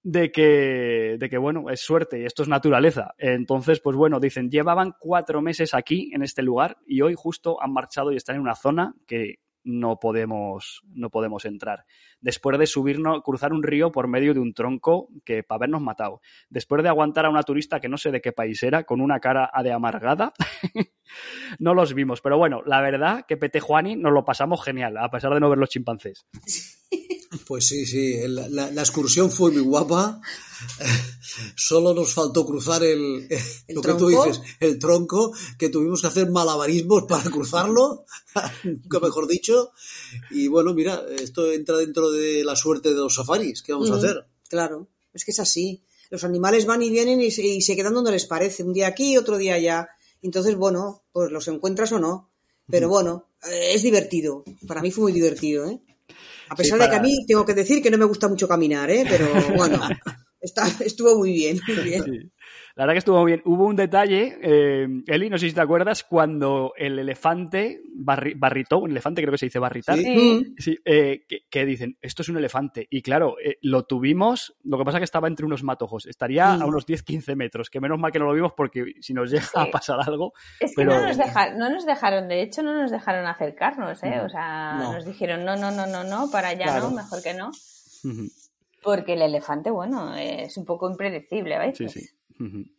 de 0.02 0.30
que, 0.30 1.16
de 1.18 1.28
que, 1.28 1.38
bueno, 1.38 1.70
es 1.70 1.80
suerte 1.80 2.24
esto 2.24 2.42
es 2.42 2.48
naturaleza. 2.48 3.14
Entonces, 3.18 3.80
pues 3.80 3.96
bueno, 3.96 4.20
dicen, 4.20 4.50
llevaban 4.50 4.94
cuatro 4.98 5.40
meses 5.40 5.72
aquí, 5.74 6.10
en 6.14 6.22
este 6.22 6.42
lugar, 6.42 6.76
y 6.86 7.00
hoy 7.00 7.14
justo 7.16 7.62
han 7.62 7.72
marchado 7.72 8.12
y 8.12 8.16
están 8.16 8.36
en 8.36 8.42
una 8.42 8.54
zona 8.54 8.94
que 9.06 9.36
no 9.64 9.98
podemos, 9.98 10.82
no 10.92 11.10
podemos 11.10 11.44
entrar. 11.44 11.84
Después 12.20 12.58
de 12.58 12.66
subirnos, 12.66 13.22
cruzar 13.22 13.52
un 13.52 13.62
río 13.62 13.92
por 13.92 14.08
medio 14.08 14.34
de 14.34 14.40
un 14.40 14.54
tronco 14.54 15.08
que 15.24 15.42
para 15.42 15.58
habernos 15.58 15.82
matado. 15.82 16.20
Después 16.48 16.82
de 16.82 16.88
aguantar 16.88 17.26
a 17.26 17.30
una 17.30 17.42
turista 17.42 17.80
que 17.80 17.88
no 17.88 17.96
sé 17.96 18.10
de 18.10 18.20
qué 18.20 18.32
país 18.32 18.62
era, 18.62 18.84
con 18.84 19.00
una 19.00 19.20
cara 19.20 19.50
de 19.62 19.72
amargada, 19.72 20.32
no 21.58 21.74
los 21.74 21.94
vimos. 21.94 22.20
Pero 22.20 22.38
bueno, 22.38 22.62
la 22.64 22.80
verdad 22.80 23.24
que 23.26 23.36
Pete 23.36 23.60
Juani 23.60 23.96
nos 23.96 24.12
lo 24.12 24.24
pasamos 24.24 24.62
genial, 24.64 24.96
a 24.96 25.10
pesar 25.10 25.32
de 25.34 25.40
no 25.40 25.48
ver 25.48 25.58
los 25.58 25.68
chimpancés. 25.68 26.26
Pues 27.46 27.66
sí, 27.68 27.86
sí, 27.86 28.16
la, 28.26 28.48
la, 28.48 28.70
la 28.70 28.82
excursión 28.82 29.30
fue 29.30 29.52
muy 29.52 29.62
guapa. 29.62 30.20
Solo 31.56 31.94
nos 31.94 32.12
faltó 32.12 32.44
cruzar 32.44 32.82
el, 32.82 33.28
¿El 33.66 33.76
lo 33.76 33.80
tronco? 33.80 34.08
que 34.08 34.14
tú 34.14 34.22
dices, 34.24 34.42
el 34.60 34.78
tronco, 34.78 35.32
que 35.58 35.68
tuvimos 35.68 36.00
que 36.00 36.08
hacer 36.08 36.30
malabarismos 36.30 37.04
para 37.04 37.30
cruzarlo, 37.30 38.04
nunca 38.64 39.00
mejor 39.02 39.26
dicho. 39.28 39.72
Y 40.30 40.48
bueno, 40.48 40.74
mira, 40.74 41.04
esto 41.18 41.50
entra 41.52 41.76
dentro 41.76 42.10
de 42.10 42.44
la 42.44 42.56
suerte 42.56 42.90
de 42.90 42.96
los 42.96 43.14
safaris. 43.14 43.62
¿Qué 43.62 43.72
vamos 43.72 43.90
a 43.90 43.96
hacer? 43.96 44.26
Claro, 44.48 44.88
es 45.14 45.24
que 45.24 45.30
es 45.30 45.40
así. 45.40 45.82
Los 46.10 46.24
animales 46.24 46.66
van 46.66 46.82
y 46.82 46.90
vienen 46.90 47.20
y 47.20 47.30
se, 47.30 47.46
y 47.46 47.62
se 47.62 47.76
quedan 47.76 47.94
donde 47.94 48.10
les 48.10 48.26
parece, 48.26 48.64
un 48.64 48.72
día 48.72 48.88
aquí, 48.88 49.16
otro 49.16 49.38
día 49.38 49.54
allá. 49.54 49.88
Entonces, 50.22 50.56
bueno, 50.56 51.04
pues 51.12 51.30
los 51.30 51.46
encuentras 51.48 51.92
o 51.92 51.98
no. 52.00 52.30
Pero 52.68 52.88
bueno, 52.88 53.28
eh, 53.50 53.72
es 53.74 53.82
divertido. 53.82 54.44
Para 54.66 54.82
mí 54.82 54.90
fue 54.90 55.02
muy 55.02 55.12
divertido, 55.12 55.66
¿eh? 55.68 55.80
A 56.50 56.56
pesar 56.56 56.78
Sí, 56.78 56.84
de 56.84 56.90
que 56.90 56.96
a 56.96 57.00
mí 57.00 57.24
tengo 57.26 57.44
que 57.46 57.54
decir 57.54 57.80
que 57.80 57.90
no 57.90 57.98
me 57.98 58.04
gusta 58.04 58.28
mucho 58.28 58.48
caminar, 58.48 58.90
¿eh? 58.90 59.04
Pero 59.08 59.26
bueno, 59.56 59.80
está, 60.40 60.66
estuvo 60.84 61.16
muy 61.16 61.32
bien, 61.32 61.60
muy 61.66 61.84
bien. 61.84 62.04
Sí. 62.04 62.30
La 62.76 62.84
verdad 62.84 62.94
que 62.94 62.98
estuvo 62.98 63.20
muy 63.20 63.32
bien. 63.32 63.42
Hubo 63.44 63.64
un 63.66 63.76
detalle, 63.76 64.38
eh, 64.42 64.88
Eli, 65.06 65.28
no 65.28 65.38
sé 65.38 65.48
si 65.48 65.54
te 65.54 65.60
acuerdas, 65.60 66.04
cuando 66.04 66.72
el 66.76 66.98
elefante 66.98 67.82
barri- 67.96 68.34
barritó, 68.38 68.78
un 68.78 68.90
elefante 68.92 69.20
creo 69.22 69.32
que 69.32 69.38
se 69.38 69.46
dice 69.46 69.58
barritar, 69.58 69.96
Sí. 69.98 70.04
Sí. 70.04 70.54
Sí, 70.58 70.78
eh, 70.84 71.24
que, 71.28 71.40
que 71.50 71.64
dicen, 71.66 71.96
esto 72.00 72.22
es 72.22 72.28
un 72.28 72.36
elefante. 72.36 72.86
Y 72.90 73.02
claro, 73.02 73.36
eh, 73.44 73.58
lo 73.62 73.84
tuvimos, 73.84 74.54
lo 74.64 74.78
que 74.78 74.84
pasa 74.84 74.98
es 74.98 75.00
que 75.00 75.04
estaba 75.04 75.26
entre 75.28 75.46
unos 75.46 75.62
matojos. 75.62 76.06
Estaría 76.06 76.52
a 76.54 76.64
unos 76.66 76.86
10-15 76.86 77.34
metros, 77.36 77.70
que 77.70 77.80
menos 77.80 77.98
mal 77.98 78.12
que 78.12 78.18
no 78.18 78.26
lo 78.26 78.34
vimos 78.34 78.52
porque 78.56 78.94
si 79.00 79.12
nos 79.14 79.30
llega 79.30 79.42
Sí. 79.42 79.50
a 79.54 79.66
pasar 79.70 79.98
algo. 80.06 80.32
Es 80.60 80.74
que 80.76 80.84
no, 80.84 81.00
nos 81.06 81.16
deja- 81.16 81.54
no 81.54 81.68
nos 81.70 81.84
dejaron, 81.86 82.28
de 82.28 82.42
hecho, 82.42 82.62
no 82.62 82.72
nos 82.80 82.90
dejaron 82.90 83.26
acercarnos, 83.26 84.02
¿eh? 84.04 84.20
O 84.24 84.28
sea, 84.28 84.74
No. 84.78 84.92
nos 84.92 85.04
dijeron, 85.04 85.44
no, 85.44 85.56
no, 85.56 85.70
no, 85.70 85.86
no, 85.86 86.04
no, 86.04 86.30
para 86.30 86.48
allá 86.48 86.64
Claro. 86.64 86.90
no, 86.90 86.96
mejor 86.96 87.22
que 87.22 87.34
no. 87.34 87.50
Porque 88.82 89.12
el 89.12 89.22
elefante, 89.22 89.70
bueno, 89.70 90.14
es 90.16 90.56
un 90.56 90.64
poco 90.64 90.88
impredecible 90.90 91.54
a 91.56 91.74
Sí, 91.74 91.84
veces. 91.84 92.14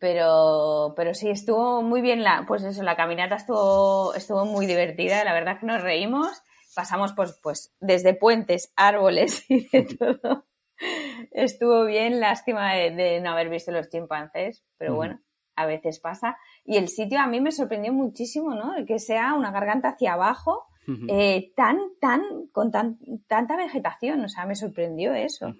Pero, 0.00 0.92
pero 0.96 1.14
sí, 1.14 1.30
estuvo 1.30 1.82
muy 1.82 2.00
bien 2.00 2.24
la, 2.24 2.44
pues 2.48 2.64
eso, 2.64 2.82
la 2.82 2.96
caminata 2.96 3.36
estuvo, 3.36 4.12
estuvo 4.14 4.44
muy 4.44 4.66
divertida, 4.66 5.22
la 5.24 5.32
verdad 5.32 5.60
que 5.60 5.66
nos 5.66 5.82
reímos, 5.82 6.42
pasamos 6.74 7.12
pues, 7.12 7.38
pues 7.42 7.74
desde 7.80 8.14
puentes, 8.14 8.72
árboles 8.76 9.48
y 9.48 9.68
de 9.68 9.82
todo. 9.96 10.46
Estuvo 11.30 11.84
bien, 11.84 12.18
lástima 12.18 12.74
de, 12.74 12.90
de 12.90 13.20
no 13.20 13.30
haber 13.30 13.48
visto 13.50 13.70
los 13.70 13.88
chimpancés, 13.88 14.64
pero 14.78 14.96
bueno, 14.96 15.20
a 15.54 15.66
veces 15.66 16.00
pasa. 16.00 16.36
Y 16.64 16.76
el 16.76 16.88
sitio 16.88 17.20
a 17.20 17.26
mí 17.26 17.40
me 17.40 17.52
sorprendió 17.52 17.92
muchísimo, 17.92 18.54
¿no? 18.54 18.72
Que 18.86 18.98
sea 18.98 19.34
una 19.34 19.52
garganta 19.52 19.90
hacia 19.90 20.14
abajo, 20.14 20.66
eh, 21.08 21.52
tan, 21.54 21.78
tan, 22.00 22.22
con 22.50 22.72
tan, 22.72 22.98
tanta 23.28 23.56
vegetación, 23.56 24.24
o 24.24 24.28
sea, 24.28 24.46
me 24.46 24.56
sorprendió 24.56 25.14
eso. 25.14 25.54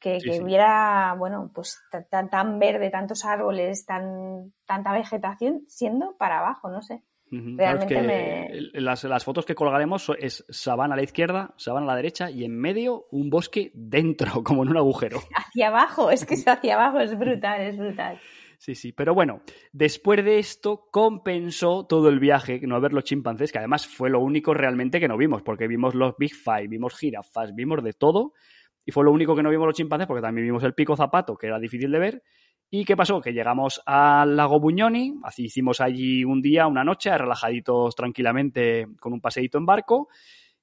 Que, 0.00 0.18
Sí, 0.20 0.28
que 0.28 0.32
sí. 0.36 0.42
hubiera, 0.42 1.14
bueno, 1.18 1.50
pues 1.54 1.78
ta- 1.90 2.04
tan, 2.04 2.28
tan 2.30 2.58
verde, 2.58 2.90
tantos 2.90 3.24
árboles, 3.24 3.84
tan, 3.86 4.52
tanta 4.66 4.92
vegetación, 4.92 5.62
siendo 5.66 6.16
para 6.16 6.38
abajo, 6.40 6.70
no 6.70 6.82
sé. 6.82 7.02
Realmente 7.32 7.94
Claro, 7.94 8.08
es 8.08 8.12
que 8.50 8.72
me- 8.72 8.80
las, 8.80 9.04
las 9.04 9.24
fotos 9.24 9.46
que 9.46 9.54
colgaremos 9.54 10.10
es 10.18 10.44
sabana 10.48 10.94
a 10.94 10.96
la 10.96 11.04
izquierda, 11.04 11.54
sabana 11.58 11.84
a 11.86 11.90
la 11.90 11.96
derecha 11.96 12.28
y 12.28 12.44
en 12.44 12.58
medio 12.58 13.06
un 13.12 13.30
bosque 13.30 13.70
dentro, 13.74 14.32
como 14.44 14.64
en 14.64 14.70
un 14.70 14.76
agujero. 14.78 15.18
Hacia 15.36 15.68
abajo, 15.68 16.10
es 16.10 16.24
que 16.26 16.34
es 16.34 16.48
hacia 16.48 16.74
abajo, 16.74 16.98
es 16.98 17.16
brutal, 17.16 17.60
es 17.60 17.78
brutal. 17.78 18.18
Sí, 18.58 18.74
sí, 18.74 18.92
pero 18.92 19.14
bueno, 19.14 19.40
después 19.72 20.22
de 20.22 20.38
esto 20.38 20.86
compensó 20.90 21.86
todo 21.86 22.10
el 22.10 22.20
viaje 22.20 22.60
no 22.64 22.78
ver 22.78 22.92
los 22.92 23.04
chimpancés, 23.04 23.52
que 23.52 23.58
además 23.58 23.86
fue 23.86 24.10
lo 24.10 24.20
único 24.20 24.52
realmente 24.52 25.00
que 25.00 25.08
no 25.08 25.16
vimos, 25.16 25.40
porque 25.42 25.66
vimos 25.66 25.94
los 25.94 26.14
Big 26.18 26.34
Five, 26.34 26.68
vimos 26.68 26.94
jirafas, 26.98 27.54
vimos 27.54 27.82
de 27.82 27.94
todo, 27.94 28.34
y 28.84 28.92
fue 28.92 29.04
lo 29.04 29.12
único 29.12 29.36
que 29.36 29.42
no 29.42 29.50
vimos 29.50 29.66
los 29.66 29.76
chimpancés, 29.76 30.06
porque 30.06 30.22
también 30.22 30.46
vimos 30.46 30.62
el 30.64 30.74
pico 30.74 30.96
zapato, 30.96 31.36
que 31.36 31.46
era 31.46 31.58
difícil 31.58 31.90
de 31.90 31.98
ver. 31.98 32.22
¿Y 32.70 32.84
qué 32.84 32.96
pasó? 32.96 33.20
Que 33.20 33.32
llegamos 33.32 33.80
al 33.84 34.36
lago 34.36 34.60
Buñoni, 34.60 35.14
así 35.24 35.44
hicimos 35.44 35.80
allí 35.80 36.24
un 36.24 36.40
día, 36.40 36.66
una 36.66 36.84
noche, 36.84 37.16
relajaditos 37.16 37.96
tranquilamente 37.96 38.86
con 39.00 39.12
un 39.12 39.20
paseíto 39.20 39.58
en 39.58 39.66
barco, 39.66 40.08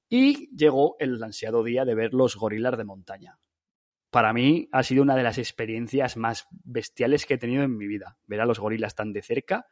y 0.09 0.49
llegó 0.55 0.95
el 0.99 1.21
ansiado 1.21 1.63
día 1.63 1.83
de 1.83 1.95
ver 1.95 2.13
los 2.13 2.37
gorilas 2.37 2.77
de 2.77 2.85
montaña 2.85 3.37
para 4.09 4.33
mí 4.33 4.67
ha 4.71 4.83
sido 4.83 5.03
una 5.03 5.15
de 5.15 5.23
las 5.23 5.37
experiencias 5.37 6.17
más 6.17 6.47
bestiales 6.63 7.25
que 7.25 7.35
he 7.35 7.37
tenido 7.37 7.63
en 7.63 7.77
mi 7.77 7.87
vida, 7.87 8.17
ver 8.25 8.41
a 8.41 8.45
los 8.45 8.59
gorilas 8.59 8.95
tan 8.95 9.13
de 9.13 9.21
cerca. 9.21 9.67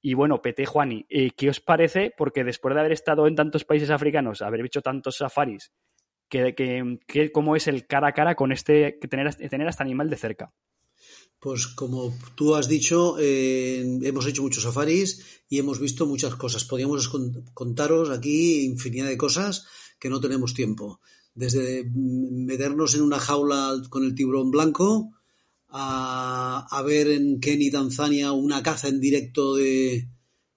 Y 0.00 0.14
bueno, 0.14 0.42
Pete 0.42 0.66
Juani, 0.66 1.06
eh, 1.08 1.32
¿qué 1.36 1.50
os 1.50 1.60
parece? 1.60 2.12
Porque 2.16 2.44
después 2.44 2.74
de 2.74 2.80
haber 2.80 2.92
estado 2.92 3.26
en 3.26 3.34
tantos 3.34 3.64
países 3.64 3.90
africanos, 3.90 4.42
haber 4.42 4.64
hecho 4.64 4.82
tantos 4.82 5.16
safaris, 5.16 5.72
que, 6.54 6.98
que, 7.06 7.32
cómo 7.32 7.54
es 7.56 7.68
el 7.68 7.86
cara 7.86 8.08
a 8.08 8.12
cara 8.12 8.34
con 8.34 8.50
este, 8.52 8.98
que 9.00 9.08
tener, 9.08 9.34
tener 9.34 9.66
a 9.66 9.70
este 9.70 9.82
animal 9.82 10.10
de 10.10 10.16
cerca. 10.16 10.52
Pues 11.38 11.66
como 11.66 12.16
tú 12.34 12.54
has 12.54 12.68
dicho, 12.68 13.16
eh, 13.20 13.98
hemos 14.02 14.26
hecho 14.26 14.42
muchos 14.42 14.62
safaris 14.62 15.42
y 15.48 15.58
hemos 15.58 15.78
visto 15.78 16.06
muchas 16.06 16.34
cosas. 16.36 16.64
Podríamos 16.64 17.08
con- 17.08 17.44
contaros 17.52 18.10
aquí 18.10 18.64
infinidad 18.64 19.08
de 19.08 19.18
cosas 19.18 19.66
que 19.98 20.08
no 20.08 20.20
tenemos 20.20 20.54
tiempo. 20.54 21.00
Desde 21.34 21.84
meternos 21.92 22.94
en 22.94 23.02
una 23.02 23.18
jaula 23.18 23.82
con 23.90 24.04
el 24.04 24.14
tiburón 24.14 24.50
blanco 24.50 25.12
a, 25.68 26.66
a 26.70 26.82
ver 26.82 27.08
en 27.08 27.40
Kenia, 27.40 27.72
Tanzania, 27.72 28.32
una 28.32 28.62
caza 28.62 28.88
en 28.88 29.00
directo 29.00 29.56
de, 29.56 30.08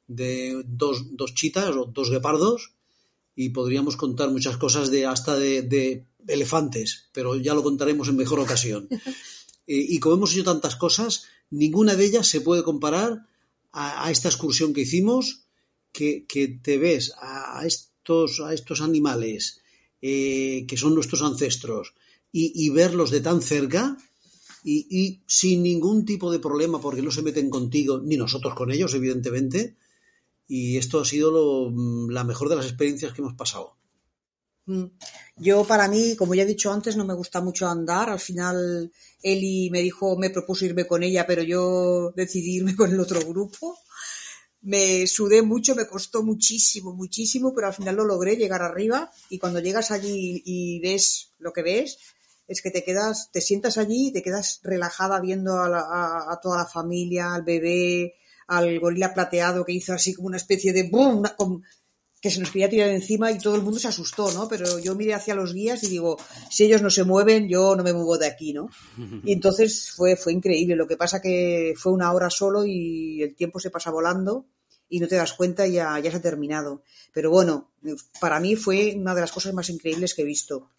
de 0.08 0.64
dos, 0.66 1.18
dos 1.18 1.34
chitas 1.34 1.76
o 1.76 1.86
dos 1.86 2.12
guepardos 2.12 2.77
y 3.38 3.50
podríamos 3.50 3.96
contar 3.96 4.30
muchas 4.30 4.58
cosas 4.58 4.92
de 4.92 5.06
hasta 5.06 5.38
de, 5.38 5.62
de 5.62 6.06
elefantes, 6.28 7.06
pero 7.14 7.38
ya 7.38 7.54
lo 7.54 7.64
contaremos 7.64 8.10
en 8.10 8.18
mejor 8.18 8.40
ocasión. 8.40 8.90
Eh, 9.70 9.86
y 9.90 10.00
como 10.00 10.16
hemos 10.16 10.32
hecho 10.32 10.46
tantas 10.46 10.78
cosas, 10.78 11.26
ninguna 11.50 11.96
de 11.96 12.06
ellas 12.06 12.26
se 12.26 12.40
puede 12.40 12.64
comparar 12.64 13.28
a, 13.74 14.06
a 14.06 14.12
esta 14.12 14.30
excursión 14.30 14.74
que 14.74 14.80
hicimos, 14.80 15.42
que, 15.92 16.26
que 16.26 16.48
te 16.48 16.78
ves 16.78 17.12
a 17.20 17.64
estos, 17.66 18.40
a 18.40 18.54
estos 18.54 18.80
animales 18.80 19.60
eh, 20.00 20.66
que 20.68 20.78
son 20.78 20.94
nuestros 20.94 21.24
ancestros, 21.24 21.96
y, 22.32 22.70
verlos 22.70 23.10
de 23.10 23.20
tan 23.20 23.42
cerca 23.42 23.98
y, 24.64 25.22
sin 25.26 25.64
ningún 25.64 26.06
tipo 26.06 26.32
de 26.32 26.38
problema 26.38 26.80
porque 26.80 27.02
no 27.02 27.10
se 27.10 27.24
meten 27.24 27.50
contigo, 27.50 28.00
ni 28.04 28.16
nosotros 28.16 28.54
con 28.54 28.70
ellos, 28.70 28.94
evidentemente. 28.94 29.76
Y 30.48 30.78
esto 30.78 31.02
ha 31.02 31.06
sido 31.06 31.70
mm, 31.70 32.10
la 32.10 32.24
mejor 32.24 32.50
de 32.50 32.56
las 32.56 32.66
experiencias 32.66 33.14
que 33.14 33.22
hemos 33.22 33.36
pasado. 33.36 33.78
Mm. 34.66 34.86
Yo, 35.38 35.66
para 35.66 35.88
mí, 35.88 36.16
como 36.16 36.36
ya 36.36 36.44
he 36.44 36.48
dicho 36.48 36.72
antes, 36.72 36.96
no 36.96 37.06
me 37.06 37.14
gusta 37.14 37.42
mucho 37.42 37.68
andar. 37.68 38.10
Al 38.10 38.20
final, 38.20 38.92
Eli 39.22 39.70
me 39.70 39.82
dijo, 39.82 40.18
me 40.18 40.30
propuso 40.30 40.66
irme 40.66 40.88
con 40.88 41.04
ella, 41.04 41.26
pero 41.28 41.44
yo 41.44 42.12
decidí 42.16 42.58
irme 42.58 42.76
con 42.76 42.92
el 42.92 43.00
otro 43.00 43.20
grupo 43.22 43.78
me 44.68 45.08
sudé 45.08 45.42
mucho, 45.42 45.76
me 45.76 45.88
costó 45.88 46.24
muchísimo, 46.24 46.94
muchísimo, 46.94 47.54
pero 47.54 47.68
al 47.68 47.74
final 47.74 47.96
lo 47.96 48.04
logré 48.04 48.36
llegar 48.36 48.62
arriba 48.62 49.10
y 49.30 49.40
cuando 49.40 49.62
llegas 49.62 49.92
allí 49.92 50.42
y 50.46 50.82
ves 50.82 51.34
lo 51.40 51.54
que 51.54 51.62
ves, 51.62 51.98
es 52.48 52.62
que 52.62 52.72
te 52.72 52.84
quedas, 52.84 53.30
te 53.32 53.40
sientas 53.40 53.78
allí 53.78 54.08
y 54.08 54.12
te 54.12 54.22
quedas 54.22 54.60
relajada 54.64 55.22
viendo 55.22 55.58
a, 55.58 56.40
toda 56.42 56.58
la 56.58 56.66
familia, 56.66 57.34
al 57.34 57.44
bebé, 57.44 58.16
al 58.48 58.80
gorila 58.80 59.14
plateado 59.14 59.66
que 59.66 59.74
hizo 59.74 59.94
así 59.94 60.14
como 60.14 60.28
una 60.28 60.38
especie 60.38 60.74
de 60.74 60.84
boom, 60.84 61.24
que 62.22 62.32
se 62.32 62.40
nos 62.40 62.50
quería 62.50 62.70
tirar 62.70 62.90
encima 62.90 63.32
y 63.32 63.38
todo 63.38 63.56
el 63.56 63.62
mundo 63.62 63.80
se 63.80 63.88
asustó, 63.88 64.32
¿no? 64.32 64.48
Pero 64.48 64.80
yo 64.80 64.96
miré 64.96 65.14
hacia 65.14 65.36
los 65.36 65.54
guías 65.54 65.84
y 65.84 65.90
digo, 65.90 66.18
si 66.50 66.66
ellos 66.66 66.82
no 66.82 66.90
se 66.90 67.04
mueven, 67.04 67.48
yo 67.48 67.76
no 67.76 67.84
me 67.84 67.94
muevo 67.94 68.18
de 68.18 68.28
aquí, 68.28 68.54
¿no? 68.54 68.70
Y 69.24 69.34
entonces 69.34 69.92
fue, 69.92 70.16
fue 70.16 70.34
increíble. 70.34 70.76
Lo 70.76 70.88
que 70.88 70.98
pasa 70.98 71.22
que 71.22 71.74
fue 71.78 71.92
una 71.92 72.12
hora 72.14 72.30
solo 72.30 72.66
y 72.66 73.22
el 73.22 73.36
tiempo 73.36 73.60
se 73.60 73.70
pasa 73.70 73.92
volando 73.92 74.48
y 74.90 75.00
no 75.00 75.08
te 75.08 75.16
das 75.16 75.34
cuenta 75.34 75.68
y 75.68 75.74
ya, 75.74 76.00
ya 76.00 76.10
se 76.10 76.18
ha 76.18 76.22
terminado. 76.22 76.84
Pero 77.14 77.30
bueno, 77.30 77.72
para 78.20 78.40
mí 78.40 78.56
fue 78.56 78.96
una 78.96 79.14
de 79.14 79.22
las 79.22 79.32
cosas 79.32 79.54
más 79.54 79.70
increíbles 79.70 80.16
que 80.16 80.24
he 80.24 80.26
visto. 80.26 80.72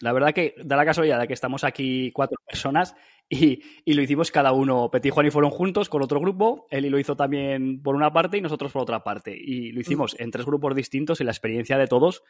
La 0.00 0.12
verdad 0.12 0.32
que 0.34 0.54
da 0.64 0.76
la 0.76 0.84
casualidad 0.84 1.20
de 1.20 1.26
que 1.26 1.34
estamos 1.34 1.64
aquí 1.64 2.10
cuatro 2.12 2.38
personas 2.46 2.94
y, 3.28 3.62
lo 3.94 4.02
hicimos 4.02 4.30
cada 4.30 4.52
uno. 4.52 4.90
Petit 4.90 5.06
y 5.06 5.10
Juan 5.10 5.26
y 5.26 5.30
fueron 5.30 5.50
juntos 5.50 5.88
con 5.88 6.02
otro 6.02 6.20
grupo, 6.20 6.66
Eli 6.70 6.90
lo 6.90 6.98
hizo 6.98 7.16
también 7.16 7.82
por 7.82 7.94
una 7.94 8.12
parte 8.12 8.38
y 8.38 8.40
nosotros 8.40 8.72
por 8.72 8.82
otra 8.82 9.02
parte. 9.02 9.34
Y 9.36 9.72
lo 9.72 9.80
hicimos 9.80 10.16
en 10.18 10.30
tres 10.30 10.46
grupos 10.46 10.74
distintos 10.74 11.20
y 11.20 11.24
la 11.24 11.32
experiencia 11.32 11.78
de 11.78 11.86
todos 11.86 12.22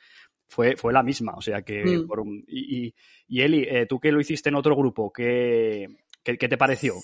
fue, 0.47 0.77
fue 0.77 0.93
la 0.93 1.03
misma. 1.03 1.35
O 1.37 1.43
sea 1.43 1.63
que, 1.63 1.85
mm. 1.85 2.45
y, 2.47 2.95
y, 3.29 3.41
Eli, 3.41 3.65
eh, 3.69 3.87
tú 3.87 3.99
que 3.99 4.13
lo 4.13 4.21
hiciste 4.21 4.49
en 4.49 4.55
otro 4.55 4.77
grupo, 4.77 5.13
¿qué, 5.13 5.89
qué, 6.23 6.37
te 6.37 6.57
pareció? 6.57 6.95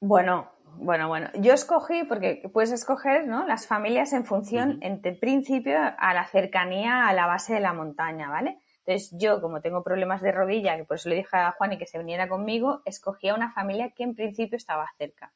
Bueno, 0.00 0.50
bueno, 0.78 1.08
bueno. 1.08 1.28
Yo 1.38 1.52
escogí, 1.52 2.04
porque 2.04 2.42
puedes 2.52 2.72
escoger 2.72 3.26
¿no? 3.26 3.46
las 3.46 3.66
familias 3.66 4.12
en 4.12 4.24
función, 4.24 4.78
en 4.82 5.00
principio, 5.18 5.76
a 5.76 6.14
la 6.14 6.26
cercanía 6.26 7.06
a 7.06 7.12
la 7.12 7.26
base 7.26 7.54
de 7.54 7.60
la 7.60 7.72
montaña, 7.72 8.28
¿vale? 8.30 8.58
Entonces 8.86 9.10
yo, 9.18 9.40
como 9.40 9.60
tengo 9.60 9.82
problemas 9.82 10.22
de 10.22 10.30
rodilla, 10.30 10.76
que 10.76 10.84
por 10.84 10.96
eso 10.96 11.08
le 11.08 11.16
dije 11.16 11.36
a 11.36 11.52
Juan 11.52 11.72
y 11.72 11.78
que 11.78 11.86
se 11.86 11.98
viniera 11.98 12.28
conmigo, 12.28 12.82
escogí 12.84 13.28
a 13.28 13.34
una 13.34 13.52
familia 13.52 13.90
que 13.90 14.04
en 14.04 14.14
principio 14.14 14.56
estaba 14.56 14.86
cerca. 14.96 15.32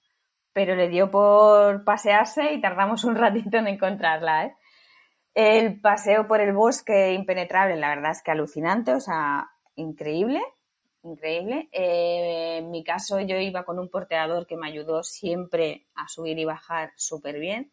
Pero 0.52 0.76
le 0.76 0.88
dio 0.88 1.10
por 1.10 1.82
pasearse 1.84 2.52
y 2.52 2.60
tardamos 2.60 3.02
un 3.02 3.14
ratito 3.16 3.56
en 3.56 3.66
encontrarla. 3.66 4.46
¿eh? 4.46 4.56
El 5.34 5.80
paseo 5.80 6.28
por 6.28 6.40
el 6.40 6.52
bosque 6.52 7.12
impenetrable, 7.12 7.74
la 7.76 7.88
verdad 7.88 8.12
es 8.12 8.22
que 8.22 8.30
alucinante, 8.30 8.94
o 8.94 9.00
sea, 9.00 9.50
increíble, 9.74 10.40
increíble. 11.02 11.68
Eh, 11.72 12.58
en 12.58 12.70
mi 12.70 12.84
caso 12.84 13.18
yo 13.18 13.36
iba 13.36 13.64
con 13.64 13.80
un 13.80 13.90
porteador 13.90 14.46
que 14.46 14.56
me 14.56 14.68
ayudó 14.68 15.02
siempre 15.02 15.88
a 15.96 16.06
subir 16.06 16.38
y 16.38 16.44
bajar 16.44 16.92
súper 16.94 17.40
bien 17.40 17.72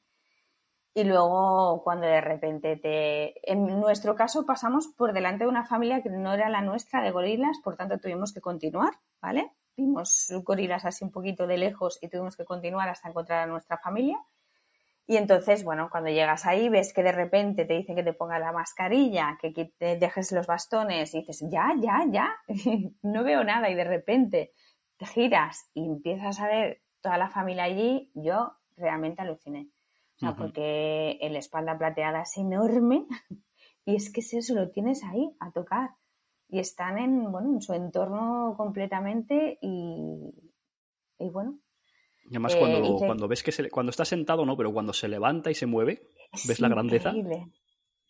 y 0.97 1.03
luego 1.03 1.83
cuando 1.83 2.07
de 2.07 2.21
repente 2.21 2.75
te... 2.75 3.51
En 3.51 3.67
nuestro 3.79 4.15
caso 4.15 4.47
pasamos 4.47 4.87
por 4.87 5.13
delante 5.13 5.43
de 5.43 5.47
una 5.47 5.63
familia 5.63 6.01
que 6.01 6.09
no 6.09 6.33
era 6.33 6.49
la 6.49 6.61
nuestra 6.61 7.03
de 7.03 7.11
gorilas, 7.11 7.59
por 7.63 7.75
tanto 7.75 7.99
tuvimos 7.99 8.33
que 8.33 8.41
continuar, 8.41 8.93
¿vale? 9.21 9.51
Vimos 9.75 10.33
gorilas 10.43 10.85
así 10.85 11.05
un 11.05 11.11
poquito 11.11 11.45
de 11.45 11.59
lejos 11.59 11.99
y 12.01 12.07
tuvimos 12.07 12.35
que 12.35 12.45
continuar 12.45 12.89
hasta 12.89 13.09
encontrar 13.09 13.43
a 13.43 13.45
nuestra 13.45 13.77
familia. 13.77 14.17
Y 15.05 15.17
entonces, 15.17 15.63
bueno, 15.63 15.87
cuando 15.91 16.09
llegas 16.09 16.47
ahí 16.47 16.67
ves 16.67 16.93
que 16.93 17.03
de 17.03 17.11
repente 17.11 17.65
te 17.65 17.75
dicen 17.75 17.95
que 17.95 18.01
te 18.01 18.13
pongas 18.13 18.39
la 18.39 18.51
mascarilla, 18.51 19.37
que 19.39 19.51
te 19.77 19.97
dejes 19.97 20.31
los 20.31 20.47
bastones 20.47 21.13
y 21.13 21.19
dices, 21.19 21.45
ya, 21.47 21.75
ya, 21.79 22.07
ya, 22.09 22.35
no 23.03 23.23
veo 23.23 23.43
nada 23.43 23.69
y 23.69 23.75
de 23.75 23.83
repente 23.83 24.51
te 24.97 25.05
giras 25.05 25.69
y 25.75 25.85
empiezas 25.85 26.39
a 26.39 26.47
ver 26.47 26.81
toda 27.01 27.19
la 27.19 27.29
familia 27.29 27.65
allí, 27.65 28.09
yo 28.15 28.53
realmente 28.75 29.21
aluciné. 29.21 29.69
O 30.17 30.19
sea, 30.19 30.35
porque 30.35 31.19
el 31.21 31.35
espalda 31.35 31.77
plateada 31.77 32.21
es 32.21 32.37
enorme 32.37 33.05
y 33.85 33.95
es 33.95 34.11
que 34.11 34.21
es 34.21 34.33
eso, 34.33 34.55
lo 34.55 34.69
tienes 34.71 35.03
ahí 35.03 35.29
a 35.39 35.51
tocar. 35.51 35.91
Y 36.49 36.59
están 36.59 36.97
en, 36.97 37.31
bueno, 37.31 37.53
en 37.53 37.61
su 37.61 37.73
entorno 37.73 38.55
completamente 38.57 39.59
y, 39.61 40.33
y 41.19 41.29
bueno. 41.29 41.59
Y 42.23 42.29
además 42.29 42.55
cuando, 42.55 42.79
eh, 42.79 42.95
cuando 42.97 43.27
ves 43.27 43.43
que 43.43 43.51
se, 43.51 43.69
cuando 43.69 43.89
está 43.91 44.05
sentado, 44.05 44.45
no, 44.45 44.57
pero 44.57 44.73
cuando 44.73 44.91
se 44.91 45.07
levanta 45.07 45.51
y 45.51 45.55
se 45.55 45.65
mueve, 45.65 46.01
ves 46.47 46.59
la 46.59 46.69
grandeza. 46.69 47.13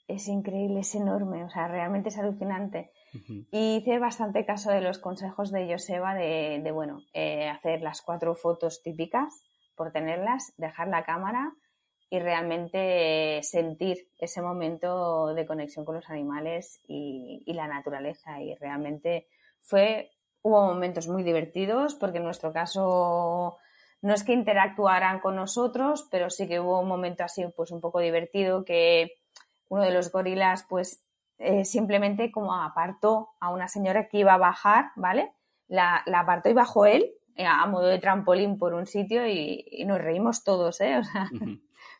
Es 0.07 0.29
increíble, 0.29 0.79
es 0.79 0.95
enorme, 0.95 1.43
o 1.43 1.49
sea, 1.49 1.67
realmente 1.67 2.09
es 2.09 2.17
alucinante. 2.17 2.91
Y 3.51 3.77
hice 3.77 3.99
bastante 3.99 4.45
caso 4.45 4.71
de 4.71 4.79
los 4.79 4.99
consejos 4.99 5.51
de 5.51 5.69
Joseba 5.69 6.13
de, 6.13 6.61
de 6.63 6.71
bueno, 6.71 7.01
eh, 7.13 7.49
hacer 7.49 7.81
las 7.81 8.01
cuatro 8.01 8.33
fotos 8.33 8.81
típicas 8.81 9.43
por 9.75 9.91
tenerlas, 9.91 10.53
dejar 10.57 10.87
la 10.87 11.03
cámara, 11.03 11.53
y 12.09 12.19
realmente 12.19 13.41
sentir 13.43 14.09
ese 14.17 14.41
momento 14.41 15.33
de 15.33 15.45
conexión 15.45 15.83
con 15.83 15.95
los 15.95 16.09
animales 16.09 16.81
y, 16.87 17.43
la 17.47 17.67
naturaleza. 17.67 18.41
Y 18.41 18.55
realmente 18.55 19.27
fue, 19.61 20.11
hubo 20.41 20.65
momentos 20.65 21.07
muy 21.07 21.23
divertidos 21.23 21.95
porque 21.95 22.19
en 22.19 22.23
nuestro 22.23 22.53
caso 22.53 23.57
no 24.01 24.13
es 24.13 24.23
que 24.23 24.33
interactuaran 24.33 25.19
con 25.19 25.35
nosotros, 25.35 26.07
pero 26.09 26.29
sí 26.29 26.47
que 26.47 26.59
hubo 26.59 26.79
un 26.79 26.87
momento 26.87 27.23
así 27.23 27.45
pues 27.55 27.71
un 27.71 27.81
poco 27.81 27.99
divertido 27.99 28.63
que 28.63 29.15
uno 29.69 29.83
de 29.83 29.91
los 29.91 30.11
gorilas 30.11 30.65
pues 30.69 31.03
eh, 31.39 31.65
simplemente 31.65 32.31
como 32.31 32.53
apartó 32.53 33.31
a 33.39 33.49
una 33.49 33.67
señora 33.67 34.07
que 34.07 34.19
iba 34.19 34.33
a 34.33 34.37
bajar, 34.37 34.91
¿vale? 34.95 35.33
La, 35.67 36.03
apartó 36.13 36.49
y 36.49 36.53
bajó 36.53 36.85
él 36.85 37.11
eh, 37.35 37.45
a 37.45 37.65
modo 37.65 37.87
de 37.87 37.99
trampolín 37.99 38.57
por 38.57 38.73
un 38.73 38.85
sitio 38.85 39.27
y, 39.27 39.83
nos 39.85 39.99
reímos 39.99 40.45
todos, 40.45 40.79
¿eh? 40.79 40.97
O 40.97 41.03
sea, 41.03 41.29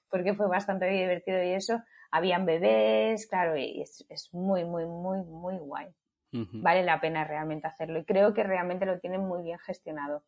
porque 0.10 0.34
fue 0.34 0.48
bastante 0.48 0.88
divertido 0.88 1.44
y 1.44 1.54
eso. 1.54 1.82
Habían 2.12 2.46
bebés, 2.46 3.28
claro, 3.28 3.58
y 3.58 3.82
es, 3.82 4.30
muy, 4.32 4.64
muy, 4.66 4.86
muy, 4.86 5.24
muy 5.24 5.58
guay. 5.58 5.88
Vale 6.32 6.84
la 6.84 7.02
pena 7.02 7.24
realmente 7.24 7.68
hacerlo 7.68 8.00
y 8.00 8.06
creo 8.06 8.34
que 8.34 8.44
realmente 8.44 8.86
lo 8.86 9.00
tienen 9.00 9.22
muy 9.22 9.42
bien 9.42 9.58
gestionado. 9.58 10.24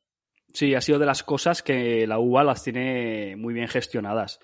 Sí, 0.54 0.74
ha 0.74 0.82
sido 0.82 0.98
de 0.98 1.06
las 1.06 1.22
cosas 1.24 1.62
que 1.62 2.08
la 2.08 2.18
UBA 2.18 2.44
las 2.44 2.64
tiene 2.64 3.36
muy 3.36 3.54
bien 3.54 3.68
gestionadas 3.68 4.40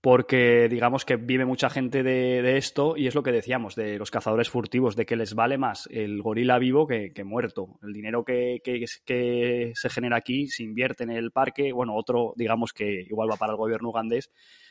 porque 0.00 0.68
digamos 0.68 1.04
que 1.04 1.16
vive 1.16 1.44
mucha 1.44 1.70
gente 1.70 2.02
de, 2.04 2.56
esto 2.56 2.96
y 2.96 3.08
es 3.08 3.14
lo 3.16 3.22
que 3.22 3.32
decíamos, 3.32 3.74
de 3.74 3.98
los 3.98 4.10
cazadores 4.10 4.48
furtivos, 4.48 4.94
de 4.94 5.06
que 5.06 5.16
les 5.16 5.34
vale 5.34 5.58
más 5.58 5.88
el 5.90 6.22
gorila 6.22 6.58
vivo 6.58 6.86
que, 6.86 7.12
muerto. 7.24 7.78
El 7.82 7.92
dinero 7.92 8.24
que, 8.24 8.60
que, 8.62 9.72
se 9.74 9.90
genera 9.90 10.16
aquí 10.16 10.46
se 10.46 10.62
invierte 10.62 11.02
en 11.02 11.10
el 11.10 11.32
parque, 11.32 11.72
bueno, 11.72 11.96
otro 11.96 12.32
digamos 12.36 12.72
que 12.72 13.02
igual 13.08 13.30
va 13.30 13.36
para 13.36 13.52
el 13.52 13.58
gobierno 13.58 13.88
ugandés, 13.88 14.30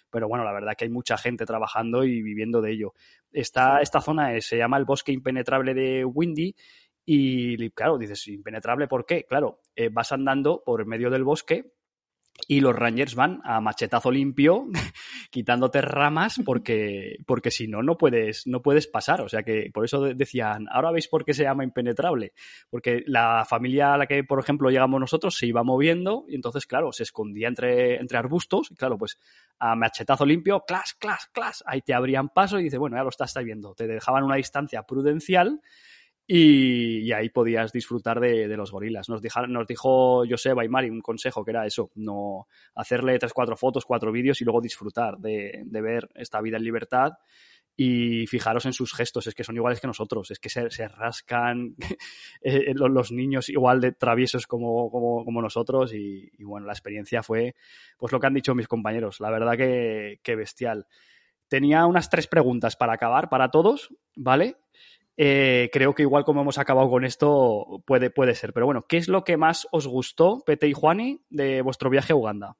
pero 0.09 0.29
bueno, 0.29 0.45
la 0.45 0.53
verdad 0.53 0.75
que 0.77 0.85
hay 0.85 0.91
mucha 0.91 1.17
gente 1.17 1.45
trabajando 1.45 2.05
y 2.05 2.21
viviendo 2.21 2.61
de 2.61 2.71
ello. 2.71 2.93
Esta, 3.33 3.81
esta 3.81 3.99
zona 3.99 4.39
se 4.39 4.57
llama 4.57 4.77
el 4.77 4.85
bosque 4.85 5.11
impenetrable 5.11 5.73
de 5.73 6.05
Windy 6.05 6.55
y 7.05 7.69
claro, 7.71 7.97
dices, 7.97 8.27
impenetrable, 8.27 8.87
¿por 8.87 9.05
qué? 9.05 9.25
Claro, 9.25 9.61
eh, 9.75 9.89
vas 9.89 10.11
andando 10.11 10.63
por 10.65 10.85
medio 10.85 11.09
del 11.09 11.23
bosque 11.23 11.76
y 12.47 12.59
los 12.59 12.75
Rangers 12.75 13.15
van 13.15 13.41
a 13.43 13.61
machetazo 13.61 14.11
limpio 14.11 14.67
quitándote 15.31 15.81
ramas 15.81 16.39
porque, 16.45 17.17
porque 17.25 17.51
si 17.51 17.67
no, 17.67 17.81
no 17.81 17.97
puedes, 17.97 18.45
no 18.45 18.61
puedes 18.61 18.87
pasar. 18.87 19.21
O 19.21 19.29
sea 19.29 19.43
que 19.43 19.69
por 19.73 19.85
eso 19.85 20.01
decían, 20.01 20.67
ahora 20.71 20.91
veis 20.91 21.07
por 21.07 21.25
qué 21.25 21.33
se 21.33 21.43
llama 21.43 21.63
impenetrable. 21.63 22.33
Porque 22.69 23.03
la 23.05 23.45
familia 23.47 23.93
a 23.93 23.97
la 23.97 24.07
que, 24.07 24.23
por 24.23 24.39
ejemplo, 24.39 24.69
llegamos 24.69 24.99
nosotros 24.99 25.37
se 25.37 25.47
iba 25.47 25.63
moviendo 25.63 26.25
y 26.27 26.35
entonces, 26.35 26.65
claro, 26.65 26.91
se 26.91 27.03
escondía 27.03 27.47
entre, 27.47 27.95
entre 27.95 28.17
arbustos 28.17 28.71
y 28.71 28.75
claro, 28.75 28.97
pues 28.97 29.17
a 29.59 29.75
machetazo 29.75 30.25
limpio, 30.25 30.63
clas, 30.67 30.93
clas, 30.93 31.29
clas, 31.31 31.63
ahí 31.65 31.81
te 31.81 31.93
abrían 31.93 32.29
paso 32.29 32.59
y 32.59 32.63
dice, 32.63 32.77
bueno, 32.77 32.97
ya 32.97 33.03
lo 33.03 33.09
estás 33.09 33.33
viendo. 33.43 33.73
Te 33.73 33.87
dejaban 33.87 34.23
una 34.23 34.35
distancia 34.35 34.83
prudencial 34.83 35.61
y, 36.29 37.09
ahí 37.13 37.29
podías 37.29 37.71
disfrutar 37.71 38.19
de, 38.19 38.47
los 38.57 38.71
gorilas. 38.71 39.07
Nos, 39.07 39.21
nos 39.47 39.67
dijo 39.67 40.23
Joseba 40.29 40.65
y 40.65 40.69
Mari 40.69 40.89
un 40.89 41.01
consejo 41.01 41.45
que 41.45 41.51
era 41.51 41.65
eso, 41.65 41.89
no 41.95 42.47
hacerle 42.75 43.17
tres, 43.17 43.31
cuatro 43.31 43.55
fotos, 43.55 43.85
cuatro 43.85 44.11
vídeos 44.11 44.41
y 44.41 44.43
luego 44.43 44.59
disfrutar 44.59 45.17
de, 45.19 45.63
ver 45.65 46.09
esta 46.15 46.41
vida 46.41 46.57
en 46.57 46.63
libertad 46.63 47.13
y 47.79 48.25
fijaros 48.25 48.65
en 48.65 48.73
sus 48.73 48.91
gestos, 48.93 49.27
es 49.27 49.35
que 49.35 49.43
son 49.43 49.55
iguales 49.55 49.79
que 49.79 49.87
nosotros, 49.87 50.31
es 50.31 50.39
que 50.39 50.49
se, 50.49 50.87
rascan 50.87 51.75
eh, 52.41 52.73
los, 52.73 53.11
niños 53.11 53.49
igual 53.49 53.79
de 53.79 53.91
traviesos 53.91 54.47
como, 54.47 54.89
como, 54.89 55.41
nosotros 55.41 55.93
y, 55.93 56.29
bueno, 56.39 56.65
la 56.65 56.73
experiencia 56.73 57.21
fue 57.23 57.55
pues 57.97 58.11
lo 58.11 58.19
que 58.19 58.27
han 58.27 58.33
dicho 58.33 58.55
mis 58.55 58.67
compañeros, 58.67 59.21
la 59.21 59.29
verdad 59.29 59.55
que, 59.55 60.19
que 60.23 60.35
bestial. 60.35 60.87
Tenía 61.47 61.85
unas 61.85 62.09
tres 62.09 62.27
preguntas 62.27 62.75
para 62.75 62.93
acabar 62.93 63.29
para 63.29 63.51
todos, 63.51 63.95
¿vale? 64.15 64.57
Eh, 65.17 65.69
creo 65.73 65.95
que 65.95 66.03
igual 66.03 66.23
como 66.23 66.41
hemos 66.41 66.57
acabado 66.57 66.89
con 66.89 67.03
esto 67.03 67.83
puede, 67.85 68.09
puede 68.09 68.35
ser. 68.35 68.53
Pero 68.53 68.67
bueno, 68.67 68.85
¿qué 68.87 68.97
es 68.97 69.07
lo 69.07 69.23
que 69.23 69.37
más 69.37 69.67
os 69.71 69.87
gustó, 69.87 70.43
Pete 70.45 70.67
y 70.67 70.73
Juani, 70.73 71.21
de 71.29 71.61
vuestro 71.61 71.89
viaje 71.89 72.13
a 72.13 72.15
Uganda? 72.15 72.57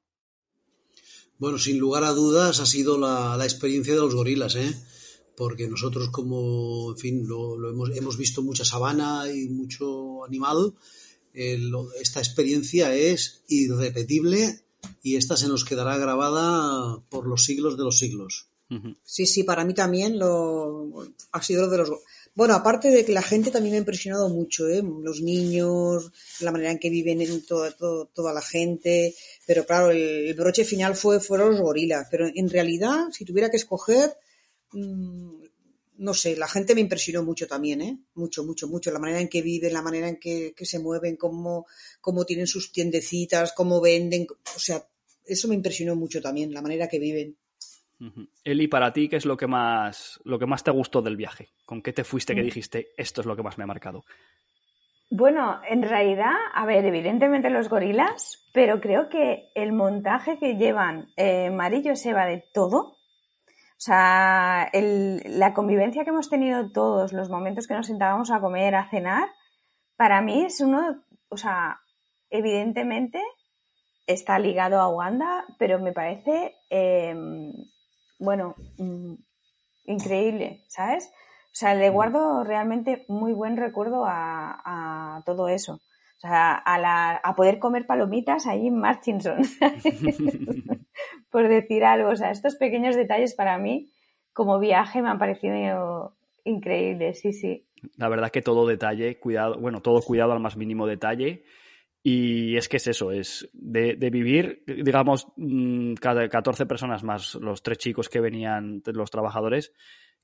Bueno, 1.38 1.60
sin 1.60 1.78
lugar 1.78 2.04
a 2.04 2.14
dudas 2.14 2.60
ha 2.60 2.66
sido 2.66 2.98
la, 2.98 3.38
la 3.38 3.46
experiencia 3.46 3.94
de 3.94 4.00
los 4.00 4.16
gorilas, 4.16 4.56
¿eh? 4.56 4.74
porque 5.38 5.68
nosotros 5.68 6.10
como, 6.10 6.92
en 6.92 6.98
fin, 6.98 7.28
lo, 7.28 7.56
lo 7.60 7.70
hemos, 7.70 7.96
hemos, 7.96 8.18
visto 8.18 8.42
mucha 8.42 8.66
sabana 8.66 9.32
y 9.32 9.48
mucho 9.48 10.26
animal, 10.26 10.74
eh, 11.32 11.60
lo, 11.60 11.94
esta 11.94 12.20
experiencia 12.20 12.96
es 12.96 13.44
irrepetible 13.48 14.64
y 15.04 15.16
esta 15.16 15.38
se 15.38 15.48
nos 15.48 15.64
quedará 15.64 15.98
grabada 15.98 17.00
por 17.10 17.28
los 17.28 17.46
siglos 17.46 17.78
de 17.78 17.84
los 17.84 18.00
siglos. 18.00 18.48
Sí, 19.04 19.28
sí, 19.28 19.44
para 19.44 19.64
mí 19.64 19.74
también 19.74 20.18
lo 20.18 20.90
ha 21.32 21.42
sido 21.42 21.68
lo 21.68 21.70
de 21.70 21.78
los... 21.78 21.90
Bueno, 22.38 22.54
aparte 22.54 22.92
de 22.92 23.04
que 23.04 23.14
la 23.14 23.24
gente 23.24 23.50
también 23.50 23.72
me 23.72 23.78
ha 23.78 23.80
impresionado 23.80 24.30
mucho, 24.30 24.68
¿eh? 24.68 24.84
los 24.84 25.22
niños, 25.22 26.12
la 26.40 26.52
manera 26.52 26.70
en 26.70 26.78
que 26.78 26.92
viven 26.92 27.20
en 27.20 27.44
toda, 27.44 27.72
toda, 27.72 28.32
la 28.32 28.44
gente, 28.44 29.16
pero 29.48 29.66
claro, 29.66 29.90
el, 29.90 30.36
broche 30.36 30.64
final 30.64 30.96
fue, 30.96 31.20
fueron 31.20 31.54
los 31.54 31.62
gorilas, 31.62 32.08
pero 32.12 32.28
en 32.28 32.48
realidad, 32.48 33.08
si 33.12 33.26
tuviera 33.26 33.50
que 33.50 33.58
escoger, 33.58 34.16
mmm, 34.72 35.32
no 35.98 36.14
sé, 36.14 36.36
la 36.36 36.48
gente 36.48 36.76
me 36.76 36.82
impresionó 36.82 37.24
mucho 37.24 37.48
también, 37.48 37.82
¿eh? 37.82 37.98
Mucho, 38.14 38.44
mucho, 38.44 38.68
mucho. 38.68 38.92
La 38.92 39.00
manera 39.00 39.20
en 39.20 39.30
que 39.30 39.42
viven, 39.42 39.74
la 39.74 39.82
manera 39.82 40.08
en 40.08 40.18
que, 40.18 40.54
que 40.56 40.66
se 40.68 40.78
mueven, 40.78 41.16
cómo, 41.16 41.66
cómo 42.02 42.24
tienen 42.24 42.46
sus 42.46 42.72
tiendecitas, 42.72 43.52
cómo 43.54 43.82
venden, 43.82 44.28
o 44.30 44.60
sea, 44.60 44.88
eso 45.26 45.48
me 45.48 45.56
impresionó 45.56 45.96
mucho 45.96 46.22
también, 46.22 46.54
la 46.54 46.62
manera 46.62 46.88
que 46.88 47.00
viven. 47.00 47.36
Eli, 48.44 48.68
para 48.68 48.94
ti, 48.94 49.10
¿qué 49.10 49.16
es 49.16 49.26
lo 49.26 49.38
que 49.38 49.48
más 49.48 50.20
lo 50.24 50.38
que 50.38 50.46
más 50.46 50.64
te 50.64 50.72
gustó 50.72 51.02
del 51.02 51.18
viaje? 51.18 51.50
¿Con 51.66 51.82
qué 51.82 51.94
te 51.94 52.04
fuiste 52.04 52.36
que 52.36 52.44
dijiste 52.44 52.90
esto 52.98 53.22
es 53.22 53.28
lo 53.28 53.36
que 53.36 53.44
más 53.44 53.58
me 53.58 53.64
ha 53.64 53.68
marcado? 53.68 54.04
Bueno, 55.10 55.62
en 55.68 55.84
realidad, 55.84 56.36
a 56.54 56.66
ver, 56.66 56.84
evidentemente 56.86 57.50
los 57.50 57.70
gorilas, 57.70 58.50
pero 58.54 58.82
creo 58.82 59.08
que 59.08 59.50
el 59.56 59.72
montaje 59.72 60.38
que 60.38 60.58
llevan 60.58 61.08
eh, 61.16 61.50
Marillo 61.50 61.96
Seba 61.96 62.26
de 62.26 62.44
todo, 62.54 62.78
o 62.80 63.80
sea, 63.80 64.70
el, 64.74 65.22
la 65.40 65.54
convivencia 65.54 66.04
que 66.04 66.10
hemos 66.10 66.30
tenido 66.30 66.72
todos, 66.72 67.14
los 67.14 67.30
momentos 67.30 67.68
que 67.68 67.74
nos 67.74 67.88
sentábamos 67.88 68.32
a 68.32 68.42
comer, 68.42 68.76
a 68.76 68.90
cenar, 68.90 69.30
para 69.96 70.22
mí 70.22 70.44
es 70.44 70.60
uno, 70.60 71.04
o 71.30 71.38
sea, 71.38 71.80
evidentemente 72.30 73.22
está 74.08 74.40
ligado 74.40 74.82
a 74.82 74.90
Uganda, 74.90 75.46
pero 75.58 75.80
me 75.80 75.94
parece 75.94 76.58
eh, 76.70 77.16
bueno, 78.20 78.56
mmm, 78.78 79.14
increíble, 79.86 80.64
¿sabes? 80.68 81.12
O 81.48 81.60
sea, 81.60 81.76
le 81.76 81.90
guardo 81.90 82.44
realmente 82.44 83.06
muy 83.08 83.34
buen 83.34 83.58
recuerdo 83.58 84.06
a, 84.06 85.18
a 85.18 85.24
todo 85.26 85.48
eso. 85.48 85.74
O 86.18 86.20
sea, 86.20 86.54
a, 86.54 86.80
la, 86.80 87.16
a, 87.16 87.36
poder 87.36 87.60
comer 87.60 87.86
palomitas 87.86 88.48
ahí 88.48 88.68
en 88.68 88.80
Marchinson, 88.80 89.38
por 91.32 91.48
decir 91.48 91.86
algo. 91.86 92.10
O 92.10 92.16
sea, 92.16 92.32
estos 92.32 92.56
pequeños 92.56 92.96
detalles 92.96 93.36
para 93.36 93.60
mí, 93.60 93.92
como 94.34 94.58
viaje, 94.58 95.04
me 95.04 95.10
han 95.10 95.20
parecido 95.20 96.18
increíbles, 96.44 97.20
sí, 97.20 97.34
sí. 97.34 97.68
La 97.98 98.10
verdad 98.10 98.32
que 98.32 98.42
todo 98.42 98.66
detalle, 98.66 99.20
cuidado, 99.20 99.60
bueno, 99.60 99.82
todo 99.84 100.02
cuidado 100.02 100.32
al 100.32 100.40
más 100.40 100.58
mínimo 100.58 100.88
detalle. 100.88 101.44
Y 102.10 102.56
es 102.56 102.70
que 102.70 102.78
es 102.78 102.88
eso, 102.88 103.12
es 103.12 103.50
de, 103.52 103.98
de, 103.98 104.10
vivir, 104.10 104.64
digamos, 104.66 105.28
mm, 105.36 105.96
cada 105.96 106.30
14 106.30 106.66
personas 106.66 107.04
más 107.04 107.36
los 107.36 107.62
tres 107.62 107.80
chicos 107.80 108.08
que 108.08 108.22
venían, 108.22 108.82
los 108.86 109.12
trabajadores, 109.12 109.74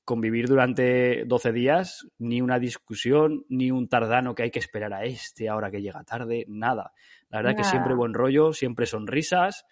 convivir 0.02 0.48
durante 0.48 1.26
12 1.26 1.52
días, 1.52 2.08
ni 2.16 2.40
una 2.40 2.58
discusión, 2.58 3.44
ni 3.50 3.70
un 3.70 3.90
tardano 3.90 4.34
que 4.34 4.44
hay 4.44 4.50
que 4.50 4.60
esperar 4.60 4.94
a 4.94 5.04
este 5.04 5.50
ahora 5.50 5.70
que 5.70 5.82
llega 5.82 6.02
tarde, 6.04 6.46
nada. 6.48 6.94
La 7.28 7.40
verdad 7.40 7.50
nada. 7.50 7.62
que 7.62 7.68
siempre 7.68 7.94
buen 7.94 8.14
rollo, 8.14 8.54
siempre 8.54 8.86
sonrisas, 8.86 9.66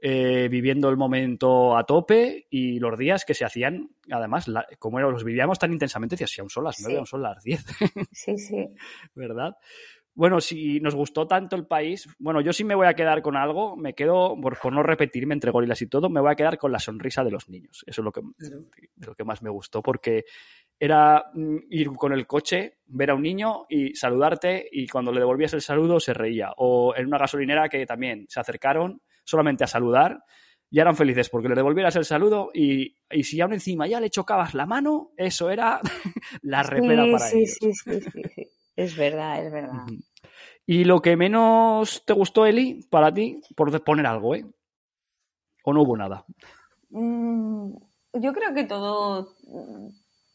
eh, 0.00 0.48
viviendo 0.48 0.88
el 0.88 0.96
momento 0.96 1.76
a 1.76 1.84
tope 1.84 2.46
y 2.48 2.78
los 2.78 2.98
días 2.98 3.26
que 3.26 3.34
se 3.34 3.44
hacían, 3.44 3.90
además, 4.10 4.48
la, 4.48 4.66
como 4.78 4.98
era, 4.98 5.10
los 5.10 5.24
vivíamos 5.24 5.58
tan 5.58 5.74
intensamente, 5.74 6.14
decías, 6.14 6.30
si 6.30 6.40
aún 6.40 6.48
son 6.48 6.64
las 6.64 6.80
9, 6.80 7.00
sí. 7.00 7.06
son 7.06 7.20
las 7.20 7.42
10. 7.44 7.66
Sí, 8.12 8.38
sí. 8.38 8.66
¿Verdad? 9.14 9.56
Bueno, 10.20 10.38
si 10.42 10.80
nos 10.80 10.94
gustó 10.94 11.26
tanto 11.26 11.56
el 11.56 11.66
país, 11.66 12.06
bueno, 12.18 12.42
yo 12.42 12.52
sí 12.52 12.62
me 12.62 12.74
voy 12.74 12.86
a 12.86 12.92
quedar 12.92 13.22
con 13.22 13.38
algo, 13.38 13.74
me 13.74 13.94
quedo, 13.94 14.38
por, 14.38 14.58
por, 14.58 14.70
no 14.70 14.82
repetirme 14.82 15.32
entre 15.32 15.50
gorilas 15.50 15.80
y 15.80 15.86
todo, 15.86 16.10
me 16.10 16.20
voy 16.20 16.30
a 16.30 16.34
quedar 16.34 16.58
con 16.58 16.70
la 16.70 16.78
sonrisa 16.78 17.24
de 17.24 17.30
los 17.30 17.48
niños. 17.48 17.82
Eso 17.86 18.02
es 18.02 18.04
lo 18.04 18.12
que, 18.12 18.20
lo 18.96 19.14
que 19.14 19.24
más 19.24 19.40
me 19.40 19.48
gustó, 19.48 19.80
porque 19.80 20.26
era 20.78 21.24
mm, 21.32 21.56
ir 21.70 21.88
con 21.92 22.12
el 22.12 22.26
coche, 22.26 22.80
ver 22.84 23.12
a 23.12 23.14
un 23.14 23.22
niño 23.22 23.64
y 23.70 23.94
saludarte 23.94 24.68
y 24.70 24.86
cuando 24.88 25.10
le 25.10 25.20
devolvías 25.20 25.54
el 25.54 25.62
saludo 25.62 25.98
se 25.98 26.12
reía. 26.12 26.52
O 26.58 26.92
en 26.94 27.06
una 27.06 27.16
gasolinera 27.16 27.70
que 27.70 27.86
también 27.86 28.26
se 28.28 28.40
acercaron 28.40 29.00
solamente 29.24 29.64
a 29.64 29.68
saludar 29.68 30.22
y 30.68 30.80
eran 30.80 30.96
felices 30.96 31.30
porque 31.30 31.48
le 31.48 31.54
devolvieras 31.54 31.96
el 31.96 32.04
saludo 32.04 32.50
y, 32.52 32.94
y 33.10 33.24
si 33.24 33.40
aún 33.40 33.54
encima 33.54 33.86
ya 33.86 33.98
le 34.00 34.10
chocabas 34.10 34.52
la 34.52 34.66
mano, 34.66 35.12
eso 35.16 35.48
era 35.48 35.80
la 36.42 36.62
repera 36.62 37.04
sí, 37.06 37.10
para 37.10 37.26
sí, 37.26 37.38
ellos. 37.38 37.56
Sí, 37.58 37.72
sí, 37.72 38.00
sí, 38.02 38.22
sí. 38.34 38.50
Es 38.80 38.96
verdad, 38.96 39.44
es 39.44 39.52
verdad. 39.52 39.74
Uh 39.74 39.92
-huh. 39.92 40.09
¿Y 40.70 40.84
lo 40.84 41.02
que 41.02 41.16
menos 41.16 42.04
te 42.04 42.12
gustó, 42.12 42.46
Eli, 42.46 42.86
para 42.88 43.12
ti, 43.12 43.42
por 43.56 43.82
poner 43.82 44.06
algo, 44.06 44.36
eh? 44.36 44.44
¿O 45.64 45.72
no 45.72 45.82
hubo 45.82 45.96
nada? 45.96 46.24
Mm, 46.90 47.72
yo 48.12 48.32
creo 48.32 48.54
que 48.54 48.62
todo. 48.62 49.34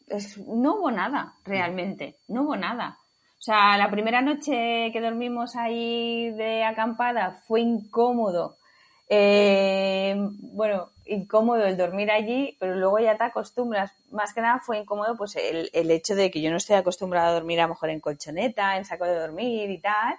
Es, 0.09 0.37
no 0.37 0.75
hubo 0.75 0.91
nada, 0.91 1.35
realmente. 1.45 2.17
No 2.27 2.41
hubo 2.41 2.57
nada. 2.57 2.97
O 3.39 3.41
sea, 3.41 3.77
la 3.77 3.89
primera 3.89 4.21
noche 4.21 4.89
que 4.91 4.99
dormimos 4.99 5.55
ahí 5.55 6.31
de 6.31 6.65
acampada 6.65 7.41
fue 7.47 7.61
incómodo. 7.61 8.57
Eh, 9.07 10.17
bueno, 10.41 10.89
incómodo 11.05 11.63
el 11.63 11.77
dormir 11.77 12.11
allí, 12.11 12.57
pero 12.59 12.75
luego 12.75 12.99
ya 12.99 13.15
te 13.15 13.23
acostumbras. 13.23 13.93
Más 14.11 14.33
que 14.33 14.41
nada 14.41 14.59
fue 14.59 14.79
incómodo 14.79 15.15
pues 15.15 15.37
el, 15.37 15.69
el 15.71 15.91
hecho 15.91 16.13
de 16.13 16.29
que 16.29 16.41
yo 16.41 16.51
no 16.51 16.57
estoy 16.57 16.75
acostumbrada 16.75 17.29
a 17.29 17.33
dormir 17.35 17.61
a 17.61 17.63
lo 17.63 17.69
mejor 17.69 17.89
en 17.89 18.01
colchoneta, 18.01 18.75
en 18.75 18.83
saco 18.83 19.05
de 19.05 19.17
dormir 19.17 19.69
y 19.69 19.79
tal. 19.79 20.17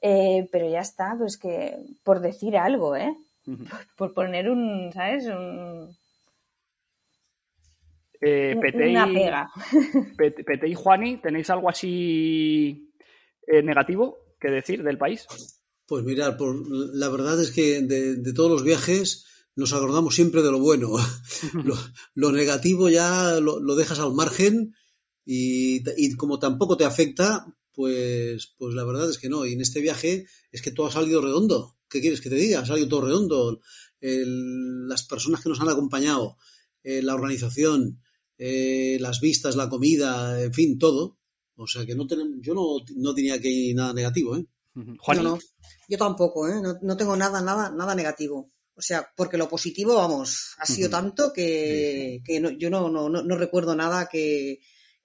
Eh, 0.00 0.48
pero 0.52 0.68
ya 0.70 0.80
está, 0.80 1.16
pues 1.18 1.36
que 1.36 1.76
por 2.04 2.20
decir 2.20 2.56
algo, 2.56 2.94
¿eh? 2.96 3.16
Uh 3.46 3.52
-huh. 3.52 3.68
por, 3.68 3.86
por, 3.96 4.14
poner 4.14 4.48
un, 4.48 4.92
¿sabes? 4.92 5.26
Un... 5.26 5.96
Eh, 8.20 8.56
Pete 8.60 8.90
Una 8.90 9.06
pega. 9.06 9.50
Pete, 10.16 10.44
Pete, 10.44 10.68
y 10.68 10.74
Juani, 10.74 11.18
¿tenéis 11.18 11.50
algo 11.50 11.68
así 11.68 12.92
eh, 13.46 13.62
negativo 13.62 14.18
que 14.40 14.50
decir 14.50 14.82
del 14.82 14.98
país? 14.98 15.26
Pues 15.86 16.04
mirad, 16.04 16.36
por, 16.36 16.54
la 16.68 17.08
verdad 17.08 17.40
es 17.40 17.50
que 17.50 17.80
de, 17.80 18.16
de 18.16 18.32
todos 18.32 18.50
los 18.50 18.64
viajes 18.64 19.24
nos 19.56 19.72
acordamos 19.72 20.14
siempre 20.14 20.42
de 20.42 20.52
lo 20.52 20.60
bueno. 20.60 20.90
lo, 21.64 21.74
lo, 22.14 22.32
negativo 22.32 22.88
ya 22.88 23.40
lo, 23.40 23.58
lo, 23.58 23.74
dejas 23.74 23.98
al 23.98 24.14
margen 24.14 24.74
y, 25.24 25.82
y, 25.96 26.14
como 26.16 26.38
tampoco 26.38 26.76
te 26.76 26.84
afecta, 26.84 27.46
pues, 27.78 28.56
pues 28.58 28.74
la 28.74 28.82
verdad 28.82 29.08
es 29.08 29.18
que 29.18 29.28
no. 29.28 29.46
Y 29.46 29.52
en 29.52 29.60
este 29.60 29.80
viaje 29.80 30.26
es 30.50 30.62
que 30.62 30.72
todo 30.72 30.88
ha 30.88 30.90
salido 30.90 31.22
redondo. 31.22 31.76
¿Qué 31.88 32.00
quieres 32.00 32.20
que 32.20 32.28
te 32.28 32.34
diga? 32.34 32.58
Ha 32.58 32.66
salido 32.66 32.88
todo 32.88 33.02
redondo. 33.02 33.60
El, 34.00 34.88
las 34.88 35.04
personas 35.04 35.40
que 35.40 35.48
nos 35.48 35.60
han 35.60 35.68
acompañado, 35.68 36.38
eh, 36.82 37.02
la 37.02 37.14
organización, 37.14 38.02
eh, 38.36 38.96
las 38.98 39.20
vistas, 39.20 39.54
la 39.54 39.68
comida, 39.68 40.42
en 40.42 40.52
fin, 40.52 40.76
todo. 40.76 41.20
O 41.54 41.68
sea 41.68 41.86
que 41.86 41.94
no 41.94 42.08
tenemos, 42.08 42.38
yo 42.40 42.52
no, 42.52 42.78
no 42.96 43.12
diría 43.14 43.40
que 43.40 43.46
hay 43.46 43.74
nada 43.74 43.92
negativo, 43.92 44.36
¿eh? 44.36 44.44
Juan, 44.98 45.18
yo 45.18 45.22
no, 45.22 45.38
yo 45.88 45.98
tampoco, 45.98 46.48
¿eh? 46.48 46.60
No, 46.60 46.78
no, 46.82 46.96
tengo 46.96 47.16
nada, 47.16 47.40
nada, 47.40 47.70
nada 47.70 47.94
negativo. 47.94 48.50
O 48.74 48.82
sea, 48.82 49.08
porque 49.16 49.38
lo 49.38 49.48
positivo, 49.48 49.94
vamos, 49.94 50.56
ha 50.58 50.66
sido 50.66 50.88
uh 50.88 50.90
-huh. 50.90 50.94
tanto 50.94 51.32
que, 51.32 52.22
que 52.24 52.40
no, 52.40 52.50
yo 52.50 52.70
no, 52.70 52.90
no, 52.90 53.08
no, 53.08 53.36
recuerdo 53.36 53.76
nada 53.76 54.08
que, 54.08 54.58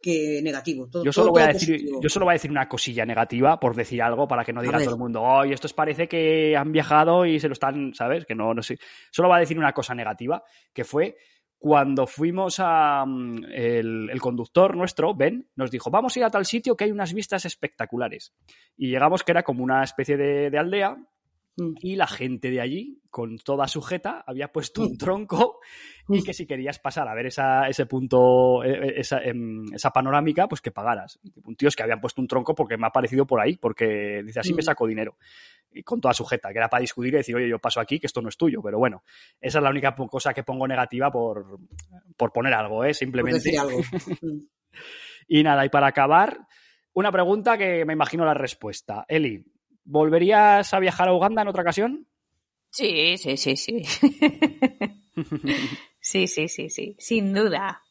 que 0.04 0.42
negativo. 0.44 0.88
Todo, 0.90 1.06
yo, 1.06 1.14
solo 1.14 1.28
todo, 1.28 1.34
voy 1.34 1.44
a 1.44 1.54
decir, 1.54 1.86
yo 2.02 2.10
solo 2.10 2.26
voy 2.26 2.34
a 2.34 2.36
decir 2.36 2.52
una 2.52 2.68
cosilla 2.68 3.06
negativa, 3.06 3.58
por 3.60 3.74
decir 3.76 4.02
algo, 4.02 4.28
para 4.28 4.44
que 4.44 4.52
no 4.52 4.62
diga 4.62 4.78
todo 4.80 4.96
el 4.96 5.00
mundo, 5.00 5.22
oh, 5.24 5.46
y 5.46 5.54
estos 5.54 5.74
parece 5.74 6.08
que 6.08 6.56
han 6.58 6.72
viajado 6.74 7.26
y 7.26 7.40
se 7.40 7.48
lo 7.48 7.54
están, 7.54 7.94
¿sabes? 7.94 8.26
Que 8.26 8.36
no, 8.36 8.54
no 8.54 8.62
sé. 8.62 8.78
Solo 9.10 9.30
voy 9.30 9.38
a 9.38 9.40
decir 9.40 9.58
una 9.58 9.72
cosa 9.72 9.96
negativa, 9.96 10.44
que 10.74 10.84
fue 10.84 11.16
cuando 11.58 12.06
fuimos 12.06 12.58
a 12.60 13.06
mm, 13.08 13.46
el, 13.54 14.10
el, 14.12 14.20
conductor 14.20 14.76
nuestro, 14.76 15.16
Ben, 15.16 15.48
nos 15.56 15.72
dijo, 15.72 15.90
vamos 15.90 16.14
a 16.14 16.20
ir 16.20 16.26
a 16.26 16.30
tal 16.30 16.46
sitio 16.46 16.76
que 16.76 16.84
hay 16.84 16.92
unas 16.92 17.14
vistas 17.14 17.46
espectaculares. 17.46 18.34
Y 18.76 18.90
llegamos 18.90 19.24
que 19.24 19.32
era 19.32 19.44
como 19.44 19.64
una 19.64 19.82
especie 19.82 20.18
de, 20.18 20.50
de 20.50 20.58
aldea. 20.58 20.98
Y 21.56 21.96
la 21.96 22.08
gente 22.08 22.50
de 22.50 22.62
allí, 22.62 23.02
con 23.10 23.38
toda 23.38 23.68
sujeta, 23.68 24.24
había 24.26 24.52
puesto 24.52 24.82
un 24.82 24.98
tronco 24.98 25.60
y 26.10 26.24
que 26.24 26.34
si 26.34 26.48
querías 26.48 26.80
pasar 26.80 27.08
a 27.08 27.14
ver 27.14 27.28
esa, 27.28 27.68
ese 27.68 27.86
punto, 27.86 28.64
e, 28.64 28.72
e, 28.72 29.00
esa, 29.00 29.20
em, 29.24 29.66
esa, 29.74 29.92
panorámica, 29.92 30.48
pues 30.48 30.62
que 30.62 30.72
pagaras. 30.72 31.20
Un 31.44 31.56
tío 31.56 31.68
es 31.68 31.76
que 31.76 31.84
habían 31.84 32.02
puesto 32.02 32.22
un 32.22 32.28
tronco 32.28 32.56
porque 32.56 32.78
me 32.78 32.88
ha 32.88 32.92
parecido 32.92 33.26
por 33.28 33.40
ahí, 33.40 33.58
porque 33.58 34.24
dice 34.26 34.40
así 34.40 34.54
me 34.54 34.62
mm. 34.62 34.66
saco 34.66 34.88
dinero 34.88 35.18
y 35.72 35.84
con 35.84 36.00
toda 36.00 36.14
sujeta, 36.14 36.52
que 36.52 36.58
era 36.58 36.70
para 36.70 36.82
discutir 36.82 37.14
y 37.14 37.18
decir, 37.18 37.36
oye, 37.36 37.50
yo 37.50 37.60
paso 37.60 37.80
aquí, 37.80 38.00
que 38.00 38.08
esto 38.08 38.22
no 38.22 38.30
es 38.30 38.38
tuyo. 38.38 38.62
Pero 38.62 38.78
bueno, 38.78 39.04
esa 39.40 39.60
es 39.60 39.64
la 39.64 39.70
única 39.70 39.96
cosa 39.96 40.34
que 40.34 40.44
pongo 40.44 40.68
negativa 40.68 41.12
por, 41.12 41.60
por 42.16 42.32
poner 42.32 42.54
algo, 42.54 42.84
¿eh? 42.84 42.94
Simplemente. 42.94 43.58
Algo. 43.58 43.80
Y 45.28 45.42
nada, 45.42 45.66
y 45.66 45.70
para 45.70 45.88
acabar, 45.88 46.38
una 46.94 47.12
pregunta 47.12 47.58
que 47.58 47.86
me 47.86 47.94
imagino 47.94 48.26
la 48.26 48.34
respuesta. 48.34 49.06
Eli, 49.08 49.44
¿volverías 49.84 50.74
a 50.74 50.80
viajar 50.80 51.08
a 51.08 51.14
Uganda 51.14 51.42
en 51.42 51.48
otra 51.48 51.62
ocasión? 51.62 52.08
Sí, 52.70 53.18
sí, 53.18 53.38
sí, 53.38 53.56
sí. 53.56 53.84
sí, 56.00 56.28
sí, 56.28 56.48
sí, 56.48 56.70
sí, 56.70 56.96
sin 57.00 57.34
duda. 57.34 57.84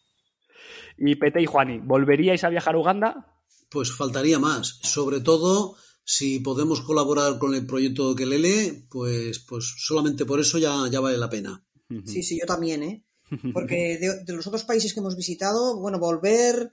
Y 0.99 1.15
Pete 1.17 1.41
y 1.41 1.47
Juani, 1.47 1.79
¿volveríais 1.79 2.45
a 2.45 2.49
viajar 2.49 2.75
a 2.75 2.79
Uganda? 2.79 3.27
Pues 3.71 3.93
faltaría 3.93 4.39
más. 4.39 4.81
Sobre 4.83 5.21
todo, 5.21 5.77
si 6.05 6.41
podemos 6.41 6.81
colaborar 6.81 7.39
con 7.39 7.55
el 7.55 7.67
proyecto 7.67 8.15
Kelele, 8.15 8.87
pues, 8.91 9.39
pues 9.39 9.75
solamente 9.79 10.27
por 10.27 10.41
eso 10.41 10.59
ya, 10.59 10.89
ya 10.91 11.01
vale 11.01 11.17
la 11.17 11.31
pena. 11.31 11.65
Sí, 12.07 12.23
sí, 12.23 12.39
yo 12.41 12.47
también, 12.47 12.83
¿eh? 12.83 13.05
Porque 13.53 13.99
de, 13.99 14.25
de 14.25 14.33
los 14.33 14.47
otros 14.47 14.65
países 14.65 14.93
que 14.93 15.01
hemos 15.01 15.17
visitado, 15.17 15.79
bueno, 15.79 15.99
volver, 15.99 16.71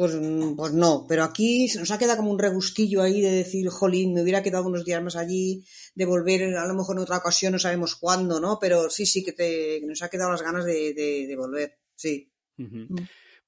pues, 0.00 0.14
pues 0.56 0.72
no, 0.72 1.04
pero 1.06 1.24
aquí 1.24 1.68
se 1.68 1.78
nos 1.78 1.90
ha 1.90 1.98
quedado 1.98 2.16
como 2.16 2.30
un 2.30 2.38
regustillo 2.38 3.02
ahí 3.02 3.20
de 3.20 3.32
decir, 3.32 3.68
jolín, 3.68 4.14
me 4.14 4.22
hubiera 4.22 4.42
quedado 4.42 4.66
unos 4.66 4.82
días 4.82 5.02
más 5.02 5.14
allí, 5.14 5.62
de 5.94 6.06
volver 6.06 6.56
a 6.56 6.66
lo 6.66 6.72
mejor 6.72 6.96
en 6.96 7.02
otra 7.02 7.18
ocasión, 7.18 7.52
no 7.52 7.58
sabemos 7.58 7.96
cuándo, 7.96 8.40
¿no? 8.40 8.56
Pero 8.58 8.88
sí, 8.88 9.04
sí 9.04 9.22
que, 9.22 9.32
te, 9.32 9.78
que 9.78 9.86
nos 9.86 10.00
ha 10.00 10.08
quedado 10.08 10.30
las 10.30 10.40
ganas 10.40 10.64
de, 10.64 10.94
de, 10.94 11.26
de 11.26 11.36
volver, 11.36 11.80
sí. 11.94 12.32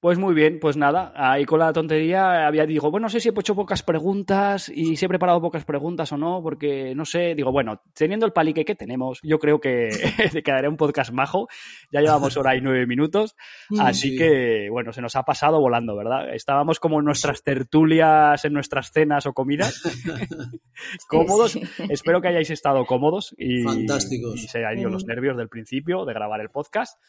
Pues 0.03 0.17
muy 0.19 0.33
bien, 0.33 0.59
pues 0.59 0.75
nada, 0.75 1.13
ahí 1.15 1.45
con 1.45 1.59
la 1.59 1.71
tontería 1.71 2.45
había 2.45 2.65
digo, 2.65 2.91
bueno, 2.91 3.05
no 3.05 3.09
sé 3.09 3.21
si 3.21 3.29
he 3.29 3.31
hecho 3.39 3.55
pocas 3.55 3.83
preguntas 3.83 4.67
y 4.67 4.97
si 4.97 5.05
he 5.05 5.07
preparado 5.07 5.39
pocas 5.39 5.63
preguntas 5.63 6.11
o 6.11 6.17
no, 6.17 6.41
porque 6.43 6.93
no 6.93 7.05
sé, 7.05 7.35
digo, 7.35 7.53
bueno, 7.53 7.81
teniendo 7.93 8.25
el 8.25 8.33
palique 8.33 8.65
que 8.65 8.75
tenemos, 8.75 9.21
yo 9.23 9.39
creo 9.39 9.61
que 9.61 9.87
te 10.33 10.43
quedaré 10.43 10.67
un 10.67 10.75
podcast 10.75 11.13
majo, 11.13 11.47
ya 11.89 12.01
llevamos 12.01 12.35
hora 12.35 12.53
y 12.53 12.59
nueve 12.59 12.85
minutos, 12.85 13.37
así 13.79 14.09
Sí. 14.09 14.17
que, 14.17 14.67
bueno, 14.69 14.91
se 14.91 15.01
nos 15.01 15.15
ha 15.15 15.23
pasado 15.23 15.61
volando, 15.61 15.95
¿verdad? 15.95 16.35
Estábamos 16.35 16.81
como 16.81 16.99
en 16.99 17.05
nuestras 17.05 17.41
tertulias, 17.41 18.43
en 18.43 18.51
nuestras 18.51 18.91
cenas 18.91 19.25
o 19.25 19.31
comidas, 19.31 19.81
cómodos, 21.07 21.53
sí. 21.53 21.61
espero 21.87 22.19
que 22.21 22.27
hayáis 22.27 22.49
estado 22.49 22.85
cómodos 22.85 23.33
y, 23.37 23.63
Fantásticos. 23.63 24.35
y 24.35 24.49
se 24.49 24.57
hayan 24.57 24.79
ido 24.79 24.89
los 24.89 25.05
nervios 25.05 25.37
del 25.37 25.47
principio 25.47 26.03
de 26.03 26.13
grabar 26.13 26.41
el 26.41 26.49
podcast. 26.49 27.01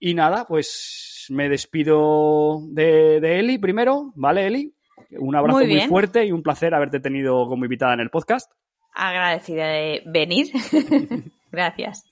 Y 0.00 0.14
nada, 0.14 0.46
pues 0.46 1.07
me 1.30 1.48
despido 1.48 2.60
de, 2.68 3.20
de 3.20 3.38
Eli 3.38 3.58
primero, 3.58 4.12
¿vale, 4.14 4.46
Eli? 4.46 4.74
Un 5.10 5.36
abrazo 5.36 5.58
Muy 5.58 5.66
muy, 5.66 5.80
fuerte 5.82 6.24
y 6.26 6.32
un 6.32 6.42
placer 6.42 6.74
haberte 6.74 7.00
tenido 7.00 7.46
como 7.48 7.64
invitada 7.64 7.94
en 7.94 8.00
el 8.00 8.10
podcast. 8.10 8.50
Agradecida 8.94 9.66
de 9.68 10.02
venir. 10.06 10.48
Gracias. 11.50 12.04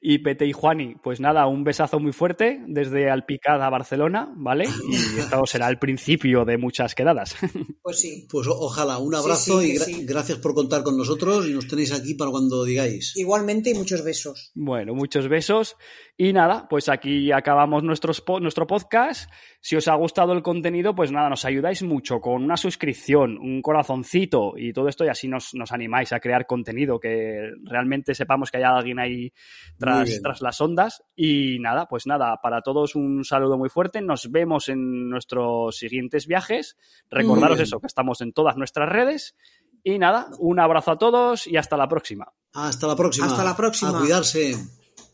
Y 0.00 0.18
Pete 0.18 0.46
y 0.46 0.52
Juani, 0.52 0.96
pues 1.02 1.20
nada, 1.20 1.46
un 1.46 1.64
besazo 1.64 2.00
muy 2.00 2.12
fuerte 2.12 2.60
desde 2.66 3.10
Alpicada 3.10 3.66
a 3.66 3.70
Barcelona, 3.70 4.32
¿vale? 4.36 4.64
Y 4.88 4.94
esto 5.18 5.42
será 5.46 5.68
el 5.68 5.78
principio 5.78 6.44
de 6.44 6.58
muchas 6.58 6.94
quedadas. 6.94 7.36
Pues 7.82 7.98
sí. 8.00 8.26
Pues 8.30 8.46
ojalá, 8.48 8.98
un 8.98 9.14
abrazo 9.14 9.60
Sí, 9.60 9.66
sí, 9.66 9.70
y 9.70 9.72
que 9.72 9.78
gra- 9.78 9.84
sí. 9.84 10.06
gracias 10.06 10.38
por 10.38 10.54
contar 10.54 10.82
con 10.82 10.96
nosotros 10.96 11.48
y 11.48 11.52
nos 11.54 11.66
tenéis 11.66 11.92
aquí 11.92 12.14
para 12.14 12.30
cuando 12.30 12.64
digáis. 12.64 13.16
Igualmente 13.16 13.70
y 13.70 13.74
muchos 13.74 14.04
besos. 14.04 14.52
Bueno, 14.54 14.94
muchos 14.94 15.28
besos. 15.28 15.76
Y 16.16 16.32
nada, 16.34 16.66
pues 16.68 16.88
aquí 16.90 17.32
acabamos 17.32 17.82
nuestros 17.82 18.20
po- 18.20 18.38
nuestro 18.38 18.66
podcast. 18.66 19.30
Si 19.60 19.74
os 19.76 19.88
ha 19.88 19.94
gustado 19.94 20.34
el 20.34 20.42
contenido, 20.42 20.94
pues 20.94 21.10
nada, 21.10 21.30
nos 21.30 21.44
ayudáis 21.46 21.82
mucho 21.82 22.20
con 22.20 22.44
una 22.44 22.56
suscripción, 22.58 23.38
un 23.38 23.62
corazoncito 23.62 24.52
y 24.56 24.72
todo 24.72 24.88
esto, 24.88 25.04
y 25.04 25.08
así 25.08 25.26
nos, 25.28 25.54
nos 25.54 25.72
animáis 25.72 26.12
a 26.12 26.20
crear 26.20 26.46
contenido, 26.46 27.00
que 27.00 27.50
realmente 27.64 28.14
sepamos 28.14 28.50
que 28.50 28.58
hay 28.58 28.64
alguien 28.80 28.98
ahí 28.98 29.32
tras, 29.78 30.40
las 30.40 30.60
ondas. 30.60 31.02
Y 31.16 31.58
nada, 31.60 31.86
pues 31.86 32.06
nada, 32.06 32.38
para 32.42 32.62
todos 32.62 32.94
un 32.94 33.24
saludo 33.24 33.56
muy 33.56 33.68
fuerte. 33.68 34.00
Nos 34.02 34.30
vemos 34.30 34.68
en 34.68 35.08
nuestros 35.08 35.76
siguientes 35.76 36.26
viajes. 36.26 36.76
Recordaros 37.10 37.60
eso, 37.60 37.80
que 37.80 37.86
estamos 37.86 38.20
en 38.20 38.32
todas 38.32 38.56
nuestras 38.56 38.88
redes. 38.88 39.36
Y 39.82 39.98
nada, 39.98 40.28
un 40.38 40.60
abrazo 40.60 40.92
a 40.92 40.98
todos 40.98 41.46
y 41.46 41.56
hasta 41.56 41.76
la 41.76 41.88
próxima. 41.88 42.32
Hasta 42.52 42.86
la 42.86 42.96
próxima. 42.96 43.26
Hasta 43.26 43.44
la 43.44 43.56
próxima. 43.56 43.96
A 43.96 44.00
cuidarse. 44.00 44.54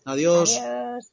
Adiós. 0.04 0.58
Adiós. 0.58 1.12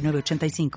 906985. 0.00 0.70